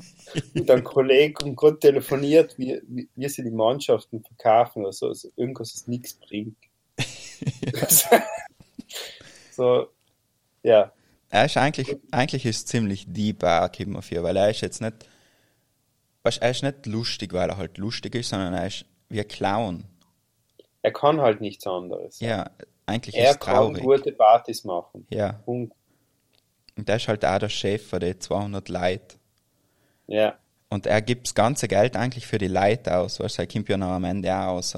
Und 0.54 0.68
dann 0.68 0.84
Kollege 0.84 1.44
und 1.44 1.56
gerade 1.56 1.78
telefoniert, 1.78 2.58
wie, 2.58 2.80
wie, 2.86 3.08
wie 3.14 3.28
sie 3.28 3.42
die 3.42 3.50
Mannschaften 3.50 4.22
verkaufen 4.22 4.82
oder 4.82 4.92
so. 4.92 5.08
Also 5.08 5.28
irgendwas, 5.36 5.72
das 5.72 5.86
nichts 5.86 6.14
bringt. 6.14 6.56
so, 9.50 9.88
ja. 10.62 10.92
Er 11.30 11.44
ist 11.44 11.56
eigentlich, 11.56 11.96
eigentlich 12.10 12.46
ist 12.46 12.68
ziemlich 12.68 13.04
deep 13.06 13.44
auch, 13.44 13.70
gibt 13.70 13.90
mir 13.90 14.02
für, 14.02 14.22
weil 14.22 14.36
er 14.36 14.50
ist 14.50 14.62
jetzt 14.62 14.80
nicht, 14.80 14.94
weißt, 16.24 16.42
er 16.42 16.50
ist 16.50 16.62
nicht 16.62 16.86
lustig, 16.86 17.32
weil 17.32 17.48
er 17.48 17.56
halt 17.56 17.78
lustig 17.78 18.14
ist, 18.16 18.30
sondern 18.30 18.52
er 18.54 18.66
ist 18.66 18.84
ein 19.10 19.28
Clown. 19.28 19.84
Er 20.82 20.92
kann 20.92 21.20
halt 21.20 21.40
nichts 21.40 21.66
anderes. 21.66 22.20
Ja, 22.20 22.50
eigentlich 22.86 23.14
ist 23.16 23.22
er 23.24 23.30
es 23.32 23.38
kann 23.40 23.54
traurig. 23.54 23.82
gute 23.82 24.12
Partys 24.12 24.64
machen. 24.64 25.06
Ja, 25.10 25.32
Punkt. 25.44 25.74
und 26.76 26.88
der 26.88 26.96
ist 26.96 27.08
halt 27.08 27.24
auch 27.24 27.38
der 27.38 27.48
Chef 27.48 27.86
von 27.88 28.00
den 28.00 28.18
200 28.20 28.68
Leuten. 28.68 29.18
Ja. 30.06 30.38
und 30.70 30.86
er 30.86 31.00
gibt 31.02 31.26
das 31.28 31.34
ganze 31.36 31.68
Geld 31.68 31.96
eigentlich 31.96 32.26
für 32.26 32.38
die 32.38 32.48
Leute 32.48 32.96
aus, 32.96 33.20
weißt 33.20 33.38
du, 33.38 33.42
er 33.42 33.46
kommt 33.46 33.68
ja 33.68 33.76
noch 33.76 33.90
am 33.90 34.02
Ende 34.04 34.32
auch 34.34 34.46
raus. 34.56 34.76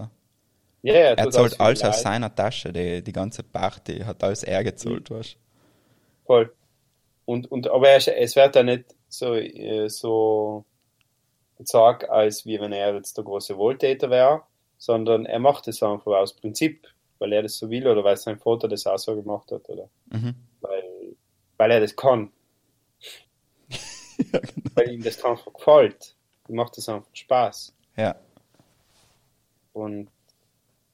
Ja, 0.83 0.93
Er 0.95 1.17
tut 1.17 1.33
zahlt 1.33 1.61
alles 1.61 1.83
aus 1.85 2.03
seiner 2.03 2.35
Tasche, 2.35 2.73
die, 2.73 3.03
die 3.03 3.13
ganze 3.13 3.43
Party 3.43 4.01
hat 4.01 4.23
alles 4.25 4.43
er 4.43 4.63
gezahlt, 4.65 5.11
weißt 5.11 5.37
Voll. 6.27 6.53
Und, 7.25 7.51
und, 7.51 7.69
aber 7.69 7.89
er, 7.91 8.21
es 8.21 8.37
wird 8.37 8.57
ja 8.57 8.63
nicht 8.63 8.85
so, 9.09 9.35
äh, 9.37 9.89
so 9.89 10.65
gezeigt, 11.63 12.09
als 12.09 12.47
wie 12.47 12.61
wenn 12.61 12.73
er 12.73 12.95
jetzt 12.95 13.17
der 13.17 13.25
große 13.25 13.57
Wohltäter 13.57 14.11
wäre, 14.11 14.43
sondern 14.79 15.27
er 15.27 15.39
macht 15.39 15.69
es 15.69 15.83
einfach 15.83 16.13
aus 16.13 16.35
Prinzip, 16.35 16.89
weil 17.19 17.33
er 17.33 17.43
das 17.43 17.57
so 17.57 17.71
will 17.71 17.87
oder 17.87 18.05
weil 18.05 18.17
sein 18.17 18.39
Vater 18.39 18.69
das 18.69 18.87
auch 18.87 18.99
so 18.99 19.15
gemacht 19.15 19.51
hat 19.53 19.69
oder? 19.69 19.89
Mhm. 20.11 20.35
weil, 20.61 21.17
weil 21.57 21.71
er 21.71 21.81
das 21.81 21.95
kann, 21.97 22.33
ja, 24.33 24.39
genau. 24.39 24.71
weil 24.75 24.93
ihm 24.93 25.03
das 25.03 25.25
einfach 25.25 25.53
gefällt. 25.53 26.17
Ihm 26.49 26.57
macht 26.57 26.77
das 26.77 26.89
einfach 26.89 27.09
Spaß. 27.13 27.75
ja, 27.97 28.17
Und, 29.73 30.09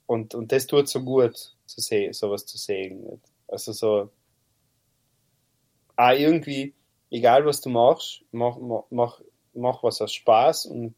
und, 0.07 0.35
und 0.35 0.53
das 0.53 0.67
tut 0.67 0.89
so 0.89 1.03
gut, 1.03 1.55
zu 1.69 1.81
sehen, 1.81 2.13
sowas 2.13 2.47
zu 2.47 2.59
sehen. 2.59 3.05
Nicht? 3.05 3.23
Also 3.47 3.73
so, 3.73 4.11
ah, 5.97 6.13
irgendwie, 6.13 6.75
egal 7.11 7.45
was 7.45 7.61
du 7.61 7.71
machst, 7.71 8.25
mach, 8.33 8.57
mach, 8.59 8.85
mach, 8.91 9.21
mach 9.59 9.83
was 9.83 10.01
aus 10.01 10.13
Spaß 10.13 10.67
und, 10.67 10.95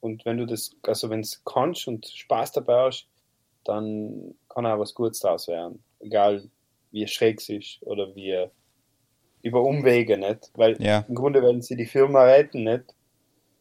und 0.00 0.24
wenn 0.24 0.38
du 0.38 0.46
das, 0.46 0.76
also 0.82 1.10
wenn 1.10 1.20
es 1.20 1.42
kannst 1.44 1.86
und 1.88 2.06
Spaß 2.06 2.52
dabei 2.52 2.86
hast, 2.86 3.06
dann 3.64 4.34
kann 4.48 4.66
auch 4.66 4.78
was 4.78 4.94
Gutes 4.94 5.20
draus 5.20 5.48
werden. 5.48 5.82
Egal 6.00 6.48
wie 6.90 7.06
schräg 7.06 7.40
es 7.40 7.48
ist 7.48 7.82
oder 7.82 8.14
wie 8.14 8.48
über 9.42 9.62
Umwege, 9.62 10.18
nicht? 10.18 10.50
Weil 10.54 10.80
Ja. 10.82 11.04
im 11.08 11.14
Grunde 11.14 11.42
werden 11.42 11.62
sie 11.62 11.76
die 11.76 11.86
Firma 11.86 12.24
retten, 12.24 12.64
nicht? 12.64 12.84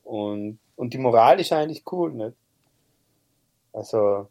Und, 0.03 0.60
und 0.76 0.94
die 0.94 0.98
Moral 0.98 1.40
ist 1.40 1.53
eigentlich 1.53 1.84
cool, 1.91 2.11
nicht? 2.14 2.36
Also, 3.72 4.27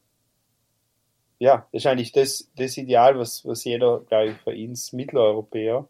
ja, 1.39 1.69
das 1.73 1.85
ist 1.85 1.87
eigentlich 1.87 2.13
das, 2.13 2.51
das 2.57 2.77
Ideal, 2.77 3.19
was, 3.19 3.45
was 3.47 3.65
jeder, 3.65 4.01
glaube 4.01 4.33
ich, 4.33 4.39
für 4.39 4.53
ihn 4.53 4.77
Mitteleuropäer 4.93 5.89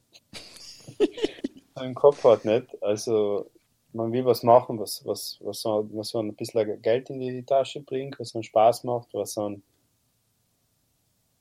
im 1.80 1.94
Kopf 1.94 2.22
hat, 2.24 2.44
nicht? 2.44 2.82
Also, 2.82 3.50
man 3.92 4.12
will 4.12 4.24
was 4.24 4.42
machen, 4.42 4.78
was, 4.78 5.04
was, 5.04 5.38
was, 5.40 5.60
so, 5.60 5.88
was 5.92 6.10
so 6.10 6.20
ein 6.20 6.34
bisschen 6.34 6.80
Geld 6.82 7.10
in 7.10 7.20
die 7.20 7.42
Tasche 7.42 7.80
bringt, 7.80 8.18
was 8.18 8.34
einen 8.34 8.44
Spaß 8.44 8.84
macht, 8.84 9.08
was 9.12 9.36
ein, 9.38 9.62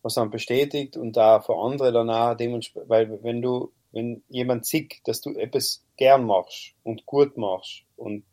was 0.01 0.15
man 0.15 0.29
bestätigt 0.29 0.95
und 0.97 1.17
da 1.17 1.41
für 1.41 1.55
andere 1.57 1.91
danach 1.91 2.35
dementsprechend, 2.37 2.89
weil 2.89 3.23
wenn 3.23 3.41
du, 3.41 3.71
wenn 3.91 4.23
jemand 4.29 4.65
sieht, 4.65 5.01
dass 5.05 5.21
du 5.21 5.31
etwas 5.35 5.83
gern 5.97 6.25
machst 6.25 6.73
und 6.83 7.05
gut 7.05 7.37
machst 7.37 7.83
und 7.97 8.23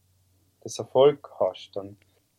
das 0.62 0.78
Erfolg 0.78 1.30
hast, 1.40 1.70
dann 1.74 1.96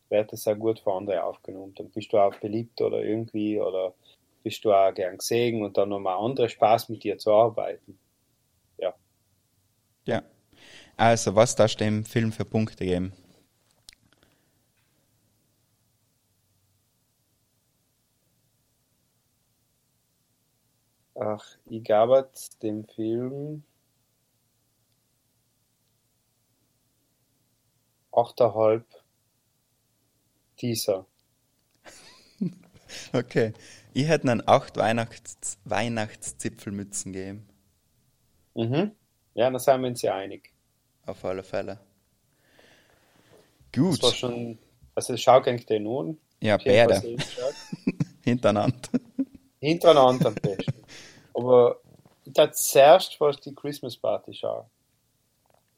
wird 0.08 0.32
das 0.32 0.46
auch 0.46 0.56
gut 0.56 0.80
für 0.80 0.92
andere 0.92 1.24
aufgenommen. 1.24 1.74
Dann 1.76 1.90
bist 1.90 2.12
du 2.12 2.18
auch 2.18 2.34
beliebt 2.36 2.80
oder 2.80 3.02
irgendwie 3.02 3.60
oder 3.60 3.94
bist 4.42 4.64
du 4.64 4.72
auch 4.72 4.94
gern 4.94 5.18
gesehen 5.18 5.62
und 5.62 5.76
dann 5.76 5.88
nochmal 5.88 6.18
andere 6.18 6.48
Spaß 6.48 6.88
mit 6.88 7.02
dir 7.02 7.18
zu 7.18 7.32
arbeiten. 7.32 7.98
Also, 10.96 11.34
was 11.34 11.54
darfst 11.56 11.80
du 11.80 11.84
dem 11.84 12.04
Film 12.04 12.32
für 12.32 12.44
Punkte 12.44 12.84
geben? 12.84 13.12
Ach, 21.14 21.44
ich 21.66 21.84
gab 21.84 22.10
dem 22.62 22.84
Film 22.86 23.62
8,5 28.12 28.84
Teaser. 30.56 31.06
Okay. 33.12 33.52
Ich 33.94 34.06
hätte 34.06 34.30
einen 34.30 34.46
8 34.46 34.76
Weihnachts 34.76 35.58
Weihnachtszipfelmützen 35.64 37.12
gegeben. 37.12 37.48
Mhm. 38.54 38.92
Ja, 39.34 39.50
da 39.50 39.58
sind 39.58 39.80
wir 39.82 39.88
uns 39.88 40.02
ja 40.02 40.14
einig. 40.14 40.55
Auf 41.06 41.24
alle 41.24 41.42
Fälle. 41.42 41.78
Das 43.72 43.82
war 43.82 43.90
Gut. 44.10 44.16
schon, 44.16 44.58
also 44.94 45.16
schau 45.16 45.40
gegen 45.42 45.64
den 45.66 45.82
nun. 45.84 46.18
Ja, 46.40 46.56
geschaut. 46.56 47.02
Hintereinander. 48.24 48.88
Hintereinander 49.60 50.28
am 50.28 50.34
besten. 50.34 50.74
Aber 51.34 51.80
ich 52.24 52.32
dachte 52.32 52.52
zuerst 52.52 53.14
fast 53.16 53.44
die 53.44 53.54
Christmas 53.54 53.96
Party 53.96 54.34
schauen. 54.34 54.66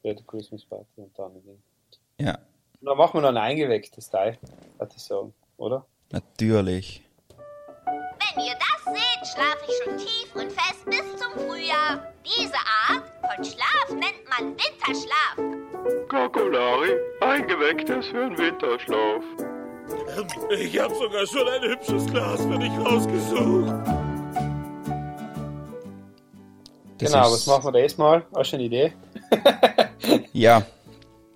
Ja, 0.03 0.13
die 0.13 0.23
Christmas 0.25 0.65
Party 0.65 0.85
und 1.01 1.17
dann 1.17 1.33
den. 1.33 1.61
Ja, 2.19 2.37
Und 2.79 2.87
dann 2.87 2.97
machen 2.97 3.15
wir 3.15 3.21
noch 3.21 3.29
ein 3.29 3.37
eingewecktes 3.37 4.09
Teil, 4.09 4.37
würde 4.77 4.93
ich 4.95 5.03
sagen, 5.03 5.33
oder? 5.57 5.85
natürlich. 6.11 7.03
Wenn 7.85 8.43
ihr 8.45 8.53
das 8.55 8.83
seht, 8.93 9.27
schlafe 9.33 9.65
ich 9.67 9.83
schon 9.83 9.97
tief 9.97 10.35
und 10.35 10.51
fest 10.51 10.85
bis 10.85 11.17
zum 11.17 11.31
Frühjahr. 11.45 12.13
Diese 12.25 12.55
Art 12.89 13.18
von 13.35 13.43
Schlaf 13.43 13.89
nennt 13.89 14.23
man 14.27 14.55
Winterschlaf. 14.57 15.37
Kakolari, 16.09 16.89
eingewecktes 17.21 18.07
für 18.07 18.29
den 18.29 18.37
Winterschlaf. 18.37 19.23
Ich 20.57 20.79
habe 20.79 20.95
sogar 20.95 21.27
schon 21.27 21.47
ein 21.47 21.61
hübsches 21.69 22.05
Glas 22.07 22.41
für 22.41 22.57
dich 22.57 22.71
rausgesucht. 22.71 23.73
Das 26.97 27.11
genau, 27.11 27.31
was 27.31 27.47
machen 27.47 27.73
wir 27.73 27.83
das 27.83 27.97
mal? 27.97 28.25
Hast 28.35 28.51
du 28.51 28.57
eine 28.57 28.65
Idee? 28.65 28.93
Ja, 30.33 30.65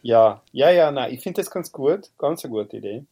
Ja, 0.03 0.43
ja, 0.53 0.71
ja, 0.71 0.91
nein, 0.91 1.15
ich 1.15 1.23
finde 1.23 1.41
das 1.41 1.51
ganz 1.51 1.73
gut. 1.73 2.11
Ganz 2.19 2.45
eine 2.45 2.53
gute 2.53 2.77
Idee. 2.77 3.07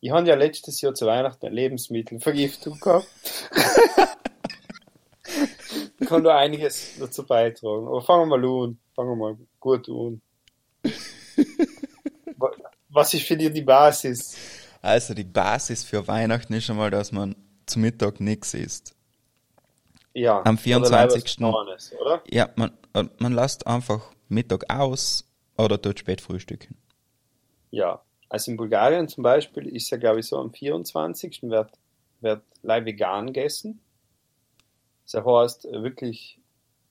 Ich 0.00 0.10
habe 0.10 0.28
ja 0.28 0.34
letztes 0.36 0.80
Jahr 0.80 0.94
zu 0.94 1.06
Weihnachten 1.06 1.46
eine 1.46 1.54
Lebensmittelvergiftung 1.54 2.78
gehabt. 2.78 3.06
ich 6.00 6.06
kann 6.08 6.22
da 6.24 6.36
einiges 6.38 6.96
dazu 6.98 7.24
beitragen. 7.26 7.86
Aber 7.88 8.00
fangen 8.02 8.28
wir 8.28 8.38
mal 8.38 8.44
an. 8.64 8.78
Fangen 8.94 9.10
wir 9.10 9.16
mal 9.16 9.36
gut 9.60 9.88
an. 9.88 10.20
Wa- 12.36 12.52
Was 12.90 13.14
ist 13.14 13.24
für 13.26 13.36
dich 13.36 13.52
die 13.52 13.62
Basis? 13.62 14.36
Also 14.80 15.14
die 15.14 15.24
Basis 15.24 15.82
für 15.84 16.06
Weihnachten 16.06 16.52
ist 16.52 16.64
schon 16.66 16.76
mal, 16.76 16.90
dass 16.90 17.10
man 17.12 17.34
zu 17.66 17.78
Mittag 17.80 18.20
nichts 18.20 18.54
isst. 18.54 18.94
Ja. 20.14 20.38
Am 20.44 20.54
oder 20.54 20.62
24. 20.62 20.90
Leibers 20.90 21.36
Johannes, 21.38 21.92
oder? 22.00 22.22
Ja, 22.30 22.48
man, 22.56 22.70
äh, 22.94 23.04
man 23.18 23.32
lässt 23.34 23.66
einfach 23.66 24.12
Mittag 24.28 24.70
aus 24.72 25.24
oder 25.56 25.80
tut 25.80 25.98
spät 25.98 26.20
frühstücken. 26.20 26.76
Ja. 27.70 28.00
Also 28.28 28.50
in 28.50 28.56
Bulgarien 28.56 29.08
zum 29.08 29.22
Beispiel 29.22 29.66
ist 29.68 29.90
ja, 29.90 29.96
glaube 29.96 30.20
ich, 30.20 30.26
so 30.26 30.38
am 30.38 30.52
24. 30.52 31.44
wird, 31.44 31.70
wird 32.20 32.42
live 32.62 32.84
vegan 32.84 33.28
gegessen. 33.28 33.80
Das 35.10 35.24
heißt 35.24 35.64
äh, 35.66 35.82
wirklich, 35.82 36.38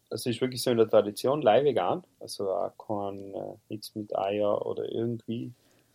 das 0.09 0.26
ist 0.26 0.41
wirklich 0.41 0.61
so 0.61 0.72
in 0.72 0.77
der 0.77 0.89
Tradition, 0.89 1.41
live 1.41 1.64
vegan. 1.64 2.03
Also 2.19 2.51
auch 2.51 2.73
kein, 2.77 3.34
äh, 3.34 3.55
nichts 3.69 3.93
mit 3.95 4.18
Eier 4.18 4.65
oder 4.65 4.91
irgendwie. 4.91 5.51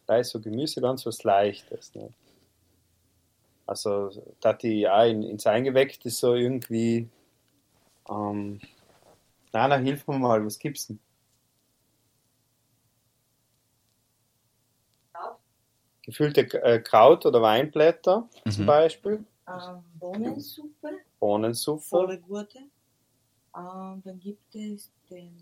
Ist 0.09 0.31
so 0.31 0.41
Gemüse, 0.41 0.83
ganz 0.83 1.07
was 1.07 1.25
Leichtes. 1.25 1.95
Ne? 1.95 2.11
Also, 3.67 4.11
da 4.41 4.53
die 4.53 4.87
auch 4.87 5.07
in, 5.07 5.23
ins 5.23 5.47
Eingeweckte 5.47 6.11
so 6.11 6.35
irgendwie, 6.35 7.09
ähm, 8.11 8.61
na, 9.53 9.69
na, 9.69 9.77
hilf 9.77 10.07
mir 10.07 10.19
mal, 10.19 10.45
was 10.45 10.59
gibt's 10.59 10.89
denn? 10.89 10.99
Gefüllte 16.03 16.41
äh, 16.63 16.81
Kraut- 16.81 17.25
oder 17.27 17.41
Weinblätter 17.43 18.29
zum 18.51 18.63
Mhm. 18.65 18.67
Beispiel. 18.67 19.25
Ähm, 19.49 19.85
Bohnensuppe, 19.99 20.91
Bohnensuppe. 21.19 21.83
volle 21.83 22.19
gute. 22.19 22.59
Ähm, 23.57 24.03
dann 24.05 24.19
gibt 24.21 24.55
es 24.55 24.91
den 25.11 25.37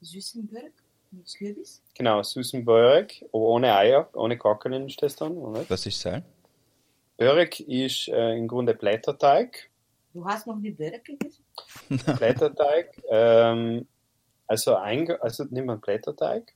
süßen 0.00 0.46
Burg 0.46 0.72
mit 1.12 1.32
Kürbis. 1.36 1.80
Genau, 1.96 2.22
süßen 2.22 2.64
Börek, 2.64 3.24
ohne 3.32 3.74
Eier, 3.76 4.08
ohne 4.14 4.36
Kackeln 4.36 4.88
ist 4.88 5.00
das 5.02 5.16
dann. 5.16 5.32
Oder? 5.36 5.64
Was 5.70 5.86
ist 5.86 6.04
das? 6.04 6.22
Börek 7.16 7.60
ist 7.60 8.08
äh, 8.08 8.36
im 8.36 8.48
Grunde 8.48 8.74
Blätterteig. 8.74 9.70
Du 10.12 10.24
hast 10.24 10.46
noch 10.46 10.60
die 10.60 10.72
Burg 10.72 11.04
gegessen? 11.04 11.44
Blätterteig. 12.18 13.00
ähm, 13.08 13.86
also, 14.46 14.74
ein, 14.76 15.10
also 15.20 15.44
nimmt 15.44 15.68
man 15.68 15.80
Blätterteig. 15.80 16.52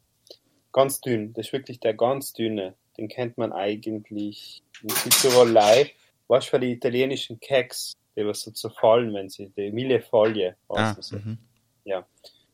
Ganz 0.72 1.00
dünn. 1.00 1.32
Das 1.32 1.46
ist 1.46 1.52
wirklich 1.52 1.80
der 1.80 1.94
ganz 1.94 2.32
dünne. 2.32 2.74
Den 2.98 3.08
kennt 3.08 3.38
man 3.38 3.52
eigentlich 3.52 4.62
in 4.82 4.88
Südtirolei. 4.90 5.92
Was 6.26 6.46
für 6.46 6.58
die 6.60 6.72
italienischen 6.72 7.40
Keks, 7.40 7.92
die 8.16 8.26
was 8.26 8.42
so 8.42 8.50
zerfallen, 8.50 9.14
wenn 9.14 9.28
sie, 9.28 9.48
die 9.56 9.70
Millefolie, 9.70 10.56
Ah, 10.68 10.74
weißt 10.74 10.98
du, 10.98 11.02
so. 11.02 11.16
mhm. 11.16 11.38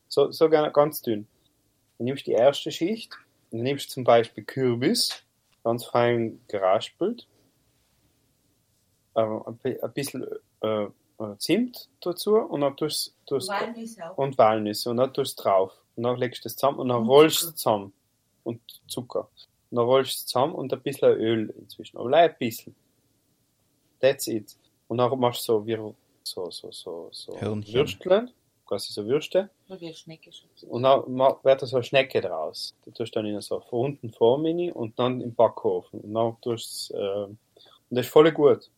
So, 0.07 0.31
so 0.31 0.49
ga- 0.49 0.69
ganz 0.69 1.01
dünn. 1.01 1.27
Dann 1.97 2.05
nimmst 2.05 2.25
du 2.25 2.31
die 2.31 2.37
erste 2.37 2.71
Schicht 2.71 3.11
und 3.51 3.57
dann 3.59 3.63
nimmst 3.63 3.89
du 3.89 3.93
zum 3.95 4.03
Beispiel 4.05 4.43
Kürbis, 4.45 5.23
ganz 5.63 5.83
fein 5.85 6.39
geraspelt, 6.47 7.27
äh, 9.15 9.21
ein 9.21 9.57
bi- 9.57 9.81
ein 9.81 9.93
bisschen 9.93 10.25
äh, 10.61 10.87
Zimt 11.37 11.89
dazu 12.01 12.35
und 12.35 12.61
dann 12.61 12.75
tust 12.77 13.15
du 13.27 13.35
Walnüsse 13.37 14.09
auch. 14.11 14.17
und 14.17 14.37
Walnüsse 14.37 14.89
und 14.89 14.97
dann 14.97 15.13
tust 15.13 15.39
du 15.39 15.43
drauf 15.43 15.73
und 15.95 16.03
dann 16.03 16.17
legst 16.17 16.43
du 16.43 16.49
das 16.49 16.55
zusammen 16.57 16.79
und 16.79 16.89
dann 16.89 17.01
Und 17.03 17.07
rollst 17.09 17.41
du 17.43 17.51
zusammen 17.51 17.93
und 18.43 18.59
Zucker. 18.87 19.29
Und 19.71 19.77
dann 19.77 19.85
rollst 19.85 20.11
du 20.11 20.15
es 20.15 20.25
zusammen 20.25 20.53
und 20.53 20.71
ein 20.73 20.81
bisschen 20.81 21.09
Öl 21.09 21.53
inzwischen, 21.57 21.97
aber 21.97 22.09
leider 22.09 22.33
ein 22.33 22.39
bisschen. 22.39 22.75
That's 23.99 24.27
it. 24.27 24.55
Und 24.87 24.97
dann 24.97 25.19
machst 25.19 25.47
du 25.47 25.53
so 25.53 25.65
wie 25.65 25.75
so 26.23 26.49
so 26.51 26.71
so 26.71 27.09
so. 27.11 27.33
Würsteln, 27.73 28.31
quasi 28.65 28.93
so 28.93 29.05
Würste. 29.05 29.49
Und 30.67 30.83
dann 30.83 31.03
wird 31.43 31.61
da 31.61 31.65
so 31.65 31.77
eine 31.77 31.83
Schnecke 31.83 32.21
draus. 32.21 32.75
Die 32.85 32.91
tust 32.91 33.15
du 33.15 33.19
dann 33.19 33.25
in 33.25 33.41
so 33.41 33.61
unten 33.71 34.11
Formini 34.11 34.71
und 34.71 34.97
dann 34.99 35.21
im 35.21 35.33
Backofen. 35.33 36.01
Und 36.01 36.13
dann 36.13 36.37
tust 36.41 36.91
du 36.91 36.95
äh, 36.95 37.27
und 37.89 37.97
das 37.97 38.07
ist 38.07 38.11
voll 38.11 38.31
gut. 38.31 38.69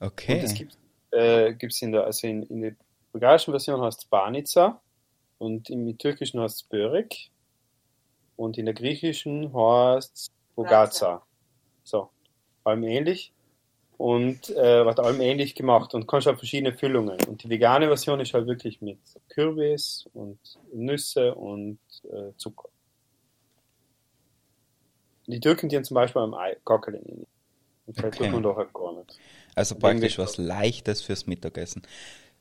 Okay. 0.00 0.34
Und 0.34 0.42
das 0.42 0.54
gibt 0.54 0.76
äh, 1.12 1.54
gibt's 1.54 1.80
in 1.82 1.92
der, 1.92 2.04
also 2.04 2.26
in, 2.26 2.42
in 2.44 2.62
der 2.62 2.76
bulgarischen 3.12 3.52
Version 3.52 3.80
heißt 3.80 4.00
es 4.00 4.04
Banica 4.06 4.80
und 5.38 5.70
im 5.70 5.96
türkischen 5.98 6.40
heißt 6.40 6.56
es 6.56 6.62
Börek 6.64 7.30
und 8.36 8.58
in 8.58 8.66
der 8.66 8.74
griechischen 8.74 9.54
heißt 9.54 10.14
es 10.14 10.30
Bogaza. 10.54 11.22
So, 11.84 12.10
allem 12.64 12.84
ähnlich 12.84 13.32
und 13.98 14.50
äh, 14.50 14.84
wird 14.84 14.98
allem 14.98 15.20
ähnlich 15.20 15.54
gemacht 15.54 15.94
und 15.94 16.08
kannst 16.08 16.26
auch 16.26 16.36
verschiedene 16.36 16.76
Füllungen. 16.76 17.18
Und 17.28 17.44
die 17.44 17.48
vegane 17.48 17.86
Version 17.86 18.18
ist 18.20 18.34
halt 18.34 18.46
wirklich 18.46 18.80
mit 18.80 18.98
Kürbis 19.28 20.08
und 20.12 20.40
Nüsse 20.72 21.34
und 21.34 21.78
äh, 22.04 22.32
Zucker. 22.36 22.68
Die 25.26 25.38
Türken 25.38 25.68
die 25.68 25.76
haben 25.76 25.84
zum 25.84 25.94
Beispiel 25.94 26.22
am 26.22 26.34
Ei 26.34 26.56
Kackeln 26.64 26.96
in. 26.96 27.26
Und 27.86 27.96
das 27.96 28.04
Okay. 28.06 28.24
tut 28.24 28.32
man 28.32 28.42
doch 28.42 28.56
halt 28.56 28.72
gar 28.72 28.92
nicht. 28.92 29.20
also 29.54 29.76
praktisch 29.76 30.18
was 30.18 30.36
Leichtes 30.36 31.02
fürs 31.02 31.26
Mittagessen. 31.26 31.82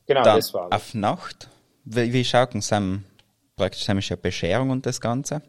Genau, 0.08 0.24
Dann 0.24 0.38
das 0.38 0.54
war 0.54 0.72
auf 0.72 0.94
Nacht, 0.96 1.50
wie, 1.86 2.12
wie 2.12 2.26
schaut 2.26 2.54
denn 2.56 3.04
praktisch 3.56 4.10
ja 4.10 4.16
Bescherung 4.16 4.72
und 4.72 4.86
das 4.88 5.00
Ganze. 5.00 5.44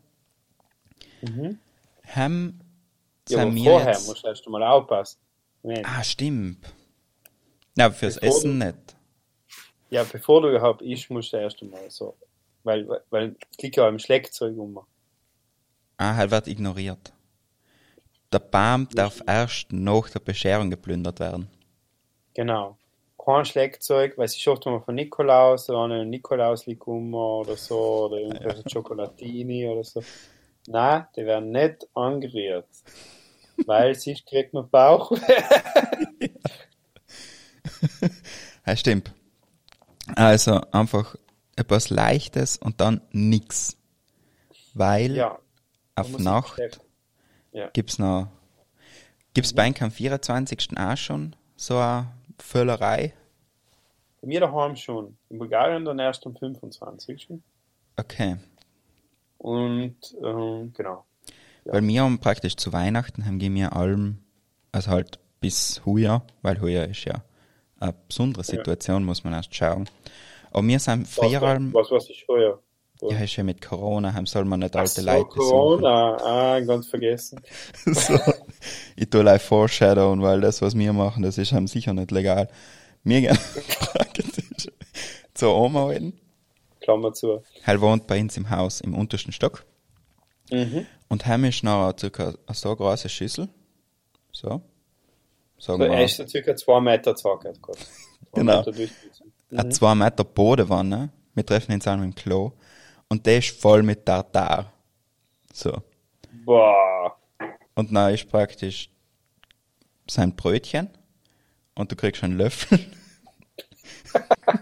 Mhm. 1.22 1.58
Haben 2.06 2.60
Ja, 3.28 3.38
vorher 3.50 3.92
jetzt, 3.92 4.06
musst 4.08 4.24
du 4.24 4.28
erst 4.28 4.48
mal 4.48 4.62
aufpassen. 4.62 5.18
Moment. 5.62 5.86
Ah, 5.88 6.02
stimmt. 6.02 6.72
Ja, 7.76 7.90
fürs 7.90 8.18
Bevor 8.18 8.36
Essen 8.36 8.58
du- 8.60 8.66
nicht. 8.66 8.96
Ja, 9.90 10.04
bevor 10.04 10.40
du 10.42 10.48
überhaupt 10.50 10.82
isst, 10.82 11.10
musst 11.10 11.32
du 11.32 11.36
erst 11.36 11.62
einmal 11.62 11.90
so. 11.90 12.16
Weil, 12.64 12.88
weil, 12.88 13.00
weil 13.10 13.36
es 13.50 13.62
liegt 13.62 13.76
ja 13.76 13.88
im 13.88 13.98
Schleckzeug 13.98 14.56
um. 14.56 14.80
Ah, 15.98 16.14
halt 16.16 16.30
wird 16.30 16.48
ignoriert. 16.48 17.12
Der 18.32 18.38
Baum 18.38 18.88
darf 18.94 19.20
erst 19.26 19.72
nach 19.72 20.08
der 20.08 20.20
Bescherung 20.20 20.70
geplündert 20.70 21.20
werden. 21.20 21.48
Genau. 22.34 22.78
Kein 23.22 23.44
Schleckzeug, 23.44 24.16
weil 24.16 24.26
sie 24.28 24.40
schaut 24.40 24.64
mal 24.66 24.80
von 24.80 24.94
Nikolaus, 24.94 25.68
oder 25.68 25.82
einen 25.84 26.08
Nikolaus 26.10 26.66
liegt 26.66 26.86
um 26.86 27.12
oder 27.14 27.56
so, 27.56 28.06
oder 28.06 28.16
irgendwelche 28.18 28.68
Schokolatini 28.68 29.68
oder 29.68 29.84
so. 29.84 30.02
Nein, 30.66 31.06
die 31.16 31.26
werden 31.26 31.50
nicht 31.50 31.86
angerührt. 31.94 32.68
weil 33.66 33.94
sonst 33.98 34.26
kriegt 34.26 34.54
man 34.54 34.68
Bauch. 34.68 35.12
Ja, 38.64 38.76
stimmt. 38.76 39.12
Also 40.14 40.60
einfach 40.70 41.16
etwas 41.56 41.90
Leichtes 41.90 42.56
und 42.56 42.80
dann 42.80 43.00
nix. 43.10 43.76
Weil 44.74 45.16
ja, 45.16 45.38
auf 45.96 46.18
Nacht. 46.18 46.60
Ja. 47.52 47.68
gibt's 47.72 47.98
noch, 47.98 48.28
gibt's 49.34 49.52
bei 49.52 49.68
euch 49.68 49.82
am 49.82 49.90
24. 49.90 50.78
auch 50.78 50.96
schon 50.96 51.36
so 51.56 51.76
eine 51.76 52.12
Völlerei? 52.38 53.14
bei 54.22 54.28
mir 54.28 54.40
daheim 54.40 54.76
schon. 54.76 55.18
In 55.28 55.38
Bulgarien 55.38 55.84
dann 55.84 55.98
erst 55.98 56.24
am 56.26 56.36
25. 56.36 57.28
Okay. 57.96 58.36
Und 59.42 59.96
ähm, 60.22 60.72
genau. 60.72 61.04
Ja. 61.64 61.74
Weil 61.74 61.86
wir 61.86 62.02
haben 62.02 62.18
praktisch 62.18 62.56
zu 62.56 62.72
Weihnachten 62.72 63.26
haben 63.26 63.40
wir 63.40 63.74
allem, 63.74 64.18
also 64.70 64.90
halt 64.90 65.18
bis 65.40 65.82
Heuer, 65.84 66.24
weil 66.42 66.60
Heuer 66.60 66.86
ist 66.86 67.04
ja 67.04 67.24
eine 67.80 67.94
besondere 68.06 68.44
Situation, 68.44 69.04
muss 69.04 69.24
man 69.24 69.32
erst 69.32 69.54
schauen. 69.54 69.88
Aber 70.52 70.66
wir 70.66 70.78
sind 70.78 71.08
früher 71.08 71.40
was, 71.40 71.50
allem, 71.50 71.74
was, 71.74 71.90
was 71.90 72.08
ist 72.08 72.24
heuer? 72.28 72.60
ja, 73.00 73.18
ist 73.18 73.34
ja 73.34 73.42
mit 73.42 73.60
Corona, 73.60 74.14
haben 74.14 74.26
soll 74.26 74.44
man 74.44 74.60
nicht 74.60 74.76
alte 74.76 75.00
so, 75.00 75.06
Leute. 75.06 75.24
Corona, 75.24 76.16
ah, 76.18 76.60
ganz 76.60 76.86
vergessen. 76.86 77.40
so. 77.84 78.16
Ich 78.94 79.10
tue 79.10 79.22
like 79.22 79.42
Foreshadowen, 79.42 80.22
weil 80.22 80.40
das, 80.40 80.62
was 80.62 80.76
wir 80.76 80.92
machen, 80.92 81.24
das 81.24 81.36
ist 81.36 81.52
einem 81.52 81.66
sicher 81.66 81.94
nicht 81.94 82.12
legal. 82.12 82.48
Wir 83.02 83.22
gehen 83.22 83.38
praktisch 83.80 84.68
zur 85.34 85.56
Oma 85.56 85.90
hin. 85.90 86.12
Klammer 86.82 87.12
zu. 87.12 87.42
Er 87.64 87.80
wohnt 87.80 88.06
bei 88.06 88.20
uns 88.20 88.36
im 88.36 88.50
Haus 88.50 88.80
im 88.80 88.94
untersten 88.94 89.32
Stock. 89.32 89.64
Mhm. 90.50 90.86
Und 91.08 91.26
heim 91.26 91.44
ist 91.44 91.62
noch 91.64 91.92
circa 91.98 92.34
eine 92.46 92.54
so 92.54 92.74
große 92.76 93.08
Schüssel. 93.08 93.48
So. 94.32 94.48
Sagen 94.48 94.62
So, 95.58 95.78
wir 95.78 95.86
er 95.88 96.04
ist 96.04 96.16
so 96.16 96.26
circa 96.26 96.54
zwei 96.56 96.80
Meter. 96.80 97.14
Zwei 97.14 97.36
Genau. 98.34 98.58
Meter 98.58 98.72
Durchmesser. 98.72 99.24
eine 99.56 99.68
2 99.68 99.94
Meter 99.94 100.24
Bodenwanne. 100.24 101.10
Wir 101.34 101.44
treffen 101.46 101.72
uns 101.72 101.86
an 101.86 102.02
im 102.02 102.14
Klo. 102.14 102.52
Und 103.08 103.26
der 103.26 103.38
ist 103.38 103.60
voll 103.60 103.82
mit 103.82 104.06
Tartar. 104.06 104.72
So. 105.52 105.82
Boah. 106.44 107.16
Und 107.74 107.92
dann 107.92 108.14
ist 108.14 108.28
praktisch 108.28 108.88
sein 110.08 110.34
Brötchen. 110.34 110.88
Und 111.74 111.92
du 111.92 111.96
kriegst 111.96 112.22
einen 112.24 112.36
Löffel. 112.38 112.78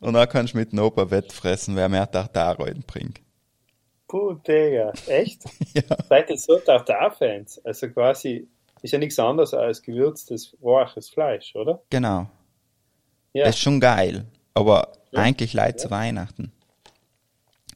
und 0.00 0.14
dann 0.14 0.28
kannst 0.28 0.54
du 0.54 0.58
mit 0.58 0.72
dem 0.72 0.78
Opa 0.80 1.10
wettfressen, 1.10 1.76
wer 1.76 1.88
mehr 1.88 2.10
Tartar 2.10 2.56
bringt. 2.56 3.20
Puh, 4.08 4.34
Digga. 4.34 4.92
Echt? 5.08 5.42
Ja. 5.74 5.82
Seid 6.08 6.30
ihr 6.30 6.38
so 6.38 6.58
Tartar-Fans? 6.58 7.60
Also 7.64 7.88
quasi, 7.90 8.48
ist 8.82 8.92
ja 8.92 8.98
nichts 8.98 9.18
anderes 9.18 9.52
als 9.52 9.82
gewürztes, 9.82 10.56
rohes 10.62 11.10
Fleisch, 11.10 11.54
oder? 11.54 11.82
Genau. 11.90 12.26
Ja. 13.32 13.44
Das 13.44 13.56
ist 13.56 13.60
schon 13.62 13.80
geil. 13.80 14.24
Aber 14.54 14.92
Ja. 15.10 15.20
eigentlich 15.20 15.52
leid 15.52 15.78
zu 15.80 15.90
Weihnachten. 15.90 16.52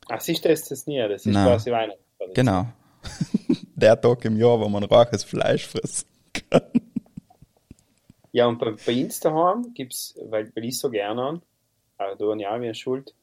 Ach, 0.08 0.20
siehst 0.20 0.44
du 0.44 0.48
das, 0.48 0.86
nie? 0.86 0.98
Das 1.00 1.26
ist 1.26 1.32
Nein. 1.32 1.46
quasi 1.46 1.70
Weihnachten. 1.70 2.00
Genau. 2.34 2.66
Der 3.74 4.00
Tag 4.00 4.24
im 4.24 4.36
Jahr, 4.38 4.58
wo 4.60 4.68
man 4.68 4.84
rohes 4.84 5.24
Fleisch 5.24 5.66
fressen 5.66 6.06
kann. 6.50 6.62
Ja, 8.32 8.46
und 8.46 8.58
bei, 8.58 8.72
bei 8.86 9.02
uns 9.04 9.20
daheim 9.20 9.72
gibt's, 9.74 10.14
weil, 10.28 10.50
weil 10.54 10.64
ich 10.64 10.78
so 10.78 10.88
gerne 10.90 11.22
an, 11.22 11.42
wir 12.00 12.74
schuld, 12.74 13.14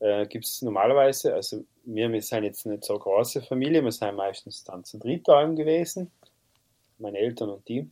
äh, 0.00 0.26
gibt's 0.26 0.62
normalerweise, 0.62 1.34
also 1.34 1.64
wir, 1.84 2.10
wir 2.10 2.22
sind 2.22 2.44
jetzt 2.44 2.66
nicht 2.66 2.84
so 2.84 2.94
eine 2.94 3.02
große 3.02 3.42
Familie, 3.42 3.84
wir 3.84 3.92
sind 3.92 4.16
meistens 4.16 4.64
dann 4.64 4.84
zu 4.84 4.98
dritt 4.98 5.28
daheim 5.28 5.56
gewesen, 5.56 6.10
meine 6.98 7.18
Eltern 7.18 7.50
und 7.50 7.68
die. 7.68 7.90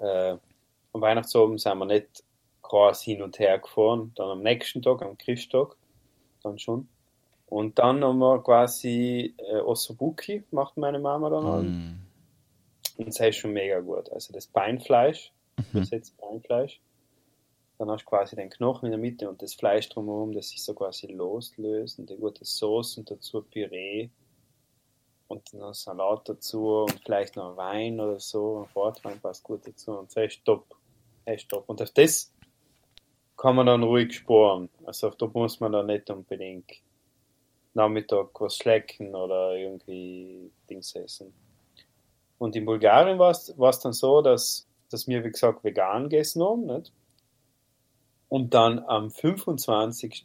Äh, 0.00 0.36
am 0.92 1.00
Weihnachtsabend 1.00 1.60
sind 1.60 1.78
wir 1.78 1.86
nicht 1.86 2.24
groß 2.62 3.02
hin 3.02 3.22
und 3.22 3.38
her 3.38 3.58
gefahren, 3.58 4.12
dann 4.16 4.30
am 4.30 4.42
nächsten 4.42 4.82
Tag, 4.82 5.02
am 5.02 5.18
Christtag, 5.18 5.76
dann 6.42 6.58
schon. 6.58 6.88
Und 7.46 7.78
dann 7.78 8.02
haben 8.02 8.18
wir 8.18 8.42
quasi 8.42 9.34
äh, 9.38 9.58
Ossobuki, 9.58 10.42
macht 10.50 10.76
meine 10.76 10.98
Mama 10.98 11.30
dann 11.30 11.46
an. 11.46 11.66
Mm. 11.66 12.04
Und 12.96 13.06
das 13.06 13.20
ist 13.20 13.36
schon 13.36 13.52
mega 13.52 13.80
gut. 13.80 14.10
Also 14.10 14.32
das 14.32 14.46
Beinfleisch, 14.46 15.32
das 15.72 15.90
jetzt 15.90 16.16
Beinfleisch. 16.18 16.80
Dann 17.78 17.90
hast 17.90 18.02
du 18.02 18.06
quasi 18.06 18.36
den 18.36 18.50
Knochen 18.50 18.86
in 18.86 18.92
der 18.92 19.00
Mitte 19.00 19.28
und 19.28 19.42
das 19.42 19.54
Fleisch 19.54 19.88
drumherum, 19.88 20.32
das 20.32 20.50
sich 20.50 20.62
so 20.62 20.74
quasi 20.74 21.08
loslöst 21.08 21.98
und 21.98 22.08
die 22.08 22.16
gute 22.16 22.44
Sauce 22.44 22.98
und 22.98 23.10
dazu 23.10 23.42
Püree. 23.42 24.10
und 25.28 25.52
dann 25.52 25.74
Salat 25.74 26.28
dazu 26.28 26.82
und 26.82 27.00
vielleicht 27.04 27.36
noch 27.36 27.56
Wein 27.56 28.00
oder 28.00 28.20
so. 28.20 28.62
Ein 28.62 28.72
Portwein 28.72 29.20
passt 29.20 29.42
gut 29.42 29.66
dazu 29.66 29.92
und 29.98 30.14
das 30.14 30.34
ist 30.34 30.44
top. 30.44 30.76
Das 31.24 31.36
ist 31.36 31.48
top. 31.48 31.64
Und 31.68 31.82
auf 31.82 31.90
das 31.90 32.32
kann 33.36 33.56
man 33.56 33.66
dann 33.66 33.82
ruhig 33.82 34.14
sparen. 34.14 34.68
Also 34.84 35.10
da 35.10 35.26
muss 35.32 35.60
man 35.60 35.72
dann 35.72 35.86
nicht 35.86 36.08
unbedingt 36.10 36.70
Nachmittag 37.74 38.28
was 38.40 38.56
schlecken 38.56 39.14
oder 39.14 39.56
irgendwie 39.56 40.50
Dings 40.70 40.94
essen. 40.94 41.34
Und 42.38 42.54
in 42.54 42.64
Bulgarien 42.64 43.18
war 43.18 43.30
es 43.30 43.78
dann 43.80 43.92
so, 43.92 44.22
dass, 44.22 44.66
dass 44.90 45.08
wir, 45.08 45.24
wie 45.24 45.30
gesagt, 45.30 45.64
vegan 45.64 46.04
gegessen 46.04 46.42
haben. 46.44 46.66
Nicht? 46.66 46.92
Und 48.34 48.52
dann 48.52 48.80
am 48.80 49.12
25. 49.12 50.24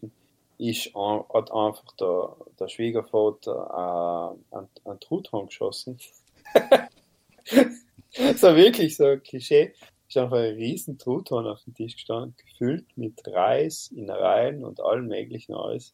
Ist, 0.58 0.96
hat 0.96 1.52
einfach 1.52 1.96
der, 2.00 2.36
der 2.60 2.68
Schwiegervater 2.68 4.34
äh, 4.52 4.56
einen, 4.56 4.68
einen 4.84 5.00
Truthahn 5.00 5.46
geschossen. 5.46 6.00
so 8.36 8.56
wirklich 8.56 8.98
so 8.98 9.06
ein 9.06 9.22
Klischee. 9.22 9.76
Ist 10.08 10.18
einfach 10.18 10.38
ein 10.38 10.56
riesen 10.56 10.98
Truthahn 10.98 11.46
auf 11.46 11.64
dem 11.66 11.76
Tisch 11.76 11.94
gestanden, 11.94 12.34
gefüllt 12.36 12.88
mit 12.96 13.22
Reis, 13.28 13.92
Innereien 13.96 14.66
und 14.66 14.82
allem 14.82 15.06
möglichen 15.06 15.54
alles. 15.54 15.94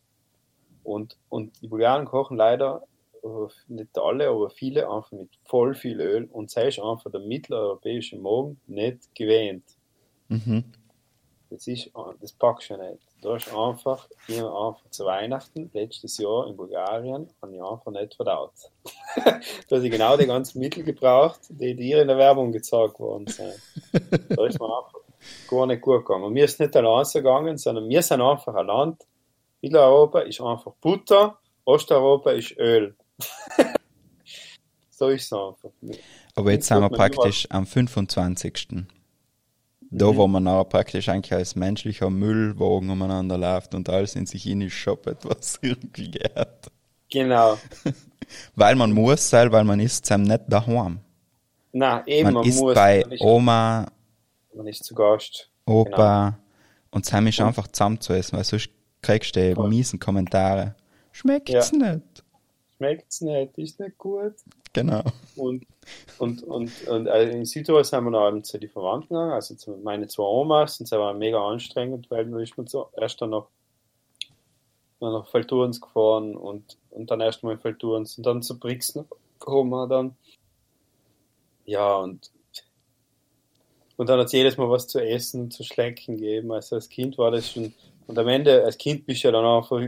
Und, 0.85 1.17
und 1.27 1.61
die 1.61 1.67
Bulgaren 1.67 2.05
kochen 2.05 2.37
leider, 2.37 2.87
äh, 3.23 3.27
nicht 3.67 3.97
alle, 3.97 4.29
aber 4.29 4.51
viele 4.51 4.89
einfach 4.89 5.11
mit 5.11 5.31
voll 5.43 5.75
viel 5.75 5.99
Öl 5.99 6.29
und 6.31 6.49
sei 6.49 6.67
einfach 6.67 7.11
der 7.11 7.19
mitteleuropäische 7.19 8.17
Morgen 8.17 8.57
nicht 8.67 9.13
gewähnt. 9.15 9.65
Mhm. 10.29 10.63
Das 11.55 11.67
ist, 11.67 11.89
das 12.19 12.33
packst 12.33 12.69
du 12.69 12.77
nicht. 12.77 12.99
Da 13.21 13.37
ist 13.37 13.47
einfach, 13.53 14.09
ich 14.27 14.37
einfach 14.37 14.89
zu 14.89 15.05
Weihnachten, 15.05 15.71
letztes 15.73 16.17
Jahr 16.17 16.47
in 16.47 16.57
Bulgarien, 16.57 17.29
habe 17.41 17.55
ich 17.55 17.63
einfach 17.63 17.91
nicht 17.91 18.13
verdaut. 18.13 18.51
da 19.15 19.75
habe 19.75 19.85
ich 19.85 19.91
genau 19.91 20.17
die 20.17 20.25
ganzen 20.25 20.59
Mittel 20.59 20.83
gebraucht, 20.83 21.39
die 21.49 21.73
dir 21.73 22.01
in 22.01 22.09
der 22.09 22.17
Werbung 22.17 22.51
gezeigt 22.51 22.99
worden 22.99 23.27
sind. 23.27 23.53
Da 24.29 24.45
ist 24.45 24.59
mir 24.59 24.65
einfach 24.65 24.99
gar 25.47 25.65
nicht 25.65 25.81
gut 25.81 26.05
gegangen. 26.05 26.25
Und 26.25 26.33
mir 26.33 26.43
ist 26.43 26.59
nicht 26.59 26.75
allein 26.75 27.05
so 27.05 27.19
gegangen, 27.19 27.57
sondern 27.57 27.87
wir 27.87 28.01
sind 28.01 28.21
einfach 28.21 28.53
ein 28.53 28.67
Land. 28.67 29.03
Mitteleuropa 29.61 30.19
ist 30.19 30.41
einfach 30.41 30.73
Butter, 30.81 31.39
Osteuropa 31.63 32.31
ist 32.31 32.57
Öl. 32.57 32.95
so 34.89 35.07
ist 35.07 35.23
es 35.23 35.33
einfach. 35.33 35.71
Aber 36.35 36.51
jetzt 36.51 36.67
sind 36.67 36.77
wir 36.77 36.89
man 36.89 36.91
praktisch 36.91 37.47
am 37.49 37.65
25. 37.65 38.85
Da, 39.97 40.11
Mhm. 40.11 40.17
wo 40.17 40.27
man 40.27 40.43
nachher 40.43 40.65
praktisch 40.65 41.07
eigentlich 41.09 41.33
als 41.33 41.55
menschlicher 41.55 42.09
Müllwagen 42.09 42.89
umeinander 42.89 43.37
läuft 43.37 43.73
und 43.75 43.87
alles 43.89 44.15
in 44.15 44.25
sich 44.25 44.45
in 44.47 44.69
shoppet, 44.69 45.19
was 45.23 45.57
irgendwie 45.61 46.11
geht. 46.11 46.31
Genau. 47.11 47.57
Weil 48.55 48.75
man 48.75 48.91
muss 48.91 49.29
sein, 49.29 49.51
weil 49.51 49.63
man 49.63 49.79
ist 49.79 50.05
zusammen 50.05 50.23
nicht 50.25 50.41
daheim. 50.47 50.99
Na, 51.71 52.05
eben, 52.07 52.25
Man, 52.25 52.33
man, 52.35 52.43
ist 52.45 52.59
muss. 52.59 52.73
bei 52.73 53.01
man, 53.01 53.11
ist, 53.11 53.21
Oma, 53.21 53.85
man 54.55 54.67
ist 54.67 54.83
zu 54.83 54.95
Gast. 54.95 55.49
Opa 55.65 56.37
und 56.89 57.05
zusammen 57.05 57.27
ist 57.27 57.39
einfach 57.39 57.67
zusammen 57.67 58.01
zu 58.01 58.13
essen, 58.13 58.37
weil 58.37 58.43
sonst 58.43 58.69
kriegst 59.01 59.35
du 59.35 59.53
Voll. 59.53 59.69
miesen 59.69 59.99
Kommentare. 59.99 60.75
Schmeckt's 61.11 61.71
nicht? 61.71 62.01
Schmeckt's 62.77 63.21
nicht, 63.21 63.57
ist 63.57 63.79
nicht 63.79 63.97
gut. 63.97 64.33
Genau. 64.75 65.03
Und, 65.37 65.65
und, 66.19 66.43
und, 66.43 66.87
und 66.87 67.07
äh, 67.07 67.29
in 67.31 67.45
Südtirol 67.45 67.85
sind 67.85 68.03
wir 68.03 68.11
noch 68.11 68.41
zu 68.41 68.59
den 68.59 68.69
Verwandten 68.69 69.13
gegangen, 69.13 69.31
also 69.31 69.55
zu 69.55 69.71
meine 69.77 70.07
zwei 70.07 70.23
Omas, 70.23 70.81
und 70.81 70.91
das 70.91 70.99
war 70.99 71.13
mega 71.13 71.39
anstrengend, 71.39 72.11
weil 72.11 72.29
wir 72.29 72.39
ist 72.39 72.57
man 72.57 72.67
so 72.67 72.89
erst 72.97 73.21
dann 73.21 73.29
noch, 73.29 73.47
dann 74.99 75.13
nach 75.13 75.27
Feldturns 75.27 75.79
gefahren 75.79 76.35
und, 76.35 76.77
und 76.89 77.09
dann 77.09 77.21
erst 77.21 77.41
mal 77.41 77.53
in 77.53 77.59
Feldturns 77.59 78.17
und 78.17 78.25
dann 78.25 78.41
zu 78.41 78.59
Brixen 78.59 79.05
gekommen 79.39 79.69
wir 79.69 79.87
dann. 79.87 80.17
Ja, 81.65 81.95
und, 81.95 82.31
und 83.95 84.09
dann 84.09 84.19
hat 84.19 84.25
es 84.25 84.33
jedes 84.33 84.57
Mal 84.57 84.69
was 84.69 84.87
zu 84.87 84.99
essen, 84.99 85.51
zu 85.51 85.63
schlecken 85.63 86.17
gegeben. 86.17 86.51
Also 86.51 86.75
als 86.75 86.89
Kind 86.89 87.17
war 87.17 87.31
das 87.31 87.49
schon, 87.49 87.73
und 88.07 88.19
am 88.19 88.27
Ende, 88.27 88.65
als 88.65 88.77
Kind 88.77 89.05
bist 89.05 89.23
du 89.23 89.29
ja 89.29 89.31
dann 89.31 89.45
einfach, 89.45 89.81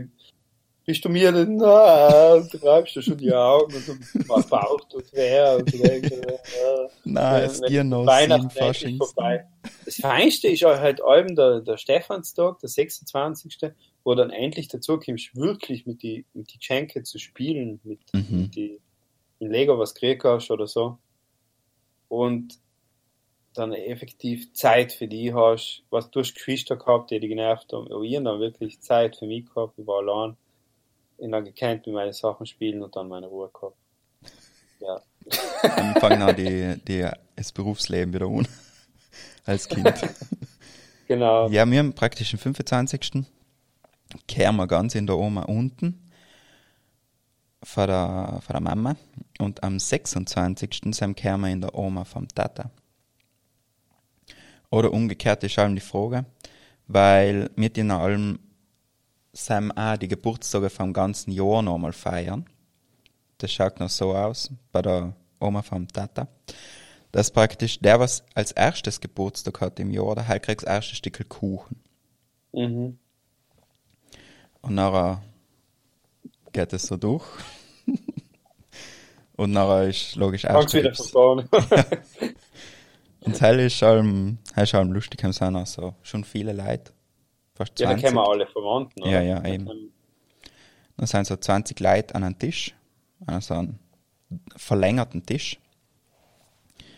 bist 0.88 1.04
du 1.04 1.10
mir 1.10 1.30
denn? 1.32 1.60
Und 1.60 1.60
du 1.60 2.58
reibst 2.62 2.96
dir 2.96 3.02
schon 3.02 3.18
die 3.18 3.30
Augen 3.30 3.74
und 3.74 3.86
du 3.86 4.24
machst 4.26 4.48
Bauch 4.48 4.80
tut 4.88 5.12
weh 5.12 5.56
und 5.56 5.70
du 5.70 5.76
denkst, 5.76 6.10
äh, 6.12 6.88
Nein, 7.04 7.44
es 7.44 7.60
dir 7.60 7.84
noch 7.84 8.06
Weihnachten 8.06 8.96
vorbei. 8.96 9.44
Das 9.84 9.96
Feinste 9.96 10.48
ist 10.48 10.62
halt 10.62 11.04
allem 11.04 11.36
der, 11.36 11.60
der 11.60 11.76
Stephanstag, 11.76 12.60
der 12.60 12.70
26., 12.70 13.70
wo 14.02 14.14
dann 14.14 14.30
endlich 14.30 14.68
dazu 14.68 14.98
kommst, 14.98 15.36
wirklich 15.36 15.84
mit 15.84 16.02
die, 16.02 16.24
mit 16.32 16.54
die 16.54 16.58
Geschenke 16.58 17.02
zu 17.02 17.18
spielen, 17.18 17.80
mit, 17.84 18.00
Mhm. 18.14 18.40
mit 18.40 18.54
die, 18.54 18.80
in 19.40 19.50
Lego 19.50 19.78
was 19.78 19.92
gekriegt 19.92 20.24
hast 20.24 20.50
oder 20.50 20.66
so. 20.66 20.96
Und 22.08 22.58
dann 23.52 23.74
effektiv 23.74 24.54
Zeit 24.54 24.92
für 24.92 25.06
die 25.06 25.34
hast, 25.34 25.82
was 25.90 26.10
du 26.10 26.20
hast 26.20 26.34
Geschwister 26.34 26.76
gehabt, 26.76 27.10
die 27.10 27.20
dich 27.20 27.28
genervt 27.28 27.74
haben, 27.74 27.92
aber 27.92 28.04
ich 28.04 28.16
hab 28.16 28.24
dann 28.24 28.40
wirklich 28.40 28.80
Zeit 28.80 29.16
für 29.16 29.26
mich 29.26 29.44
gehabt, 29.52 29.78
ich 29.78 29.86
war 29.86 29.98
allein, 29.98 30.36
ich 31.18 31.30
dann 31.30 31.44
gekannt 31.44 31.86
mit 31.86 31.94
meinen 31.94 32.12
Sachen 32.12 32.46
spielen 32.46 32.82
und 32.82 32.94
dann 32.94 33.08
meine 33.08 33.26
Ruhe 33.26 33.50
gehabt. 33.52 33.76
Ja. 34.80 35.00
Dann 35.62 35.94
fangen 35.96 36.22
auch 36.22 36.32
die, 36.32 36.76
die, 36.86 37.08
das 37.36 37.52
Berufsleben 37.52 38.14
wieder 38.14 38.26
an. 38.26 38.46
Als 39.44 39.68
Kind. 39.68 39.92
Genau. 41.08 41.48
Ja, 41.48 41.64
wir 41.64 41.78
haben 41.78 41.94
praktisch 41.94 42.30
den 42.32 42.38
25. 42.38 43.24
kehren 44.26 44.56
wir 44.56 44.66
ganz 44.66 44.94
in 44.94 45.06
der 45.06 45.16
Oma 45.16 45.44
unten 45.44 46.06
von 47.62 47.86
der, 47.86 48.40
von 48.44 48.52
der 48.52 48.60
Mama 48.60 48.94
und 49.38 49.64
am 49.64 49.78
26. 49.78 50.94
sind 50.94 51.16
kehren 51.16 51.40
wir 51.40 51.48
in 51.48 51.62
der 51.62 51.74
Oma 51.74 52.04
vom 52.04 52.28
Tata. 52.28 52.70
Oder 54.70 54.92
umgekehrt 54.92 55.42
ist 55.44 55.58
allem 55.58 55.74
die 55.74 55.80
Frage, 55.80 56.26
weil 56.86 57.50
wir 57.56 57.74
in 57.74 57.90
allem 57.90 58.38
sind 59.44 59.72
auch 59.72 59.96
die 59.96 60.08
Geburtstage 60.08 60.70
vom 60.70 60.92
ganzen 60.92 61.30
Jahr 61.30 61.62
nochmal 61.62 61.92
feiern. 61.92 62.46
Das 63.38 63.52
schaut 63.52 63.78
noch 63.80 63.90
so 63.90 64.14
aus 64.14 64.50
bei 64.72 64.82
der 64.82 65.14
Oma 65.40 65.62
vom 65.62 65.86
Tata. 65.88 66.28
dass 67.12 67.30
praktisch 67.30 67.78
der, 67.80 68.00
was 68.00 68.24
als 68.34 68.52
erstes 68.52 69.00
Geburtstag 69.00 69.60
hat 69.60 69.80
im 69.80 69.90
Jahr, 69.90 70.14
der 70.14 70.28
halt 70.28 70.42
kriegt 70.42 70.62
das 70.62 70.68
erste 70.68 70.94
Stückel 70.94 71.24
Kuchen. 71.24 71.80
Mhm. 72.52 72.98
Und 74.60 74.74
nachher 74.74 75.22
geht 76.52 76.72
es 76.72 76.82
so 76.82 76.96
durch. 76.96 77.24
Und 79.36 79.52
nachher 79.52 79.88
ist 79.88 80.16
logisch 80.16 80.44
wieder 80.74 80.94
vorne. 80.94 81.48
Und 83.20 83.40
hell 83.40 83.60
ist 83.60 83.82
allem 83.82 84.38
lustig, 84.92 85.22
haben 85.22 85.32
sind 85.32 85.56
auch 85.56 85.66
so 85.66 85.94
schon 86.02 86.24
viele 86.24 86.52
Leute. 86.52 86.92
Fast 87.58 87.78
ja, 87.80 87.88
dann 87.88 87.98
20. 87.98 88.04
kennen 88.04 88.16
wir 88.16 88.30
alle 88.30 88.46
Verwandten. 88.46 89.02
oder? 89.02 89.10
Ja, 89.10 89.20
ja, 89.20 89.44
eben. 89.44 89.92
Dann 90.96 91.06
sind 91.06 91.26
so 91.26 91.36
20 91.36 91.78
Leute 91.80 92.14
an 92.14 92.22
einem 92.22 92.38
Tisch, 92.38 92.72
an 93.26 93.40
so 93.40 93.54
einem 93.54 93.78
verlängerten 94.56 95.26
Tisch. 95.26 95.58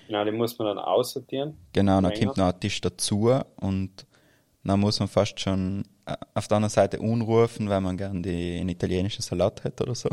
Genau, 0.07 0.24
den 0.24 0.37
muss 0.37 0.59
man 0.59 0.69
dann 0.69 0.78
aussortieren. 0.78 1.57
Genau, 1.73 2.01
dann 2.03 2.12
kommt 2.12 2.37
noch 2.37 2.53
ein 2.53 2.61
Tisch 2.61 2.81
dazu 2.82 3.32
und 3.57 4.07
dann 4.62 4.81
muss 4.81 5.01
man 5.01 5.09
fast 5.09 5.41
schon 5.41 5.85
äh, 6.05 6.15
auf 6.35 6.47
der 6.47 6.57
anderen 6.57 6.70
Seite 6.70 6.99
unrufen, 6.99 7.70
weil 7.70 7.81
man 7.81 7.97
gern 7.97 8.23
die, 8.23 8.59
einen 8.61 8.69
italienischen 8.69 9.23
Salat 9.23 9.65
hätte 9.65 9.85
oder 9.85 9.95
so. 9.95 10.11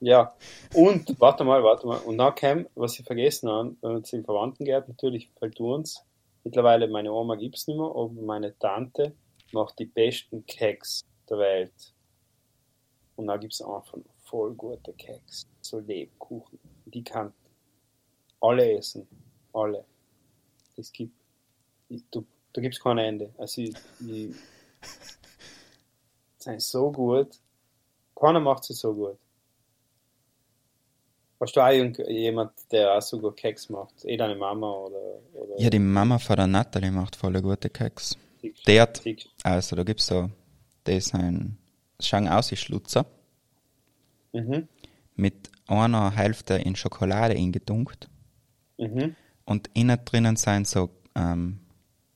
Ja, 0.00 0.32
und 0.74 1.14
warte 1.20 1.44
mal, 1.44 1.62
warte 1.62 1.86
mal. 1.86 1.98
Und 1.98 2.18
dann 2.18 2.34
kam, 2.34 2.66
was 2.74 2.98
ich 2.98 3.06
vergessen 3.06 3.48
habe, 3.48 3.76
wenn 3.80 3.92
man 3.92 4.04
zu 4.04 4.16
den 4.16 4.24
Verwandten 4.24 4.64
geht, 4.64 4.88
natürlich 4.88 5.30
fällt 5.38 5.60
uns. 5.60 6.02
Mittlerweile, 6.42 6.88
meine 6.88 7.12
Oma 7.12 7.36
gibt's 7.36 7.68
nicht 7.68 7.76
mehr, 7.76 7.86
aber 7.86 8.10
meine 8.10 8.58
Tante 8.58 9.14
macht 9.52 9.78
die 9.78 9.86
besten 9.86 10.44
Keks 10.46 11.04
der 11.28 11.38
Welt. 11.38 11.94
Und 13.16 13.26
da 13.26 13.36
gibt's 13.36 13.60
einfach 13.60 13.98
voll 14.24 14.54
gute 14.54 14.92
Keks. 14.92 15.46
So 15.60 15.80
Lebkuchen. 15.80 16.58
Die 16.86 17.02
kann 17.02 17.32
alle 18.40 18.78
essen. 18.78 19.08
Alle. 19.52 19.84
Es 20.76 20.92
gibt, 20.92 21.14
du, 22.10 22.24
da 22.52 22.60
gibt's 22.60 22.80
kein 22.80 22.98
Ende. 22.98 23.34
Also, 23.38 23.62
ich, 23.62 23.74
ich, 24.00 24.36
sind 26.38 26.62
so 26.62 26.92
gut. 26.92 27.40
Keiner 28.14 28.40
macht 28.40 28.64
sie 28.64 28.74
so 28.74 28.94
gut. 28.94 29.18
Hast 31.40 31.54
du 31.54 31.60
auch 31.60 31.70
jemand, 32.08 32.52
der 32.72 32.94
auch 32.94 33.02
so 33.02 33.20
gut 33.20 33.36
Keks 33.36 33.68
macht? 33.68 34.04
Eh 34.04 34.16
deine 34.16 34.34
Mama 34.34 34.72
oder, 34.72 35.20
oder 35.34 35.60
Ja, 35.60 35.70
die 35.70 35.78
Mama 35.78 36.18
von 36.18 36.36
der 36.36 36.48
Natalie 36.48 36.90
macht 36.90 37.14
voll 37.14 37.40
gute 37.40 37.70
Keks. 37.70 38.16
Die 38.66 38.80
hat, 38.80 39.02
also 39.42 39.76
da 39.76 39.82
gibt's 39.84 40.06
so, 40.06 40.30
die 40.86 41.00
sind, 41.00 41.56
schauen 42.00 42.28
aus 42.28 42.50
wie 42.50 42.56
Schlutzer, 42.56 43.06
Mhm. 44.32 44.68
mit 45.16 45.50
einer 45.66 46.10
Hälfte 46.10 46.54
in 46.54 46.76
Schokolade 46.76 47.34
eingetunkt 47.34 48.08
Mhm. 48.78 49.16
und 49.44 49.70
innen 49.74 49.98
drinnen 50.04 50.36
sind 50.36 50.66
so 50.68 50.90
ähm, 51.14 51.60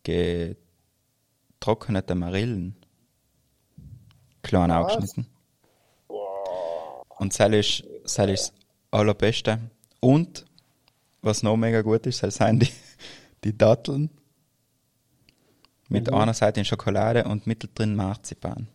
getrocknete 0.05 2.15
Marillen. 2.15 2.77
Kleine 4.43 4.74
Was? 4.74 4.94
Abschnitten. 4.94 5.27
Und 7.19 7.32
soll 7.32 7.55
ist, 7.55 7.85
soll 8.05 8.31
ist 8.31 8.53
allerbeste. 8.90 9.59
Und, 10.01 10.44
was 11.23 11.43
noch 11.43 11.57
mega 11.57 11.82
gut 11.82 12.07
ist, 12.07 12.23
das 12.23 12.35
sind 12.36 12.62
die, 12.62 12.69
die 13.44 13.57
Datteln. 13.57 14.11
Mit 15.93 16.10
Mhm. 16.10 16.14
einer 16.14 16.35
Seite 16.35 16.60
in 16.60 16.64
Schokolade 16.64 17.24
und 17.24 17.47
mittendrin 17.47 17.94
Marzipan. 17.94 18.69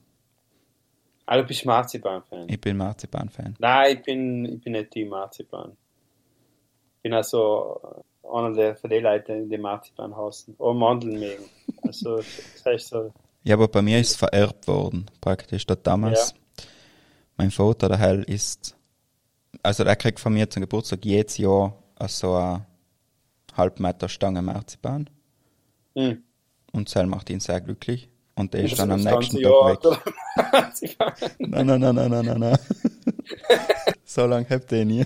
Ah, 1.25 1.37
du 1.37 1.43
bist 1.43 1.65
Marzipan-Fan. 1.65 2.47
Ich 2.47 2.61
bin 2.61 2.77
Marzipan-Fan. 2.77 3.55
Nein, 3.59 3.97
ich 3.97 4.03
bin, 4.03 4.45
ich 4.45 4.61
bin 4.61 4.73
nicht 4.73 4.91
Team 4.91 5.09
Marzipan. 5.09 5.71
Ich 6.97 7.01
bin 7.03 7.13
also 7.13 8.03
einer 8.23 8.53
der 8.53 8.75
von 8.75 8.89
den 8.89 9.03
Leuten, 9.03 9.49
die 9.49 9.57
Marzipan 9.57 10.15
hassen. 10.15 10.55
Oder 10.57 10.73
Mandeln 10.73 11.19
mögen. 11.19 11.43
Also, 11.81 12.17
das 12.53 12.65
heißt 12.65 12.87
so, 12.89 13.13
Ja, 13.43 13.55
aber 13.55 13.67
bei 13.67 13.81
mir 13.81 13.99
ist 13.99 14.11
es 14.11 14.15
vererbt 14.15 14.67
worden, 14.67 15.05
praktisch. 15.19 15.65
Dort 15.65 15.85
damals, 15.85 16.33
mein 17.35 17.51
Vater, 17.51 17.89
der 17.89 17.97
Hell, 17.97 18.23
ist, 18.23 18.75
also 19.63 19.83
der 19.83 19.95
kriegt 19.95 20.19
von 20.19 20.33
mir 20.33 20.49
zum 20.49 20.61
Geburtstag 20.61 21.03
jedes 21.03 21.37
Jahr 21.37 21.73
so 22.07 22.35
eine 22.35 22.65
halb 23.55 23.79
Meter 23.79 24.07
Stange 24.07 24.41
Marzipan. 24.41 25.09
hm. 25.95 26.23
Und 26.71 26.89
Sel 26.89 27.07
macht 27.07 27.29
ihn 27.29 27.39
sehr 27.39 27.61
glücklich. 27.61 28.09
Und 28.35 28.53
der 28.53 28.63
ist 28.63 28.71
Das 28.71 28.79
dann 28.79 28.91
am 28.91 29.01
nächsten 29.01 29.41
Tag 29.41 29.83
weg. 29.83 31.35
Nein, 31.39 31.65
nein, 31.65 31.81
nein, 31.81 31.95
nein, 31.95 32.11
nein, 32.11 32.25
nein, 32.25 32.39
nein. 32.39 32.57
so 34.05 34.25
lange 34.27 34.47
habt 34.49 34.71
ihr 34.71 34.85
nie. 34.85 35.05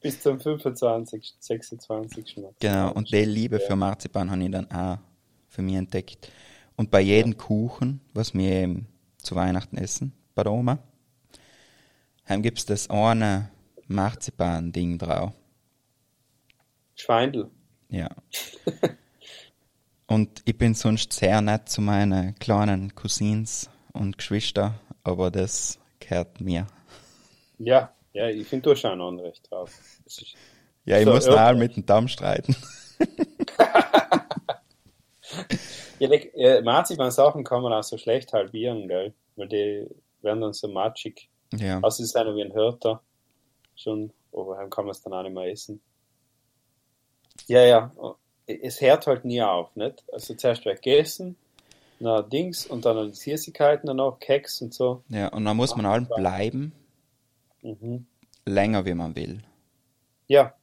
Bis 0.00 0.22
zum 0.22 0.40
25., 0.40 1.34
26. 1.38 2.36
Mal. 2.38 2.54
Genau, 2.58 2.92
und 2.92 3.12
die 3.12 3.24
Liebe 3.24 3.60
für 3.60 3.76
Marzipan 3.76 4.30
habe 4.30 4.42
ich 4.42 4.50
dann 4.50 4.70
auch 4.70 4.98
für 5.48 5.60
mich 5.60 5.74
entdeckt. 5.74 6.30
Und 6.76 6.90
bei 6.90 7.00
jedem 7.00 7.36
Kuchen, 7.36 8.00
was 8.14 8.32
wir 8.32 8.50
eben 8.50 8.86
zu 9.18 9.34
Weihnachten 9.34 9.76
essen, 9.76 10.12
bei 10.34 10.44
der 10.44 10.52
Oma, 10.52 10.78
gibt 12.36 12.58
es 12.58 12.66
das 12.66 12.88
eine 12.88 13.50
Marzipan-Ding 13.88 14.98
drauf. 14.98 15.34
Schweindel. 16.94 17.50
Ja. 17.88 18.08
und 20.08 20.42
ich 20.44 20.58
bin 20.58 20.74
sonst 20.74 21.12
sehr 21.12 21.40
nett 21.40 21.68
zu 21.68 21.80
meinen 21.80 22.34
kleinen 22.36 22.94
Cousins 22.94 23.70
und 23.92 24.18
Geschwister, 24.18 24.74
aber 25.04 25.30
das 25.30 25.78
gehört 26.00 26.40
mir. 26.40 26.66
Ja, 27.58 27.92
ja, 28.12 28.28
ich 28.28 28.48
finde, 28.48 28.64
du 28.64 28.70
hast 28.72 28.84
auch 28.84 28.92
ein 28.92 29.00
Unrecht 29.00 29.50
drauf. 29.50 29.70
Ja, 30.84 30.98
ich 30.98 31.04
So, 31.04 31.12
muss 31.12 31.26
ja. 31.26 31.32
nachher 31.32 31.54
mit 31.54 31.76
dem 31.76 31.86
Damm 31.86 32.08
streiten. 32.08 32.56
ja, 35.98 36.10
äh, 36.10 36.62
Marzipan-Sachen 36.62 37.44
kann 37.44 37.62
man 37.62 37.72
auch 37.72 37.84
so 37.84 37.98
schlecht 37.98 38.32
halbieren, 38.32 38.88
gell? 38.88 39.14
Weil 39.36 39.48
die 39.48 39.86
werden 40.22 40.40
dann 40.40 40.52
so 40.54 40.68
matschig. 40.68 41.28
Ja. 41.52 41.80
Also 41.82 42.02
es 42.02 42.10
ist 42.10 42.16
einer 42.16 42.34
wie 42.34 42.42
ein 42.42 42.54
Hörter. 42.54 43.02
Schon, 43.76 44.12
aber 44.32 44.56
dann 44.56 44.70
kann 44.70 44.86
man 44.86 44.92
es 44.92 45.02
dann 45.02 45.12
auch 45.12 45.22
nicht 45.22 45.34
mehr 45.34 45.50
essen. 45.50 45.80
Ja, 47.46 47.62
ja. 47.62 47.92
Es 48.48 48.80
hört 48.80 49.06
halt 49.06 49.24
nie 49.24 49.42
auf, 49.42 49.74
nicht? 49.76 50.02
Also 50.12 50.34
zuerst 50.34 50.64
wird 50.64 50.82
gegessen, 50.82 51.36
na 52.00 52.22
Dings 52.22 52.66
und 52.66 52.84
dann 52.84 53.08
die 53.08 53.14
Süßigkeiten 53.14 53.86
danach, 53.86 54.18
Keks 54.18 54.62
und 54.62 54.72
so. 54.72 55.02
ja, 55.08 55.28
und 55.28 55.44
dann 55.44 55.56
muss 55.56 55.76
man 55.76 55.86
allem 55.86 56.06
bleiben, 56.06 56.72
Mhm. 57.62 58.06
länger 58.46 58.84
wie 58.86 58.94
man 58.94 59.14
will. 59.16 59.42
Ja. 60.28 60.54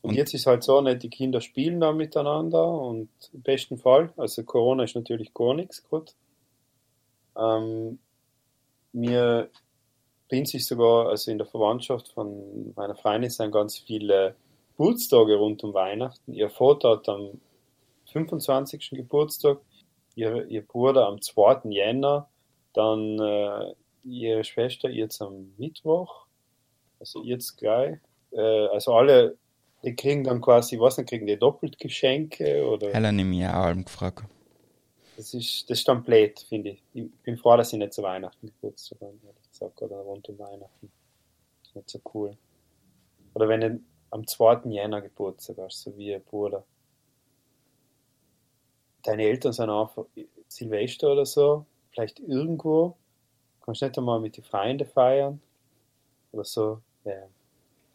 Und, 0.00 0.10
Und- 0.10 0.16
jetzt 0.16 0.34
ist 0.34 0.46
halt 0.46 0.64
so, 0.64 0.80
nicht, 0.80 1.02
die 1.04 1.10
Kinder 1.10 1.40
spielen 1.40 1.78
da 1.80 1.92
miteinander 1.92 2.66
und 2.66 3.08
im 3.32 3.42
besten 3.42 3.78
Fall, 3.78 4.12
also 4.16 4.42
Corona 4.42 4.82
ist 4.82 4.96
natürlich 4.96 5.32
gar 5.32 5.54
nichts 5.54 5.82
gut. 5.88 6.14
Ähm, 7.36 7.98
mir 8.92 9.48
bin 10.28 10.44
sich 10.46 10.66
sogar, 10.66 11.08
also 11.10 11.30
in 11.30 11.38
der 11.38 11.46
Verwandtschaft 11.46 12.08
von 12.08 12.72
meiner 12.74 12.94
Freundin 12.96 13.30
sind 13.30 13.52
ganz 13.52 13.78
viele 13.78 14.34
Geburtstage 14.82 15.36
rund 15.36 15.62
um 15.62 15.74
Weihnachten. 15.74 16.34
Ihr 16.34 16.50
Vater 16.50 16.90
hat 16.90 17.08
am 17.08 17.40
25. 18.12 18.90
Geburtstag, 18.90 19.58
ihr, 20.16 20.48
ihr 20.48 20.66
Bruder 20.66 21.06
am 21.06 21.22
2. 21.22 21.70
Jänner, 21.70 22.28
dann 22.72 23.16
äh, 23.20 23.74
ihre 24.02 24.42
Schwester 24.42 24.90
jetzt 24.90 25.22
am 25.22 25.52
Mittwoch, 25.56 26.26
also 26.98 27.22
jetzt 27.22 27.58
gleich. 27.58 27.98
Äh, 28.32 28.40
also 28.40 28.94
alle, 28.94 29.36
die 29.84 29.94
kriegen 29.94 30.24
dann 30.24 30.40
quasi, 30.40 30.80
was 30.80 30.98
nicht, 30.98 31.08
kriegen 31.08 31.26
die 31.26 31.38
doppelt 31.38 31.78
Geschenke 31.78 32.66
oder 32.66 32.92
Helen 32.92 33.30
mich 33.30 33.46
auch 33.46 33.52
allem 33.52 33.84
gefragt. 33.84 34.24
das 35.16 35.32
ist, 35.32 35.70
das 35.70 35.78
ist 35.78 35.86
dann 35.86 36.02
blöd, 36.02 36.40
finde 36.48 36.70
ich. 36.70 36.82
Ich 36.92 37.08
bin 37.22 37.36
froh, 37.36 37.56
dass 37.56 37.72
ich 37.72 37.78
nicht 37.78 37.92
zu 37.92 38.02
Weihnachten 38.02 38.48
Geburtstag 38.48 39.00
habe, 39.00 39.14
ehrlich 39.24 39.48
gesagt, 39.48 39.80
oder 39.80 39.98
rund 39.98 40.28
um 40.28 40.40
Weihnachten. 40.40 40.90
Das 41.60 41.68
ist 41.68 41.76
nicht 41.76 41.90
so 41.90 42.00
cool. 42.14 42.36
Oder 43.34 43.48
wenn 43.48 43.84
am 44.12 44.26
2. 44.26 44.68
Jänner 44.70 45.00
Geburtstag 45.02 45.56
hast, 45.58 45.80
so 45.82 45.96
wie 45.96 46.10
ihr 46.10 46.20
Bruder. 46.20 46.64
Deine 49.02 49.24
Eltern 49.24 49.52
sind 49.52 49.68
einfach 49.70 50.04
Silvester 50.48 51.12
oder 51.12 51.26
so, 51.26 51.66
vielleicht 51.90 52.20
irgendwo. 52.20 52.96
Kannst 53.64 53.82
nicht 53.82 53.98
einmal 53.98 54.20
mit 54.20 54.36
den 54.36 54.44
Freunden 54.44 54.86
feiern. 54.86 55.40
Oder 56.32 56.44
so. 56.44 56.82
Ja, 57.04 57.26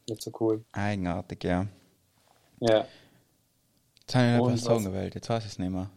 nicht 0.10 0.22
so 0.22 0.32
cool. 0.40 0.64
Eigenartig, 0.74 1.44
ja. 1.44 1.66
Ja. 2.60 2.86
Jetzt 4.02 4.16
habe 4.16 4.26
ich 4.26 4.38
noch 4.38 4.58
sagen 4.58 4.78
was? 4.78 4.86
gewählt, 4.86 5.16
jetzt 5.16 5.30
weiß 5.30 5.46
ich 5.46 5.52
es 5.52 5.60
nicht 5.60 5.70
mehr. 5.72 5.90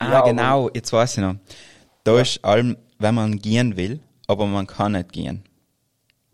Ja, 0.00 0.06
Ah, 0.08 0.18
aber- 0.20 0.28
genau, 0.30 0.70
jetzt 0.70 0.92
weiß 0.92 1.18
ich 1.18 1.22
noch. 1.22 1.36
Da 2.04 2.20
ist 2.20 2.44
allem, 2.44 2.76
wenn 2.98 3.14
man 3.14 3.38
gehen 3.38 3.76
will, 3.76 4.00
aber 4.26 4.46
man 4.46 4.66
kann 4.66 4.92
nicht 4.92 5.12
gehen. 5.12 5.44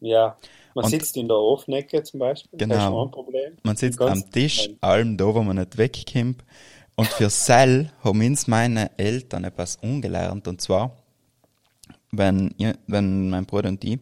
Ja. 0.00 0.36
Man 0.74 0.84
Und- 0.86 0.90
sitzt 0.90 1.16
in 1.16 1.28
der 1.28 1.36
Ofenecke 1.36 2.02
zum 2.02 2.20
Beispiel. 2.20 2.58
Das 2.58 2.68
ist 2.68 2.74
Genau. 2.84 3.04
ein 3.06 3.10
Problem. 3.10 3.56
Man 3.62 3.76
sitzt 3.76 4.00
am 4.00 4.28
Tisch, 4.30 4.70
allem 4.80 5.16
da, 5.16 5.26
wo 5.26 5.42
man 5.42 5.56
nicht 5.56 5.78
wegkommt. 5.78 6.44
Und 6.96 7.08
für 7.08 7.30
Sell 7.30 7.92
haben 8.02 8.20
uns 8.20 8.46
meine 8.46 8.96
Eltern 8.98 9.44
etwas 9.44 9.76
ungelernt. 9.76 10.46
Und 10.48 10.60
zwar, 10.60 10.96
wenn, 12.10 12.54
ihr- 12.58 12.76
wenn 12.86 13.30
mein 13.30 13.46
Bruder 13.46 13.68
und 13.68 13.82
ich 13.84 13.98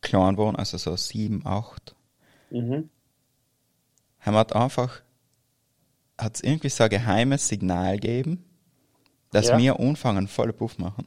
klein 0.00 0.36
waren, 0.38 0.56
also 0.56 0.78
so 0.78 0.96
sieben, 0.96 1.42
acht, 1.46 1.94
Mhm. 2.50 2.88
haben 4.20 4.34
wir 4.34 4.56
einfach, 4.56 5.02
hat 6.18 6.36
es 6.36 6.42
irgendwie 6.42 6.68
so 6.70 6.84
ein 6.84 6.90
geheimes 6.90 7.48
Signal 7.48 7.94
gegeben, 7.98 8.44
dass 9.30 9.48
Ja. 9.48 9.58
wir 9.58 9.78
anfangen 9.78 10.26
voll 10.28 10.52
Puff 10.52 10.78
machen. 10.78 11.06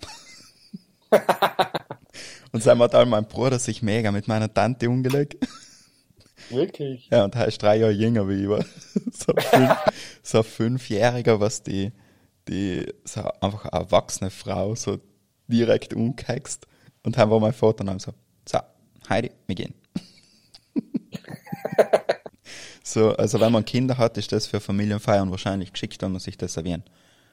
und 2.54 2.66
dann 2.66 2.80
hat 2.80 2.96
all 2.96 3.08
mein 3.08 3.26
Bruder 3.26 3.60
sich 3.60 3.82
mega 3.82 4.12
mit 4.12 4.28
meiner 4.28 4.54
Tante 4.54 4.88
umgelegt. 4.88 5.46
Wirklich? 6.50 7.10
Ja, 7.12 7.24
und 7.24 7.36
er 7.36 7.48
ist 7.48 7.62
drei 7.62 7.78
Jahre 7.78 7.92
jünger 7.92 8.30
wie 8.30 8.44
ich 8.44 8.50
war. 8.50 8.64
So, 9.12 9.34
fünf, 9.38 9.72
so 10.22 10.44
Fünfjähriger, 10.44 11.40
was 11.40 11.64
die, 11.64 11.92
die, 12.48 12.86
so 13.06 13.22
einfach 13.42 13.66
eine 13.66 13.82
erwachsene 13.82 14.30
Frau 14.30 14.76
so 14.76 15.00
direkt 15.48 15.94
umgehext. 15.94 16.68
Und 17.04 17.18
dann 17.18 17.30
war 17.30 17.40
mein 17.40 17.54
Vater 17.54 17.84
dann 17.84 18.00
so, 18.00 18.14
so, 18.48 18.60
Heidi, 19.10 19.32
wir 19.48 19.56
gehen. 19.56 19.74
so, 22.84 23.16
also 23.16 23.40
wenn 23.40 23.52
man 23.52 23.66
Kinder 23.66 23.98
hat, 23.98 24.18
ist 24.18 24.32
das 24.32 24.48
für 24.48 24.60
Familienfeiern 24.60 25.32
wahrscheinlich 25.32 25.72
geschickt, 25.74 26.02
wenn 26.02 26.12
man 26.12 26.22
sich 26.22 26.38
das 26.38 26.58
erwähnt, 26.58 26.90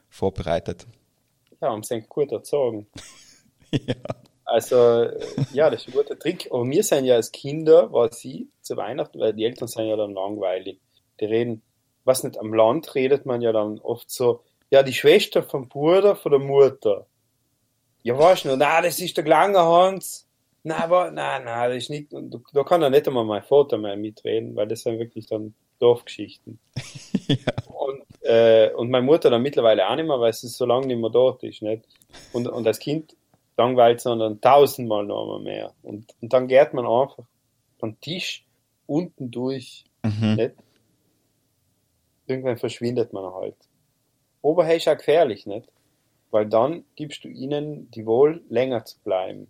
vorbereitet. 0.09 0.87
Ja, 1.61 1.69
haben 1.69 1.83
sie 1.83 2.01
gut 2.03 2.33
erzogen. 2.33 2.87
ja. 3.71 3.95
Also, 4.51 5.03
äh, 5.05 5.21
ja, 5.53 5.71
das 5.71 5.83
ist 5.83 5.89
ein 5.89 5.95
guter 5.95 6.19
Trick. 6.19 6.49
Aber 6.51 6.69
wir 6.69 6.83
sind 6.83 7.05
ja 7.05 7.15
als 7.15 7.31
Kinder, 7.31 7.93
war 7.93 8.13
sie 8.13 8.49
zu 8.63 8.77
Weihnachten, 8.77 9.21
weil 9.21 9.33
die 9.33 9.45
Eltern 9.45 9.69
sind 9.69 9.87
ja 9.87 9.95
dann 9.95 10.13
langweilig. 10.13 10.81
Die 11.21 11.25
reden, 11.25 11.63
was 12.05 12.25
nicht, 12.25 12.37
am 12.37 12.53
Land 12.53 12.97
redet 12.97 13.27
man 13.27 13.43
ja 13.43 13.53
dann 13.53 13.79
oft 13.79 14.11
so, 14.11 14.43
ja, 14.71 14.83
die 14.83 14.93
Schwester 14.93 15.45
vom 15.45 15.69
Bruder, 15.69 16.17
von 16.17 16.33
der 16.33 16.41
Mutter. 16.41 17.07
Ja, 18.03 18.19
weißt 18.19 18.47
du, 18.47 18.57
na, 18.57 18.83
das 18.83 18.99
ist 18.99 19.17
der 19.17 19.23
kleine 19.23 19.61
Hans. 19.61 20.27
Na, 20.65 20.83
aber, 20.83 21.13
na, 21.13 21.39
na, 21.39 21.69
das 21.69 21.85
ist 21.85 21.91
nicht, 21.91 22.13
da 22.53 22.65
kann 22.65 22.83
ja 22.83 22.91
nicht 22.91 23.07
einmal 23.07 23.25
mein 23.25 23.45
Vater 23.45 23.79
mehr 23.79 23.97
mitreden, 23.97 24.57
weil 24.57 24.67
das 24.67 24.83
sind 24.83 24.99
wirklich 24.99 25.27
dann 25.27 25.55
Dorfgeschichten. 25.79 26.59
ja. 27.29 27.37
Und, 27.73 28.03
äh, 28.23 28.73
und 28.75 28.91
meine 28.91 29.07
Mutter 29.07 29.31
dann 29.31 29.43
mittlerweile 29.43 29.89
auch 29.89 29.95
nicht 29.95 30.07
mehr, 30.07 30.19
weil 30.19 30.33
sie 30.33 30.49
so 30.49 30.67
lange 30.67 30.89
nicht 30.89 30.99
mehr 30.99 31.11
dort 31.11 31.45
ist. 31.45 31.63
Nicht? 31.63 31.85
Und, 32.33 32.49
und 32.49 32.67
als 32.67 32.81
Kind 32.81 33.15
langweilt 33.57 34.01
sondern 34.01 34.41
tausendmal 34.41 35.05
noch 35.05 35.27
mal 35.27 35.41
mehr. 35.41 35.73
Und, 35.83 36.15
und 36.21 36.33
dann 36.33 36.49
geht 36.49 36.73
man 36.73 36.87
einfach 36.87 37.25
vom 37.79 38.01
Tisch 38.01 38.45
unten 38.87 39.31
durch. 39.31 39.85
Mhm. 40.03 40.35
Nicht? 40.35 40.55
Irgendwann 42.27 42.59
verschwindet 42.59 43.13
man 43.13 43.33
halt. 43.35 43.57
Aber 44.43 44.73
ist 44.75 44.89
auch 44.89 44.97
gefährlich, 44.97 45.47
nicht? 45.47 45.69
Weil 46.31 46.47
dann 46.47 46.85
gibst 46.95 47.25
du 47.25 47.29
ihnen 47.29 47.91
die 47.91 48.07
Wohl, 48.07 48.43
länger 48.49 48.85
zu 48.85 48.99
bleiben. 49.01 49.49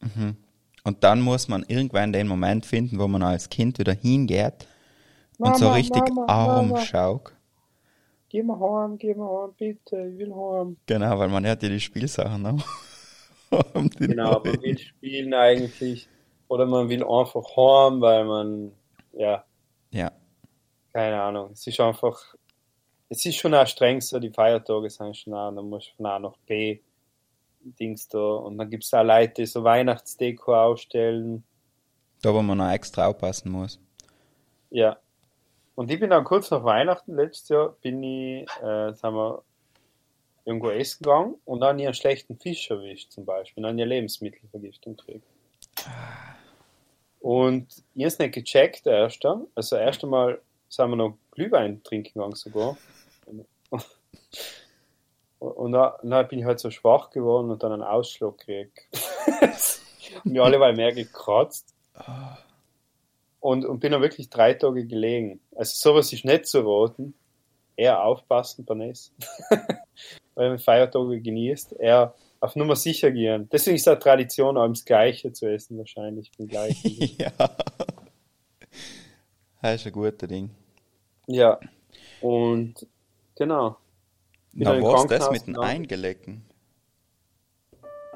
Mhm. 0.00 0.36
Und 0.84 1.04
dann 1.04 1.20
muss 1.20 1.48
man 1.48 1.64
irgendwann 1.66 2.12
den 2.12 2.26
Moment 2.26 2.66
finden, 2.66 2.98
wo 2.98 3.08
man 3.08 3.22
als 3.22 3.48
Kind 3.48 3.78
wieder 3.78 3.94
hingeht 3.94 4.66
und 5.38 5.56
so 5.56 5.66
Mama, 5.66 5.76
richtig 5.76 6.08
Mama, 6.08 6.26
arm 6.26 6.68
Mama. 6.68 6.80
schaut. 6.80 7.32
Geh 8.28 8.42
mal 8.42 8.58
heim, 8.58 8.98
geh 8.98 9.14
mal 9.14 9.42
heim, 9.42 9.54
bitte, 9.56 10.08
ich 10.08 10.18
will 10.18 10.34
heim. 10.34 10.76
Genau, 10.86 11.18
weil 11.18 11.28
man 11.28 11.46
hat 11.46 11.62
ja 11.62 11.68
die 11.68 11.80
Spielsachen 11.80 12.42
noch. 12.42 12.64
Die 13.52 14.06
Genau, 14.08 14.32
man 14.32 14.42
neuen. 14.42 14.62
will 14.62 14.78
spielen 14.78 15.34
eigentlich. 15.34 16.08
Oder 16.48 16.66
man 16.66 16.88
will 16.88 17.02
einfach 17.04 17.44
heim, 17.56 18.00
weil 18.00 18.24
man, 18.24 18.72
ja, 19.12 19.44
Ja. 19.90 20.10
keine 20.92 21.20
Ahnung. 21.22 21.50
Es 21.52 21.66
ist 21.66 21.80
einfach, 21.80 22.34
es 23.08 23.24
ist 23.24 23.36
schon 23.36 23.54
auch 23.54 23.66
streng 23.66 24.00
so, 24.00 24.18
die 24.18 24.30
Feiertage 24.30 24.90
sind 24.90 25.16
schon 25.16 25.34
auch, 25.34 25.50
dann 25.54 25.68
musst 25.68 25.88
du 25.92 25.96
von 25.96 26.06
A 26.06 26.18
nach 26.18 26.36
B 26.46 26.80
Dings 27.78 28.08
da. 28.08 28.18
Und 28.18 28.58
dann 28.58 28.68
gibt 28.70 28.84
es 28.84 28.92
auch 28.92 29.04
Leute, 29.04 29.34
die 29.34 29.46
so 29.46 29.62
Weihnachtsdeko 29.64 30.54
ausstellen. 30.54 31.44
Da, 32.20 32.34
wo 32.34 32.42
man 32.42 32.58
noch 32.58 32.70
extra 32.70 33.06
aufpassen 33.06 33.50
muss. 33.52 33.80
Ja. 34.70 34.96
Und 35.74 35.90
ich 35.90 35.98
bin 36.00 36.10
dann 36.10 36.24
kurz 36.24 36.50
nach 36.50 36.64
Weihnachten 36.64 37.14
letztes 37.14 37.48
Jahr, 37.50 37.68
bin 37.80 38.02
ich, 38.02 38.48
äh, 38.62 38.92
sind 38.92 39.14
wir 39.14 39.42
irgendwo 40.44 40.70
essen 40.70 41.04
gegangen 41.04 41.34
und 41.44 41.60
dann 41.60 41.80
einen 41.80 41.94
schlechten 41.94 42.38
Fisch 42.38 42.70
erwischt 42.70 43.12
zum 43.12 43.24
Beispiel, 43.24 43.62
dann 43.62 43.76
nie 43.76 43.84
Lebensmittelvergiftung 43.84 44.96
gekriegt. 44.96 45.26
Und 47.20 47.68
ich 47.94 48.04
hab's 48.04 48.18
nicht 48.18 48.34
gecheckt, 48.34 48.84
der 48.86 48.98
erste. 48.98 49.46
Also 49.54 49.76
erst 49.76 50.02
einmal 50.02 50.40
sind 50.68 50.90
wir 50.90 50.96
noch 50.96 51.16
Glühwein 51.30 51.82
trinken 51.84 52.14
gegangen 52.14 52.34
sogar. 52.34 52.76
Und 55.38 55.72
dann, 55.72 55.92
dann 56.02 56.28
bin 56.28 56.40
ich 56.40 56.44
halt 56.44 56.60
so 56.60 56.70
schwach 56.70 57.10
geworden 57.10 57.50
und 57.50 57.62
dann 57.62 57.72
einen 57.72 57.82
Ausschlag 57.82 58.38
gekriegt. 58.38 58.86
und 60.24 60.32
wir 60.34 60.42
alle 60.42 60.60
waren 60.60 60.76
mehr 60.76 60.92
gekratzt. 60.92 61.74
Und, 63.40 63.64
und 63.64 63.80
bin 63.80 63.92
dann 63.92 64.02
wirklich 64.02 64.30
drei 64.30 64.54
Tage 64.54 64.86
gelegen. 64.86 65.40
Also 65.56 65.74
sowas 65.74 66.12
ist 66.12 66.24
nicht 66.24 66.46
zu 66.46 66.60
raten. 66.60 67.14
Eher 67.76 68.04
aufpassen 68.04 68.64
beim 68.64 68.82
Essen. 68.82 69.14
Weil 70.34 70.48
man 70.50 70.58
Feiertage 70.58 71.20
genießt. 71.20 71.74
Eher 71.78 72.14
auf 72.40 72.56
Nummer 72.56 72.74
sicher 72.76 73.10
gehen. 73.10 73.48
Deswegen 73.52 73.76
ist 73.76 73.82
es 73.82 73.88
eine 73.88 73.98
Tradition, 73.98 74.56
allem 74.56 74.72
das 74.74 74.84
Gleiche 74.84 75.32
zu 75.32 75.46
essen 75.46 75.78
wahrscheinlich. 75.78 76.30
Beim 76.38 76.48
Gleichen. 76.48 76.90
ja. 77.18 77.30
Das 79.60 79.74
ist 79.76 79.86
ein 79.86 79.92
guter 79.92 80.26
Ding. 80.26 80.50
ja. 81.26 81.58
Und 82.20 82.86
genau. 83.36 83.76
Wieder 84.52 84.70
Na, 84.72 84.76
im 84.78 84.84
was 84.84 85.06
das 85.06 85.30
mit 85.30 85.46
dem. 85.46 85.58
Eingelecken? 85.58 86.44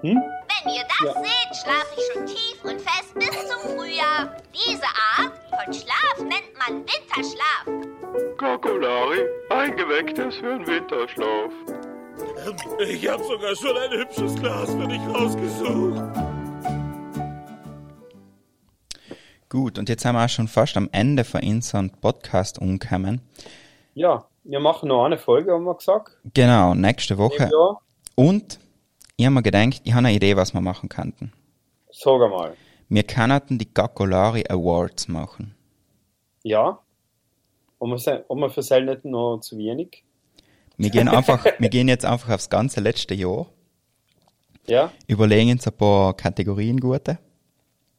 Hm? 0.00 0.16
Wenn 0.22 0.74
ihr 0.74 0.82
das 0.88 1.00
Ja. 1.04 1.22
seht, 1.22 1.56
schlafe 1.62 1.94
ich 1.96 2.12
schon 2.12 2.26
tief 2.26 2.64
und 2.64 2.80
fest 2.80 3.14
bis 3.14 3.30
zum 3.48 3.76
Frühjahr. 3.76 4.36
Diese 4.52 4.84
Art 5.18 5.32
von 5.50 5.72
Schlaf 5.72 6.18
nennt 6.20 6.52
man 6.58 6.84
Winterschlaf. 6.86 8.36
Kokolari, 8.38 9.20
eingewecktes 9.50 10.36
für 10.36 10.54
einen 10.54 10.66
Winterschlaf. 10.66 11.52
Ich 12.88 13.08
habe 13.08 13.24
sogar 13.24 13.56
schon 13.56 13.76
ein 13.76 13.90
hübsches 13.90 14.36
Glas 14.36 14.70
für 14.70 14.86
dich 14.86 15.00
rausgesucht. 15.08 16.00
Gut, 19.48 19.78
und 19.78 19.88
jetzt 19.88 20.02
sind 20.02 20.14
wir 20.14 20.24
auch 20.24 20.28
schon 20.28 20.46
fast 20.46 20.76
am 20.76 20.88
Ende 20.92 21.24
von 21.24 21.42
unserem 21.42 21.90
Podcast 21.90 22.60
umgekommen. 22.60 23.20
Ja, 23.94 24.26
wir 24.44 24.60
machen 24.60 24.90
noch 24.90 25.04
eine 25.04 25.18
Folge, 25.18 25.52
haben 25.52 25.64
wir 25.64 25.74
gesagt. 25.74 26.18
Genau, 26.34 26.74
nächste 26.74 27.18
Woche. 27.18 27.50
Und 28.14 28.60
ich 29.16 29.26
habe 29.26 29.34
mir 29.34 29.42
gedacht, 29.42 29.80
ich 29.82 29.92
habe 29.92 30.06
eine 30.06 30.16
Idee, 30.16 30.36
was 30.36 30.54
wir 30.54 30.60
machen 30.60 30.88
könnten. 30.88 31.32
Sag 31.90 32.22
einmal. 32.22 32.54
Wir 32.88 33.02
könnten 33.02 33.58
die 33.58 33.72
Gakolari 33.74 34.44
Awards 34.48 35.08
machen. 35.08 35.56
Ja. 36.44 36.78
Und 37.78 37.90
wir, 37.90 37.98
sind, 37.98 38.24
und 38.28 38.38
wir 38.38 38.50
versellen 38.50 38.86
nicht 38.86 39.04
noch 39.04 39.40
zu 39.40 39.58
wenig. 39.58 40.04
Wir 40.78 40.90
gehen 40.90 41.08
einfach, 41.08 41.44
wir 41.58 41.68
gehen 41.70 41.88
jetzt 41.88 42.04
einfach 42.04 42.30
aufs 42.34 42.50
ganze 42.50 42.80
letzte 42.80 43.14
Jahr, 43.14 43.46
Ja. 44.66 44.92
überlegen 45.06 45.52
uns 45.52 45.66
ein 45.66 45.72
paar 45.76 46.14
Kategorien 46.14 46.78
gute 46.80 47.18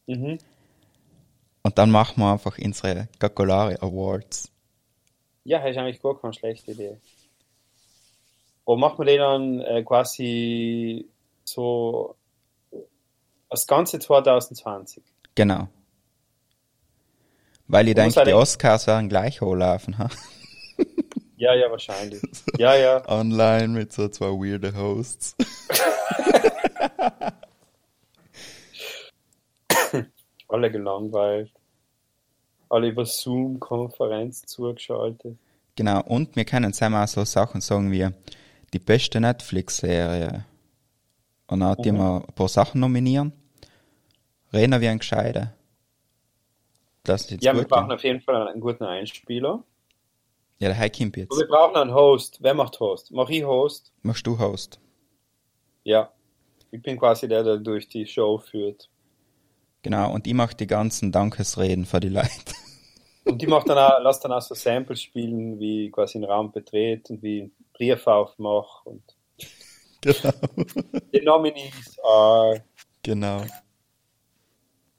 Mhm. 0.06 0.38
und 1.64 1.78
dann 1.78 1.90
machen 1.92 2.22
wir 2.22 2.32
einfach 2.32 2.58
unsere 2.60 3.08
Gakolari 3.20 3.76
Awards. 3.82 4.52
Ja, 5.44 5.60
das 5.60 5.72
ist 5.72 5.78
eigentlich 5.78 6.02
gar 6.02 6.20
keine 6.20 6.34
schlechte 6.34 6.72
Idee. 6.72 6.98
Und 8.66 8.80
machen 8.80 8.98
wir 9.00 9.06
den 9.06 9.20
dann 9.20 9.62
äh, 9.62 9.84
quasi 9.84 11.08
so 11.46 12.16
das 13.50 13.66
ganze 13.66 13.98
2020. 13.98 15.02
Genau. 15.36 15.70
Weil 17.70 17.88
ich 17.88 17.96
denke, 17.96 18.24
die 18.26 18.34
Oscars 18.34 18.88
werden 18.88 19.08
gleich 19.10 19.40
hochlaufen, 19.42 19.98
ha? 19.98 20.10
Ja, 21.38 21.54
ja, 21.54 21.70
wahrscheinlich. 21.70 22.22
Ja, 22.58 22.76
ja. 22.76 23.08
Online 23.08 23.68
mit 23.70 23.94
so 23.94 24.08
zwei 24.10 24.26
weirde 24.28 24.76
Hosts. 24.76 25.36
Alle 30.50 30.72
gelangweilt. 30.72 31.52
Alle 32.70 32.88
über 32.90 33.06
Zoom-Konferenz 33.06 34.42
zugeschaltet. 34.46 35.38
Genau, 35.76 36.02
und 36.02 36.36
wir 36.36 36.44
können 36.46 36.74
zusammen 36.74 36.96
auch 36.96 37.08
so 37.08 37.24
Sachen 37.24 37.62
sagen 37.62 37.92
wie 37.92 38.10
die 38.74 38.80
beste 38.80 39.22
Netflix-Serie. 39.22 40.46
Und 41.48 41.62
auch 41.64 41.76
die 41.76 41.92
wir 41.92 42.26
ein 42.28 42.34
paar 42.34 42.48
Sachen 42.50 42.82
nominieren. 42.82 43.32
Reden 44.52 44.82
wir 44.82 44.90
ein 44.90 45.00
Gescheide. 45.00 45.54
Das 47.04 47.22
ist 47.22 47.32
jetzt 47.32 47.44
Ja, 47.44 47.56
wir 47.56 47.64
brauchen 47.64 47.90
gehen. 47.90 47.96
auf 47.96 48.04
jeden 48.04 48.22
Fall 48.22 48.48
einen 48.48 48.60
guten 48.60 48.84
Einspieler. 48.84 49.64
Ja, 50.60 50.70
der 50.70 50.78
High 50.78 50.92
Kimp 50.92 51.18
jetzt. 51.18 51.32
Und 51.32 51.40
wir 51.40 51.48
brauchen 51.48 51.76
einen 51.76 51.94
Host. 51.94 52.40
Wer 52.42 52.54
macht 52.54 52.80
Host? 52.80 53.12
Mach 53.12 53.30
ich 53.30 53.44
Host? 53.44 53.94
Machst 54.02 54.26
du 54.26 54.40
Host? 54.40 54.80
Ja. 55.84 56.12
Ich 56.72 56.82
bin 56.82 56.98
quasi 57.00 57.28
der, 57.28 57.44
der 57.44 57.58
durch 57.58 57.88
die 57.88 58.06
Show 58.06 58.40
führt. 58.40 58.90
Genau, 59.84 60.12
und 60.12 60.28
ich 60.28 60.34
mach 60.34 60.54
die 60.54 60.68
ganzen 60.68 61.12
Dankesreden 61.12 61.86
für 61.86 62.00
die 62.00 62.10
Leute. 62.10 62.30
Und 63.24 63.42
die 63.42 63.48
macht 63.48 63.68
dann 63.68 63.78
auch, 63.78 64.02
lasst 64.02 64.24
dann 64.24 64.32
auch 64.32 64.42
so 64.42 64.56
Samples 64.56 65.02
spielen, 65.02 65.60
wie 65.60 65.92
quasi 65.92 66.18
einen 66.18 66.24
Raum 66.24 66.50
betreten 66.54 67.16
und 67.16 67.24
wie 67.24 67.42
einen 67.42 67.52
Brief 67.74 68.08
aufmache 68.08 68.88
und 68.90 69.04
genau. 70.02 70.32
die 71.14 71.20
Nominees 71.20 72.00
are. 72.06 72.64
genau. 73.04 73.42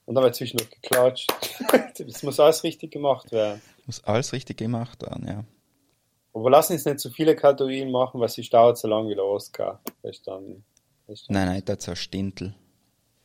Und 0.04 0.14
dann 0.14 0.24
wird 0.24 0.34
zwischendurch 0.34 0.68
geklatscht. 0.68 1.32
das 1.98 2.22
muss 2.22 2.38
alles 2.38 2.62
richtig 2.64 2.90
gemacht 2.90 3.32
werden. 3.32 3.62
Muss 3.88 4.04
alles 4.04 4.34
richtig 4.34 4.58
gemacht 4.58 5.00
werden, 5.00 5.26
ja. 5.26 5.44
Aber 6.34 6.50
lassen 6.50 6.74
uns 6.74 6.84
nicht 6.84 7.00
zu 7.00 7.08
viele 7.10 7.34
Kategorien 7.34 7.90
machen, 7.90 8.20
weil 8.20 8.28
sie 8.28 8.42
dauert 8.46 8.76
so 8.76 8.86
lange 8.86 9.08
wie 9.08 9.14
der 9.14 9.24
Oscar. 9.24 9.80
Ist 10.02 10.26
dann, 10.28 10.62
Nein, 11.28 11.46
nein, 11.48 11.62
das 11.64 11.78
ist 11.78 11.84
so 11.84 11.90
ein 11.92 11.96
Stintel. 11.96 12.54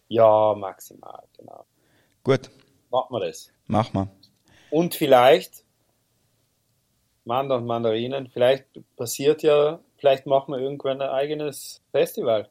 Ja, 0.08 0.56
maximal, 0.58 1.22
genau. 1.38 1.66
Gut, 2.24 2.50
Machen 2.90 3.14
wir 3.14 3.20
das. 3.28 3.52
mach 3.68 3.92
mal. 3.92 4.08
Und 4.70 4.96
vielleicht, 4.96 5.66
Manda 7.26 7.58
und 7.58 7.66
Mandarinen, 7.66 8.30
vielleicht 8.30 8.66
passiert 8.96 9.44
ja, 9.44 9.82
vielleicht 9.98 10.26
machen 10.26 10.54
wir 10.54 10.60
irgendwann 10.62 11.02
ein 11.02 11.10
eigenes 11.10 11.82
Festival. 11.92 12.50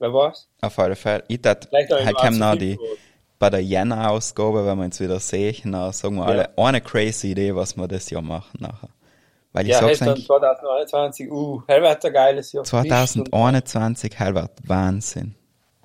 Wer 0.00 0.12
weiß? 0.12 0.48
Auf 0.60 0.78
alle 0.78 0.96
Fälle. 0.96 1.24
Ich 1.28 1.40
tat, 1.40 1.64
Vielleicht 1.70 1.92
auch 1.94 1.98
halt 1.98 2.08
im 2.10 2.14
kam 2.16 2.36
noch 2.38 2.56
die, 2.56 2.78
bei 3.44 3.50
der 3.50 3.62
Jänner-Ausgabe, 3.62 4.64
wenn 4.64 4.78
wir 4.78 4.86
uns 4.86 5.00
wieder 5.00 5.20
sehen, 5.20 5.72
dann 5.72 5.92
sagen 5.92 6.14
wir 6.14 6.22
Ja. 6.22 6.28
alle, 6.28 6.58
eine 6.58 6.80
crazy 6.80 7.32
Idee, 7.32 7.54
was 7.54 7.76
wir 7.76 7.86
das 7.86 8.08
Jahr 8.08 8.22
machen 8.22 8.58
nachher. 8.58 8.88
Weil 9.52 9.66
ich 9.66 9.72
Ja, 9.72 9.80
sag's 9.80 10.00
eigentlich, 10.00 10.24
2021, 10.24 11.30
uh, 11.30 11.62
hell 11.66 11.82
wird 11.82 12.02
ein 12.06 12.12
geiles 12.14 12.52
Jahr. 12.52 12.64
2021 12.64 14.18
halt 14.18 14.34
wird 14.34 14.50
Wahnsinn. 14.66 15.34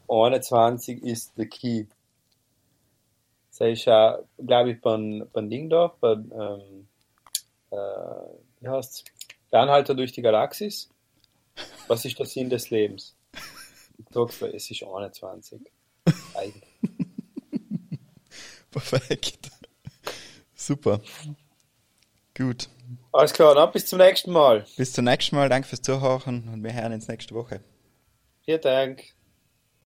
21 0.08 1.04
ist 1.04 1.34
the 1.36 1.48
key. 1.48 1.88
Das 3.50 3.68
ist 3.68 3.84
ja, 3.84 4.20
glaube 4.38 4.72
ich, 4.72 4.80
beim, 4.80 5.28
beim 5.34 5.50
Ding 5.50 5.70
da, 5.70 5.92
beim, 6.00 6.32
ähm, 6.32 6.88
äh, 7.72 7.76
wie 8.62 8.70
heißt's? 8.70 9.04
Der 9.52 9.60
Anhalter 9.60 9.96
durch 9.96 10.14
die 10.14 10.22
Galaxis. 10.22 10.88
Was 11.90 12.06
ist 12.06 12.18
der 12.18 12.26
Sinn 12.26 12.50
des 12.50 12.70
Lebens? 12.70 13.18
Ich 13.98 14.06
sag's 14.12 14.40
dir, 14.40 14.48
es 14.54 14.72
ist 14.72 14.82
21. 14.82 15.60
Eigentlich. 16.36 16.64
Perfekt. 18.72 19.52
Super. 20.56 21.02
Gut. 22.38 22.70
Alles 23.12 23.34
klar, 23.34 23.56
dann 23.56 23.72
bis 23.72 23.86
zum 23.86 24.00
nächsten 24.00 24.32
Mal. 24.32 24.66
Bis 24.78 24.94
zum 24.94 25.06
nächsten 25.06 25.36
Mal. 25.36 25.50
Danke 25.50 25.68
fürs 25.68 25.82
Zuhören 25.82 26.48
und 26.54 26.64
wir 26.64 26.74
hören 26.74 26.94
uns 26.94 27.08
nächste 27.08 27.36
Woche. 27.36 27.62
Vielen 28.46 28.62
Dank. 28.62 29.04